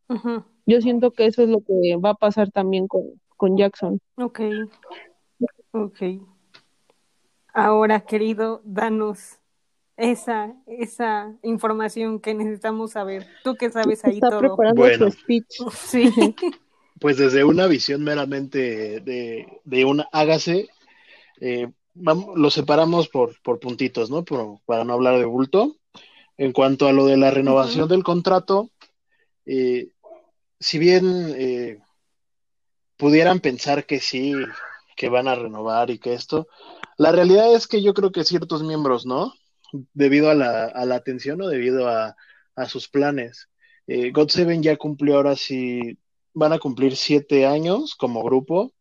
Yo 0.65 0.81
siento 0.81 1.11
que 1.11 1.25
eso 1.25 1.43
es 1.43 1.49
lo 1.49 1.61
que 1.61 1.95
va 1.97 2.11
a 2.11 2.15
pasar 2.15 2.51
también 2.51 2.87
con, 2.87 3.03
con 3.37 3.57
Jackson. 3.57 3.99
Ok, 4.15 4.39
ok. 5.71 6.01
Ahora, 7.53 8.01
querido, 8.01 8.61
danos 8.63 9.39
esa, 9.97 10.55
esa 10.67 11.35
información 11.43 12.19
que 12.19 12.33
necesitamos 12.33 12.91
saber. 12.91 13.25
Tú 13.43 13.55
que 13.55 13.69
sabes 13.69 14.05
ahí 14.05 14.13
Está 14.15 14.29
todo. 14.29 14.39
preparando 14.39 14.81
Bueno. 14.81 15.11
su 15.11 15.17
speech. 15.17 15.45
Sí. 15.73 16.35
Pues 16.99 17.17
desde 17.17 17.43
una 17.45 17.67
visión 17.67 18.03
meramente 18.03 18.99
de, 18.99 19.47
de 19.63 19.85
un 19.85 20.03
hágase, 20.11 20.67
eh, 21.39 21.71
vam- 21.99 22.33
lo 22.35 22.49
separamos 22.49 23.07
por, 23.09 23.39
por 23.41 23.59
puntitos, 23.59 24.09
¿no? 24.09 24.23
Por- 24.23 24.59
para 24.65 24.83
no 24.83 24.93
hablar 24.93 25.17
de 25.19 25.25
bulto. 25.25 25.77
En 26.37 26.53
cuanto 26.53 26.87
a 26.87 26.93
lo 26.93 27.05
de 27.05 27.17
la 27.17 27.31
renovación 27.31 27.89
del 27.89 28.03
contrato, 28.03 28.69
eh, 29.45 29.89
si 30.57 30.79
bien 30.79 31.33
eh, 31.37 31.79
pudieran 32.97 33.39
pensar 33.39 33.85
que 33.85 33.99
sí, 33.99 34.35
que 34.95 35.09
van 35.09 35.27
a 35.27 35.35
renovar 35.35 35.89
y 35.89 35.99
que 35.99 36.13
esto, 36.13 36.47
la 36.97 37.11
realidad 37.11 37.53
es 37.53 37.67
que 37.67 37.81
yo 37.81 37.93
creo 37.93 38.11
que 38.11 38.23
ciertos 38.23 38.63
miembros, 38.63 39.05
¿no? 39.05 39.33
Debido 39.93 40.29
a 40.29 40.33
la, 40.35 40.65
a 40.65 40.85
la 40.85 40.95
atención 40.95 41.41
o 41.41 41.47
debido 41.47 41.87
a, 41.87 42.15
a 42.55 42.65
sus 42.69 42.87
planes. 42.87 43.49
Eh, 43.87 44.11
God 44.11 44.29
Seven 44.29 44.63
ya 44.63 44.77
cumplió 44.77 45.15
ahora 45.15 45.35
sí, 45.35 45.97
van 46.33 46.53
a 46.53 46.59
cumplir 46.59 46.95
siete 46.95 47.45
años 47.45 47.95
como 47.95 48.23
grupo. 48.23 48.71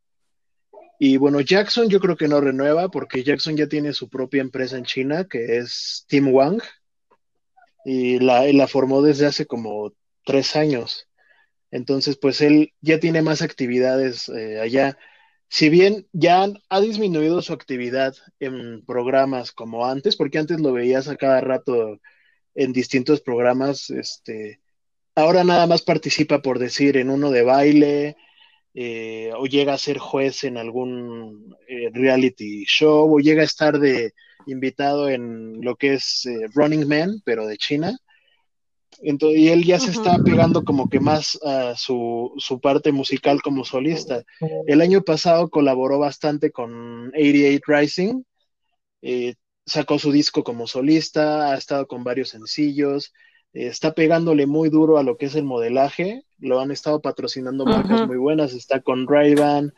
Y 0.99 1.17
bueno, 1.17 1.41
Jackson 1.41 1.89
yo 1.89 2.01
creo 2.01 2.17
que 2.17 2.27
no 2.27 2.41
renueva 2.41 2.89
porque 2.89 3.23
Jackson 3.23 3.57
ya 3.57 3.69
tiene 3.69 3.93
su 3.93 4.09
propia 4.09 4.41
empresa 4.41 4.77
en 4.77 4.85
China 4.85 5.27
que 5.29 5.59
es 5.59 6.05
Team 6.09 6.29
Wang 6.35 6.61
y 7.85 8.19
la, 8.19 8.67
formó 8.67 9.01
desde 9.01 9.27
hace 9.27 9.47
como 9.47 9.95
tres 10.25 10.57
años. 10.57 11.09
Entonces, 11.71 12.19
pues 12.19 12.41
él 12.41 12.75
ya 12.81 12.99
tiene 12.99 13.23
más 13.23 13.43
actividades 13.43 14.29
eh, 14.29 14.61
allá. 14.61 14.99
Si 15.49 15.69
bien 15.69 16.07
ya 16.13 16.47
ha 16.69 16.81
disminuido 16.81 17.43
su 17.43 17.53
actividad 17.53 18.15
en 18.41 18.85
programas 18.85 19.53
como 19.53 19.87
antes, 19.87 20.17
porque 20.17 20.39
antes 20.39 20.61
lo 20.61 20.73
veías 20.73 21.09
a 21.09 21.17
cada 21.17 21.41
rato 21.41 22.01
en 22.55 22.73
distintos 22.73 23.21
programas, 23.21 23.89
este, 23.91 24.61
ahora 25.15 25.45
nada 25.45 25.67
más 25.67 25.83
participa 25.83 26.43
por 26.43 26.59
decir 26.59 26.97
en 26.97 27.09
uno 27.11 27.31
de 27.31 27.43
baile, 27.43 28.17
eh, 28.75 29.33
o 29.37 29.47
llega 29.47 29.75
a 29.75 29.79
ser 29.79 29.99
juez 29.99 30.45
en 30.45 30.57
algún 30.57 31.57
eh, 31.69 31.91
reality 31.93 32.65
show, 32.65 33.15
o 33.15 33.19
llega 33.19 33.43
a 33.43 33.47
estar 33.47 33.79
de 33.79 34.13
invitado 34.47 35.09
en 35.09 35.61
lo 35.63 35.77
que 35.77 35.95
es 35.95 36.27
eh, 36.27 36.47
Running 36.55 36.87
Man, 36.87 37.23
pero 37.25 37.47
de 37.47 37.57
China. 37.57 37.99
Entonces, 39.01 39.41
y 39.41 39.49
él 39.49 39.65
ya 39.65 39.79
se 39.79 39.91
está 39.91 40.19
pegando 40.25 40.65
como 40.65 40.89
que 40.89 40.99
más 40.99 41.39
a 41.45 41.77
su, 41.77 42.33
su 42.39 42.61
parte 42.61 42.91
musical 42.91 43.43
como 43.43 43.65
solista. 43.65 44.25
El 44.67 44.81
año 44.81 45.03
pasado 45.03 45.51
colaboró 45.51 45.99
bastante 46.01 46.51
con 46.51 47.09
88 47.09 47.63
Rising, 47.67 48.23
sacó 49.67 49.99
su 50.01 50.11
disco 50.11 50.43
como 50.43 50.67
solista, 50.67 51.53
ha 51.53 51.57
estado 51.57 51.87
con 51.87 52.03
varios 52.03 52.31
sencillos, 52.31 53.13
está 53.53 53.93
pegándole 53.93 54.47
muy 54.47 54.69
duro 54.69 54.99
a 54.99 55.03
lo 55.03 55.17
que 55.17 55.27
es 55.27 55.35
el 55.35 55.45
modelaje, 55.45 56.25
lo 56.39 56.61
han 56.61 56.71
estado 56.71 57.01
patrocinando 57.01 57.65
marcas 57.65 58.07
muy 58.07 58.17
buenas, 58.17 58.53
está 58.53 58.81
con 58.81 59.07
Ray-Ban, 59.07 59.73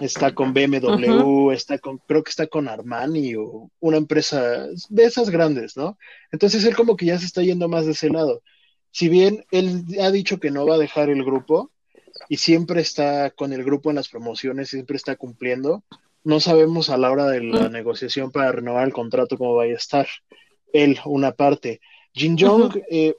está 0.00 0.34
con 0.34 0.54
BMW, 0.54 1.50
está 1.50 1.78
con, 1.78 1.98
creo 1.98 2.22
que 2.22 2.30
está 2.30 2.46
con 2.46 2.68
Armani 2.68 3.34
o 3.34 3.70
una 3.80 3.96
empresa 3.96 4.68
de 4.88 5.04
esas 5.04 5.30
grandes, 5.30 5.76
¿no? 5.76 5.98
Entonces 6.30 6.64
él 6.64 6.76
como 6.76 6.96
que 6.96 7.06
ya 7.06 7.18
se 7.18 7.26
está 7.26 7.42
yendo 7.42 7.68
más 7.68 7.86
de 7.86 7.92
ese 7.92 8.10
lado. 8.10 8.42
Si 8.92 9.08
bien 9.08 9.44
él 9.50 9.84
ha 10.00 10.10
dicho 10.10 10.38
que 10.38 10.50
no 10.50 10.66
va 10.66 10.74
a 10.74 10.78
dejar 10.78 11.10
el 11.10 11.24
grupo 11.24 11.70
y 12.28 12.36
siempre 12.36 12.80
está 12.80 13.30
con 13.30 13.52
el 13.52 13.64
grupo 13.64 13.90
en 13.90 13.96
las 13.96 14.08
promociones, 14.08 14.68
siempre 14.68 14.96
está 14.96 15.16
cumpliendo, 15.16 15.84
no 16.22 16.40
sabemos 16.40 16.90
a 16.90 16.98
la 16.98 17.10
hora 17.10 17.26
de 17.26 17.42
la 17.42 17.68
negociación 17.68 18.30
para 18.30 18.52
renovar 18.52 18.86
el 18.86 18.92
contrato 18.92 19.38
cómo 19.38 19.54
vaya 19.54 19.74
a 19.74 19.78
estar. 19.78 20.06
Él, 20.72 20.98
una 21.04 21.32
parte. 21.32 21.80
Jin 22.12 22.36
Jong 22.38 22.82
eh, 22.90 23.14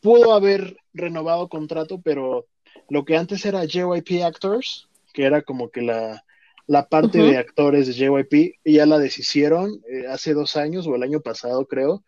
pudo 0.00 0.32
haber 0.32 0.76
renovado 0.92 1.48
contrato, 1.48 2.00
pero 2.00 2.46
lo 2.88 3.04
que 3.04 3.16
antes 3.16 3.44
era 3.44 3.64
JYP 3.64 4.22
Actors, 4.24 4.88
que 5.12 5.24
era 5.24 5.42
como 5.42 5.70
que 5.70 5.82
la, 5.82 6.24
la 6.66 6.88
parte 6.88 7.18
de 7.18 7.36
actores 7.36 7.86
de 7.86 7.94
JYP, 7.94 8.60
ya 8.64 8.86
la 8.86 8.98
deshicieron 8.98 9.80
eh, 9.88 10.06
hace 10.08 10.34
dos 10.34 10.56
años 10.56 10.86
o 10.86 10.94
el 10.94 11.02
año 11.02 11.20
pasado, 11.20 11.66
creo. 11.66 12.04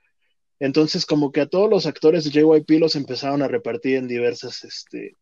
Entonces, 0.60 1.06
como 1.06 1.32
que 1.32 1.40
a 1.40 1.48
todos 1.48 1.68
los 1.68 1.86
actores 1.86 2.24
de 2.24 2.30
JYP 2.30 2.78
los 2.78 2.94
empezaron 2.94 3.42
a 3.42 3.48
repartir 3.48 3.96
en 3.96 4.06
diversas 4.06 4.62
este, 4.62 5.16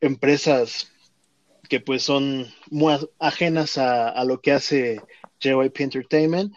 empresas 0.00 0.92
que 1.68 1.80
pues 1.80 2.04
son 2.04 2.46
muy 2.70 2.94
ajenas 3.18 3.76
a, 3.78 4.08
a 4.08 4.24
lo 4.24 4.40
que 4.40 4.52
hace 4.52 5.00
JYP 5.40 5.80
Entertainment. 5.80 6.54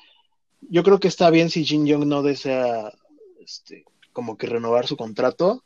Yo 0.61 0.83
creo 0.83 0.99
que 0.99 1.07
está 1.07 1.31
bien 1.31 1.49
si 1.49 1.65
Jin 1.65 1.87
Young 1.87 2.05
no 2.05 2.21
desea 2.21 2.93
este, 3.49 3.83
como 4.13 4.37
que 4.37 4.47
renovar 4.47 4.85
su 4.87 4.95
contrato, 4.95 5.63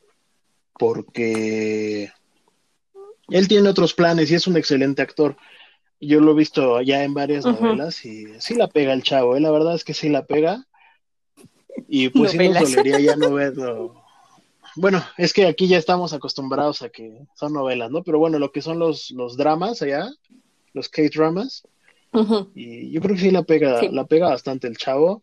porque 0.80 2.12
él 3.30 3.48
tiene 3.48 3.70
otros 3.70 3.94
planes 3.94 4.32
y 4.32 4.36
es 4.36 4.48
un 4.48 4.58
excelente 4.58 5.02
actor. 5.02 5.36
Yo 6.00 6.20
lo 6.20 6.32
he 6.32 6.36
visto 6.36 6.82
ya 6.82 7.04
en 7.04 7.14
varias 7.14 7.46
novelas 7.46 8.04
y 8.06 8.26
sí 8.40 8.56
la 8.56 8.68
pega 8.68 8.94
el 8.94 9.04
chavo, 9.04 9.36
¿eh? 9.36 9.40
la 9.40 9.52
verdad 9.52 9.76
es 9.76 9.84
que 9.84 9.94
sí 9.94 10.10
la 10.10 10.26
pega. 10.26 10.66
Y 11.88 12.10
pues 12.10 12.32
sí 12.32 12.38
nos 12.38 12.74
dolería 12.74 13.00
ya 13.00 13.16
no 13.16 13.34
verlo. 13.34 14.04
Bueno, 14.76 15.04
es 15.18 15.34
que 15.34 15.46
aquí 15.46 15.68
ya 15.68 15.78
estamos 15.78 16.14
acostumbrados 16.14 16.82
a 16.82 16.90
que 16.90 17.20
son 17.36 17.54
novelas, 17.54 17.92
¿no? 17.92 18.04
Pero 18.04 18.18
bueno, 18.20 18.40
lo 18.40 18.52
que 18.52 18.62
son 18.62 18.80
los, 18.80 19.12
los 19.12 19.38
dramas 19.38 19.82
allá, 19.82 20.10
los 20.74 20.90
K-dramas, 20.90 21.68
y 22.56 22.92
yo 22.92 23.02
creo 23.02 23.16
que 23.16 23.22
sí 23.22 23.32
la 23.32 23.44
pega, 23.44 23.80
Sí. 23.80 23.90
la 23.92 24.06
pega 24.06 24.30
bastante 24.30 24.68
el 24.68 24.78
chavo. 24.78 25.22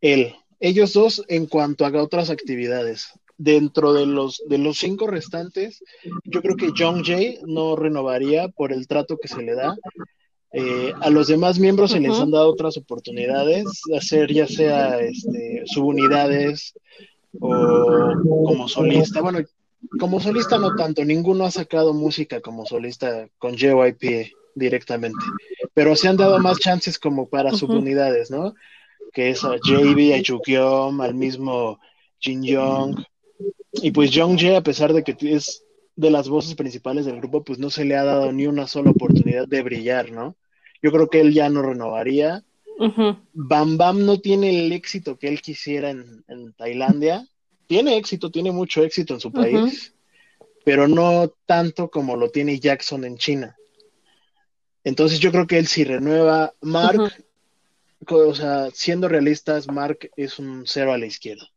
Él, 0.00 0.34
ellos 0.64 0.94
dos 0.94 1.22
en 1.28 1.44
cuanto 1.44 1.84
a 1.84 2.02
otras 2.02 2.30
actividades. 2.30 3.12
Dentro 3.36 3.92
de 3.92 4.06
los, 4.06 4.42
de 4.48 4.58
los 4.58 4.78
cinco 4.78 5.06
restantes, 5.06 5.82
yo 6.24 6.40
creo 6.40 6.56
que 6.56 6.72
John 6.76 7.04
Jay 7.04 7.38
no 7.46 7.76
renovaría 7.76 8.48
por 8.48 8.72
el 8.72 8.86
trato 8.86 9.18
que 9.18 9.28
se 9.28 9.42
le 9.42 9.54
da. 9.54 9.76
Eh, 10.52 10.92
a 11.00 11.10
los 11.10 11.26
demás 11.26 11.58
miembros 11.58 11.90
se 11.90 12.00
les 12.00 12.18
han 12.18 12.30
dado 12.30 12.48
otras 12.48 12.76
oportunidades, 12.76 13.64
de 13.86 13.98
hacer 13.98 14.32
ya 14.32 14.46
sea 14.46 15.00
este, 15.00 15.64
subunidades 15.66 16.74
o 17.40 18.12
como 18.46 18.68
solista. 18.68 19.20
Bueno, 19.20 19.40
como 19.98 20.20
solista 20.20 20.58
no 20.58 20.76
tanto, 20.76 21.04
ninguno 21.04 21.44
ha 21.44 21.50
sacado 21.50 21.92
música 21.92 22.40
como 22.40 22.64
solista 22.64 23.28
con 23.38 23.56
JYP 23.56 24.32
directamente, 24.54 25.24
pero 25.74 25.94
se 25.96 26.08
han 26.08 26.16
dado 26.16 26.38
más 26.38 26.58
chances 26.58 26.98
como 26.98 27.28
para 27.28 27.50
subunidades, 27.52 28.30
¿no? 28.30 28.54
Que 29.14 29.30
es 29.30 29.44
a 29.44 29.56
JB, 29.56 30.14
a 30.14 30.22
Jukyeom, 30.26 31.00
al 31.00 31.14
mismo 31.14 31.78
Jin 32.18 32.42
Young. 32.42 33.02
Y 33.72 33.90
pues 33.92 34.10
Jung 34.12 34.38
Jae, 34.38 34.56
a 34.56 34.62
pesar 34.62 34.92
de 34.92 35.02
que 35.02 35.16
es 35.34 35.64
de 35.96 36.10
las 36.10 36.28
voces 36.28 36.54
principales 36.54 37.06
del 37.06 37.18
grupo, 37.18 37.44
pues 37.44 37.58
no 37.58 37.70
se 37.70 37.84
le 37.84 37.96
ha 37.96 38.04
dado 38.04 38.32
ni 38.32 38.46
una 38.46 38.66
sola 38.66 38.90
oportunidad 38.90 39.46
de 39.46 39.62
brillar, 39.62 40.10
¿no? 40.10 40.36
Yo 40.82 40.90
creo 40.92 41.08
que 41.08 41.20
él 41.20 41.32
ya 41.32 41.48
no 41.48 41.62
renovaría. 41.62 42.44
Bam 43.32 43.78
Bam 43.78 44.04
no 44.04 44.18
tiene 44.20 44.66
el 44.66 44.72
éxito 44.72 45.16
que 45.16 45.28
él 45.28 45.40
quisiera 45.40 45.90
en, 45.90 46.24
en 46.28 46.52
Tailandia. 46.52 47.26
Tiene 47.66 47.96
éxito, 47.96 48.30
tiene 48.30 48.50
mucho 48.52 48.82
éxito 48.82 49.14
en 49.14 49.20
su 49.20 49.32
país, 49.32 49.94
pero 50.64 50.88
no 50.88 51.32
tanto 51.46 51.88
como 51.88 52.16
lo 52.16 52.28
tiene 52.28 52.58
Jackson 52.58 53.04
en 53.04 53.16
China. 53.16 53.56
Entonces 54.82 55.18
yo 55.20 55.30
creo 55.30 55.46
que 55.46 55.58
él 55.58 55.66
si 55.66 55.84
renueva 55.84 56.52
Mark. 56.60 57.24
O 58.10 58.34
sea, 58.34 58.70
siendo 58.72 59.08
realistas, 59.08 59.68
Mark 59.68 60.10
es 60.16 60.38
un 60.38 60.64
cero 60.66 60.92
a 60.92 60.98
la 60.98 61.06
izquierda. 61.06 61.48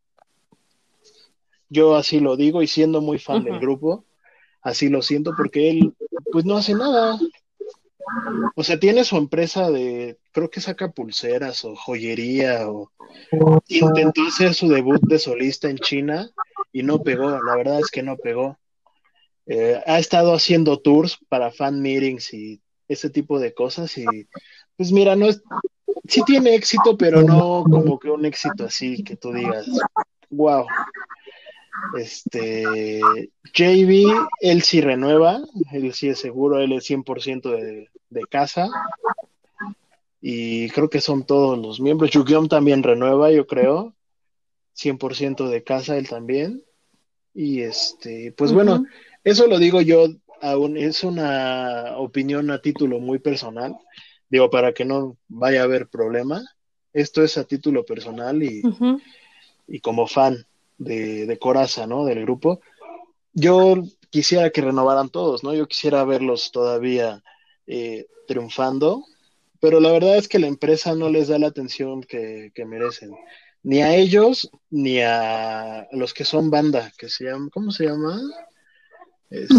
Yo 1.70 1.96
así 1.96 2.20
lo 2.20 2.38
digo 2.38 2.62
y 2.62 2.68
siendo 2.68 3.02
muy 3.02 3.20
fan 3.20 3.44
del 3.44 3.60
grupo, 3.60 4.06
así 4.62 4.90
lo 4.90 5.02
siento 5.02 5.34
porque 5.36 5.70
él, 5.70 5.94
pues 6.32 6.46
no 6.46 6.58
hace 6.58 6.74
nada. 6.74 7.20
O 8.56 8.64
sea, 8.64 8.80
tiene 8.80 9.04
su 9.04 9.18
empresa 9.18 9.70
de, 9.70 10.18
creo 10.32 10.50
que 10.50 10.62
saca 10.62 10.92
pulseras 10.92 11.66
o 11.66 11.76
joyería 11.76 12.70
o 12.70 12.92
intentó 13.68 14.22
hacer 14.24 14.54
su 14.54 14.70
debut 14.70 15.02
de 15.02 15.20
solista 15.20 15.70
en 15.70 15.78
China 15.78 16.30
y 16.72 16.84
no 16.84 17.04
pegó, 17.04 17.30
la 17.30 17.56
verdad 17.56 17.80
es 17.80 17.92
que 17.92 18.04
no 18.04 18.16
pegó. 18.16 18.58
Eh, 19.46 19.82
ha 19.86 20.00
estado 20.00 20.34
haciendo 20.34 20.80
tours 20.80 21.18
para 21.30 21.52
fan 21.52 21.82
meetings 21.82 22.34
y 22.34 22.62
ese 22.88 23.10
tipo 23.10 23.40
de 23.40 23.54
cosas 23.54 23.98
y 23.98 24.06
pues 24.78 24.92
mira, 24.92 25.16
no 25.16 25.28
es, 25.28 25.42
sí 26.08 26.22
tiene 26.26 26.56
éxito, 26.56 26.98
pero 26.98 27.22
no 27.24 27.64
como 27.64 28.00
que 28.00 28.10
un 28.10 28.26
éxito 28.26 28.66
así 28.66 29.04
que 29.04 29.16
tú 29.16 29.32
digas, 29.32 29.68
wow. 30.30 30.66
Este, 31.98 33.00
JB, 33.54 34.28
él 34.42 34.64
sí 34.64 34.82
renueva, 34.82 35.40
él 35.72 35.94
sí 35.94 36.10
es 36.10 36.20
seguro, 36.20 36.60
él 36.60 36.74
es 36.74 36.90
100% 36.90 37.52
de, 37.52 37.90
de 38.10 38.22
casa. 38.30 38.68
Y 40.20 40.70
creo 40.70 40.90
que 40.90 41.02
son 41.02 41.26
todos 41.26 41.58
los 41.58 41.80
miembros. 41.80 42.12
Yukyom 42.12 42.48
también 42.48 42.84
renueva, 42.84 43.32
yo 43.32 43.46
creo. 43.46 43.94
100% 44.76 45.50
de 45.50 45.64
casa, 45.64 45.98
él 45.98 46.10
también. 46.10 46.64
Y 47.34 47.62
este, 47.62 48.34
pues 48.36 48.52
bueno, 48.52 48.84
eso 49.24 49.46
lo 49.48 49.60
digo 49.60 49.82
yo, 49.82 50.08
aún 50.42 50.78
es 50.78 51.04
una 51.04 51.94
opinión 51.98 52.50
a 52.50 52.62
título 52.62 53.00
muy 53.00 53.20
personal. 53.20 53.78
Digo, 54.30 54.50
para 54.50 54.74
que 54.74 54.86
no 54.86 55.18
vaya 55.28 55.62
a 55.62 55.64
haber 55.66 55.88
problema. 55.88 56.44
Esto 56.94 57.24
es 57.24 57.38
a 57.38 57.44
título 57.44 57.86
personal 57.86 58.42
y, 58.42 58.62
y 59.68 59.80
como 59.80 60.08
fan 60.08 60.46
de, 60.78 61.26
de 61.26 61.38
Coraza, 61.38 61.88
¿no? 61.88 62.06
Del 62.06 62.24
grupo. 62.24 62.60
Yo 63.34 63.84
quisiera 64.10 64.50
que 64.50 64.62
renovaran 64.62 65.10
todos, 65.10 65.44
¿no? 65.44 65.54
Yo 65.54 65.68
quisiera 65.68 66.04
verlos 66.04 66.52
todavía 66.52 67.24
eh, 67.68 68.08
triunfando, 68.28 69.04
pero 69.60 69.80
la 69.80 69.92
verdad 69.92 70.18
es 70.18 70.28
que 70.28 70.40
la 70.40 70.48
empresa 70.48 70.96
no 70.96 71.10
les 71.10 71.28
da 71.28 71.40
la 71.40 71.48
atención 71.48 72.02
que, 72.02 72.52
que 72.54 72.66
merecen. 72.66 73.12
Ni 73.64 73.82
a 73.82 73.96
ellos, 73.96 74.50
ni 74.70 75.02
a 75.02 75.88
los 75.92 76.14
que 76.14 76.24
son 76.24 76.50
banda, 76.50 76.92
que 76.98 77.10
se 77.10 77.26
llama, 77.26 77.50
¿cómo 77.52 77.72
se 77.72 77.86
llama? 77.86 78.20
Este, 79.30 79.56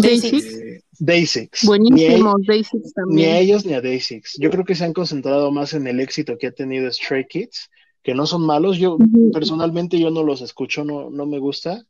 Day 0.99 1.23
Day6. 1.23 1.49
Ni 1.49 1.49
a- 1.59 1.67
Buenísimo, 1.67 2.35
Daisy 2.47 2.77
ni 2.77 2.83
a 2.89 2.91
también. 2.95 3.35
ellos 3.35 3.65
ni 3.65 3.73
a 3.73 3.81
Day6. 3.81 4.37
Yo 4.39 4.49
creo 4.49 4.65
que 4.65 4.75
se 4.75 4.83
han 4.85 4.93
concentrado 4.93 5.51
más 5.51 5.73
en 5.73 5.87
el 5.87 5.99
éxito 5.99 6.37
que 6.37 6.47
ha 6.47 6.51
tenido 6.51 6.91
Stray 6.91 7.25
Kids, 7.27 7.69
que 8.03 8.13
no 8.15 8.25
son 8.25 8.41
malos. 8.45 8.77
Yo 8.77 8.97
personalmente 9.33 9.99
yo 9.99 10.09
no 10.09 10.23
los 10.23 10.41
escucho, 10.41 10.83
no, 10.83 11.09
no 11.09 11.25
me 11.25 11.37
gusta, 11.39 11.85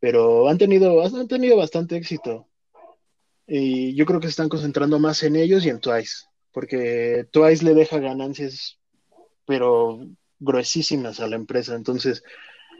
pero 0.00 0.48
han 0.48 0.58
tenido, 0.58 1.02
han 1.04 1.28
tenido 1.28 1.56
bastante 1.56 1.96
éxito. 1.96 2.46
Y 3.46 3.94
yo 3.94 4.04
creo 4.04 4.20
que 4.20 4.26
se 4.26 4.30
están 4.32 4.48
concentrando 4.48 4.98
más 4.98 5.22
en 5.22 5.36
ellos 5.36 5.64
y 5.64 5.70
en 5.70 5.80
Twice, 5.80 6.26
porque 6.52 7.26
Twice 7.30 7.64
le 7.64 7.74
deja 7.74 7.98
ganancias, 7.98 8.78
pero 9.46 10.00
gruesísimas 10.38 11.20
a 11.20 11.26
la 11.28 11.36
empresa. 11.36 11.74
Entonces, 11.74 12.22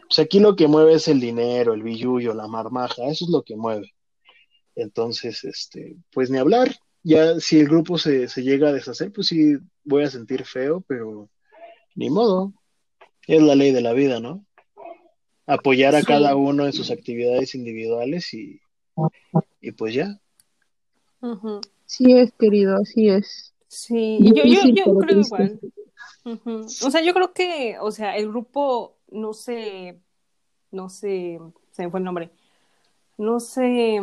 pues 0.09 0.19
aquí 0.19 0.41
lo 0.41 0.57
que 0.57 0.67
mueve 0.69 0.95
es 0.95 1.09
el 1.09 1.21
dinero, 1.21 1.73
el 1.73 1.83
billullo, 1.83 2.35
la 2.35 2.49
marmaja, 2.49 3.07
eso 3.07 3.25
es 3.25 3.31
lo 3.31 3.43
que 3.43 3.57
mueve. 3.57 3.95
Entonces, 4.79 5.43
este, 5.45 5.97
pues 6.13 6.31
ni 6.31 6.39
hablar. 6.39 6.75
Ya 7.03 7.41
si 7.41 7.59
el 7.59 7.69
grupo 7.69 7.99
se, 7.99 8.29
se 8.29 8.43
llega 8.43 8.69
a 8.69 8.73
deshacer, 8.73 9.13
pues 9.13 9.27
sí 9.29 9.57
voy 9.85 10.05
a 10.05 10.11
sentir 10.11 10.45
feo, 10.45 10.83
pero 10.87 11.29
ni 11.95 12.11
modo. 12.11 12.53
Es 13.27 13.43
la 13.43 13.55
ley 13.55 13.73
de 13.73 13.81
la 13.81 13.93
vida, 13.93 14.21
¿no? 14.21 14.45
Apoyar 15.47 15.95
a 15.95 16.01
Sí. 16.01 16.07
cada 16.07 16.37
uno 16.37 16.65
en 16.67 16.73
sus 16.73 16.91
actividades 16.91 17.55
individuales 17.55 18.33
y, 18.35 18.61
y 19.61 19.73
pues 19.73 19.95
ya. 19.95 20.21
Sí 21.87 22.13
es, 22.13 22.33
querido, 22.39 22.77
así 22.77 23.09
es. 23.09 23.55
Sí, 23.67 24.19
yo, 24.23 24.45
yo, 24.45 24.61
yo 24.75 24.85
creo 24.99 25.21
triste. 25.23 25.61
igual. 26.25 26.41
O 26.55 26.91
sea, 26.91 27.03
yo 27.03 27.15
creo 27.15 27.33
que, 27.33 27.77
o 27.81 27.91
sea, 27.91 28.17
el 28.17 28.29
grupo 28.29 28.99
no 29.11 29.33
se, 29.33 29.99
no 30.71 30.89
se, 30.89 31.39
se 31.73 31.83
me 31.85 31.91
fue 31.91 32.01
el 32.01 32.05
nombre, 32.05 32.31
no 33.17 33.41
se, 33.41 34.01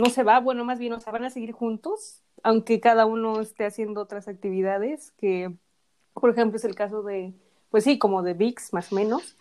no 0.00 0.10
se 0.10 0.22
va, 0.24 0.40
bueno, 0.40 0.64
más 0.64 0.78
bien, 0.78 0.92
o 0.94 1.00
sea, 1.00 1.12
van 1.12 1.24
a 1.24 1.30
seguir 1.30 1.52
juntos, 1.52 2.22
aunque 2.42 2.80
cada 2.80 3.06
uno 3.06 3.40
esté 3.40 3.66
haciendo 3.66 4.00
otras 4.02 4.28
actividades, 4.28 5.12
que, 5.12 5.54
por 6.14 6.30
ejemplo, 6.30 6.56
es 6.58 6.64
el 6.64 6.74
caso 6.74 7.02
de, 7.02 7.34
pues 7.70 7.84
sí, 7.84 7.98
como 7.98 8.22
de 8.22 8.34
VIX, 8.34 8.72
más 8.74 8.92
o 8.92 8.96
menos. 8.96 9.36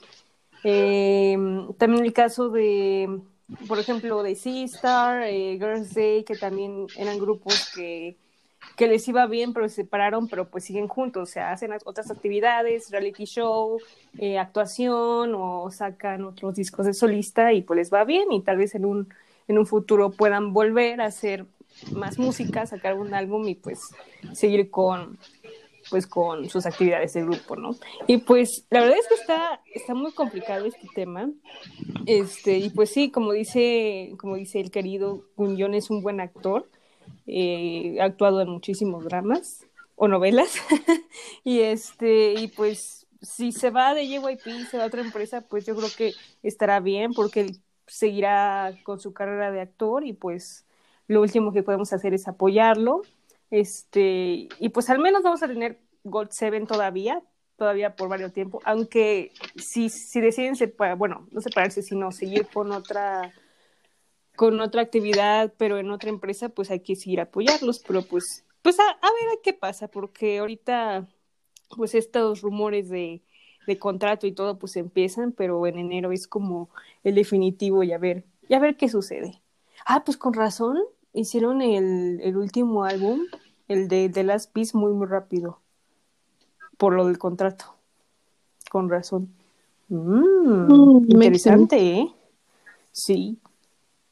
Eh, 0.63 1.37
también 1.77 2.05
el 2.05 2.13
caso 2.13 2.49
de, 2.49 3.21
por 3.67 3.79
ejemplo, 3.79 4.23
de 4.23 4.35
Seastar, 4.35 5.23
eh, 5.23 5.53
Girls 5.59 5.93
Day, 5.93 6.23
que 6.25 6.35
también 6.37 6.91
eran 6.95 7.19
grupos 7.19 7.67
que, 7.67 8.17
que 8.75 8.87
les 8.87 9.07
iba 9.07 9.25
bien, 9.27 9.53
pero 9.53 9.67
se 9.69 9.75
separaron, 9.75 10.29
pero 10.29 10.49
pues 10.49 10.63
siguen 10.65 10.87
juntos, 10.87 11.29
o 11.29 11.31
sea, 11.31 11.51
hacen 11.51 11.73
as- 11.73 11.83
otras 11.85 12.11
actividades, 12.11 12.89
reality 12.91 13.25
show, 13.25 13.81
eh, 14.17 14.37
actuación, 14.39 15.33
o 15.35 15.69
sacan 15.71 16.23
otros 16.25 16.55
discos 16.55 16.85
de 16.85 16.93
solista 16.93 17.53
y 17.53 17.61
pues 17.61 17.77
les 17.77 17.93
va 17.93 18.03
bien 18.05 18.31
y 18.31 18.41
tal 18.41 18.57
vez 18.57 18.75
en 18.75 18.85
un, 18.85 19.09
en 19.49 19.57
un 19.57 19.65
futuro 19.65 20.11
puedan 20.11 20.53
volver 20.53 21.01
a 21.01 21.05
hacer 21.05 21.45
más 21.91 22.17
música, 22.17 22.65
sacar 22.65 22.93
un 22.93 23.13
álbum 23.13 23.47
y 23.47 23.55
pues 23.55 23.79
seguir 24.33 24.69
con 24.69 25.17
pues 25.89 26.05
con 26.05 26.47
sus 26.49 26.67
actividades 26.67 27.13
de 27.13 27.23
grupo, 27.23 27.55
¿no? 27.55 27.75
Y 28.05 28.17
pues 28.17 28.67
la 28.69 28.81
verdad 28.81 28.97
es 28.99 29.07
que 29.07 29.15
está, 29.15 29.59
está 29.73 29.95
muy 29.95 30.11
complicado 30.11 30.65
este 30.67 30.87
tema. 30.93 31.31
Este, 32.05 32.59
y 32.59 32.69
pues 32.69 32.91
sí, 32.91 33.09
como 33.09 33.31
dice, 33.31 34.13
como 34.19 34.35
dice 34.35 34.59
el 34.59 34.69
querido 34.69 35.23
Gunyón, 35.35 35.73
es 35.73 35.89
un 35.89 36.03
buen 36.03 36.19
actor. 36.19 36.69
eh, 37.25 37.97
ha 38.01 38.05
actuado 38.05 38.41
en 38.41 38.49
muchísimos 38.49 39.03
dramas 39.03 39.65
o 39.95 40.07
novelas. 40.07 40.53
y 41.43 41.61
este, 41.61 42.33
y 42.33 42.49
pues 42.49 43.07
si 43.21 43.51
se 43.51 43.71
va 43.71 43.95
de 43.95 44.07
JYP, 44.07 44.69
se 44.69 44.77
va 44.77 44.83
a 44.83 44.87
otra 44.87 45.01
empresa, 45.01 45.41
pues 45.41 45.65
yo 45.65 45.75
creo 45.75 45.89
que 45.97 46.13
estará 46.43 46.79
bien 46.81 47.13
porque 47.13 47.41
él 47.41 47.59
seguirá 47.89 48.73
con 48.83 48.99
su 48.99 49.13
carrera 49.13 49.51
de 49.51 49.61
actor 49.61 50.05
y 50.05 50.13
pues 50.13 50.65
lo 51.07 51.21
último 51.21 51.51
que 51.51 51.63
podemos 51.63 51.91
hacer 51.91 52.13
es 52.13 52.27
apoyarlo. 52.27 53.01
Este, 53.51 54.47
y 54.59 54.69
pues 54.69 54.89
al 54.89 54.99
menos 54.99 55.23
vamos 55.23 55.41
a 55.43 55.47
tener 55.47 55.79
Gold 56.03 56.29
7 56.31 56.65
todavía, 56.67 57.23
todavía 57.57 57.95
por 57.95 58.07
varios 58.07 58.31
tiempo, 58.31 58.61
aunque 58.63 59.33
si, 59.55 59.89
si 59.89 60.21
deciden 60.21 60.55
separar, 60.55 60.97
bueno, 60.97 61.27
no 61.31 61.41
separarse, 61.41 61.81
sino 61.81 62.11
seguir 62.11 62.47
con 62.47 62.71
otra 62.71 63.33
con 64.35 64.61
otra 64.61 64.81
actividad, 64.81 65.53
pero 65.57 65.79
en 65.79 65.91
otra 65.91 66.09
empresa, 66.09 66.47
pues 66.47 66.71
hay 66.71 66.79
que 66.79 66.95
seguir 66.95 67.19
apoyarlos, 67.19 67.79
pero 67.79 68.03
pues, 68.03 68.45
pues 68.61 68.79
a, 68.79 68.83
a 68.89 69.11
ver 69.11 69.39
qué 69.43 69.51
pasa, 69.51 69.89
porque 69.89 70.39
ahorita, 70.39 71.09
pues 71.75 71.93
estos 71.93 72.39
rumores 72.39 72.87
de, 72.87 73.21
de 73.69 73.79
contrato 73.79 74.27
y 74.27 74.33
todo, 74.33 74.59
pues 74.59 74.75
empiezan, 74.75 75.31
pero 75.31 75.65
en 75.65 75.79
enero 75.79 76.11
es 76.11 76.27
como 76.27 76.69
el 77.05 77.15
definitivo 77.15 77.83
y 77.83 77.93
a 77.93 77.97
ver, 77.97 78.25
y 78.49 78.53
a 78.55 78.59
ver 78.59 78.75
qué 78.75 78.89
sucede. 78.89 79.41
Ah, 79.85 80.03
pues 80.03 80.17
con 80.17 80.33
razón, 80.33 80.77
hicieron 81.13 81.61
el, 81.61 82.19
el 82.21 82.35
último 82.35 82.83
álbum, 82.83 83.21
el 83.69 83.87
de 83.87 84.09
The 84.09 84.23
Last 84.25 84.51
Piece, 84.51 84.77
muy, 84.77 84.91
muy 84.91 85.07
rápido, 85.07 85.59
por 86.77 86.93
lo 86.93 87.07
del 87.07 87.17
contrato. 87.17 87.65
Con 88.69 88.89
razón. 88.89 89.29
Mm, 89.87 90.67
Mm, 90.67 91.11
interesante, 91.11 91.77
¿eh? 91.77 92.13
Sí. 92.91 93.39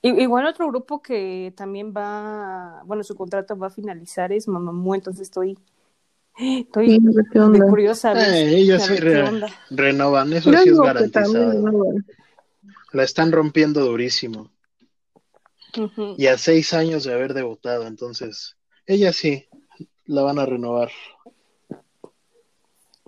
Igual 0.02 0.46
otro 0.46 0.68
grupo 0.68 1.02
que 1.02 1.54
también 1.56 1.94
va, 1.96 2.82
bueno, 2.86 3.04
su 3.04 3.16
contrato 3.16 3.58
va 3.58 3.68
a 3.68 3.72
finalizar 3.72 4.32
es 4.32 4.48
Mamamoo, 4.48 4.96
entonces 4.96 5.24
estoy, 5.24 5.58
estoy 6.38 7.00
Sí, 7.00 7.60
curiosa 7.70 8.14
Eh, 8.14 8.50
ellos 8.58 8.84
sí 8.84 8.96
re- 8.98 9.42
renovan, 9.70 10.34
eso 10.34 10.52
Yo 10.52 10.60
sí 10.60 10.70
es 10.70 10.78
también, 10.78 10.94
garantizado. 10.94 11.94
La 12.94 13.04
están 13.04 13.32
rompiendo 13.32 13.86
durísimo. 13.86 14.52
Y 16.18 16.28
a 16.28 16.38
seis 16.38 16.74
años 16.74 17.04
de 17.04 17.14
haber 17.14 17.34
debutado, 17.34 17.86
entonces, 17.86 18.56
ella 18.86 19.14
sí, 19.14 19.46
la 20.06 20.24
van 20.24 20.40
a 20.40 20.46
renovar. 20.46 20.90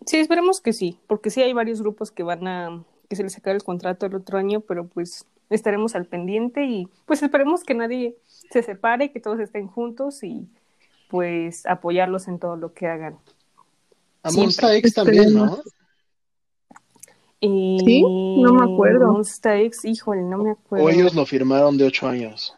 Sí, 0.06 0.18
esperemos 0.18 0.62
que 0.62 0.74
sí, 0.74 1.00
porque 1.08 1.30
sí 1.30 1.42
hay 1.42 1.54
varios 1.54 1.82
grupos 1.82 2.12
que 2.12 2.24
van 2.24 2.48
a, 2.48 2.84
que 3.10 3.16
se 3.16 3.24
les 3.24 3.38
acabe 3.38 3.56
el 3.58 3.64
contrato 3.64 4.06
el 4.06 4.16
otro 4.16 4.38
año, 4.38 4.62
pero 4.62 4.88
pues 4.88 5.26
estaremos 5.50 5.96
al 5.96 6.06
pendiente 6.06 6.66
y 6.66 6.88
pues 7.06 7.24
esperemos 7.24 7.64
que 7.64 7.74
nadie 7.74 8.16
se 8.52 8.62
separe, 8.62 9.12
que 9.12 9.20
todos 9.20 9.40
estén 9.40 9.68
juntos 9.68 10.24
y 10.24 10.48
pues 11.10 11.66
apoyarlos 11.66 12.28
en 12.28 12.40
todo 12.40 12.56
lo 12.56 12.74
que 12.74 12.88
hagan. 12.88 13.18
A. 14.24 14.32
Monsta 14.32 14.74
X 14.76 14.94
también, 14.94 15.34
¿no? 15.34 15.60
Y... 17.40 17.80
¿Sí? 17.84 18.02
No 18.04 18.54
me 18.54 18.72
acuerdo. 18.72 19.12
Monsta 19.14 19.58
X, 19.60 19.86
híjole, 19.86 20.22
no 20.22 20.38
me 20.38 20.52
acuerdo. 20.52 20.86
O 20.86 20.90
ellos 20.90 21.16
lo 21.16 21.26
firmaron 21.26 21.78
de 21.78 21.86
ocho 21.86 22.08
años. 22.08 22.56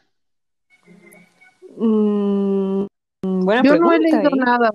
Mm, 1.78 2.86
buena 3.22 3.64
Yo 3.64 3.78
no 3.78 3.94
he 3.94 4.00
leído 4.00 4.30
¿eh? 4.30 4.38
nada. 4.38 4.70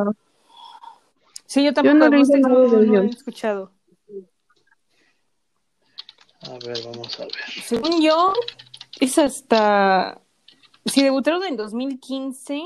Sí, 1.45 1.63
yo 1.63 1.75
tampoco 1.75 1.97
no 1.97 2.09
de 2.09 2.17
he 2.17 2.21
leído 2.21 2.39
nada 2.39 2.55
no, 2.55 2.83
no 2.83 3.03
he 3.03 3.07
escuchado. 3.11 3.73
A 6.43 6.53
ver, 6.65 6.79
vamos 6.85 7.21
a 7.21 7.25
ver. 7.25 7.33
Según 7.63 8.01
yo, 8.01 8.33
es 9.01 9.19
hasta... 9.19 10.21
Si 10.87 11.03
debutaron 11.03 11.45
en 11.45 11.57
2015, 11.57 12.63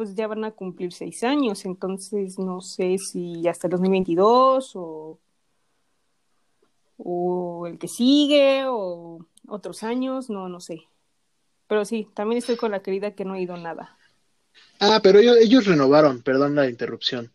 pues 0.00 0.14
ya 0.14 0.26
van 0.26 0.44
a 0.44 0.52
cumplir 0.52 0.94
seis 0.94 1.22
años, 1.24 1.66
entonces 1.66 2.38
no 2.38 2.62
sé 2.62 2.96
si 2.96 3.46
hasta 3.46 3.66
el 3.66 3.72
2022 3.72 4.72
o, 4.76 5.18
o 6.96 7.66
el 7.66 7.78
que 7.78 7.86
sigue 7.86 8.64
o 8.66 9.26
otros 9.46 9.82
años, 9.82 10.30
no, 10.30 10.48
no 10.48 10.58
sé. 10.58 10.84
Pero 11.66 11.84
sí, 11.84 12.08
también 12.14 12.38
estoy 12.38 12.56
con 12.56 12.70
la 12.70 12.80
querida 12.80 13.14
que 13.14 13.26
no 13.26 13.34
he 13.34 13.42
ido 13.42 13.58
nada. 13.58 13.98
Ah, 14.78 15.00
pero 15.02 15.18
ellos, 15.18 15.36
ellos 15.36 15.66
renovaron, 15.66 16.22
perdón 16.22 16.54
la 16.54 16.66
interrupción. 16.66 17.30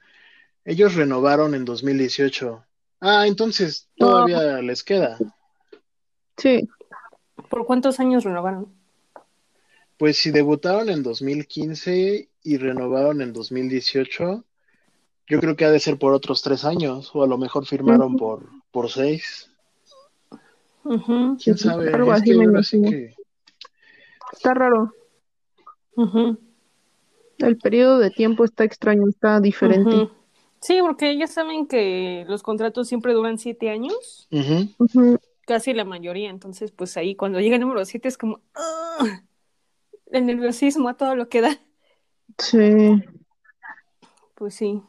Ellos 0.64 0.96
renovaron 0.96 1.54
en 1.54 1.66
2018. 1.66 2.66
Ah, 3.00 3.28
entonces 3.28 3.90
todavía 3.96 4.60
les 4.64 4.84
queda. 4.84 5.20
Sí, 6.36 6.68
¿Por 7.48 7.68
cuántos 7.68 8.00
años 8.00 8.24
renovaron? 8.24 8.74
Pues 9.98 10.18
si 10.18 10.32
debutaron 10.32 10.90
en 10.90 11.04
2015 11.04 12.32
y 12.46 12.58
renovaron 12.58 13.22
en 13.22 13.34
2018, 13.34 14.46
yo 15.28 15.40
creo 15.40 15.56
que 15.56 15.66
ha 15.66 15.72
de 15.72 15.80
ser 15.80 15.98
por 15.98 16.14
otros 16.14 16.44
tres 16.44 16.64
años, 16.64 17.10
o 17.14 17.24
a 17.24 17.28
lo 17.28 17.40
mejor 17.40 17.66
firmaron 17.66 18.16
por, 18.16 18.48
por 18.72 18.92
seis. 18.92 19.50
¿Quién 20.84 21.58
sabe? 21.58 21.86
Es 21.88 22.72
que 22.72 22.82
que... 22.82 23.16
está 24.32 24.54
raro. 24.54 24.94
El 27.40 27.58
periodo 27.58 27.98
de 27.98 28.12
tiempo 28.12 28.46
está 28.46 28.64
extraño, 28.64 29.10
está 29.10 29.40
diferente. 29.40 30.12
Sí, 30.62 30.78
porque 30.82 31.18
ya 31.18 31.26
saben 31.26 31.66
que 31.66 32.26
los 32.28 32.44
contratos 32.44 32.88
siempre 32.88 33.14
duran 33.14 33.40
siete 33.40 33.72
años, 33.72 34.30
casi 35.48 35.74
la 35.74 35.84
mayoría, 35.84 36.30
entonces 36.30 36.72
pues 36.72 36.96
ahí 36.96 37.16
cuando 37.16 37.40
llega 37.40 37.56
el 37.56 37.62
número 37.62 37.84
siete 37.86 38.08
es 38.08 38.18
como 38.20 38.40
¡ah! 38.54 39.24
el 40.12 40.26
nerviosismo 40.28 40.90
a 40.90 40.94
todo 40.94 41.16
lo 41.16 41.28
que 41.28 41.42
da. 41.42 41.60
Sí. 42.38 43.04
Pues 44.36 44.56
sí. 44.56 44.82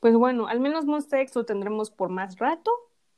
Pues 0.00 0.14
bueno, 0.14 0.46
al 0.46 0.60
menos 0.60 0.84
Monster 0.84 1.20
X 1.20 1.34
lo 1.34 1.44
tendremos 1.44 1.90
por 1.90 2.08
más 2.08 2.38
rato 2.38 2.70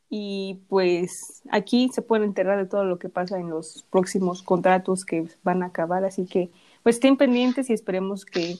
y 0.08 0.60
pues 0.68 1.42
aquí 1.50 1.88
se 1.92 2.02
pueden 2.02 2.24
enterar 2.24 2.58
de 2.58 2.66
todo 2.66 2.84
lo 2.84 2.98
que 2.98 3.08
pasa 3.08 3.38
en 3.38 3.50
los 3.50 3.84
próximos 3.90 4.42
contratos 4.42 5.04
que 5.04 5.28
van 5.42 5.62
a 5.62 5.66
acabar, 5.66 6.04
así 6.04 6.26
que 6.26 6.50
pues 6.82 6.96
estén 6.96 7.16
pendientes 7.16 7.70
y 7.70 7.74
esperemos 7.74 8.24
que, 8.24 8.56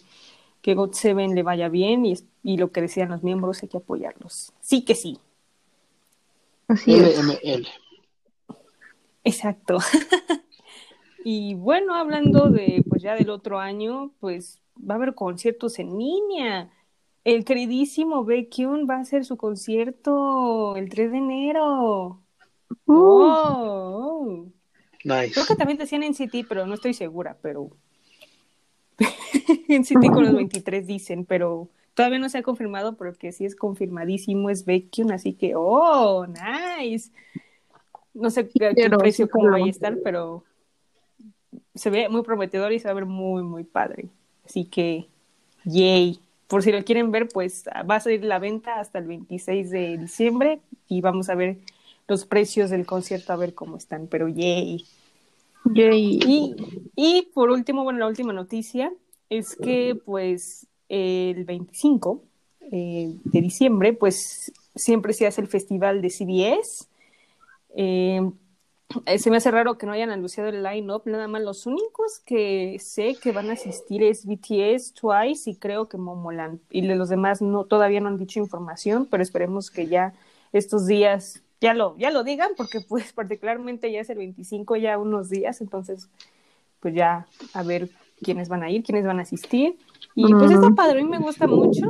que 0.63 0.75
God 0.75 0.93
Seven 0.93 1.35
le 1.35 1.43
vaya 1.43 1.69
bien 1.69 2.07
y, 2.07 2.15
y 2.43 2.59
lo 2.59 2.71
que 2.71 2.83
decían 2.83 3.09
los 3.09 3.23
miembros 3.23 3.63
hay 3.63 3.69
que 3.69 3.79
apoyarlos. 3.79 4.53
Sí 4.61 4.85
que 4.85 4.95
sí, 4.95 5.19
Así 6.71 6.95
es. 6.95 7.19
LML. 7.19 7.67
exacto. 9.25 9.79
y 11.25 11.55
bueno, 11.55 11.97
hablando 11.97 12.49
de 12.49 12.85
pues 12.89 13.03
ya 13.03 13.17
del 13.17 13.31
otro 13.31 13.59
año, 13.59 14.13
pues 14.21 14.61
va 14.89 14.95
a 14.95 14.97
haber 14.97 15.15
conciertos 15.15 15.79
en 15.79 15.99
línea. 15.99 16.71
El 17.25 17.45
queridísimo 17.45 18.25
Baekhyun 18.25 18.87
va 18.89 18.97
a 18.97 19.01
hacer 19.01 19.25
su 19.25 19.37
concierto 19.37 20.77
el 20.77 20.89
3 20.89 21.13
de 21.13 21.19
enero. 21.19 22.23
Uh, 22.87 22.93
Oh, 22.93 24.47
Nice. 25.05 25.33
Creo 25.33 25.47
que 25.47 25.57
también 25.57 25.79
decían 25.79 26.03
en 26.03 26.15
City, 26.15 26.45
pero 26.45 26.67
no 26.67 26.75
estoy 26.75 26.93
segura, 26.93 27.39
pero 27.41 27.71
en 29.69 29.85
City 29.85 30.09
con 30.09 30.25
los 30.25 30.35
23 30.35 30.87
dicen, 30.87 31.25
pero 31.25 31.71
todavía 31.95 32.19
no 32.19 32.29
se 32.29 32.39
ha 32.39 32.43
confirmado, 32.43 32.97
pero 32.97 33.15
que 33.15 33.33
sí 33.33 33.47
es 33.47 33.57
confirmadísimo 33.57 34.51
es 34.51 34.67
Baekhyun, 34.67 35.13
así 35.13 35.33
que 35.33 35.55
oh, 35.57 36.27
nice. 36.27 37.11
No 38.13 38.29
sé 38.29 38.49
qué, 38.49 38.75
qué 38.75 38.91
precio 38.91 39.27
sí, 39.27 39.31
cómo 39.31 39.51
vaya 39.51 39.65
a 39.65 39.71
estar, 39.71 39.97
pero 40.05 40.45
se 41.75 41.89
ve 41.89 42.09
muy 42.09 42.23
prometedor 42.23 42.73
y 42.73 42.79
se 42.79 42.89
va 42.89 42.93
a 42.93 42.95
ver 42.95 43.07
muy 43.07 43.43
muy 43.43 43.65
padre. 43.65 44.11
Así 44.51 44.65
que 44.65 45.07
yay. 45.65 46.19
Por 46.49 46.65
si 46.65 46.73
lo 46.73 46.85
quieren 46.85 47.13
ver, 47.13 47.29
pues 47.29 47.65
va 47.89 47.97
a 47.97 48.01
salir 48.01 48.25
la 48.25 48.41
venta 48.41 48.81
hasta 48.81 48.99
el 48.99 49.07
26 49.07 49.71
de 49.71 49.97
diciembre 49.97 50.61
y 50.89 51.01
vamos 51.01 51.29
a 51.29 51.37
ver 51.37 51.59
los 52.09 52.25
precios 52.25 52.71
del 52.71 52.85
concierto 52.85 53.33
a 53.33 53.37
ver 53.37 53.55
cómo 53.55 53.77
están, 53.77 54.09
pero 54.09 54.27
yay. 54.27 54.85
yay. 55.73 56.19
Y, 56.27 56.57
y 56.97 57.29
por 57.33 57.51
último, 57.51 57.85
bueno, 57.85 58.01
la 58.01 58.09
última 58.09 58.33
noticia 58.33 58.93
es 59.29 59.55
que 59.55 59.95
pues 60.05 60.67
el 60.89 61.45
25 61.45 62.25
eh, 62.73 63.15
de 63.23 63.41
diciembre 63.41 63.93
pues 63.93 64.53
siempre 64.75 65.13
se 65.13 65.29
hace 65.29 65.43
el 65.43 65.47
festival 65.47 66.03
de 66.03 66.11
CBS. 66.11 66.89
Eh, 67.77 68.21
eh, 68.21 68.31
se 69.19 69.31
me 69.31 69.37
hace 69.37 69.51
raro 69.51 69.79
que 69.79 69.87
no 69.87 69.93
hayan 69.93 70.11
anunciado 70.11 70.49
el 70.49 70.63
line-up, 70.63 71.03
nada 71.05 71.29
más 71.29 71.43
los 71.43 71.67
únicos 71.67 72.21
que 72.21 72.77
sé 72.81 73.15
que 73.17 73.33
van 73.33 73.51
a 73.51 73.53
asistir 73.53 74.03
es 74.03 74.27
BTS, 74.27 74.95
Twice 74.95 75.51
y 75.51 75.57
creo 75.57 75.89
que 75.89 75.97
Momoland. 75.97 76.61
Y 76.71 76.83
los 76.83 77.09
demás 77.09 77.41
no, 77.41 77.65
todavía 77.65 78.01
no 78.01 78.09
han 78.09 78.19
dicho 78.19 78.41
información, 78.41 79.07
pero 79.11 79.23
esperemos 79.23 79.71
que 79.71 79.87
ya 79.87 80.15
estos 80.53 80.87
días 80.87 81.43
ya 81.61 81.75
lo, 81.75 81.97
ya 81.99 82.11
lo 82.11 82.25
digan, 82.25 82.51
porque 82.57 82.81
pues 82.81 83.13
particularmente 83.15 83.93
ya 83.93 84.01
es 84.01 84.11
el 84.11 84.19
25, 84.19 84.77
ya 84.77 84.99
unos 84.99 85.31
días, 85.31 85.61
entonces 85.61 86.09
pues 86.81 86.95
ya 86.95 87.27
a 87.53 87.63
ver 87.63 87.91
quiénes 88.23 88.49
van 88.49 88.63
a 88.63 88.71
ir, 88.71 88.83
quiénes 88.83 89.05
van 89.05 89.19
a 89.21 89.23
asistir. 89.23 89.77
Y 90.15 90.35
pues 90.35 90.51
está 90.51 90.67
Ujú. 90.67 90.75
padre, 90.75 91.01
a 91.01 91.03
mí 91.05 91.09
me 91.09 91.19
gusta 91.19 91.47
mucho. 91.47 91.87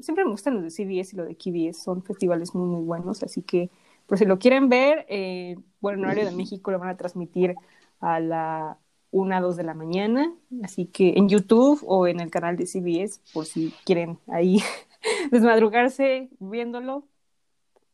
Siempre 0.00 0.24
me 0.24 0.30
gustan 0.30 0.54
los 0.54 0.62
de 0.64 0.70
CBS 0.70 1.14
y 1.14 1.16
los 1.18 1.28
de 1.28 1.36
KBS, 1.36 1.82
son 1.82 2.02
festivales 2.02 2.54
muy, 2.54 2.68
muy 2.68 2.84
buenos, 2.84 3.22
así 3.22 3.42
que 3.42 3.70
por 4.08 4.16
si 4.16 4.24
lo 4.24 4.38
quieren 4.38 4.70
ver, 4.70 5.04
eh, 5.08 5.56
bueno, 5.80 5.98
en 5.98 6.04
horario 6.06 6.24
de 6.24 6.34
México 6.34 6.70
lo 6.70 6.78
van 6.78 6.88
a 6.88 6.96
transmitir 6.96 7.54
a 8.00 8.20
la 8.20 8.78
1 9.10 9.40
2 9.42 9.56
de 9.56 9.62
la 9.64 9.74
mañana, 9.74 10.32
así 10.64 10.86
que 10.86 11.14
en 11.16 11.28
YouTube 11.28 11.84
o 11.86 12.06
en 12.06 12.20
el 12.20 12.30
canal 12.30 12.56
de 12.56 12.66
CBS, 12.66 13.20
por 13.34 13.44
si 13.44 13.72
quieren 13.84 14.18
ahí 14.26 14.60
desmadrugarse 15.30 16.30
viéndolo, 16.40 17.04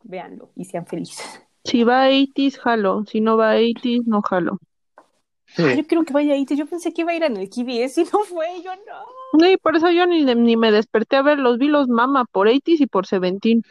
véanlo 0.05 0.51
y 0.55 0.67
sean 0.67 0.87
felices. 0.87 1.43
Si 1.65 1.83
va 1.83 2.05
a 2.05 2.11
80s, 2.11 2.59
jalo. 2.59 3.05
Si 3.07 3.21
no 3.21 3.37
va 3.37 3.53
a 3.53 3.59
80s, 3.59 4.05
no 4.07 4.23
jalo. 4.23 4.59
Sí. 5.47 5.63
Yo 5.77 5.87
quiero 5.87 6.05
que 6.05 6.13
vaya 6.13 6.35
ahí, 6.35 6.47
yo 6.47 6.67
pensé 6.67 6.93
que 6.93 7.03
iba 7.03 7.13
a 7.13 7.17
ir 7.17 7.25
en 7.25 7.37
el 7.37 7.49
KBS 7.49 8.01
y 8.03 8.05
no 8.05 8.21
fue, 8.21 8.63
yo 8.63 8.71
no. 8.77 9.41
No, 9.41 9.51
y 9.51 9.57
por 9.57 9.75
eso 9.75 9.91
yo 9.91 10.07
ni, 10.07 10.25
ni 10.25 10.57
me 10.57 10.71
desperté 10.71 11.17
a 11.17 11.23
ver 11.23 11.39
los 11.39 11.59
vi 11.59 11.67
los 11.67 11.89
mama 11.89 12.25
por 12.25 12.47
80s 12.49 12.81
y 12.81 12.87
por 12.87 13.07
Seventeen. 13.07 13.63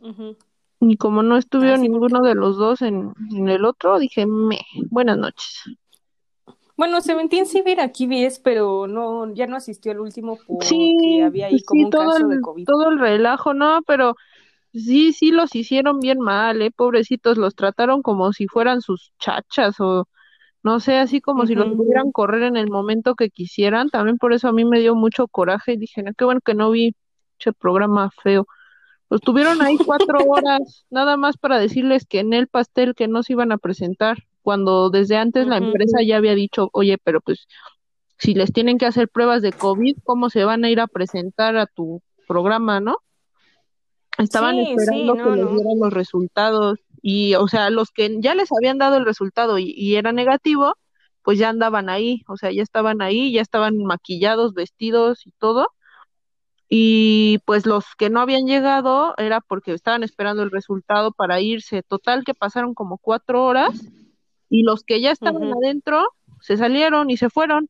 Ujú. 0.00 0.36
Y 0.90 0.96
como 0.96 1.22
no 1.22 1.36
estuvieron 1.36 1.80
Ah, 1.80 1.82
ninguno 1.82 2.20
de 2.22 2.34
los 2.34 2.56
dos 2.56 2.82
en, 2.82 3.12
en 3.30 3.48
el 3.48 3.64
otro, 3.64 3.98
dije, 3.98 4.26
me, 4.26 4.60
buenas 4.90 5.18
noches. 5.18 5.62
Bueno, 6.76 7.00
Seventeen 7.00 7.46
sí 7.46 7.60
va 7.62 7.68
a 7.70 7.72
ir 7.72 7.80
a 7.80 7.92
KBS, 7.92 8.40
pero 8.42 8.86
no, 8.86 9.32
ya 9.34 9.46
no 9.46 9.56
asistió 9.56 9.92
al 9.92 10.00
último 10.00 10.44
porque 10.46 10.68
Sí, 10.68 11.20
había 11.20 11.46
ahí 11.46 11.62
como 11.62 11.82
sí, 11.82 11.86
un 11.86 11.90
todo 11.90 11.94
caso 11.94 12.28
de 12.28 12.36
el, 12.36 12.40
COVID. 12.40 12.66
todo 12.66 12.90
el 12.90 12.98
relajo, 12.98 13.54
¿no? 13.54 13.80
Pero 13.86 14.14
sí, 14.74 15.12
sí 15.12 15.32
los 15.32 15.54
hicieron 15.54 16.00
bien 16.00 16.20
mal, 16.20 16.62
¿eh? 16.62 16.70
Pobrecitos, 16.72 17.38
los 17.38 17.54
trataron 17.56 18.02
como 18.02 18.32
si 18.32 18.48
fueran 18.48 18.80
sus 18.82 19.12
chachas 19.20 19.80
o 19.80 20.08
no 20.62 20.80
sé, 20.80 20.98
así 20.98 21.20
como 21.22 21.46
si 21.46 21.54
los 21.56 21.72
pudieran 21.72 22.12
correr 22.12 22.44
en 22.44 22.56
el 22.56 22.70
momento 22.70 23.14
que 23.16 23.30
quisieran. 23.30 23.90
También 23.90 24.18
por 24.18 24.32
eso 24.34 24.48
a 24.48 24.52
mí 24.52 24.64
me 24.64 24.80
dio 24.80 24.94
mucho 24.96 25.28
coraje 25.28 25.74
y 25.74 25.78
dije, 25.78 26.02
no, 26.02 26.12
qué 26.18 26.24
bueno 26.26 26.40
que 26.44 26.54
no 26.54 26.70
vi 26.72 26.96
ese 27.40 27.52
programa 27.54 28.10
feo. 28.22 28.46
Los 29.10 29.20
tuvieron 29.20 29.60
ahí 29.62 29.76
cuatro 29.86 30.18
horas, 30.26 30.86
nada 30.90 31.16
más 31.16 31.36
para 31.36 31.58
decirles 31.58 32.06
que 32.06 32.20
en 32.20 32.32
el 32.32 32.48
pastel 32.48 32.94
que 32.94 33.08
no 33.08 33.22
se 33.22 33.34
iban 33.34 33.52
a 33.52 33.58
presentar, 33.58 34.18
cuando 34.42 34.90
desde 34.90 35.16
antes 35.16 35.46
la 35.46 35.56
empresa 35.58 35.98
ya 36.02 36.16
había 36.16 36.34
dicho, 36.34 36.68
oye, 36.72 36.98
pero 37.02 37.20
pues 37.20 37.46
si 38.18 38.34
les 38.34 38.52
tienen 38.52 38.78
que 38.78 38.86
hacer 38.86 39.08
pruebas 39.08 39.42
de 39.42 39.52
COVID, 39.52 39.96
¿cómo 40.04 40.30
se 40.30 40.44
van 40.44 40.64
a 40.64 40.70
ir 40.70 40.80
a 40.80 40.86
presentar 40.86 41.56
a 41.56 41.66
tu 41.66 42.02
programa, 42.26 42.80
no? 42.80 42.98
Estaban 44.18 44.54
Sí, 44.56 44.64
sí, 44.66 44.72
esperando 44.72 45.14
no, 45.14 45.24
que 45.24 45.30
les 45.30 45.44
no. 45.44 45.50
dieran 45.50 45.78
los 45.80 45.92
resultados 45.92 46.78
y, 47.02 47.34
o 47.34 47.48
sea, 47.48 47.70
los 47.70 47.90
que 47.90 48.16
ya 48.20 48.34
les 48.34 48.50
habían 48.52 48.78
dado 48.78 48.96
el 48.96 49.04
resultado 49.04 49.58
y, 49.58 49.72
y 49.76 49.96
era 49.96 50.12
negativo, 50.12 50.76
pues 51.22 51.38
ya 51.38 51.48
andaban 51.48 51.88
ahí, 51.88 52.22
o 52.28 52.36
sea, 52.36 52.52
ya 52.52 52.62
estaban 52.62 53.02
ahí, 53.02 53.32
ya 53.32 53.40
estaban 53.42 53.76
maquillados, 53.78 54.54
vestidos 54.54 55.26
y 55.26 55.32
todo. 55.32 55.68
Y 56.76 57.38
pues 57.44 57.66
los 57.66 57.84
que 57.96 58.10
no 58.10 58.20
habían 58.20 58.46
llegado 58.46 59.14
era 59.16 59.40
porque 59.40 59.72
estaban 59.72 60.02
esperando 60.02 60.42
el 60.42 60.50
resultado 60.50 61.12
para 61.12 61.40
irse. 61.40 61.84
Total 61.84 62.24
que 62.24 62.34
pasaron 62.34 62.74
como 62.74 62.98
cuatro 62.98 63.44
horas 63.44 63.80
y 64.50 64.64
los 64.64 64.82
que 64.82 65.00
ya 65.00 65.12
estaban 65.12 65.52
adentro 65.52 66.04
se 66.40 66.56
salieron 66.56 67.10
y 67.10 67.16
se 67.16 67.30
fueron. 67.30 67.68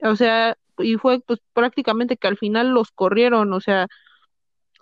O 0.00 0.14
sea, 0.14 0.56
y 0.78 0.94
fue 0.94 1.18
pues 1.26 1.40
prácticamente 1.54 2.16
que 2.16 2.28
al 2.28 2.36
final 2.36 2.68
los 2.68 2.92
corrieron, 2.92 3.52
o 3.52 3.60
sea, 3.60 3.88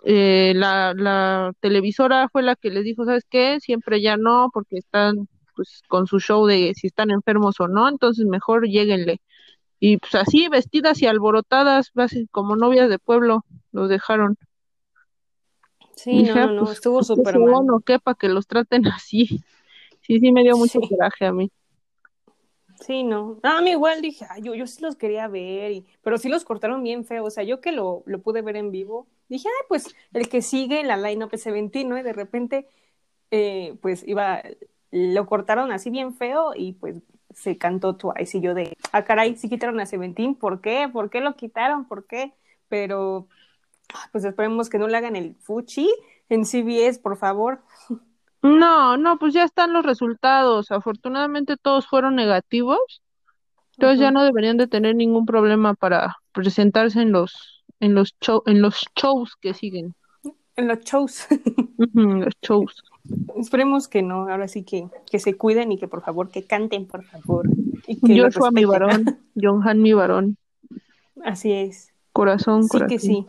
eh, 0.03 0.53
la, 0.55 0.93
la 0.95 1.51
televisora 1.59 2.29
fue 2.31 2.43
la 2.43 2.55
que 2.55 2.69
les 2.69 2.83
dijo, 2.83 3.03
¿sabes 3.03 3.25
qué? 3.27 3.59
Siempre 3.61 3.99
ya 3.99 4.15
no, 4.15 4.51
porque 4.53 4.77
están 4.77 5.27
pues 5.55 5.81
con 5.87 6.05
su 6.05 6.19
show 6.19 6.45
de 6.45 6.73
si 6.75 6.85
están 6.85 7.09
enfermos 7.09 7.59
o 7.59 7.67
no, 7.67 7.89
entonces 7.89 8.27
mejor 8.27 8.67
lléguenle. 8.67 9.21
Y 9.79 9.97
pues 9.97 10.15
así, 10.15 10.47
vestidas 10.49 11.01
y 11.01 11.07
alborotadas, 11.07 11.91
como 12.31 12.55
novias 12.55 12.89
de 12.89 12.99
pueblo, 12.99 13.45
los 13.71 13.89
dejaron. 13.89 14.37
Sí, 15.95 16.11
Dije, 16.11 16.31
no, 16.39 16.43
"Ah, 16.43 16.47
no, 16.47 16.63
pues, 16.65 16.71
estuvo 16.71 17.01
¿qué 17.01 17.05
súper 17.07 17.39
mal. 17.39 17.53
o 17.71 17.79
qué 17.81 17.99
para 17.99 18.15
que 18.15 18.29
los 18.29 18.47
traten 18.47 18.83
así? 18.87 19.27
Sí, 20.01 20.19
sí, 20.19 20.31
me 20.31 20.43
dio 20.43 20.57
mucho 20.57 20.79
Sí. 20.81 20.89
coraje 20.89 21.25
a 21.25 21.33
mí. 21.33 21.51
Sí, 22.85 23.03
no. 23.03 23.39
No, 23.43 23.57
a 23.57 23.61
mí 23.61 23.71
igual 23.71 24.01
dije, 24.01 24.25
ay, 24.29 24.41
yo, 24.43 24.53
yo 24.53 24.67
sí 24.67 24.81
los 24.81 24.95
quería 24.95 25.27
ver, 25.27 25.71
y, 25.71 25.85
pero 26.01 26.17
sí 26.17 26.27
los 26.29 26.43
cortaron 26.43 26.83
bien 26.83 27.05
feo. 27.05 27.23
O 27.25 27.29
sea, 27.31 27.43
yo 27.43 27.61
que 27.61 27.71
lo, 27.71 28.03
lo 28.05 28.21
pude 28.21 28.41
ver 28.41 28.57
en 28.57 28.71
vivo, 28.71 29.07
dije, 29.29 29.47
ay, 29.47 29.65
pues 29.69 29.95
el 30.13 30.27
que 30.29 30.41
sigue 30.41 30.83
la 30.83 30.97
line-up 30.97 31.29
es 31.33 31.41
Seventeen, 31.43 31.87
¿no? 31.89 31.97
Y 31.97 32.03
de 32.03 32.13
repente, 32.13 32.67
eh, 33.31 33.77
pues 33.81 34.03
iba, 34.07 34.43
lo 34.91 35.25
cortaron 35.27 35.71
así 35.71 35.89
bien 35.89 36.13
feo 36.15 36.53
y 36.55 36.73
pues 36.73 36.97
se 37.35 37.57
cantó 37.57 37.95
Twice. 37.95 38.37
Y 38.37 38.41
yo 38.41 38.53
de, 38.53 38.75
ah, 38.91 39.03
caray, 39.03 39.35
sí 39.35 39.49
quitaron 39.49 39.79
a 39.79 39.85
Seventeen, 39.85 40.35
¿por 40.35 40.61
qué? 40.61 40.89
¿Por 40.91 41.09
qué 41.09 41.21
lo 41.21 41.35
quitaron? 41.35 41.87
¿Por 41.87 42.07
qué? 42.07 42.33
Pero, 42.69 43.27
ah, 43.93 44.09
pues 44.11 44.25
esperemos 44.25 44.69
que 44.69 44.79
no 44.79 44.87
le 44.87 44.97
hagan 44.97 45.15
el 45.15 45.35
fuchi 45.35 45.89
en 46.29 46.45
CBS, 46.45 46.99
por 46.99 47.17
favor. 47.17 47.61
No, 48.41 48.97
no, 48.97 49.17
pues 49.17 49.33
ya 49.33 49.43
están 49.43 49.73
los 49.73 49.85
resultados. 49.85 50.71
Afortunadamente 50.71 51.57
todos 51.57 51.87
fueron 51.87 52.15
negativos. 52.15 53.01
Entonces 53.77 53.99
ya 53.99 54.11
no 54.11 54.23
deberían 54.23 54.57
de 54.57 54.67
tener 54.67 54.95
ningún 54.95 55.25
problema 55.25 55.73
para 55.73 56.17
presentarse 56.31 57.01
en 57.01 57.11
los 57.11 57.63
en 57.79 57.93
los 57.93 58.15
show, 58.21 58.41
en 58.45 58.61
los 58.61 58.85
shows 58.95 59.35
que 59.35 59.53
siguen. 59.53 59.95
En 60.55 60.67
los 60.67 60.79
shows. 60.79 61.27
En 61.95 62.21
los 62.21 62.33
shows. 62.41 62.83
Esperemos 63.37 63.87
que 63.87 64.01
no, 64.01 64.29
ahora 64.29 64.47
sí 64.47 64.63
que, 64.63 64.87
que 65.09 65.19
se 65.19 65.35
cuiden 65.35 65.71
y 65.71 65.77
que 65.77 65.87
por 65.87 66.01
favor 66.01 66.29
que 66.29 66.45
canten, 66.45 66.85
por 66.87 67.03
favor. 67.03 67.45
Y 67.87 67.99
que 67.99 68.19
Joshua 68.21 68.51
mi 68.51 68.65
varón, 68.65 69.19
Johan 69.41 69.81
mi 69.81 69.93
varón, 69.93 70.37
Así 71.23 71.51
es. 71.51 71.91
corazón, 72.13 72.63
Sí 72.63 72.69
corazón. 72.69 72.87
que 72.89 72.99
sí. 72.99 73.25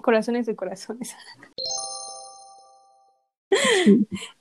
Corazones 0.00 0.46
de 0.46 0.56
corazones. 0.56 1.14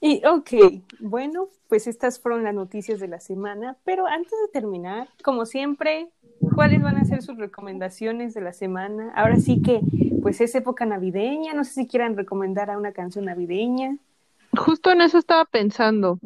Y 0.02 0.22
ok, 0.26 0.82
bueno, 1.00 1.48
pues 1.68 1.88
estas 1.88 2.20
fueron 2.20 2.44
las 2.44 2.54
noticias 2.54 3.00
de 3.00 3.08
la 3.08 3.20
semana, 3.20 3.78
pero 3.84 4.08
antes 4.08 4.32
de 4.32 4.52
terminar, 4.52 5.08
como 5.24 5.46
siempre, 5.46 6.10
¿cuáles 6.56 6.82
van 6.82 6.98
a 6.98 7.06
ser 7.06 7.22
sus 7.22 7.38
recomendaciones 7.38 8.34
de 8.34 8.42
la 8.42 8.54
semana? 8.54 9.12
Ahora 9.16 9.40
sí 9.40 9.62
que, 9.62 9.82
pues 10.22 10.42
es 10.42 10.56
época 10.56 10.86
navideña, 10.86 11.54
no 11.54 11.64
sé 11.64 11.74
si 11.74 11.88
quieran 11.88 12.18
recomendar 12.18 12.70
a 12.72 12.78
una 12.78 12.92
canción 12.92 13.26
navideña. 13.26 13.98
Justo 14.58 14.92
en 14.92 15.02
eso 15.02 15.18
estaba 15.18 15.46
pensando. 15.46 16.20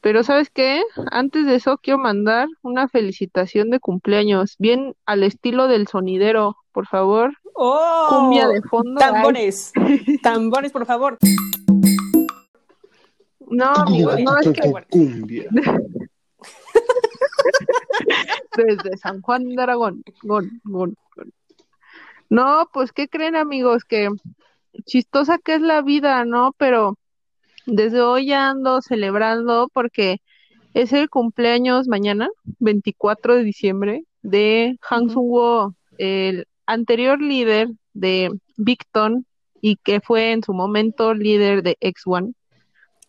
Pero 0.00 0.22
¿sabes 0.22 0.48
qué? 0.50 0.82
Antes 1.10 1.46
de 1.46 1.56
eso 1.56 1.78
quiero 1.78 1.98
mandar 1.98 2.48
una 2.62 2.88
felicitación 2.88 3.68
de 3.70 3.80
cumpleaños, 3.80 4.56
bien 4.58 4.94
al 5.04 5.22
estilo 5.22 5.68
del 5.68 5.88
sonidero, 5.88 6.56
por 6.72 6.86
favor. 6.86 7.34
¡Oh! 7.54 8.06
Cumbia 8.08 8.48
de 8.48 8.62
fondo. 8.62 8.98
Tambores, 8.98 9.72
tambores, 10.22 10.72
por 10.72 10.86
favor. 10.86 11.18
No, 13.40 13.72
amigo, 13.74 14.12
no 14.18 14.38
es 14.38 14.48
que 14.48 14.72
Cumbia. 14.90 15.48
desde 18.56 18.96
San 18.96 19.20
Juan 19.20 19.48
de 19.48 19.62
Aragón. 19.62 20.02
Gon, 20.22 20.60
gon, 20.64 20.96
gon. 21.16 21.32
No, 22.28 22.68
pues, 22.72 22.92
¿qué 22.92 23.08
creen, 23.08 23.36
amigos? 23.36 23.84
Que 23.84 24.08
chistosa 24.86 25.38
que 25.38 25.54
es 25.54 25.60
la 25.60 25.82
vida, 25.82 26.24
¿no? 26.24 26.54
Pero 26.56 26.96
desde 27.70 28.00
hoy 28.00 28.26
ya 28.26 28.50
ando 28.50 28.80
celebrando 28.82 29.68
porque 29.72 30.18
es 30.74 30.92
el 30.92 31.08
cumpleaños 31.08 31.88
mañana, 31.88 32.28
24 32.58 33.36
de 33.36 33.44
diciembre, 33.44 34.04
de 34.22 34.76
Hang 34.82 35.04
Ujú. 35.04 35.12
Sung-woo, 35.12 35.74
el 35.98 36.46
anterior 36.66 37.20
líder 37.20 37.68
de 37.92 38.30
Victon 38.56 39.26
y 39.60 39.76
que 39.76 40.00
fue 40.00 40.32
en 40.32 40.42
su 40.42 40.52
momento 40.52 41.14
líder 41.14 41.62
de 41.62 41.76
X1. 41.80 42.34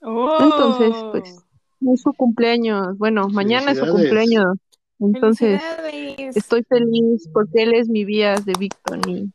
¡Oh! 0.02 0.38
Entonces, 0.40 0.96
pues, 1.12 1.46
es 1.94 2.02
su 2.02 2.14
cumpleaños. 2.14 2.98
Bueno, 2.98 3.30
mañana 3.30 3.72
es 3.72 3.80
su 3.80 3.88
cumpleaños. 3.88 4.58
Entonces, 5.00 5.62
estoy 6.18 6.64
feliz 6.64 7.28
porque 7.34 7.64
él 7.64 7.74
es 7.74 7.90
mi 7.90 8.06
vías 8.06 8.46
de 8.46 8.54
Victon 8.58 9.10
y, 9.10 9.32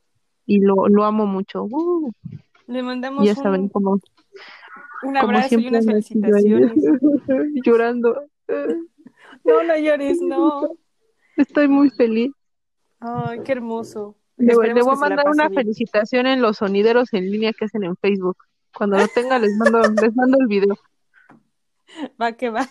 y 0.47 0.61
lo, 0.61 0.89
lo 0.89 1.05
amo 1.05 1.27
mucho. 1.27 1.65
Uh, 1.65 2.11
Le 2.67 2.83
mandamos 2.83 3.25
ya 3.25 3.35
saben 3.35 3.63
un, 3.63 3.69
cómo, 3.69 4.01
un 5.09 5.15
como 5.15 5.37
abrazo 5.37 5.59
y 5.59 5.67
unas 5.69 5.85
felicitaciones. 5.87 6.73
llorando. 7.65 8.25
No, 9.45 9.63
no 9.63 9.77
llores, 9.79 10.21
no. 10.21 10.69
Estoy 11.37 11.69
muy 11.69 11.91
feliz. 11.91 12.33
Ay, 13.01 13.41
qué 13.45 13.53
hermoso. 13.53 14.17
Le, 14.37 14.55
voy- 14.55 14.65
le 14.67 14.71
Esperemos 14.73 14.85
voy 14.99 15.07
a 15.07 15.09
mandar 15.09 15.29
una 15.29 15.49
bien. 15.49 15.61
felicitación 15.63 16.27
en 16.27 16.43
los 16.43 16.59
sonideros 16.59 17.13
en 17.13 17.31
línea 17.31 17.53
que 17.53 17.65
hacen 17.67 17.85
en 17.85 17.97
Facebook. 17.97 18.37
Cuando 18.77 18.99
lo 18.99 19.09
tenga 19.09 19.39
les 19.39 19.57
mando, 19.57 19.81
les 20.03 20.15
mando 20.15 20.37
el 20.41 20.47
video. 20.47 20.77
Va 22.21 22.33
que 22.33 22.51
va. 22.51 22.69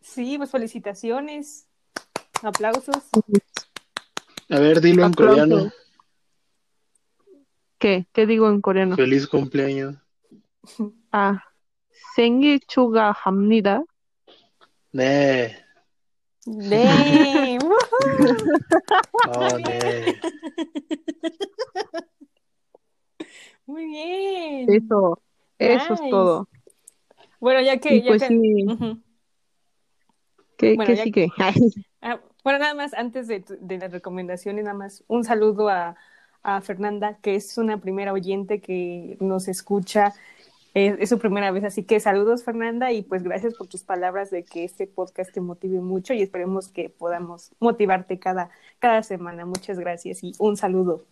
Sí, 0.00 0.38
pues 0.38 0.50
felicitaciones. 0.50 1.66
Aplausos. 2.42 2.96
A 4.50 4.58
ver, 4.58 4.80
dilo 4.80 5.04
en 5.04 5.12
coreano. 5.12 5.70
¿Qué? 7.77 8.07
¿Qué 8.13 8.25
digo 8.25 8.49
en 8.49 8.61
coreano? 8.61 8.95
Feliz 8.95 9.27
cumpleaños. 9.27 9.95
Ah, 11.11 11.43
생일 12.15 12.61
축하합니다. 12.67 13.83
네. 14.91 15.57
¡Damn! 16.45 17.71
Oh, 19.27 19.57
네. 19.57 20.19
Muy 23.65 23.85
bien. 23.85 24.71
Eso, 24.73 25.21
eso 25.57 25.93
es 25.93 25.99
Nice. 26.01 26.09
todo. 26.11 26.49
Bueno, 27.39 27.61
ya 27.61 27.77
que, 27.77 27.95
Y 27.95 28.01
ya 28.03 28.07
pues 28.09 28.21
que- 28.23 28.27
sí. 28.27 28.65
Ujú. 28.67 28.99
¿Qué, 30.57 30.75
Bueno, 30.75 30.87
qué 30.87 30.95
ya- 30.97 31.03
sigue? 31.03 31.27
Ah, 32.01 32.19
bueno, 32.43 32.59
nada 32.59 32.73
más 32.73 32.93
antes 32.93 33.27
de, 33.27 33.39
tu- 33.41 33.57
de 33.59 33.77
las 33.77 33.91
recomendaciones, 33.91 34.63
nada 34.65 34.77
más 34.77 35.03
un 35.07 35.23
saludo 35.23 35.69
a, 35.69 35.95
a 36.42 36.60
Fernanda, 36.60 37.18
que 37.22 37.34
es 37.34 37.58
una 37.58 37.80
primera 37.80 38.12
oyente 38.12 38.60
que 38.60 39.16
nos 39.20 39.48
escucha. 39.48 40.12
Es, 40.74 40.96
es 41.00 41.08
su 41.08 41.18
primera 41.18 41.50
vez, 41.50 41.64
así 41.64 41.82
que 41.82 41.98
saludos 41.98 42.44
Fernanda 42.44 42.92
y 42.92 43.02
pues 43.02 43.22
gracias 43.22 43.54
por 43.54 43.66
tus 43.66 43.82
palabras 43.82 44.30
de 44.30 44.44
que 44.44 44.64
este 44.64 44.86
podcast 44.86 45.32
te 45.32 45.40
motive 45.40 45.80
mucho 45.80 46.12
y 46.12 46.22
esperemos 46.22 46.68
que 46.68 46.90
podamos 46.90 47.50
motivarte 47.58 48.18
cada, 48.18 48.50
cada 48.78 49.02
semana. 49.02 49.46
Muchas 49.46 49.78
gracias 49.78 50.22
y 50.22 50.32
un 50.38 50.56
saludo 50.56 51.04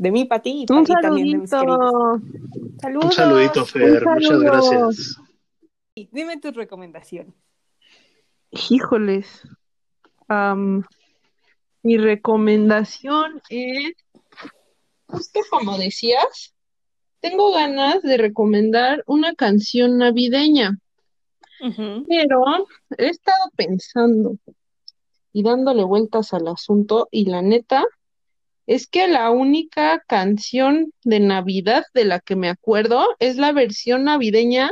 de 0.00 0.10
mí 0.10 0.24
para 0.24 0.40
ti 0.40 0.64
y, 0.66 0.72
Un 0.72 0.84
también 0.86 1.30
de 1.30 1.38
mis 1.38 1.50
queridos. 1.50 1.50
saludito. 1.50 2.20
Saludos. 2.80 3.04
Un 3.04 3.12
saludito, 3.12 3.66
Fer. 3.66 4.06
Un 4.06 4.14
Muchas 4.14 4.40
gracias. 4.40 5.20
Dime 6.10 6.40
tus 6.40 6.54
recomendaciones. 6.54 7.34
Híjoles. 8.50 9.46
Mi 11.82 11.96
recomendación 11.98 13.42
es, 13.50 13.92
justo 15.10 15.40
como 15.50 15.76
decías, 15.78 16.54
tengo 17.20 17.52
ganas 17.52 18.02
de 18.02 18.16
recomendar 18.16 19.02
una 19.06 19.34
canción 19.34 19.98
navideña, 19.98 20.78
pero 22.08 22.42
he 22.96 23.08
estado 23.08 23.50
pensando 23.54 24.38
y 25.32 25.42
dándole 25.42 25.84
vueltas 25.84 26.32
al 26.32 26.48
asunto 26.48 27.08
y 27.10 27.26
la 27.26 27.42
neta 27.42 27.84
es 28.66 28.86
que 28.86 29.08
la 29.08 29.30
única 29.30 30.02
canción 30.06 30.92
de 31.04 31.20
Navidad 31.20 31.84
de 31.92 32.04
la 32.04 32.20
que 32.20 32.36
me 32.36 32.48
acuerdo 32.48 33.04
es 33.18 33.36
la 33.36 33.52
versión 33.52 34.04
navideña 34.04 34.70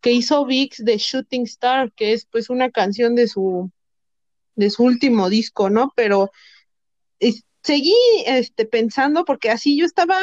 que 0.00 0.12
hizo 0.12 0.44
Vix 0.44 0.84
de 0.84 0.98
Shooting 0.98 1.42
Star, 1.42 1.90
que 1.92 2.12
es 2.12 2.26
pues 2.26 2.50
una 2.50 2.70
canción 2.70 3.14
de 3.14 3.26
su 3.26 3.70
de 4.54 4.70
su 4.70 4.82
último 4.82 5.28
disco, 5.30 5.70
¿no? 5.70 5.92
Pero 5.96 6.30
es- 7.20 7.44
seguí 7.62 7.94
este 8.26 8.66
pensando 8.66 9.24
porque 9.24 9.50
así 9.50 9.78
yo 9.78 9.84
estaba 9.84 10.20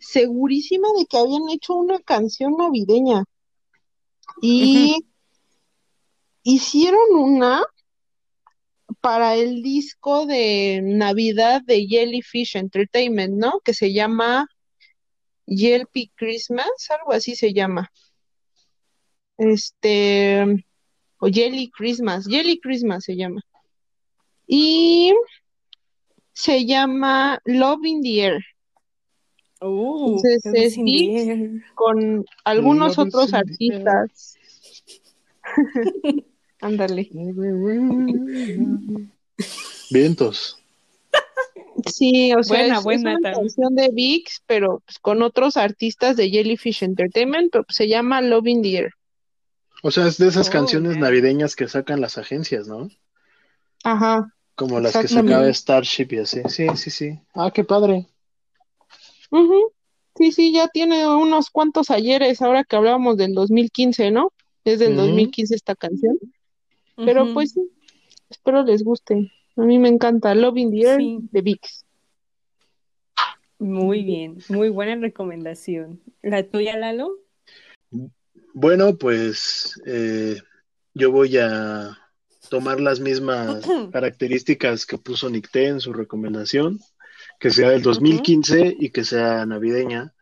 segurísima 0.00 0.88
de 0.98 1.06
que 1.06 1.18
habían 1.18 1.48
hecho 1.50 1.74
una 1.74 1.98
canción 2.00 2.56
navideña 2.56 3.24
y 4.42 4.96
hicieron 6.42 7.14
una 7.14 7.64
para 9.00 9.34
el 9.34 9.62
disco 9.62 10.26
de 10.26 10.80
Navidad 10.82 11.62
de 11.62 11.86
Jellyfish 11.86 12.56
Entertainment, 12.56 13.34
¿no? 13.34 13.60
Que 13.60 13.74
se 13.74 13.92
llama 13.92 14.46
Yelpy 15.46 16.10
Christmas, 16.14 16.68
algo 16.90 17.12
así 17.12 17.36
se 17.36 17.52
llama. 17.52 17.90
Este, 19.36 20.64
o 21.18 21.28
Jelly 21.28 21.70
Christmas, 21.70 22.26
Jelly 22.26 22.60
Christmas 22.60 23.04
se 23.04 23.16
llama. 23.16 23.42
Y 24.46 25.12
se 26.34 26.66
llama 26.66 27.40
Love 27.46 27.84
in 27.86 28.02
the 28.02 28.20
Air, 28.20 28.44
Uh, 29.60 30.16
Entonces, 30.16 30.44
es 30.52 30.76
air. 30.76 31.62
con 31.74 32.26
algunos 32.44 32.98
Love 32.98 33.06
otros 33.08 33.32
artistas. 33.32 34.36
Ándale. 36.60 37.08
Vientos. 39.90 40.58
Sí, 41.86 42.32
o 42.34 42.42
sea, 42.42 42.58
Buena, 42.58 42.78
es, 42.78 42.84
una 42.84 43.12
también. 43.14 43.34
canción 43.34 43.74
de 43.74 43.88
VIX, 43.92 44.42
pero 44.46 44.82
pues, 44.86 44.98
con 44.98 45.22
otros 45.22 45.56
artistas 45.56 46.16
de 46.16 46.30
Jellyfish 46.30 46.82
Entertainment, 46.84 47.50
pero 47.52 47.64
pues, 47.64 47.76
se 47.76 47.88
llama 47.88 48.20
Love 48.20 48.46
in 48.48 48.62
the 48.62 48.76
Air. 48.76 48.90
O 49.82 49.90
sea, 49.90 50.06
es 50.06 50.16
de 50.18 50.28
esas 50.28 50.48
Oh, 50.48 50.52
canciones 50.52 50.96
navideñas 50.96 51.56
que 51.56 51.68
sacan 51.68 52.00
las 52.00 52.16
agencias, 52.18 52.68
¿no? 52.68 52.88
Ajá, 53.82 54.32
Como 54.54 54.78
las 54.80 54.96
que 54.96 55.08
sacaba 55.08 55.52
Starship 55.52 56.08
y 56.10 56.18
así. 56.18 56.40
Sí, 56.48 56.66
sí, 56.76 56.90
sí. 56.90 57.18
Ah, 57.34 57.50
qué 57.52 57.64
padre. 57.64 58.06
Sí, 60.16 60.30
sí, 60.30 60.52
ya 60.52 60.68
tiene 60.68 61.08
unos 61.08 61.50
cuantos 61.50 61.90
ayeres, 61.90 62.40
ahora 62.40 62.62
que 62.62 62.76
hablábamos 62.76 63.16
del 63.16 63.34
2015, 63.34 64.12
¿no? 64.12 64.32
Es 64.64 64.78
del 64.78 64.92
Ujú. 64.92 65.02
2015 65.02 65.56
esta 65.56 65.74
canción, 65.74 66.18
pero 66.94 67.34
pues 67.34 67.50
sí, 67.52 67.68
espero 68.30 68.62
les 68.62 68.84
guste. 68.84 69.32
A 69.56 69.62
mí 69.62 69.78
me 69.78 69.88
encanta 69.88 70.34
Love 70.34 70.58
in 70.58 70.70
the 70.70 70.80
Air 70.82 71.00
Sí. 71.00 71.18
de 71.32 71.40
VIX. 71.42 71.84
Muy 73.58 74.04
bien, 74.04 74.38
muy 74.48 74.68
buena 74.68 74.94
recomendación. 74.96 76.00
¿La 76.22 76.42
tuya, 76.48 76.76
Lalo? 76.76 77.18
Bueno, 78.52 78.96
pues 78.96 79.80
eh, 79.86 80.40
yo 80.94 81.10
voy 81.10 81.38
a 81.38 81.98
tomar 82.48 82.80
las 82.80 83.00
mismas 83.00 83.64
características 83.92 84.86
que 84.86 84.98
puso 84.98 85.30
Nicté 85.30 85.68
en 85.68 85.80
su 85.80 85.92
recomendación, 85.92 86.80
que 87.38 87.50
sea 87.50 87.70
del 87.70 87.82
2015 87.82 88.76
y 88.78 88.90
que 88.90 89.04
sea 89.04 89.46
navideña. 89.46 90.14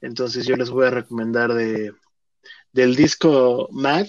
Entonces 0.00 0.46
yo 0.46 0.56
les 0.56 0.70
voy 0.70 0.86
a 0.86 0.90
recomendar 0.90 1.54
de 1.54 1.92
del 2.72 2.94
disco 2.94 3.68
Mad, 3.72 4.06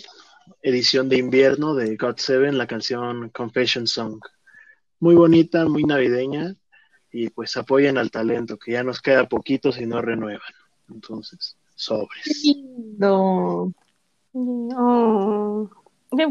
edición 0.62 1.08
de 1.08 1.18
invierno 1.18 1.74
de 1.74 1.96
God 1.96 2.18
Seven, 2.18 2.58
la 2.58 2.68
canción 2.68 3.30
Confession 3.30 3.88
Song. 3.88 4.20
Muy 5.00 5.16
bonita, 5.16 5.66
muy 5.66 5.86
navideña 5.86 6.54
y 7.10 7.30
pues 7.30 7.56
apoyen 7.56 7.98
al 7.98 8.12
talento, 8.12 8.58
que 8.58 8.74
ya 8.74 8.84
nos 8.84 9.02
queda 9.02 9.30
poquito 9.30 9.72
si 9.72 9.86
no 9.86 10.02
renuevan. 10.02 10.42
Entonces, 10.90 11.56
sobres. 11.76 12.44
Lindo. 12.44 13.74
Oh, 14.34 15.70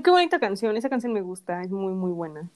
qué 0.03 0.11
bonita 0.11 0.39
canción, 0.39 0.77
esa 0.77 0.89
canción 0.89 1.13
me 1.13 1.21
gusta, 1.21 1.63
es 1.63 1.71
muy, 1.71 1.95
muy 1.95 2.13
buena. 2.13 2.51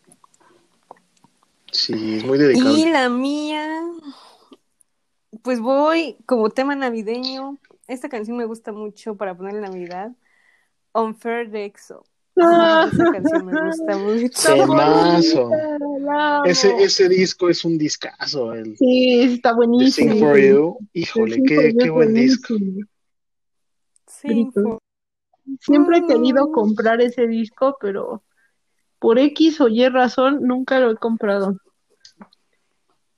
Sí, 1.73 2.16
es 2.16 2.24
muy 2.24 2.39
dedicable. 2.39 2.78
Y 2.78 2.90
la 2.90 3.09
mía, 3.09 3.82
pues 5.43 5.61
voy 5.61 6.16
como 6.27 6.51
tema 6.51 6.74
navideño. 6.74 7.59
Esta 7.86 8.09
canción 8.09 8.36
me 8.36 8.44
gusta 8.44 8.73
mucho 8.73 9.16
para 9.16 9.36
poner 9.36 9.57
en 9.57 9.62
Navidad. 9.62 10.12
Unfair 10.93 11.51
de 11.51 11.66
EXO. 11.66 12.05
Ah, 12.40 12.89
Esa 12.93 13.12
canción 13.12 13.47
me 13.47 13.52
gusta 13.52 13.98
mucho. 13.98 15.51
Ese, 16.44 16.74
ese 16.82 17.09
disco 17.09 17.48
es 17.48 17.65
un 17.65 17.78
discazo, 17.78 18.52
el 18.52 18.77
Sí, 18.77 19.23
está 19.23 19.52
buenísimo. 19.55 20.12
Sing 20.12 20.20
for 20.20 20.39
You. 20.39 20.78
Híjole, 20.93 21.43
qué, 21.47 21.74
qué 21.78 21.90
buen 21.90 22.15
disco. 22.15 22.55
Sí, 24.07 24.51
Siempre 25.60 25.98
he 25.98 26.06
querido 26.06 26.46
Mm. 26.48 26.52
comprar 26.52 27.00
ese 27.00 27.26
disco, 27.26 27.76
pero 27.80 28.22
por 28.98 29.18
X 29.18 29.60
o 29.60 29.68
Y 29.68 29.88
razón 29.88 30.40
nunca 30.42 30.78
lo 30.80 30.90
he 30.90 30.96
comprado. 30.96 31.56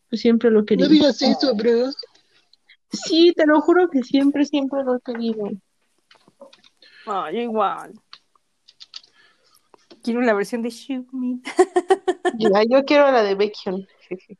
Pues 0.08 0.20
siempre 0.20 0.50
lo 0.50 0.60
he 0.60 0.62
No 0.62 0.66
querido. 0.66 0.88
digas 0.88 1.20
eso, 1.22 1.54
bro. 1.54 1.90
Sí, 2.90 3.32
te 3.36 3.46
lo 3.46 3.60
juro 3.60 3.88
que 3.88 4.02
siempre, 4.02 4.44
siempre 4.44 4.82
lo 4.84 4.96
he 4.96 5.00
querido. 5.00 5.50
Ah, 7.06 7.30
yo 7.32 7.40
igual. 7.40 7.92
Quiero 10.02 10.20
la 10.20 10.34
versión 10.34 10.62
de 10.62 10.70
Shoot 10.70 11.06
Me. 11.12 11.40
Ya, 12.34 12.62
yo 12.68 12.84
quiero 12.84 13.10
la 13.10 13.22
de 13.22 13.34
Baekhyun. 13.34 13.86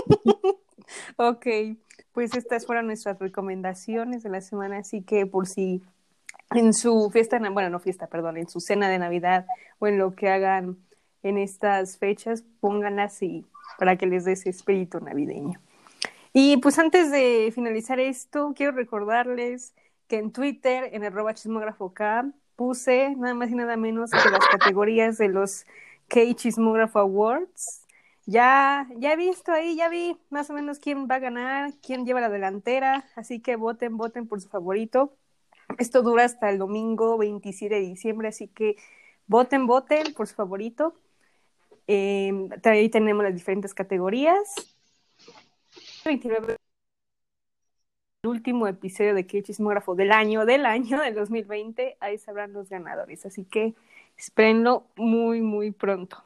Ok, 1.16 1.46
pues 2.12 2.34
estas 2.34 2.66
fueron 2.66 2.86
nuestras 2.86 3.18
recomendaciones 3.18 4.22
de 4.22 4.30
la 4.30 4.40
semana, 4.40 4.78
así 4.78 5.02
que 5.02 5.26
por 5.26 5.46
si 5.46 5.82
en 6.50 6.72
su 6.72 7.10
fiesta, 7.10 7.38
bueno, 7.50 7.70
no 7.70 7.78
fiesta, 7.78 8.06
perdón, 8.06 8.38
en 8.38 8.48
su 8.48 8.60
cena 8.60 8.88
de 8.88 8.98
Navidad 8.98 9.46
o 9.78 9.86
en 9.86 9.98
lo 9.98 10.14
que 10.14 10.28
hagan 10.28 10.78
en 11.22 11.38
estas 11.38 11.98
fechas, 11.98 12.44
pónganlas 12.60 13.22
y 13.22 13.44
para 13.78 13.96
que 13.96 14.06
les 14.06 14.24
dé 14.24 14.32
ese 14.32 14.50
espíritu 14.50 15.00
navideño. 15.00 15.60
Y 16.32 16.56
pues 16.58 16.78
antes 16.78 17.10
de 17.10 17.50
finalizar 17.54 18.00
esto, 18.00 18.52
quiero 18.56 18.72
recordarles 18.72 19.74
que 20.06 20.18
en 20.18 20.32
Twitter, 20.32 20.90
en 20.92 21.04
arroba 21.04 21.34
chismógrafo 21.34 21.92
K, 21.92 22.30
puse 22.56 23.14
nada 23.16 23.34
más 23.34 23.50
y 23.50 23.54
nada 23.54 23.76
menos 23.76 24.10
que 24.10 24.30
las 24.30 24.46
categorías 24.48 25.18
de 25.18 25.28
los 25.28 25.64
K-Chismógrafo 26.08 26.98
Awards. 26.98 27.82
Ya, 28.30 28.86
ya 28.98 29.14
he 29.14 29.16
visto 29.16 29.52
ahí, 29.52 29.74
ya 29.74 29.88
vi 29.88 30.18
más 30.28 30.50
o 30.50 30.52
menos 30.52 30.78
quién 30.78 31.08
va 31.10 31.14
a 31.14 31.18
ganar, 31.18 31.72
quién 31.80 32.04
lleva 32.04 32.20
la 32.20 32.28
delantera, 32.28 33.06
así 33.16 33.40
que 33.40 33.56
voten, 33.56 33.96
voten 33.96 34.28
por 34.28 34.42
su 34.42 34.50
favorito. 34.50 35.16
Esto 35.78 36.02
dura 36.02 36.24
hasta 36.24 36.50
el 36.50 36.58
domingo 36.58 37.16
27 37.16 37.76
de 37.76 37.80
diciembre, 37.80 38.28
así 38.28 38.46
que 38.48 38.76
voten, 39.28 39.66
voten 39.66 40.12
por 40.12 40.26
su 40.26 40.34
favorito. 40.34 40.94
Eh, 41.86 42.50
ahí 42.64 42.90
tenemos 42.90 43.24
las 43.24 43.32
diferentes 43.34 43.72
categorías. 43.72 44.76
29 46.04 46.56
el 48.24 48.30
último 48.30 48.66
episodio 48.66 49.14
de 49.14 49.26
Qué 49.26 49.42
Chismógrafo 49.42 49.94
del 49.94 50.12
año, 50.12 50.44
del 50.44 50.66
año 50.66 51.00
del 51.00 51.14
2020, 51.14 51.96
ahí 52.00 52.18
sabrán 52.18 52.52
los 52.52 52.68
ganadores, 52.68 53.24
así 53.24 53.46
que 53.46 53.74
espérenlo 54.18 54.84
muy, 54.96 55.40
muy 55.40 55.70
pronto. 55.70 56.22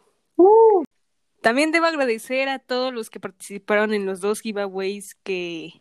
También 1.43 1.73
debo 1.73 1.87
agradecer 1.87 2.49
a 2.49 2.61
todos 2.61 2.95
los 2.95 3.11
que 3.11 3.19
participaron 3.19 3.93
en 3.95 4.07
los 4.07 4.21
dos 4.21 4.41
giveaways 4.41 5.17
que, 5.25 5.73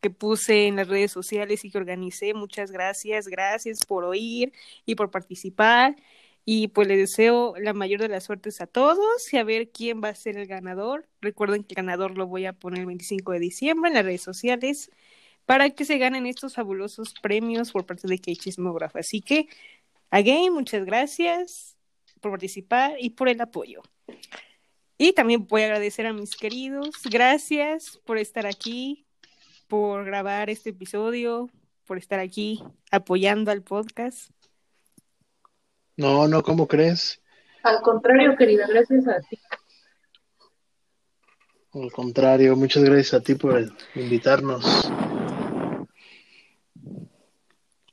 que 0.00 0.10
puse 0.10 0.68
en 0.68 0.76
las 0.76 0.86
redes 0.86 1.10
sociales 1.10 1.64
y 1.64 1.70
que 1.70 1.78
organicé. 1.78 2.32
Muchas 2.32 2.70
gracias, 2.70 3.26
gracias 3.26 3.84
por 3.84 4.04
oír 4.04 4.52
y 4.86 4.94
por 4.94 5.10
participar. 5.10 5.96
Y 6.44 6.68
pues 6.68 6.86
les 6.86 6.98
deseo 6.98 7.54
la 7.58 7.72
mayor 7.72 8.00
de 8.00 8.08
las 8.08 8.24
suertes 8.24 8.60
a 8.60 8.68
todos 8.68 9.32
y 9.32 9.36
a 9.38 9.44
ver 9.44 9.70
quién 9.70 10.00
va 10.02 10.10
a 10.10 10.14
ser 10.14 10.36
el 10.36 10.46
ganador. 10.46 11.08
Recuerden 11.20 11.64
que 11.64 11.74
el 11.74 11.76
ganador 11.84 12.16
lo 12.16 12.28
voy 12.28 12.46
a 12.46 12.52
poner 12.52 12.80
el 12.80 12.86
25 12.86 13.32
de 13.32 13.40
diciembre 13.40 13.88
en 13.90 13.94
las 13.94 14.04
redes 14.04 14.22
sociales 14.22 14.90
para 15.44 15.70
que 15.70 15.84
se 15.84 15.98
ganen 15.98 16.26
estos 16.26 16.54
fabulosos 16.54 17.14
premios 17.20 17.72
por 17.72 17.84
parte 17.84 18.06
de 18.06 18.18
K-Chismógrafo. 18.18 18.98
Así 18.98 19.20
que, 19.22 19.48
again, 20.10 20.52
muchas 20.52 20.84
gracias 20.84 21.76
por 22.20 22.30
participar 22.30 22.94
y 23.00 23.10
por 23.10 23.28
el 23.28 23.40
apoyo. 23.40 23.82
Y 24.98 25.12
también 25.12 25.46
voy 25.46 25.62
a 25.62 25.66
agradecer 25.66 26.06
a 26.06 26.12
mis 26.12 26.36
queridos. 26.36 26.90
Gracias 27.10 27.98
por 28.04 28.18
estar 28.18 28.46
aquí, 28.46 29.06
por 29.68 30.04
grabar 30.04 30.50
este 30.50 30.70
episodio, 30.70 31.48
por 31.86 31.98
estar 31.98 32.20
aquí 32.20 32.62
apoyando 32.90 33.50
al 33.50 33.62
podcast. 33.62 34.30
No, 35.96 36.28
no, 36.28 36.42
¿cómo 36.42 36.66
crees? 36.66 37.20
Al 37.62 37.80
contrario, 37.80 38.36
querida, 38.36 38.66
gracias 38.66 39.06
a 39.08 39.20
ti. 39.20 39.38
Al 41.74 41.90
contrario, 41.90 42.54
muchas 42.54 42.82
gracias 42.84 43.14
a 43.14 43.20
ti 43.20 43.34
por 43.34 43.72
invitarnos. 43.94 44.90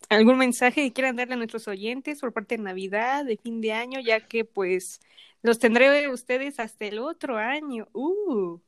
¿Algún 0.09 0.39
mensaje 0.39 0.81
que 0.81 0.91
quieran 0.91 1.15
darle 1.15 1.35
a 1.35 1.37
nuestros 1.37 1.67
oyentes 1.67 2.19
por 2.19 2.33
parte 2.33 2.57
de 2.57 2.63
Navidad, 2.63 3.23
de 3.25 3.37
fin 3.37 3.61
de 3.61 3.73
año, 3.73 3.99
ya 3.99 4.27
que 4.27 4.43
pues 4.43 4.99
los 5.41 5.59
tendré 5.59 6.09
ustedes 6.09 6.59
hasta 6.59 6.85
el 6.85 6.99
otro 6.99 7.37
año? 7.37 7.87
Uh. 7.93 8.59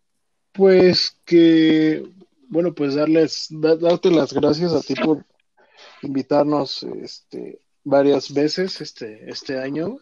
Pues 0.52 1.18
que, 1.26 2.04
bueno, 2.48 2.74
pues 2.74 2.96
darles, 2.96 3.48
da- 3.50 3.76
darte 3.78 4.10
las 4.12 4.34
gracias 4.34 4.74
a 4.74 4.82
ti 4.82 4.94
por 4.96 5.26
invitarnos 6.02 6.84
este, 6.84 7.62
varias 7.84 8.34
veces 8.34 8.82
este, 8.82 9.30
este 9.30 9.58
año 9.60 9.98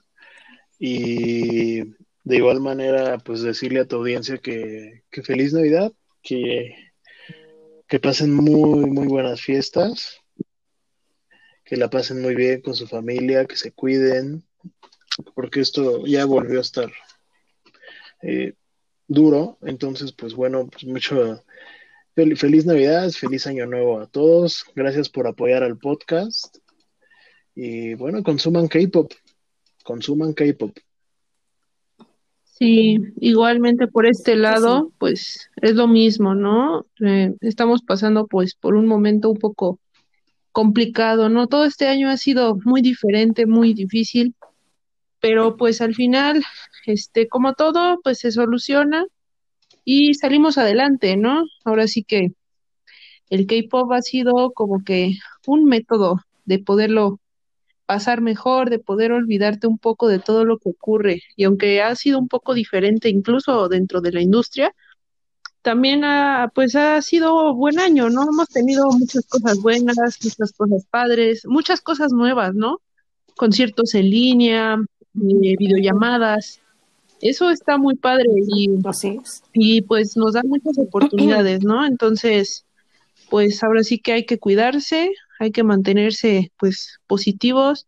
y 0.79 1.81
de 2.23 2.37
igual 2.37 2.59
manera, 2.61 3.17
pues 3.17 3.41
decirle 3.41 3.81
a 3.81 3.87
tu 3.87 3.97
audiencia 3.97 4.37
que, 4.37 5.03
que 5.09 5.23
feliz 5.23 5.53
Navidad, 5.53 5.91
que, 6.21 6.75
que 7.87 7.99
pasen 7.99 8.33
muy, 8.33 8.89
muy 8.89 9.07
buenas 9.07 9.41
fiestas, 9.41 10.19
que 11.63 11.77
la 11.77 11.89
pasen 11.89 12.21
muy 12.21 12.35
bien 12.35 12.61
con 12.61 12.75
su 12.75 12.87
familia, 12.87 13.45
que 13.45 13.55
se 13.55 13.71
cuiden, 13.71 14.43
porque 15.35 15.61
esto 15.61 16.05
ya 16.05 16.25
volvió 16.25 16.59
a 16.59 16.61
estar 16.61 16.91
eh, 18.21 18.53
duro. 19.07 19.57
Entonces, 19.61 20.11
pues 20.11 20.33
bueno, 20.33 20.67
pues 20.67 20.85
mucho 20.85 21.43
fel- 22.15 22.37
feliz 22.37 22.65
Navidad, 22.65 23.09
feliz 23.11 23.47
Año 23.47 23.65
Nuevo 23.65 23.99
a 23.99 24.07
todos. 24.07 24.65
Gracias 24.75 25.09
por 25.09 25.27
apoyar 25.27 25.63
al 25.63 25.77
podcast. 25.77 26.57
Y 27.55 27.93
bueno, 27.95 28.23
consuman 28.23 28.67
K-pop. 28.67 29.11
Consuman 29.83 30.33
K-pop. 30.33 30.77
Sí, 32.43 32.99
igualmente 33.21 33.87
por 33.87 34.05
este 34.05 34.35
lado, 34.35 34.91
pues 34.97 35.49
es 35.61 35.75
lo 35.75 35.87
mismo, 35.87 36.35
¿no? 36.35 36.85
Eh, 36.99 37.33
estamos 37.39 37.81
pasando 37.83 38.27
pues 38.27 38.53
por 38.53 38.75
un 38.75 38.85
momento 38.85 39.29
un 39.29 39.37
poco 39.37 39.79
complicado, 40.51 41.29
¿no? 41.29 41.47
Todo 41.47 41.63
este 41.63 41.87
año 41.87 42.09
ha 42.09 42.17
sido 42.17 42.57
muy 42.65 42.81
diferente, 42.81 43.45
muy 43.45 43.73
difícil, 43.73 44.35
pero 45.19 45.57
pues 45.57 45.81
al 45.81 45.95
final, 45.95 46.43
este, 46.85 47.27
como 47.27 47.53
todo, 47.53 47.99
pues 48.03 48.19
se 48.19 48.31
soluciona 48.31 49.05
y 49.83 50.13
salimos 50.13 50.57
adelante, 50.57 51.17
¿no? 51.17 51.45
Ahora 51.65 51.87
sí 51.87 52.03
que 52.03 52.33
el 53.29 53.47
K-pop 53.47 53.91
ha 53.93 54.01
sido 54.01 54.51
como 54.53 54.83
que 54.83 55.13
un 55.45 55.65
método 55.65 56.21
de 56.45 56.59
poderlo 56.59 57.19
pasar 57.85 58.21
mejor, 58.21 58.69
de 58.69 58.79
poder 58.79 59.11
olvidarte 59.11 59.67
un 59.67 59.79
poco 59.79 60.07
de 60.07 60.19
todo 60.19 60.45
lo 60.45 60.59
que 60.59 60.69
ocurre. 60.69 61.23
Y 61.35 61.45
aunque 61.45 61.81
ha 61.81 61.95
sido 61.95 62.19
un 62.19 62.27
poco 62.27 62.53
diferente 62.53 63.09
incluso 63.09 63.67
dentro 63.67 64.01
de 64.01 64.11
la 64.11 64.21
industria, 64.21 64.75
también 65.61 66.03
ha, 66.03 66.51
pues 66.53 66.75
ha 66.75 67.01
sido 67.01 67.53
buen 67.55 67.79
año, 67.79 68.09
¿no? 68.09 68.23
Hemos 68.23 68.47
tenido 68.49 68.89
muchas 68.91 69.25
cosas 69.27 69.59
buenas, 69.59 69.97
muchas 70.23 70.53
cosas 70.53 70.85
padres, 70.89 71.45
muchas 71.45 71.81
cosas 71.81 72.11
nuevas, 72.11 72.53
¿no? 72.53 72.81
Conciertos 73.35 73.95
en 73.95 74.09
línea, 74.09 74.77
eh, 75.21 75.55
videollamadas. 75.57 76.61
Eso 77.21 77.49
está 77.49 77.77
muy 77.77 77.95
padre 77.95 78.27
y, 78.47 78.69
Así 78.85 79.19
es. 79.21 79.43
y 79.53 79.81
pues 79.81 80.15
nos 80.15 80.33
da 80.33 80.41
muchas 80.43 80.77
oportunidades, 80.77 81.63
¿no? 81.63 81.85
Entonces, 81.85 82.65
pues 83.29 83.61
ahora 83.63 83.83
sí 83.83 83.99
que 83.99 84.13
hay 84.13 84.25
que 84.25 84.39
cuidarse, 84.39 85.11
hay 85.39 85.51
que 85.51 85.63
mantenerse 85.63 86.51
pues 86.57 86.99
positivos. 87.07 87.87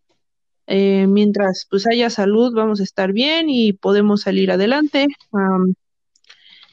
Eh, 0.67 1.07
mientras 1.07 1.67
pues 1.69 1.85
haya 1.87 2.09
salud 2.09 2.53
vamos 2.53 2.79
a 2.79 2.83
estar 2.83 3.11
bien 3.11 3.49
y 3.49 3.73
podemos 3.73 4.21
salir 4.21 4.51
adelante. 4.51 5.07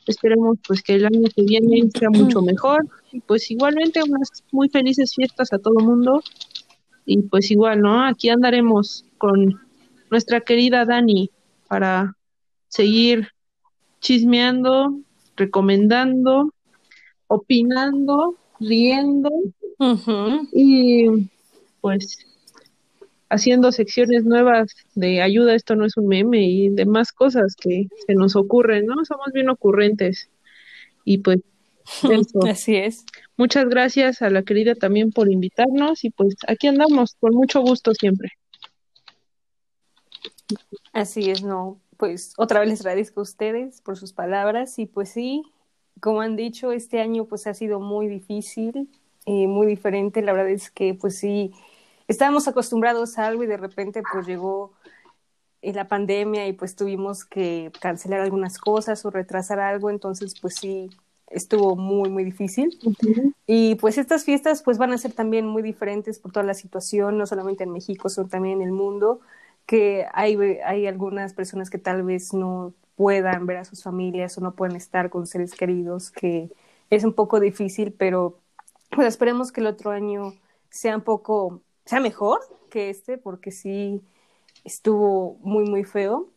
Esperemos 0.07 0.59
pues 0.67 0.83
que 0.83 0.95
el 0.95 1.07
año 1.07 1.29
que 1.35 1.43
viene 1.43 1.89
sea 1.97 2.09
mucho 2.11 2.41
mejor 2.43 2.87
y 3.13 3.21
pues 3.21 3.51
igualmente 3.51 4.03
unas 4.03 4.43
muy 4.53 4.69
felices 4.69 5.15
fiestas 5.15 5.53
a 5.53 5.59
todo 5.59 5.75
mundo 5.81 6.23
y 7.05 7.23
pues 7.23 7.51
igual, 7.51 7.81
¿no? 7.81 8.05
Aquí 8.05 8.29
andaremos 8.29 9.05
con 9.17 9.68
nuestra 10.11 10.41
querida 10.41 10.85
Dani 10.85 11.31
para 11.69 12.15
seguir 12.69 13.29
chismeando, 14.01 15.01
recomendando, 15.37 16.53
opinando, 17.27 18.37
riendo 18.61 19.31
y 20.53 21.29
pues 21.81 22.27
haciendo 23.31 23.73
secciones 23.73 24.25
nuevas 24.25 24.75
de 24.95 25.21
ayuda, 25.21 25.55
esto 25.55 25.77
no 25.77 25.85
es 25.85 25.97
un 25.97 26.09
meme 26.09 26.43
y 26.43 26.69
demás 26.71 27.13
cosas 27.13 27.55
que 27.57 27.89
se 28.07 28.15
nos 28.15 28.37
ocurren, 28.37 28.87
¿no? 28.87 29.05
Somos 29.05 29.33
bien 29.33 29.51
ocurrentes. 29.51 30.31
Y 31.05 31.19
pues 31.19 31.41
eso. 32.11 32.41
Así 32.47 32.77
es. 32.77 33.05
Muchas 33.37 33.69
gracias 33.69 34.23
a 34.23 34.31
la 34.31 34.43
querida 34.43 34.75
también 34.75 35.11
por 35.13 35.31
invitarnos 35.31 36.05
y 36.05 36.11
pues 36.11 36.37
aquí 36.47 36.67
andamos 36.67 37.17
con 37.21 37.35
mucho 37.35 37.61
gusto 37.61 37.95
siempre. 37.95 38.31
Así 40.93 41.31
es, 41.31 41.43
no. 41.43 41.81
Pues 41.97 42.33
otra 42.37 42.61
vez 42.61 42.69
les 42.69 42.81
agradezco 42.81 43.21
a 43.21 43.23
ustedes 43.25 43.81
por 43.81 43.97
sus 43.97 44.13
palabras 44.13 44.79
y 44.79 44.87
pues 44.87 45.09
sí, 45.11 45.43
como 46.01 46.21
han 46.21 46.37
dicho, 46.37 46.73
este 46.73 47.01
año 47.01 47.25
pues 47.25 47.47
ha 47.47 47.55
sido 47.55 47.81
muy 47.81 48.07
difícil, 48.07 48.89
eh, 49.27 49.47
muy 49.47 49.67
diferente. 49.67 50.23
La 50.23 50.33
verdad 50.33 50.51
es 50.51 50.71
que 50.71 50.95
pues 50.95 51.19
sí, 51.19 51.53
estábamos 52.07 52.47
acostumbrados 52.49 53.19
a 53.19 53.27
algo 53.27 53.43
y 53.43 53.47
de 53.47 53.57
repente 53.57 54.03
pues 54.13 54.27
llegó 54.27 54.73
eh, 55.61 55.73
la 55.73 55.89
pandemia 55.89 56.47
y 56.47 56.53
pues 56.53 56.77
tuvimos 56.77 57.25
que 57.25 57.73
cancelar 57.81 58.21
algunas 58.21 58.59
cosas 58.59 59.05
o 59.05 59.11
retrasar 59.11 59.59
algo, 59.59 59.91
entonces 59.91 60.39
pues 60.41 60.55
sí, 60.55 60.89
estuvo 61.31 61.75
muy, 61.75 62.11
muy 62.11 62.23
difícil. 62.25 62.79
Y 63.47 63.75
pues 63.77 63.99
estas 63.99 64.25
fiestas 64.25 64.63
pues 64.63 64.79
van 64.79 64.93
a 64.93 64.99
ser 64.99 65.13
también 65.13 65.47
muy 65.47 65.63
diferentes 65.63 66.19
por 66.21 66.33
toda 66.33 66.47
la 66.47 66.55
situación, 66.55 67.19
no 67.19 67.27
solamente 67.27 67.65
en 67.65 67.73
México, 67.73 68.09
sino 68.09 68.29
también 68.29 68.61
en 68.61 68.69
el 68.69 68.73
mundo, 68.73 69.21
que 69.69 70.07
hay, 70.15 70.37
hay 70.67 70.89
algunas 70.89 71.35
personas 71.35 71.71
que 71.71 71.79
tal 71.79 72.03
vez 72.05 72.35
no 72.35 72.75
puedan 72.97 73.47
ver 73.47 73.59
a 73.59 73.67
sus 73.67 73.85
familias 73.85 74.39
o 74.39 74.43
no 74.43 74.57
pueden 74.57 74.77
estar 74.77 75.11
con 75.11 75.29
seres 75.29 75.55
queridos, 75.55 76.11
que 76.13 76.51
es 76.91 77.05
un 77.05 77.15
poco 77.15 77.41
difícil, 77.41 77.95
pero 77.95 78.41
pues 78.91 79.09
esperemos 79.09 79.53
que 79.53 79.63
el 79.63 79.69
otro 79.69 79.93
año 79.93 80.35
sea 80.71 80.97
un 80.97 81.03
poco, 81.05 81.63
sea 81.87 82.01
mejor 82.01 82.41
que 82.71 82.91
este, 82.91 83.19
porque 83.19 83.53
sí 83.53 84.03
estuvo 84.65 85.39
muy, 85.43 85.65
muy 85.71 85.85
feo. 85.85 86.31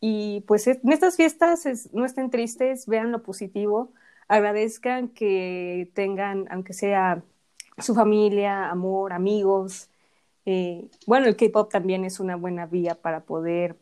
Y 0.00 0.42
pues 0.48 0.66
en 0.66 0.80
estas 0.92 1.16
fiestas 1.16 1.66
es- 1.66 1.92
no 1.94 2.04
estén 2.04 2.30
tristes, 2.30 2.86
vean 2.86 3.12
lo 3.12 3.22
positivo, 3.22 3.92
agradezcan 4.28 5.08
que 5.08 5.90
tengan, 5.94 6.46
aunque 6.50 6.72
sea 6.74 7.22
su 7.78 7.94
familia, 7.94 8.70
amor, 8.70 9.12
amigos. 9.12 9.90
Eh, 10.44 10.88
bueno, 11.06 11.26
el 11.26 11.36
K-pop 11.36 11.70
también 11.70 12.04
es 12.04 12.20
una 12.20 12.36
buena 12.36 12.66
vía 12.66 12.94
para 12.94 13.20
poder 13.20 13.76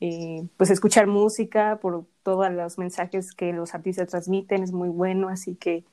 eh, 0.00 0.46
pues 0.56 0.70
escuchar 0.70 1.06
música 1.06 1.78
por 1.80 2.04
todos 2.22 2.50
los 2.52 2.78
mensajes 2.78 3.32
que 3.32 3.52
los 3.52 3.74
artistas 3.74 4.08
transmiten, 4.08 4.62
es 4.62 4.72
muy 4.72 4.88
bueno, 4.88 5.28
así 5.28 5.54
que 5.56 5.84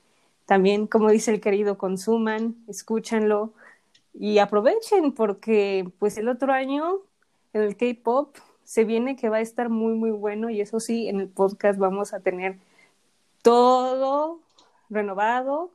también, 0.46 0.86
como 0.86 1.10
dice 1.10 1.32
el 1.32 1.42
querido, 1.42 1.78
consuman, 1.78 2.56
escúchanlo 2.68 3.54
y 4.14 4.38
aprovechen 4.38 5.12
porque 5.12 5.90
pues 6.00 6.18
el 6.18 6.30
otro 6.30 6.54
año 6.54 7.00
el 7.54 7.76
K-pop 7.78 8.36
se 8.64 8.84
viene 8.86 9.16
que 9.16 9.30
va 9.30 9.38
a 9.38 9.42
estar 9.42 9.70
muy 9.70 9.94
muy 9.96 10.12
bueno 10.12 10.50
y 10.50 10.62
eso 10.62 10.80
sí, 10.80 11.08
en 11.08 11.20
el 11.20 11.30
podcast 11.30 11.80
vamos 11.80 12.14
a 12.14 12.20
tener 12.20 12.60
todo 13.42 14.40
renovado. 14.90 15.72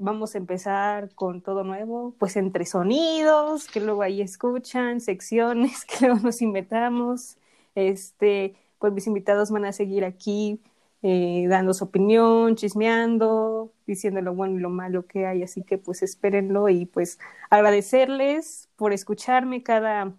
Vamos 0.00 0.34
a 0.34 0.38
empezar 0.38 1.12
con 1.14 1.42
todo 1.42 1.64
nuevo, 1.64 2.14
pues 2.18 2.36
entre 2.36 2.64
sonidos, 2.66 3.66
que 3.66 3.80
luego 3.80 4.02
ahí 4.02 4.20
escuchan, 4.22 5.00
secciones 5.00 5.84
que 5.86 6.06
luego 6.06 6.20
nos 6.22 6.40
inventamos. 6.42 7.36
Este, 7.74 8.54
pues 8.78 8.92
mis 8.92 9.06
invitados 9.06 9.50
van 9.50 9.64
a 9.64 9.72
seguir 9.72 10.04
aquí 10.04 10.60
eh, 11.02 11.46
dando 11.48 11.74
su 11.74 11.84
opinión, 11.84 12.56
chismeando, 12.56 13.72
diciendo 13.86 14.20
lo 14.20 14.34
bueno 14.34 14.58
y 14.58 14.60
lo 14.60 14.70
malo 14.70 15.06
que 15.06 15.26
hay, 15.26 15.42
así 15.44 15.62
que 15.62 15.78
pues 15.78 16.02
espérenlo 16.02 16.68
y 16.68 16.86
pues 16.86 17.18
agradecerles 17.50 18.68
por 18.76 18.92
escucharme 18.92 19.62
cada, 19.62 20.12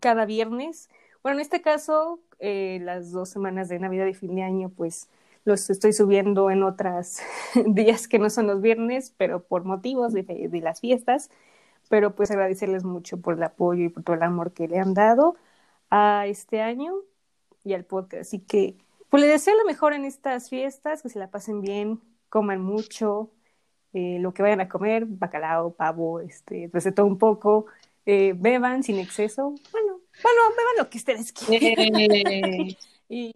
cada 0.00 0.26
viernes. 0.26 0.90
Bueno, 1.22 1.38
en 1.38 1.42
este 1.42 1.62
caso, 1.62 2.20
eh, 2.40 2.80
las 2.82 3.12
dos 3.12 3.28
semanas 3.30 3.68
de 3.68 3.78
Navidad 3.78 4.06
y 4.06 4.14
fin 4.14 4.34
de 4.34 4.42
año, 4.42 4.70
pues 4.70 5.08
los 5.44 5.70
estoy 5.70 5.92
subiendo 5.92 6.50
en 6.50 6.62
otros 6.62 7.18
días 7.66 8.08
que 8.08 8.18
no 8.18 8.30
son 8.30 8.46
los 8.46 8.60
viernes, 8.60 9.14
pero 9.16 9.42
por 9.42 9.64
motivos 9.64 10.12
de, 10.12 10.22
de, 10.22 10.60
las 10.60 10.80
fiestas. 10.80 11.30
Pero 11.88 12.14
pues 12.14 12.30
agradecerles 12.30 12.84
mucho 12.84 13.20
por 13.20 13.34
el 13.34 13.42
apoyo 13.42 13.84
y 13.84 13.88
por 13.88 14.02
todo 14.02 14.16
el 14.16 14.22
amor 14.22 14.52
que 14.52 14.68
le 14.68 14.78
han 14.78 14.94
dado 14.94 15.36
a 15.90 16.26
este 16.26 16.62
año 16.62 16.94
y 17.64 17.74
al 17.74 17.84
podcast. 17.84 18.22
Así 18.22 18.40
que 18.40 18.76
pues 19.10 19.22
les 19.22 19.30
deseo 19.30 19.54
lo 19.56 19.66
mejor 19.66 19.92
en 19.92 20.06
estas 20.06 20.48
fiestas, 20.48 21.02
que 21.02 21.10
se 21.10 21.18
la 21.18 21.30
pasen 21.30 21.60
bien, 21.60 22.00
coman 22.30 22.62
mucho, 22.62 23.30
eh, 23.92 24.18
lo 24.20 24.32
que 24.32 24.42
vayan 24.42 24.62
a 24.62 24.70
comer, 24.70 25.04
bacalao, 25.04 25.74
pavo, 25.74 26.20
este, 26.20 26.70
pues 26.70 26.84
de 26.84 26.92
todo 26.92 27.04
un 27.04 27.18
poco, 27.18 27.66
eh, 28.06 28.32
beban 28.34 28.82
sin 28.82 28.98
exceso. 28.98 29.54
Bueno, 29.70 30.00
bueno, 30.22 30.40
beban 30.56 30.76
lo 30.78 30.88
que 30.88 30.98
ustedes 30.98 31.32
quieran. 31.32 31.92
Y, 33.08 33.34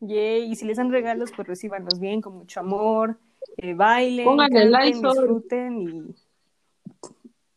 Yay, 0.00 0.50
y 0.50 0.56
si 0.56 0.66
les 0.66 0.76
dan 0.76 0.90
regalos, 0.90 1.32
pues 1.34 1.48
recíbanlos 1.48 1.98
bien, 1.98 2.20
con 2.20 2.34
mucho 2.34 2.60
amor, 2.60 3.18
eh, 3.56 3.74
bailen, 3.74 4.36
canten, 4.36 5.02
disfruten 5.02 5.80
y 5.80 6.14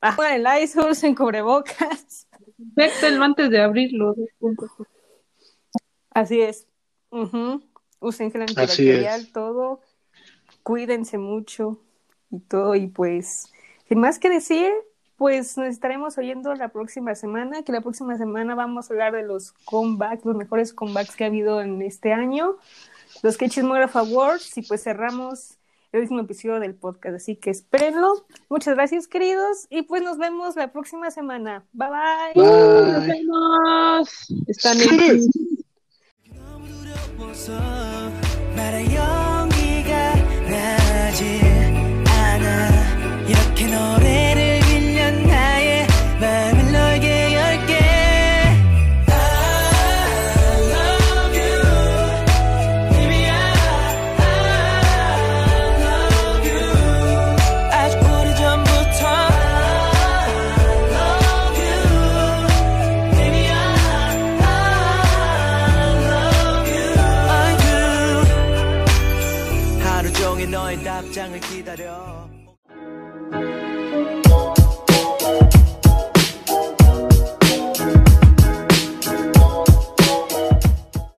ah, 0.01 0.15
pongan 0.15 0.33
el 0.33 0.43
Lysol 0.43 0.93
en 1.03 1.15
cubrebocas. 1.15 2.27
Infectenlo 2.57 3.23
antes 3.25 3.49
de 3.49 3.61
abrirlo. 3.61 4.15
Así 6.11 6.41
es. 6.41 6.67
Usen 7.99 8.31
gel 8.31 8.41
antibacterial, 8.41 9.31
todo. 9.31 9.81
Cuídense 10.63 11.17
mucho 11.17 11.81
y 12.31 12.39
todo. 12.39 12.75
Y 12.75 12.87
pues, 12.87 13.51
sin 13.87 13.99
más 13.99 14.19
que 14.19 14.29
decir, 14.29 14.71
pues 15.19 15.57
nos 15.57 15.67
estaremos 15.67 16.17
oyendo 16.17 16.55
la 16.55 16.69
próxima 16.69 17.13
semana, 17.13 17.61
que 17.63 17.73
la 17.73 17.81
próxima 17.81 18.17
semana 18.17 18.55
vamos 18.55 18.89
a 18.89 18.93
hablar 18.93 19.11
de 19.11 19.23
los 19.23 19.51
comebacks, 19.65 20.23
los 20.23 20.37
mejores 20.37 20.73
comebacks 20.73 21.17
que 21.17 21.25
ha 21.25 21.27
habido 21.27 21.61
en 21.61 21.81
este 21.81 22.13
año, 22.13 22.55
los 23.21 23.37
que 23.37 23.49
Chismógrafo 23.49 23.99
Awards, 23.99 24.57
y 24.57 24.61
pues 24.61 24.81
cerramos 24.81 25.57
el 25.91 26.03
último 26.03 26.21
episodio 26.21 26.61
del 26.61 26.73
podcast, 26.73 27.17
así 27.17 27.35
que 27.35 27.49
espérenlo. 27.49 28.25
Muchas 28.47 28.75
gracias, 28.75 29.07
queridos, 29.07 29.67
y 29.69 29.81
pues 29.81 30.01
nos 30.01 30.17
vemos 30.17 30.55
la 30.55 30.71
próxima 30.71 31.11
semana. 31.11 31.65
Bye 31.73 31.89
bye. 31.89 32.41
Nos 32.41 33.05
vemos. 33.05 34.09
Están 34.47 34.77
en 34.79 34.89